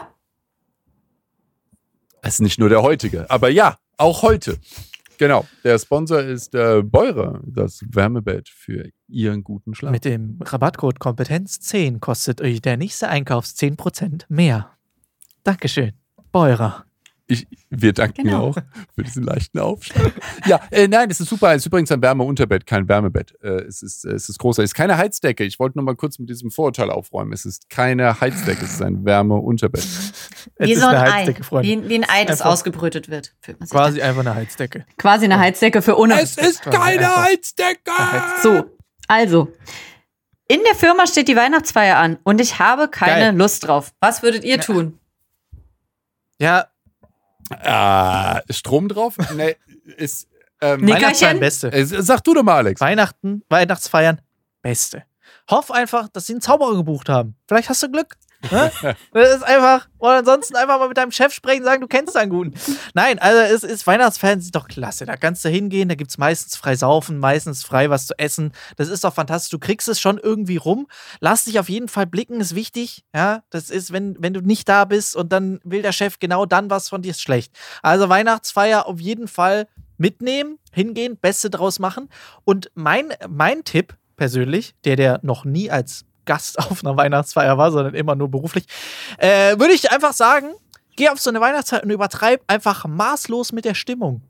Es 2.21 2.35
ist 2.35 2.41
nicht 2.41 2.59
nur 2.59 2.69
der 2.69 2.81
heutige, 2.81 3.29
aber 3.29 3.49
ja, 3.49 3.77
auch 3.97 4.23
heute. 4.23 4.57
Genau. 5.17 5.45
Der 5.65 5.77
Sponsor 5.79 6.21
ist 6.21 6.55
äh, 6.55 6.81
Beurer, 6.81 7.41
das 7.45 7.81
Wärmebett 7.89 8.47
für 8.49 8.89
Ihren 9.09 9.43
guten 9.43 9.75
Schlaf. 9.75 9.91
Mit 9.91 10.05
dem 10.05 10.37
Rabattcode 10.41 10.97
Kompetenz10 10.99 11.99
kostet 11.99 12.39
euch 12.41 12.61
der 12.61 12.77
nächste 12.77 13.09
Einkauf 13.09 13.45
10% 13.45 14.23
mehr. 14.29 14.71
Dankeschön. 15.43 15.93
Beurer. 16.31 16.85
Ich, 17.31 17.45
wir 17.69 17.93
danken 17.93 18.23
Genau. 18.23 18.47
auch 18.47 18.55
für 18.95 19.03
diesen 19.03 19.21
leichten 19.21 19.59
Aufschlag. 19.59 20.11
ja, 20.47 20.59
äh, 20.71 20.87
nein, 20.87 21.11
es 21.11 21.19
ist 21.19 21.29
super. 21.29 21.51
Es 21.51 21.57
ist 21.61 21.67
übrigens 21.67 21.91
ein 21.91 22.01
Wärmeunterbett, 22.01 22.65
kein 22.65 22.87
Wärmebett. 22.87 23.35
Äh, 23.43 23.65
es, 23.67 23.83
ist, 23.83 24.03
äh, 24.03 24.13
es 24.13 24.29
ist 24.29 24.39
großartig. 24.39 24.63
Es 24.65 24.69
ist 24.71 24.75
keine 24.75 24.97
Heizdecke. 24.97 25.43
Ich 25.43 25.59
wollte 25.59 25.77
nur 25.77 25.85
mal 25.85 25.95
kurz 25.95 26.17
mit 26.17 26.27
diesem 26.27 26.49
Vorurteil 26.49 26.89
aufräumen. 26.89 27.31
Es 27.31 27.45
ist 27.45 27.69
keine 27.69 28.19
Heizdecke, 28.19 28.65
es 28.65 28.71
ist 28.73 28.81
ein 28.81 29.05
Wärmeunterbett. 29.05 29.85
Wie 30.57 30.73
so 30.73 30.87
ein 30.87 30.95
eine 30.95 31.13
Ei. 31.13 31.27
Wie, 31.61 31.87
wie 31.87 31.95
ein 31.95 32.05
Ei, 32.09 32.25
das 32.25 32.41
Einfach- 32.41 32.51
ausgebrütet 32.53 33.09
wird. 33.09 33.35
Quasi 33.69 34.01
einfach 34.01 34.21
eine 34.21 34.33
Heizdecke. 34.33 34.87
Quasi 34.97 35.25
eine 35.25 35.37
Heizdecke 35.37 35.83
für 35.83 35.99
ohne. 35.99 36.19
Es 36.19 36.35
ist 36.35 36.63
keine 36.63 37.15
Heizdecke! 37.15 37.91
So, 38.41 38.63
also. 39.07 39.49
In 40.47 40.61
der 40.65 40.73
Firma 40.73 41.05
steht 41.05 41.27
die 41.27 41.35
Weihnachtsfeier 41.35 41.97
an 41.97 42.17
und 42.23 42.41
ich 42.41 42.57
habe 42.57 42.87
keine 42.87 43.25
Geil. 43.25 43.35
Lust 43.37 43.67
drauf. 43.67 43.91
Was 43.99 44.23
würdet 44.23 44.43
ihr 44.43 44.59
tun? 44.59 44.95
Ja, 46.39 46.67
Ah, 47.51 48.41
Strom 48.49 48.87
drauf? 48.87 49.15
Nee, 49.35 49.55
ist. 49.97 50.27
Ähm? 50.61 50.87
Weihnachtsfeiern 50.87 51.39
Beste. 51.39 51.71
äh, 51.71 51.83
sag 51.85 52.23
du 52.23 52.33
doch 52.33 52.43
mal, 52.43 52.57
Alex. 52.57 52.79
Weihnachten, 52.81 53.43
Weihnachtsfeiern 53.49 54.21
Beste. 54.61 55.03
Hoff 55.49 55.71
einfach, 55.71 56.09
dass 56.09 56.27
sie 56.27 56.33
einen 56.33 56.41
Zauberer 56.41 56.75
gebucht 56.75 57.09
haben. 57.09 57.35
Vielleicht 57.47 57.69
hast 57.69 57.81
du 57.81 57.89
Glück. 57.89 58.17
Das 58.41 59.35
ist 59.35 59.43
einfach, 59.43 59.87
oder 59.97 60.17
ansonsten 60.17 60.55
einfach 60.55 60.79
mal 60.79 60.87
mit 60.87 60.97
deinem 60.97 61.11
Chef 61.11 61.33
sprechen, 61.33 61.63
sagen, 61.63 61.81
du 61.81 61.87
kennst 61.87 62.15
einen 62.15 62.29
guten. 62.29 62.53
Nein, 62.93 63.19
also 63.19 63.39
es 63.39 63.63
ist 63.63 63.85
Weihnachtsfeiern 63.85 64.39
sind 64.39 64.55
doch 64.55 64.67
klasse. 64.67 65.05
Da 65.05 65.17
kannst 65.17 65.43
du 65.43 65.49
hingehen, 65.49 65.89
da 65.89 65.95
gibt 65.95 66.11
es 66.11 66.17
meistens 66.17 66.55
frei 66.55 66.75
saufen, 66.75 67.19
meistens 67.19 67.63
frei 67.63 67.89
was 67.89 68.07
zu 68.07 68.17
essen. 68.17 68.53
Das 68.77 68.87
ist 68.87 69.03
doch 69.03 69.13
fantastisch. 69.13 69.51
Du 69.51 69.59
kriegst 69.59 69.87
es 69.87 69.99
schon 69.99 70.17
irgendwie 70.17 70.57
rum. 70.57 70.87
Lass 71.19 71.45
dich 71.45 71.59
auf 71.59 71.69
jeden 71.69 71.89
Fall 71.89 72.07
blicken, 72.07 72.39
ist 72.39 72.55
wichtig. 72.55 73.03
Ja, 73.13 73.43
das 73.49 73.69
ist, 73.69 73.91
wenn, 73.91 74.15
wenn 74.19 74.33
du 74.33 74.41
nicht 74.41 74.69
da 74.69 74.85
bist 74.85 75.15
und 75.15 75.31
dann 75.33 75.59
will 75.63 75.81
der 75.81 75.91
Chef 75.91 76.19
genau 76.19 76.45
dann 76.45 76.69
was 76.69 76.89
von 76.89 77.01
dir, 77.01 77.11
ist 77.11 77.21
schlecht. 77.21 77.53
Also 77.81 78.09
Weihnachtsfeier 78.09 78.85
auf 78.85 78.99
jeden 78.99 79.27
Fall 79.27 79.67
mitnehmen, 79.97 80.57
hingehen, 80.71 81.17
Beste 81.17 81.49
draus 81.49 81.79
machen. 81.79 82.09
Und 82.45 82.71
mein, 82.73 83.13
mein 83.27 83.63
Tipp 83.63 83.97
persönlich, 84.15 84.75
der 84.83 84.95
der 84.95 85.19
noch 85.23 85.45
nie 85.45 85.69
als 85.69 86.05
Gast 86.29 86.59
auf 86.71 86.85
einer 86.85 86.95
Weihnachtsfeier 86.95 87.57
war, 87.57 87.71
sondern 87.71 87.95
immer 87.95 88.15
nur 88.15 88.29
beruflich, 88.29 88.65
äh, 89.17 89.57
würde 89.57 89.73
ich 89.73 89.91
einfach 89.91 90.13
sagen, 90.13 90.51
geh 90.95 91.09
auf 91.09 91.19
so 91.19 91.31
eine 91.31 91.41
Weihnachtszeit 91.41 91.83
und 91.83 91.89
übertreib 91.89 92.41
einfach 92.45 92.85
maßlos 92.85 93.51
mit 93.51 93.65
der 93.65 93.73
Stimmung. 93.73 94.21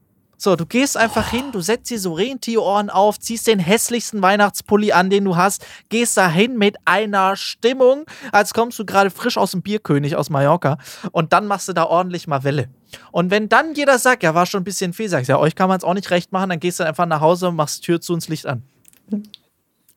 So, 0.42 0.56
du 0.56 0.66
gehst 0.66 0.96
einfach 0.96 1.30
hin, 1.30 1.52
du 1.52 1.60
setzt 1.60 1.90
dir 1.90 2.00
so 2.00 2.14
Rentierohren 2.14 2.90
auf, 2.90 3.20
ziehst 3.20 3.48
den 3.48 3.60
hässlichsten 3.60 4.22
Weihnachtspulli 4.22 4.94
an, 4.94 5.10
den 5.10 5.26
du 5.26 5.36
hast, 5.36 5.66
gehst 5.90 6.16
da 6.16 6.30
hin 6.30 6.58
mit 6.58 6.78
einer 6.86 7.36
Stimmung, 7.36 8.06
als 8.32 8.54
kommst 8.54 8.80
du 8.80 8.86
gerade 8.86 9.10
frisch 9.10 9.38
aus 9.38 9.52
dem 9.52 9.62
Bierkönig 9.62 10.16
aus 10.16 10.30
Mallorca 10.30 10.78
und 11.12 11.34
dann 11.34 11.46
machst 11.46 11.68
du 11.68 11.74
da 11.74 11.84
ordentlich 11.84 12.26
mal 12.26 12.46
Welle. 12.46 12.70
Und 13.12 13.32
wenn 13.32 13.50
dann 13.50 13.74
jeder 13.74 14.00
sagt, 14.00 14.24
ja, 14.24 14.34
war 14.34 14.46
schon 14.46 14.62
ein 14.62 14.64
bisschen 14.64 14.94
viel, 14.94 15.10
sagst 15.10 15.28
ja, 15.28 15.38
euch 15.38 15.56
kann 15.56 15.68
man 15.68 15.80
es 15.80 15.84
auch 15.84 15.94
nicht 15.94 16.10
recht 16.10 16.32
machen, 16.32 16.52
dann 16.52 16.62
gehst 16.62 16.80
du 16.80 16.86
einfach 16.86 17.06
nach 17.06 17.20
Hause, 17.20 17.52
machst 17.52 17.84
Tür 17.84 18.00
zu 18.00 18.14
und 18.14 18.26
Licht 18.30 18.46
an. 18.46 18.64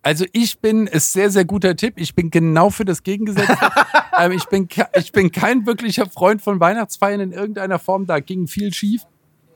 Also 0.03 0.25
ich 0.33 0.59
bin, 0.59 0.89
ist 0.89 1.13
sehr, 1.13 1.31
sehr 1.31 1.45
guter 1.45 1.77
Tipp. 1.77 1.95
Ich 1.97 2.15
bin 2.15 2.31
genau 2.31 2.71
für 2.71 2.85
das 2.85 3.05
Gegengesetzte. 3.05 3.57
ähm, 4.19 4.33
ich, 4.33 4.47
bin, 4.47 4.69
ich 4.99 5.13
bin 5.13 5.31
kein 5.31 5.65
wirklicher 5.65 6.07
Freund 6.07 6.43
von 6.43 6.59
Weihnachtsfeiern 6.59 7.21
in 7.21 7.33
irgendeiner 7.33 7.79
Form. 7.79 8.07
Da 8.07 8.19
ging 8.19 8.49
viel 8.49 8.75
schief. 8.75 9.03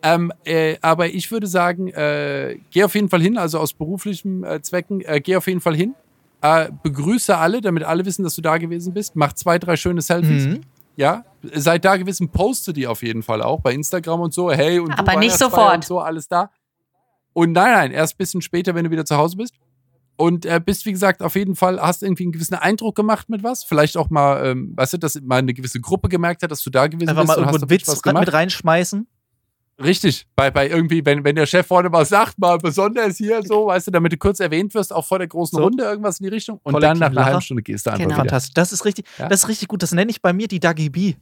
Ähm, 0.02 0.32
äh, 0.44 0.76
aber 0.82 1.08
ich 1.08 1.30
würde 1.32 1.48
sagen, 1.48 1.88
äh, 1.88 2.58
geh 2.70 2.84
auf 2.84 2.94
jeden 2.94 3.08
Fall 3.08 3.20
hin, 3.20 3.38
also 3.38 3.58
aus 3.58 3.72
beruflichen 3.72 4.44
äh, 4.44 4.62
Zwecken, 4.62 5.00
äh, 5.00 5.20
geh 5.20 5.34
auf 5.34 5.48
jeden 5.48 5.60
Fall 5.60 5.74
hin. 5.74 5.94
Äh, 6.42 6.68
begrüße 6.82 7.36
alle, 7.36 7.60
damit 7.60 7.82
alle 7.82 8.04
wissen, 8.04 8.22
dass 8.22 8.34
du 8.34 8.42
da 8.42 8.58
gewesen 8.58 8.94
bist. 8.94 9.16
Mach 9.16 9.32
zwei, 9.32 9.58
drei 9.58 9.76
schöne 9.76 10.02
Selfies. 10.02 10.46
Mhm. 10.46 10.60
Ja, 10.94 11.24
seid 11.54 11.84
da 11.84 11.96
gewesen, 11.96 12.28
poste 12.28 12.72
die 12.72 12.86
auf 12.86 13.02
jeden 13.02 13.22
Fall 13.22 13.42
auch 13.42 13.60
bei 13.60 13.72
Instagram 13.74 14.20
und 14.20 14.32
so. 14.32 14.50
Hey, 14.52 14.78
und 14.78 14.96
aber 14.96 15.16
nicht 15.16 15.36
sofort. 15.36 15.74
Und 15.74 15.84
so, 15.84 15.98
alles 15.98 16.28
da. 16.28 16.50
Und 17.32 17.52
nein, 17.52 17.72
nein, 17.72 17.92
erst 17.92 18.14
ein 18.14 18.18
bisschen 18.18 18.42
später, 18.42 18.74
wenn 18.74 18.84
du 18.84 18.90
wieder 18.90 19.04
zu 19.04 19.16
Hause 19.16 19.36
bist. 19.36 19.54
Und 20.16 20.46
äh, 20.46 20.60
bist, 20.64 20.86
wie 20.86 20.92
gesagt, 20.92 21.22
auf 21.22 21.34
jeden 21.34 21.56
Fall, 21.56 21.80
hast 21.80 22.02
irgendwie 22.02 22.24
einen 22.24 22.32
gewissen 22.32 22.54
Eindruck 22.54 22.96
gemacht 22.96 23.28
mit 23.28 23.42
was. 23.42 23.64
Vielleicht 23.64 23.96
auch 23.96 24.08
mal, 24.08 24.46
ähm, 24.46 24.72
weißt 24.74 24.94
du, 24.94 24.98
dass 24.98 25.20
mal 25.20 25.38
eine 25.38 25.52
gewisse 25.52 25.80
Gruppe 25.80 26.08
gemerkt 26.08 26.42
hat, 26.42 26.50
dass 26.50 26.62
du 26.62 26.70
da 26.70 26.86
gewesen 26.86 27.10
Einfach 27.10 27.22
bist. 27.22 27.30
Einfach 27.30 27.52
mal 27.52 27.52
irgendwo 27.52 27.74
einen 27.74 27.80
Witz 27.80 28.04
mit 28.04 28.32
reinschmeißen. 28.32 29.06
Richtig, 29.82 30.26
bei, 30.34 30.50
bei 30.50 30.68
irgendwie, 30.68 31.04
wenn, 31.04 31.22
wenn 31.22 31.36
der 31.36 31.44
Chef 31.44 31.66
vorne 31.66 31.90
mal 31.90 32.06
sagt, 32.06 32.38
mal 32.38 32.56
besonders 32.56 33.18
hier 33.18 33.42
so, 33.42 33.66
weißt 33.66 33.88
du, 33.88 33.90
damit 33.90 34.10
du 34.10 34.16
kurz 34.16 34.40
erwähnt 34.40 34.72
wirst, 34.72 34.90
auch 34.90 35.04
vor 35.04 35.18
der 35.18 35.28
großen 35.28 35.58
so. 35.58 35.62
Runde 35.62 35.84
irgendwas 35.84 36.18
in 36.18 36.24
die 36.24 36.30
Richtung 36.30 36.60
und 36.62 36.72
Kollektiv 36.72 36.88
dann 36.88 36.98
nach 36.98 37.10
einer 37.10 37.26
halben 37.26 37.40
Stunde 37.42 37.62
gehst 37.62 37.86
du 37.86 37.90
einfach 37.90 38.02
genau. 38.02 38.14
wieder. 38.14 38.22
Fantastisch, 38.22 38.54
das 38.54 38.72
ist 38.72 38.86
richtig, 38.86 39.06
ja? 39.18 39.28
das 39.28 39.42
ist 39.42 39.48
richtig 39.48 39.68
gut, 39.68 39.82
das 39.82 39.92
nenne 39.92 40.10
ich 40.10 40.22
bei 40.22 40.32
mir 40.32 40.48
die 40.48 40.60
Dagi 40.60 40.88
B. 40.88 41.14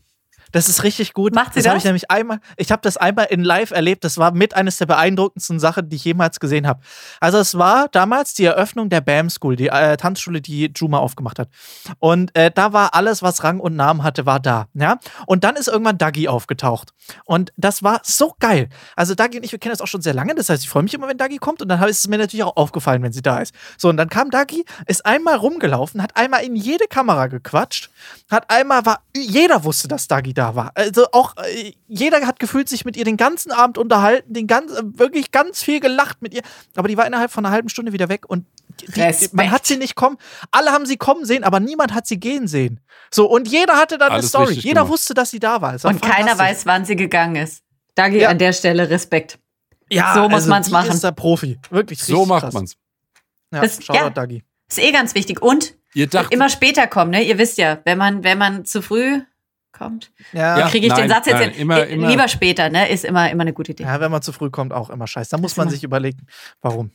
Das 0.53 0.69
ist 0.69 0.83
richtig 0.83 1.13
gut. 1.13 1.35
Macht 1.35 1.55
sie 1.55 1.61
das? 1.61 1.65
das? 1.65 1.71
habe 1.71 1.79
ich 1.79 1.85
nämlich 1.85 2.11
einmal, 2.11 2.39
ich 2.57 2.71
habe 2.71 2.83
das 2.83 2.97
einmal 2.97 3.27
in 3.31 3.43
live 3.43 3.71
erlebt. 3.71 4.05
Das 4.05 4.19
war 4.19 4.33
mit 4.33 4.55
eines 4.55 4.79
der 4.79 4.87
beeindruckendsten 4.87 5.59
Sachen, 5.59 5.89
die 5.89 5.97
ich 5.97 6.05
jemals 6.05 6.41
gesehen 6.41 6.67
habe. 6.67 6.81
Also 7.21 7.39
es 7.39 7.57
war 7.57 7.89
damals 7.89 8.35
die 8.35 8.45
Eröffnung 8.45 8.89
der 8.89 9.01
BAM 9.01 9.31
School, 9.31 9.57
die 9.57 9.69
äh, 9.69 9.97
Tanzschule, 9.97 10.41
die 10.41 10.71
Juma 10.75 10.99
aufgemacht 10.99 11.39
hat. 11.39 11.49
Und 11.99 12.35
äh, 12.37 12.51
da 12.51 12.73
war 12.73 12.95
alles, 12.95 13.23
was 13.23 13.45
Rang 13.45 13.61
und 13.61 13.77
Namen 13.77 14.03
hatte, 14.03 14.27
war 14.27 14.41
da. 14.41 14.67
Ja? 14.75 14.99
Und 15.27 15.45
dann 15.45 15.57
ist 15.57 15.69
irgendwann 15.69 15.99
Dagi 15.99 16.29
aufgetaucht. 16.29 16.93
Und 17.25 17.53
das 17.57 17.83
war 17.83 18.01
so 18.03 18.35
geil. 18.39 18.69
Also 18.97 19.15
Dagi 19.15 19.39
und 19.39 19.45
ich, 19.45 19.53
wir 19.53 19.59
kennen 19.59 19.73
das 19.73 19.81
auch 19.81 19.87
schon 19.87 20.03
sehr 20.03 20.15
lange. 20.15 20.35
Das 20.35 20.49
heißt, 20.49 20.63
ich 20.63 20.69
freue 20.69 20.83
mich 20.83 20.95
immer, 20.95 21.09
wenn 21.09 21.19
Dagi 21.19 21.39
kommt. 21.39 21.63
Und 21.63 21.69
dann 21.69 21.83
ist 21.89 22.01
es 22.01 22.09
mir 22.09 22.19
natürlich 22.19 22.45
auch 22.45 22.57
aufgefallen, 22.57 23.03
wenn 23.03 23.13
sie 23.13 23.23
da 23.23 23.39
ist. 23.39 23.55
So, 23.79 23.89
und 23.89 23.97
dann 23.97 24.09
kam 24.09 24.31
Dagi, 24.31 24.65
ist 24.87 25.07
einmal 25.07 25.37
rumgelaufen, 25.37 26.03
hat 26.03 26.17
einmal 26.17 26.45
in 26.45 26.57
jede 26.57 26.87
Kamera 26.87 27.29
gequatscht, 27.29 27.91
hat 28.31 28.51
einmal, 28.51 28.85
war, 28.87 29.01
jeder 29.17 29.65
wusste, 29.65 29.89
dass 29.89 30.09
Dagi 30.09 30.34
da 30.35 30.55
war. 30.55 30.73
Also 30.75 31.07
auch 31.13 31.37
äh, 31.37 31.73
jeder 31.87 32.27
hat 32.27 32.39
gefühlt 32.39 32.69
sich 32.69 32.85
mit 32.85 32.97
ihr 32.97 33.05
den 33.05 33.17
ganzen 33.17 33.53
Abend 33.53 33.79
unterhalten, 33.79 34.33
den 34.33 34.47
ganz, 34.47 34.73
äh, 34.73 34.83
wirklich 34.85 35.31
ganz 35.31 35.63
viel 35.63 35.81
gelacht 35.81 36.23
mit 36.23 36.35
ihr. 36.35 36.43
Aber 36.77 36.89
die 36.89 36.97
war 36.97 37.07
innerhalb 37.07 37.31
von 37.31 37.45
einer 37.45 37.55
halben 37.55 37.69
Stunde 37.69 37.93
wieder 37.93 38.09
weg 38.09 38.29
und 38.29 38.47
die, 38.97 39.29
man 39.33 39.51
hat 39.51 39.67
sie 39.67 39.77
nicht 39.77 39.95
kommen. 39.95 40.19
Alle 40.51 40.73
haben 40.73 40.85
sie 40.85 40.97
kommen 40.97 41.25
sehen, 41.25 41.45
aber 41.45 41.61
niemand 41.61 41.95
hat 41.95 42.07
sie 42.07 42.19
gehen 42.19 42.49
sehen. 42.49 42.81
So, 43.13 43.27
und 43.27 43.49
jeder 43.49 43.77
hatte 43.77 43.99
dann 43.99 44.11
Alles 44.13 44.35
eine 44.35 44.47
Story. 44.47 44.61
Jeder 44.61 44.81
gemacht. 44.81 44.93
wusste, 44.93 45.15
dass 45.15 45.31
sie 45.31 45.39
da 45.39 45.61
war. 45.61 45.77
Und 45.85 46.03
keiner 46.03 46.37
weiß, 46.37 46.67
wann 46.67 46.85
sie 46.85 46.97
gegangen 46.97 47.37
ist. 47.37 47.63
Da 47.95 48.09
geht 48.09 48.23
ja. 48.23 48.29
an 48.29 48.39
der 48.39 48.53
Stelle 48.53 48.91
Respekt. 48.91 49.39
Ja, 49.91 50.15
so 50.15 50.23
muss 50.23 50.33
also 50.33 50.51
man 50.51 50.63
es 50.63 50.71
machen. 50.71 50.91
ist 50.91 51.05
der 51.05 51.13
Profi. 51.13 51.59
Wirklich 51.71 52.03
So 52.03 52.27
macht 52.27 52.53
man 52.53 52.65
es. 52.65 52.77
Ja, 53.53 53.61
das, 53.61 53.79
ja, 53.87 54.11
Dagi. 54.11 54.43
Ist 54.69 54.79
eh 54.79 54.91
ganz 54.91 55.15
wichtig. 55.15 55.41
Und 55.41 55.75
immer 56.31 56.49
später 56.49 56.89
kommen, 56.89 57.13
ne? 57.13 57.23
Ihr 57.23 57.39
wisst 57.39 57.59
ja, 57.59 57.79
wenn 57.85 57.99
man, 57.99 58.25
wenn 58.25 58.39
man 58.39 58.65
zu 58.65 58.83
früh 58.83 59.21
kommt. 59.75 60.13
Ja. 60.33 60.59
Dann 60.59 60.71
kriege 60.71 60.87
ich 60.87 60.93
nein, 60.93 61.03
den 61.03 61.11
Satz 61.11 61.27
jetzt 61.27 61.39
nein, 61.39 61.51
immer, 61.53 61.87
immer, 61.87 62.09
lieber 62.09 62.29
später, 62.29 62.71
ne? 62.71 62.89
Ist 62.89 63.05
immer, 63.05 63.31
immer 63.31 63.43
eine 63.43 63.53
gute 63.53 63.73
Idee. 63.73 63.83
Ja, 63.83 64.01
wenn 64.01 64.11
man 64.11 64.23
zu 64.23 64.33
früh 64.33 64.51
kommt, 64.51 64.73
auch 64.73 64.89
immer 64.89 65.07
scheiße. 65.07 65.31
Da 65.31 65.39
muss 65.39 65.57
man 65.57 65.69
sich 65.69 65.85
überlegen, 65.85 66.27
warum. 66.63 66.93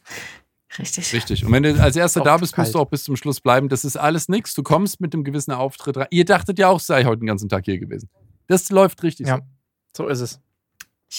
Richtig. 0.77 1.13
Richtig. 1.13 1.45
Und 1.45 1.51
wenn 1.51 1.63
du 1.63 1.81
als 1.81 1.95
Erster 1.95 2.21
da 2.21 2.37
bist, 2.37 2.57
musst 2.57 2.75
du 2.75 2.79
auch 2.79 2.89
bis 2.89 3.03
zum 3.03 3.15
Schluss 3.15 3.41
bleiben. 3.41 3.69
Das 3.69 3.85
ist 3.85 3.97
alles 3.97 4.29
nichts. 4.29 4.53
Du 4.53 4.63
kommst 4.63 5.01
mit 5.01 5.13
einem 5.13 5.23
gewissen 5.23 5.51
Auftritt 5.51 5.97
rein. 5.97 6.07
Ihr 6.11 6.25
dachtet 6.25 6.59
ja 6.59 6.69
auch, 6.69 6.79
sei 6.79 7.05
heute 7.05 7.19
den 7.19 7.27
ganzen 7.27 7.49
Tag 7.49 7.65
hier 7.65 7.79
gewesen. 7.79 8.09
Das 8.47 8.69
läuft 8.69 9.03
richtig. 9.03 9.27
Ja, 9.27 9.39
so, 9.95 10.03
so 10.03 10.07
ist 10.09 10.21
es. 10.21 10.39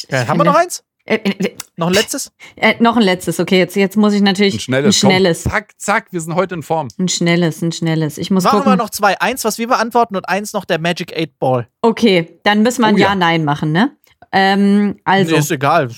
Ja, 0.09 0.29
haben 0.29 0.39
wir 0.39 0.45
noch 0.45 0.55
eins? 0.55 0.85
Äh, 1.11 1.17
äh, 1.25 1.57
noch 1.77 1.89
ein 1.89 1.95
letztes? 1.95 2.31
Äh, 2.55 2.75
noch 2.79 2.97
ein 2.97 3.03
letztes, 3.03 3.41
okay. 3.41 3.59
Jetzt, 3.59 3.75
jetzt 3.75 3.97
muss 3.97 4.13
ich 4.13 4.23
natürlich. 4.23 4.55
Ein 4.55 4.61
schnelles. 4.61 4.87
Ein 4.97 4.99
schnelles. 5.11 5.43
Komm, 5.43 5.53
zack, 5.53 5.73
zack, 5.77 6.07
wir 6.13 6.21
sind 6.21 6.37
heute 6.37 6.55
in 6.55 6.63
Form. 6.63 6.87
Ein 6.99 7.09
schnelles, 7.09 7.63
ein 7.63 7.73
schnelles. 7.73 8.17
Ich 8.17 8.31
muss 8.31 8.45
Machen 8.45 8.61
gucken. 8.61 8.73
wir 8.73 8.77
noch 8.77 8.91
zwei. 8.91 9.21
Eins, 9.21 9.45
was 9.45 9.59
wir 9.59 9.67
beantworten 9.67 10.15
und 10.15 10.29
eins 10.29 10.53
noch 10.53 10.65
der 10.65 10.79
Magic 10.79 11.13
8 11.17 11.39
Ball. 11.41 11.67
Okay, 11.83 12.39
dann 12.45 12.63
müssen 12.63 12.83
wir 12.83 12.89
ein 12.89 12.95
oh, 12.95 12.99
Ja-Nein 12.99 13.41
ja. 13.41 13.45
machen, 13.45 13.73
ne? 13.73 13.97
Ähm, 14.31 14.99
also. 15.05 15.33
Nee, 15.33 15.39
ist 15.41 15.51
egal. 15.51 15.91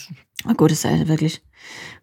Oh, 0.49 0.55
gut, 0.55 0.73
ist 0.73 0.87
halt 0.87 1.07
wirklich. 1.09 1.43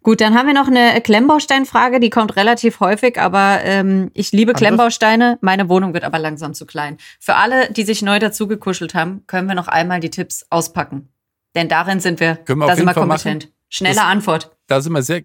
Gut, 0.03 0.21
dann 0.21 0.35
haben 0.35 0.45
wir 0.45 0.53
noch 0.53 0.67
eine 0.67 1.01
Klemmbaustein-Frage, 1.01 1.99
die 1.99 2.09
kommt 2.11 2.35
relativ 2.35 2.79
häufig, 2.79 3.19
aber 3.19 3.59
ähm, 3.63 4.11
ich 4.13 4.31
liebe 4.31 4.51
Angriff? 4.51 4.67
Klemmbausteine. 4.67 5.39
Meine 5.41 5.67
Wohnung 5.67 5.93
wird 5.93 6.03
aber 6.03 6.19
langsam 6.19 6.53
zu 6.53 6.65
klein. 6.65 6.97
Für 7.19 7.35
alle, 7.35 7.71
die 7.73 7.83
sich 7.83 8.01
neu 8.03 8.19
dazu 8.19 8.47
gekuschelt 8.47 8.93
haben, 8.93 9.23
können 9.25 9.47
wir 9.47 9.55
noch 9.55 9.67
einmal 9.67 9.99
die 9.99 10.11
Tipps 10.11 10.45
auspacken. 10.49 11.09
Denn 11.55 11.67
darin 11.67 11.99
sind 11.99 12.19
wir, 12.19 12.39
wir 12.45 12.55
da 12.55 12.75
sind 12.75 12.85
wir 12.85 12.93
kompetent. 12.93 13.45
Machen. 13.45 13.55
Schnelle 13.69 13.95
das, 13.95 14.03
Antwort. 14.03 14.55
Da 14.67 14.81
sind 14.81 14.93
wir 14.93 15.01
sehr, 15.01 15.23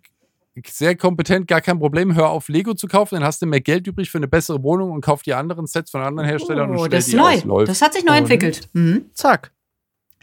sehr 0.67 0.97
kompetent, 0.97 1.49
gar 1.49 1.61
kein 1.61 1.79
Problem. 1.79 2.15
Hör 2.15 2.31
auf, 2.31 2.49
Lego 2.49 2.75
zu 2.75 2.87
kaufen, 2.87 3.17
dann 3.17 3.25
hast 3.25 3.43
du 3.43 3.47
mehr 3.47 3.61
Geld 3.61 3.87
übrig 3.87 4.11
für 4.11 4.19
eine 4.19 4.29
bessere 4.29 4.63
Wohnung 4.63 4.91
und 4.91 5.01
kauf 5.01 5.23
die 5.23 5.35
anderen 5.35 5.67
Sets 5.67 5.91
von 5.91 6.03
anderen 6.03 6.29
Herstellern 6.29 6.77
oh, 6.77 6.85
und 6.85 6.93
das 6.93 7.09
ist 7.09 7.15
neu. 7.15 7.41
Aus, 7.49 7.67
das 7.67 7.83
hat 7.83 7.95
sich 7.95 8.05
neu 8.05 8.13
und 8.13 8.19
entwickelt. 8.19 8.69
Mhm. 8.73 9.11
Zack. 9.15 9.53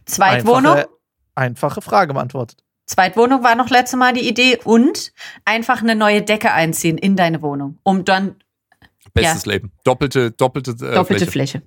Zweitwohnung. 0.06 0.74
Einfache, 0.74 0.90
einfache 1.36 1.82
Frage 1.82 2.14
beantwortet. 2.14 2.64
Zweitwohnung 2.86 3.44
war 3.44 3.56
noch 3.56 3.70
letztes 3.70 3.98
Mal 3.98 4.14
die 4.14 4.28
Idee 4.28 4.60
und 4.64 5.14
einfach 5.46 5.82
eine 5.82 5.96
neue 5.96 6.22
Decke 6.22 6.52
einziehen 6.52 6.98
in 6.98 7.16
deine 7.16 7.42
Wohnung, 7.42 7.78
um 7.84 8.04
dann 8.04 8.36
Bestes 9.14 9.46
ja. 9.46 9.54
Leben. 9.54 9.72
Doppelte, 9.84 10.32
doppelte, 10.32 10.72
äh, 10.72 10.96
doppelte 10.96 11.26
Fläche. 11.26 11.60
Fläche. 11.60 11.62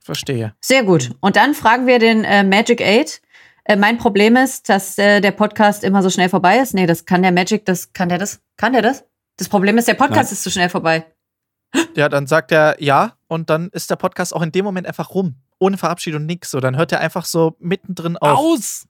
Verstehe. 0.00 0.54
Sehr 0.60 0.84
gut. 0.84 1.12
Und 1.20 1.36
dann 1.36 1.54
fragen 1.54 1.86
wir 1.86 1.98
den 1.98 2.24
äh, 2.24 2.44
Magic 2.44 2.82
8, 2.82 3.22
äh, 3.64 3.76
mein 3.76 3.98
Problem 3.98 4.36
ist, 4.36 4.68
dass 4.68 4.98
äh, 4.98 5.20
der 5.20 5.32
Podcast 5.32 5.84
immer 5.84 6.02
so 6.02 6.10
schnell 6.10 6.28
vorbei 6.28 6.58
ist. 6.58 6.74
Nee, 6.74 6.86
das 6.86 7.06
kann 7.06 7.22
der 7.22 7.32
Magic, 7.32 7.64
das 7.64 7.92
kann 7.92 8.08
der 8.08 8.18
das? 8.18 8.40
Kann 8.56 8.72
der 8.72 8.82
das? 8.82 9.04
Das 9.36 9.48
Problem 9.48 9.78
ist, 9.78 9.88
der 9.88 9.94
Podcast 9.94 10.30
Nein. 10.30 10.32
ist 10.32 10.42
zu 10.42 10.50
schnell 10.50 10.68
vorbei. 10.68 11.06
Ja, 11.96 12.08
dann 12.08 12.28
sagt 12.28 12.52
er 12.52 12.80
ja 12.80 13.14
und 13.26 13.50
dann 13.50 13.68
ist 13.70 13.90
der 13.90 13.96
Podcast 13.96 14.32
auch 14.32 14.42
in 14.42 14.52
dem 14.52 14.64
Moment 14.64 14.86
einfach 14.86 15.10
rum. 15.10 15.40
Ohne 15.58 15.76
Verabschiedung 15.76 16.24
nix. 16.24 16.52
So, 16.52 16.60
dann 16.60 16.76
hört 16.76 16.92
er 16.92 17.00
einfach 17.00 17.24
so 17.24 17.56
mittendrin 17.58 18.16
auf. 18.16 18.38
Aus! 18.38 18.86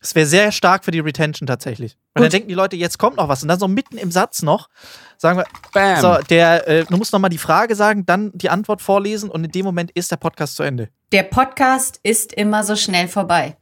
Das 0.00 0.14
wäre 0.14 0.26
sehr 0.26 0.52
stark 0.52 0.84
für 0.84 0.90
die 0.90 1.00
Retention 1.00 1.46
tatsächlich. 1.46 1.96
Weil 2.14 2.24
dann 2.24 2.30
denken 2.30 2.48
die 2.48 2.54
Leute, 2.54 2.76
jetzt 2.76 2.98
kommt 2.98 3.16
noch 3.16 3.28
was. 3.28 3.42
Und 3.42 3.48
dann 3.48 3.58
so 3.58 3.68
mitten 3.68 3.96
im 3.96 4.10
Satz 4.10 4.42
noch 4.42 4.68
sagen 5.16 5.38
wir, 5.38 5.46
Bam. 5.72 6.00
so, 6.00 6.22
der, 6.28 6.66
äh, 6.68 6.84
du 6.84 6.96
musst 6.96 7.12
noch 7.12 7.20
mal 7.20 7.28
die 7.28 7.38
Frage 7.38 7.74
sagen, 7.74 8.04
dann 8.04 8.32
die 8.34 8.50
Antwort 8.50 8.80
vorlesen 8.80 9.30
und 9.30 9.44
in 9.44 9.50
dem 9.50 9.64
Moment 9.64 9.90
ist 9.92 10.10
der 10.10 10.16
Podcast 10.16 10.56
zu 10.56 10.62
Ende. 10.62 10.88
Der 11.12 11.24
Podcast 11.24 11.98
ist 12.04 12.32
immer 12.32 12.62
so 12.62 12.76
schnell 12.76 13.08
vorbei. 13.08 13.56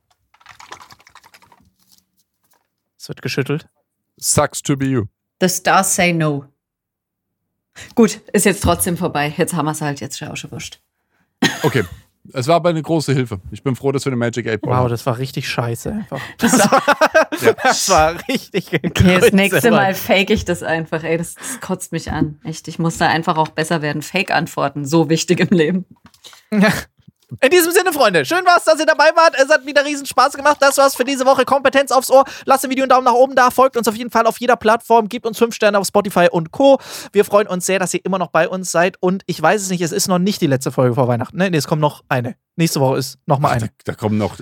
Es 2.98 3.08
wird 3.08 3.22
geschüttelt. 3.22 3.66
Sucks 4.18 4.62
to 4.62 4.76
be 4.76 4.84
you. 4.84 5.04
The 5.40 5.48
stars 5.48 5.94
say 5.94 6.12
no. 6.12 6.44
Gut, 7.94 8.20
ist 8.34 8.44
jetzt 8.44 8.62
trotzdem 8.62 8.98
vorbei. 8.98 9.32
Jetzt 9.34 9.54
haben 9.54 9.64
wir 9.64 9.72
es 9.72 9.80
halt, 9.80 10.00
jetzt 10.00 10.18
schon 10.18 10.28
auch 10.28 10.36
schon 10.36 10.50
wurscht. 10.50 10.80
Okay. 11.62 11.84
Es 12.34 12.46
war 12.46 12.56
aber 12.56 12.68
eine 12.68 12.82
große 12.82 13.14
Hilfe. 13.14 13.40
Ich 13.50 13.62
bin 13.62 13.74
froh, 13.74 13.92
dass 13.92 14.04
wir 14.04 14.10
eine 14.10 14.18
Magic 14.18 14.46
8 14.46 14.58
Wow, 14.64 14.74
haben. 14.74 14.90
das 14.90 15.06
war 15.06 15.16
richtig 15.16 15.48
scheiße 15.48 15.90
einfach. 15.90 16.20
Das 16.36 16.58
war, 16.58 16.82
ja. 17.40 17.52
das 17.62 17.88
war 17.88 18.28
richtig 18.28 18.74
Okay, 18.74 19.20
das 19.20 19.32
nächste 19.32 19.70
Mal 19.70 19.94
fake 19.94 20.28
ich 20.28 20.44
das 20.44 20.62
einfach. 20.62 21.02
Ey, 21.02 21.16
das, 21.16 21.36
das, 21.36 21.60
kotzt 21.62 21.92
mich 21.92 22.10
an. 22.12 22.38
Echt, 22.44 22.68
ich 22.68 22.78
muss 22.78 22.98
da 22.98 23.08
einfach 23.08 23.38
auch 23.38 23.48
besser 23.48 23.80
werden. 23.80 24.02
Fake-Antworten, 24.02 24.84
so 24.84 25.08
wichtig 25.08 25.40
im 25.40 25.56
Leben. 25.56 25.86
Ja. 26.52 26.70
In 27.42 27.50
diesem 27.50 27.72
Sinne, 27.72 27.92
Freunde, 27.92 28.24
schön 28.24 28.44
war's, 28.46 28.64
dass 28.64 28.80
ihr 28.80 28.86
dabei 28.86 29.10
wart. 29.14 29.34
Es 29.38 29.50
hat 29.50 29.66
wieder 29.66 29.84
riesen 29.84 30.06
Spaß 30.06 30.32
gemacht. 30.32 30.56
Das 30.60 30.78
war's 30.78 30.96
für 30.96 31.04
diese 31.04 31.26
Woche. 31.26 31.44
Kompetenz 31.44 31.90
aufs 31.90 32.10
Ohr. 32.10 32.24
Lasst 32.46 32.64
dem 32.64 32.70
Video 32.70 32.84
einen 32.84 32.88
Daumen 32.88 33.04
nach 33.04 33.12
oben 33.12 33.34
da. 33.34 33.50
Folgt 33.50 33.76
uns 33.76 33.86
auf 33.86 33.96
jeden 33.96 34.10
Fall 34.10 34.26
auf 34.26 34.40
jeder 34.40 34.56
Plattform. 34.56 35.08
Gebt 35.08 35.26
uns 35.26 35.36
fünf 35.36 35.54
Sterne 35.54 35.78
auf 35.78 35.86
Spotify 35.86 36.28
und 36.30 36.52
Co. 36.52 36.78
Wir 37.12 37.26
freuen 37.26 37.46
uns 37.46 37.66
sehr, 37.66 37.78
dass 37.78 37.92
ihr 37.92 38.00
immer 38.04 38.18
noch 38.18 38.28
bei 38.28 38.48
uns 38.48 38.70
seid. 38.70 38.96
Und 39.00 39.24
ich 39.26 39.40
weiß 39.42 39.60
es 39.60 39.68
nicht, 39.68 39.82
es 39.82 39.92
ist 39.92 40.08
noch 40.08 40.18
nicht 40.18 40.40
die 40.40 40.46
letzte 40.46 40.72
Folge 40.72 40.94
vor 40.94 41.06
Weihnachten. 41.06 41.36
Nee, 41.36 41.50
nee 41.50 41.58
es 41.58 41.66
kommt 41.66 41.82
noch 41.82 42.02
eine. 42.08 42.36
Nächste 42.58 42.80
Woche 42.80 42.98
ist 42.98 43.20
noch 43.24 43.38
mal 43.38 43.50
eine. 43.50 43.66
Da, 43.66 43.72
da, 43.84 43.94
kommen 43.94 44.18
noch 44.18 44.36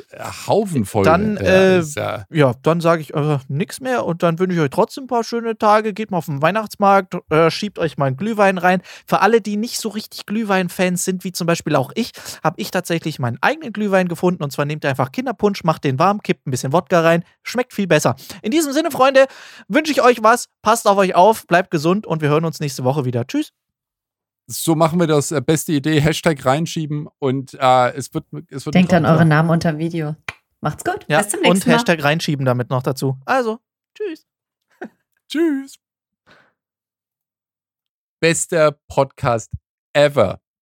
Haufen 0.46 0.86
Folgen. 0.86 1.04
Dann, 1.04 1.36
äh, 1.36 1.80
ja, 1.80 2.24
ja, 2.30 2.54
dann 2.62 2.80
sage 2.80 3.02
ich 3.02 3.12
äh, 3.12 3.38
nichts 3.48 3.82
mehr 3.82 4.06
und 4.06 4.22
dann 4.22 4.38
wünsche 4.38 4.56
ich 4.56 4.62
euch 4.62 4.70
trotzdem 4.70 5.04
ein 5.04 5.06
paar 5.06 5.22
schöne 5.22 5.58
Tage. 5.58 5.92
Geht 5.92 6.10
mal 6.10 6.16
auf 6.16 6.24
den 6.24 6.40
Weihnachtsmarkt, 6.40 7.14
äh, 7.28 7.50
schiebt 7.50 7.78
euch 7.78 7.98
mal 7.98 8.06
einen 8.06 8.16
Glühwein 8.16 8.56
rein. 8.56 8.80
Für 9.06 9.20
alle, 9.20 9.42
die 9.42 9.58
nicht 9.58 9.78
so 9.78 9.90
richtig 9.90 10.24
Glühwein-Fans 10.24 11.04
sind, 11.04 11.24
wie 11.24 11.32
zum 11.32 11.46
Beispiel 11.46 11.76
auch 11.76 11.92
ich, 11.94 12.12
habe 12.42 12.58
ich 12.58 12.70
tatsächlich 12.76 13.18
meinen 13.18 13.38
eigenen 13.40 13.72
Glühwein 13.72 14.08
gefunden. 14.08 14.42
Und 14.42 14.50
zwar 14.52 14.64
nehmt 14.64 14.84
ihr 14.84 14.90
einfach 14.90 15.12
Kinderpunsch, 15.12 15.64
macht 15.64 15.84
den 15.84 15.98
warm, 15.98 16.22
kippt 16.22 16.46
ein 16.46 16.50
bisschen 16.50 16.72
Wodka 16.72 17.00
rein. 17.00 17.24
Schmeckt 17.42 17.72
viel 17.72 17.86
besser. 17.86 18.16
In 18.42 18.50
diesem 18.50 18.72
Sinne, 18.72 18.90
Freunde, 18.90 19.26
wünsche 19.68 19.92
ich 19.92 20.02
euch 20.02 20.22
was. 20.22 20.48
Passt 20.62 20.86
auf 20.86 20.98
euch 20.98 21.14
auf, 21.14 21.46
bleibt 21.46 21.70
gesund 21.70 22.06
und 22.06 22.20
wir 22.20 22.28
hören 22.28 22.44
uns 22.44 22.60
nächste 22.60 22.84
Woche 22.84 23.04
wieder. 23.04 23.26
Tschüss. 23.26 23.52
So 24.48 24.74
machen 24.74 25.00
wir 25.00 25.06
das. 25.06 25.32
Äh, 25.32 25.40
beste 25.40 25.72
Idee, 25.72 26.00
Hashtag 26.00 26.44
reinschieben 26.44 27.08
und 27.18 27.54
äh, 27.54 27.92
es 27.94 28.14
wird. 28.14 28.26
Es 28.48 28.64
wird 28.64 28.74
Denkt 28.74 28.94
an 28.94 29.04
eure 29.04 29.24
Namen 29.24 29.50
unter 29.50 29.78
Video. 29.78 30.14
Macht's 30.60 30.84
gut. 30.84 31.04
Ja, 31.08 31.18
Bis 31.18 31.30
zum 31.30 31.40
nächsten 31.40 31.58
und 31.58 31.66
Mal. 31.66 31.74
Hashtag 31.74 32.04
reinschieben 32.04 32.44
damit 32.46 32.70
noch 32.70 32.82
dazu. 32.82 33.18
Also, 33.24 33.58
tschüss. 33.96 34.26
Tschüss. 35.28 35.76
Bester 38.20 38.72
Podcast 38.88 39.50
ever. 39.92 40.40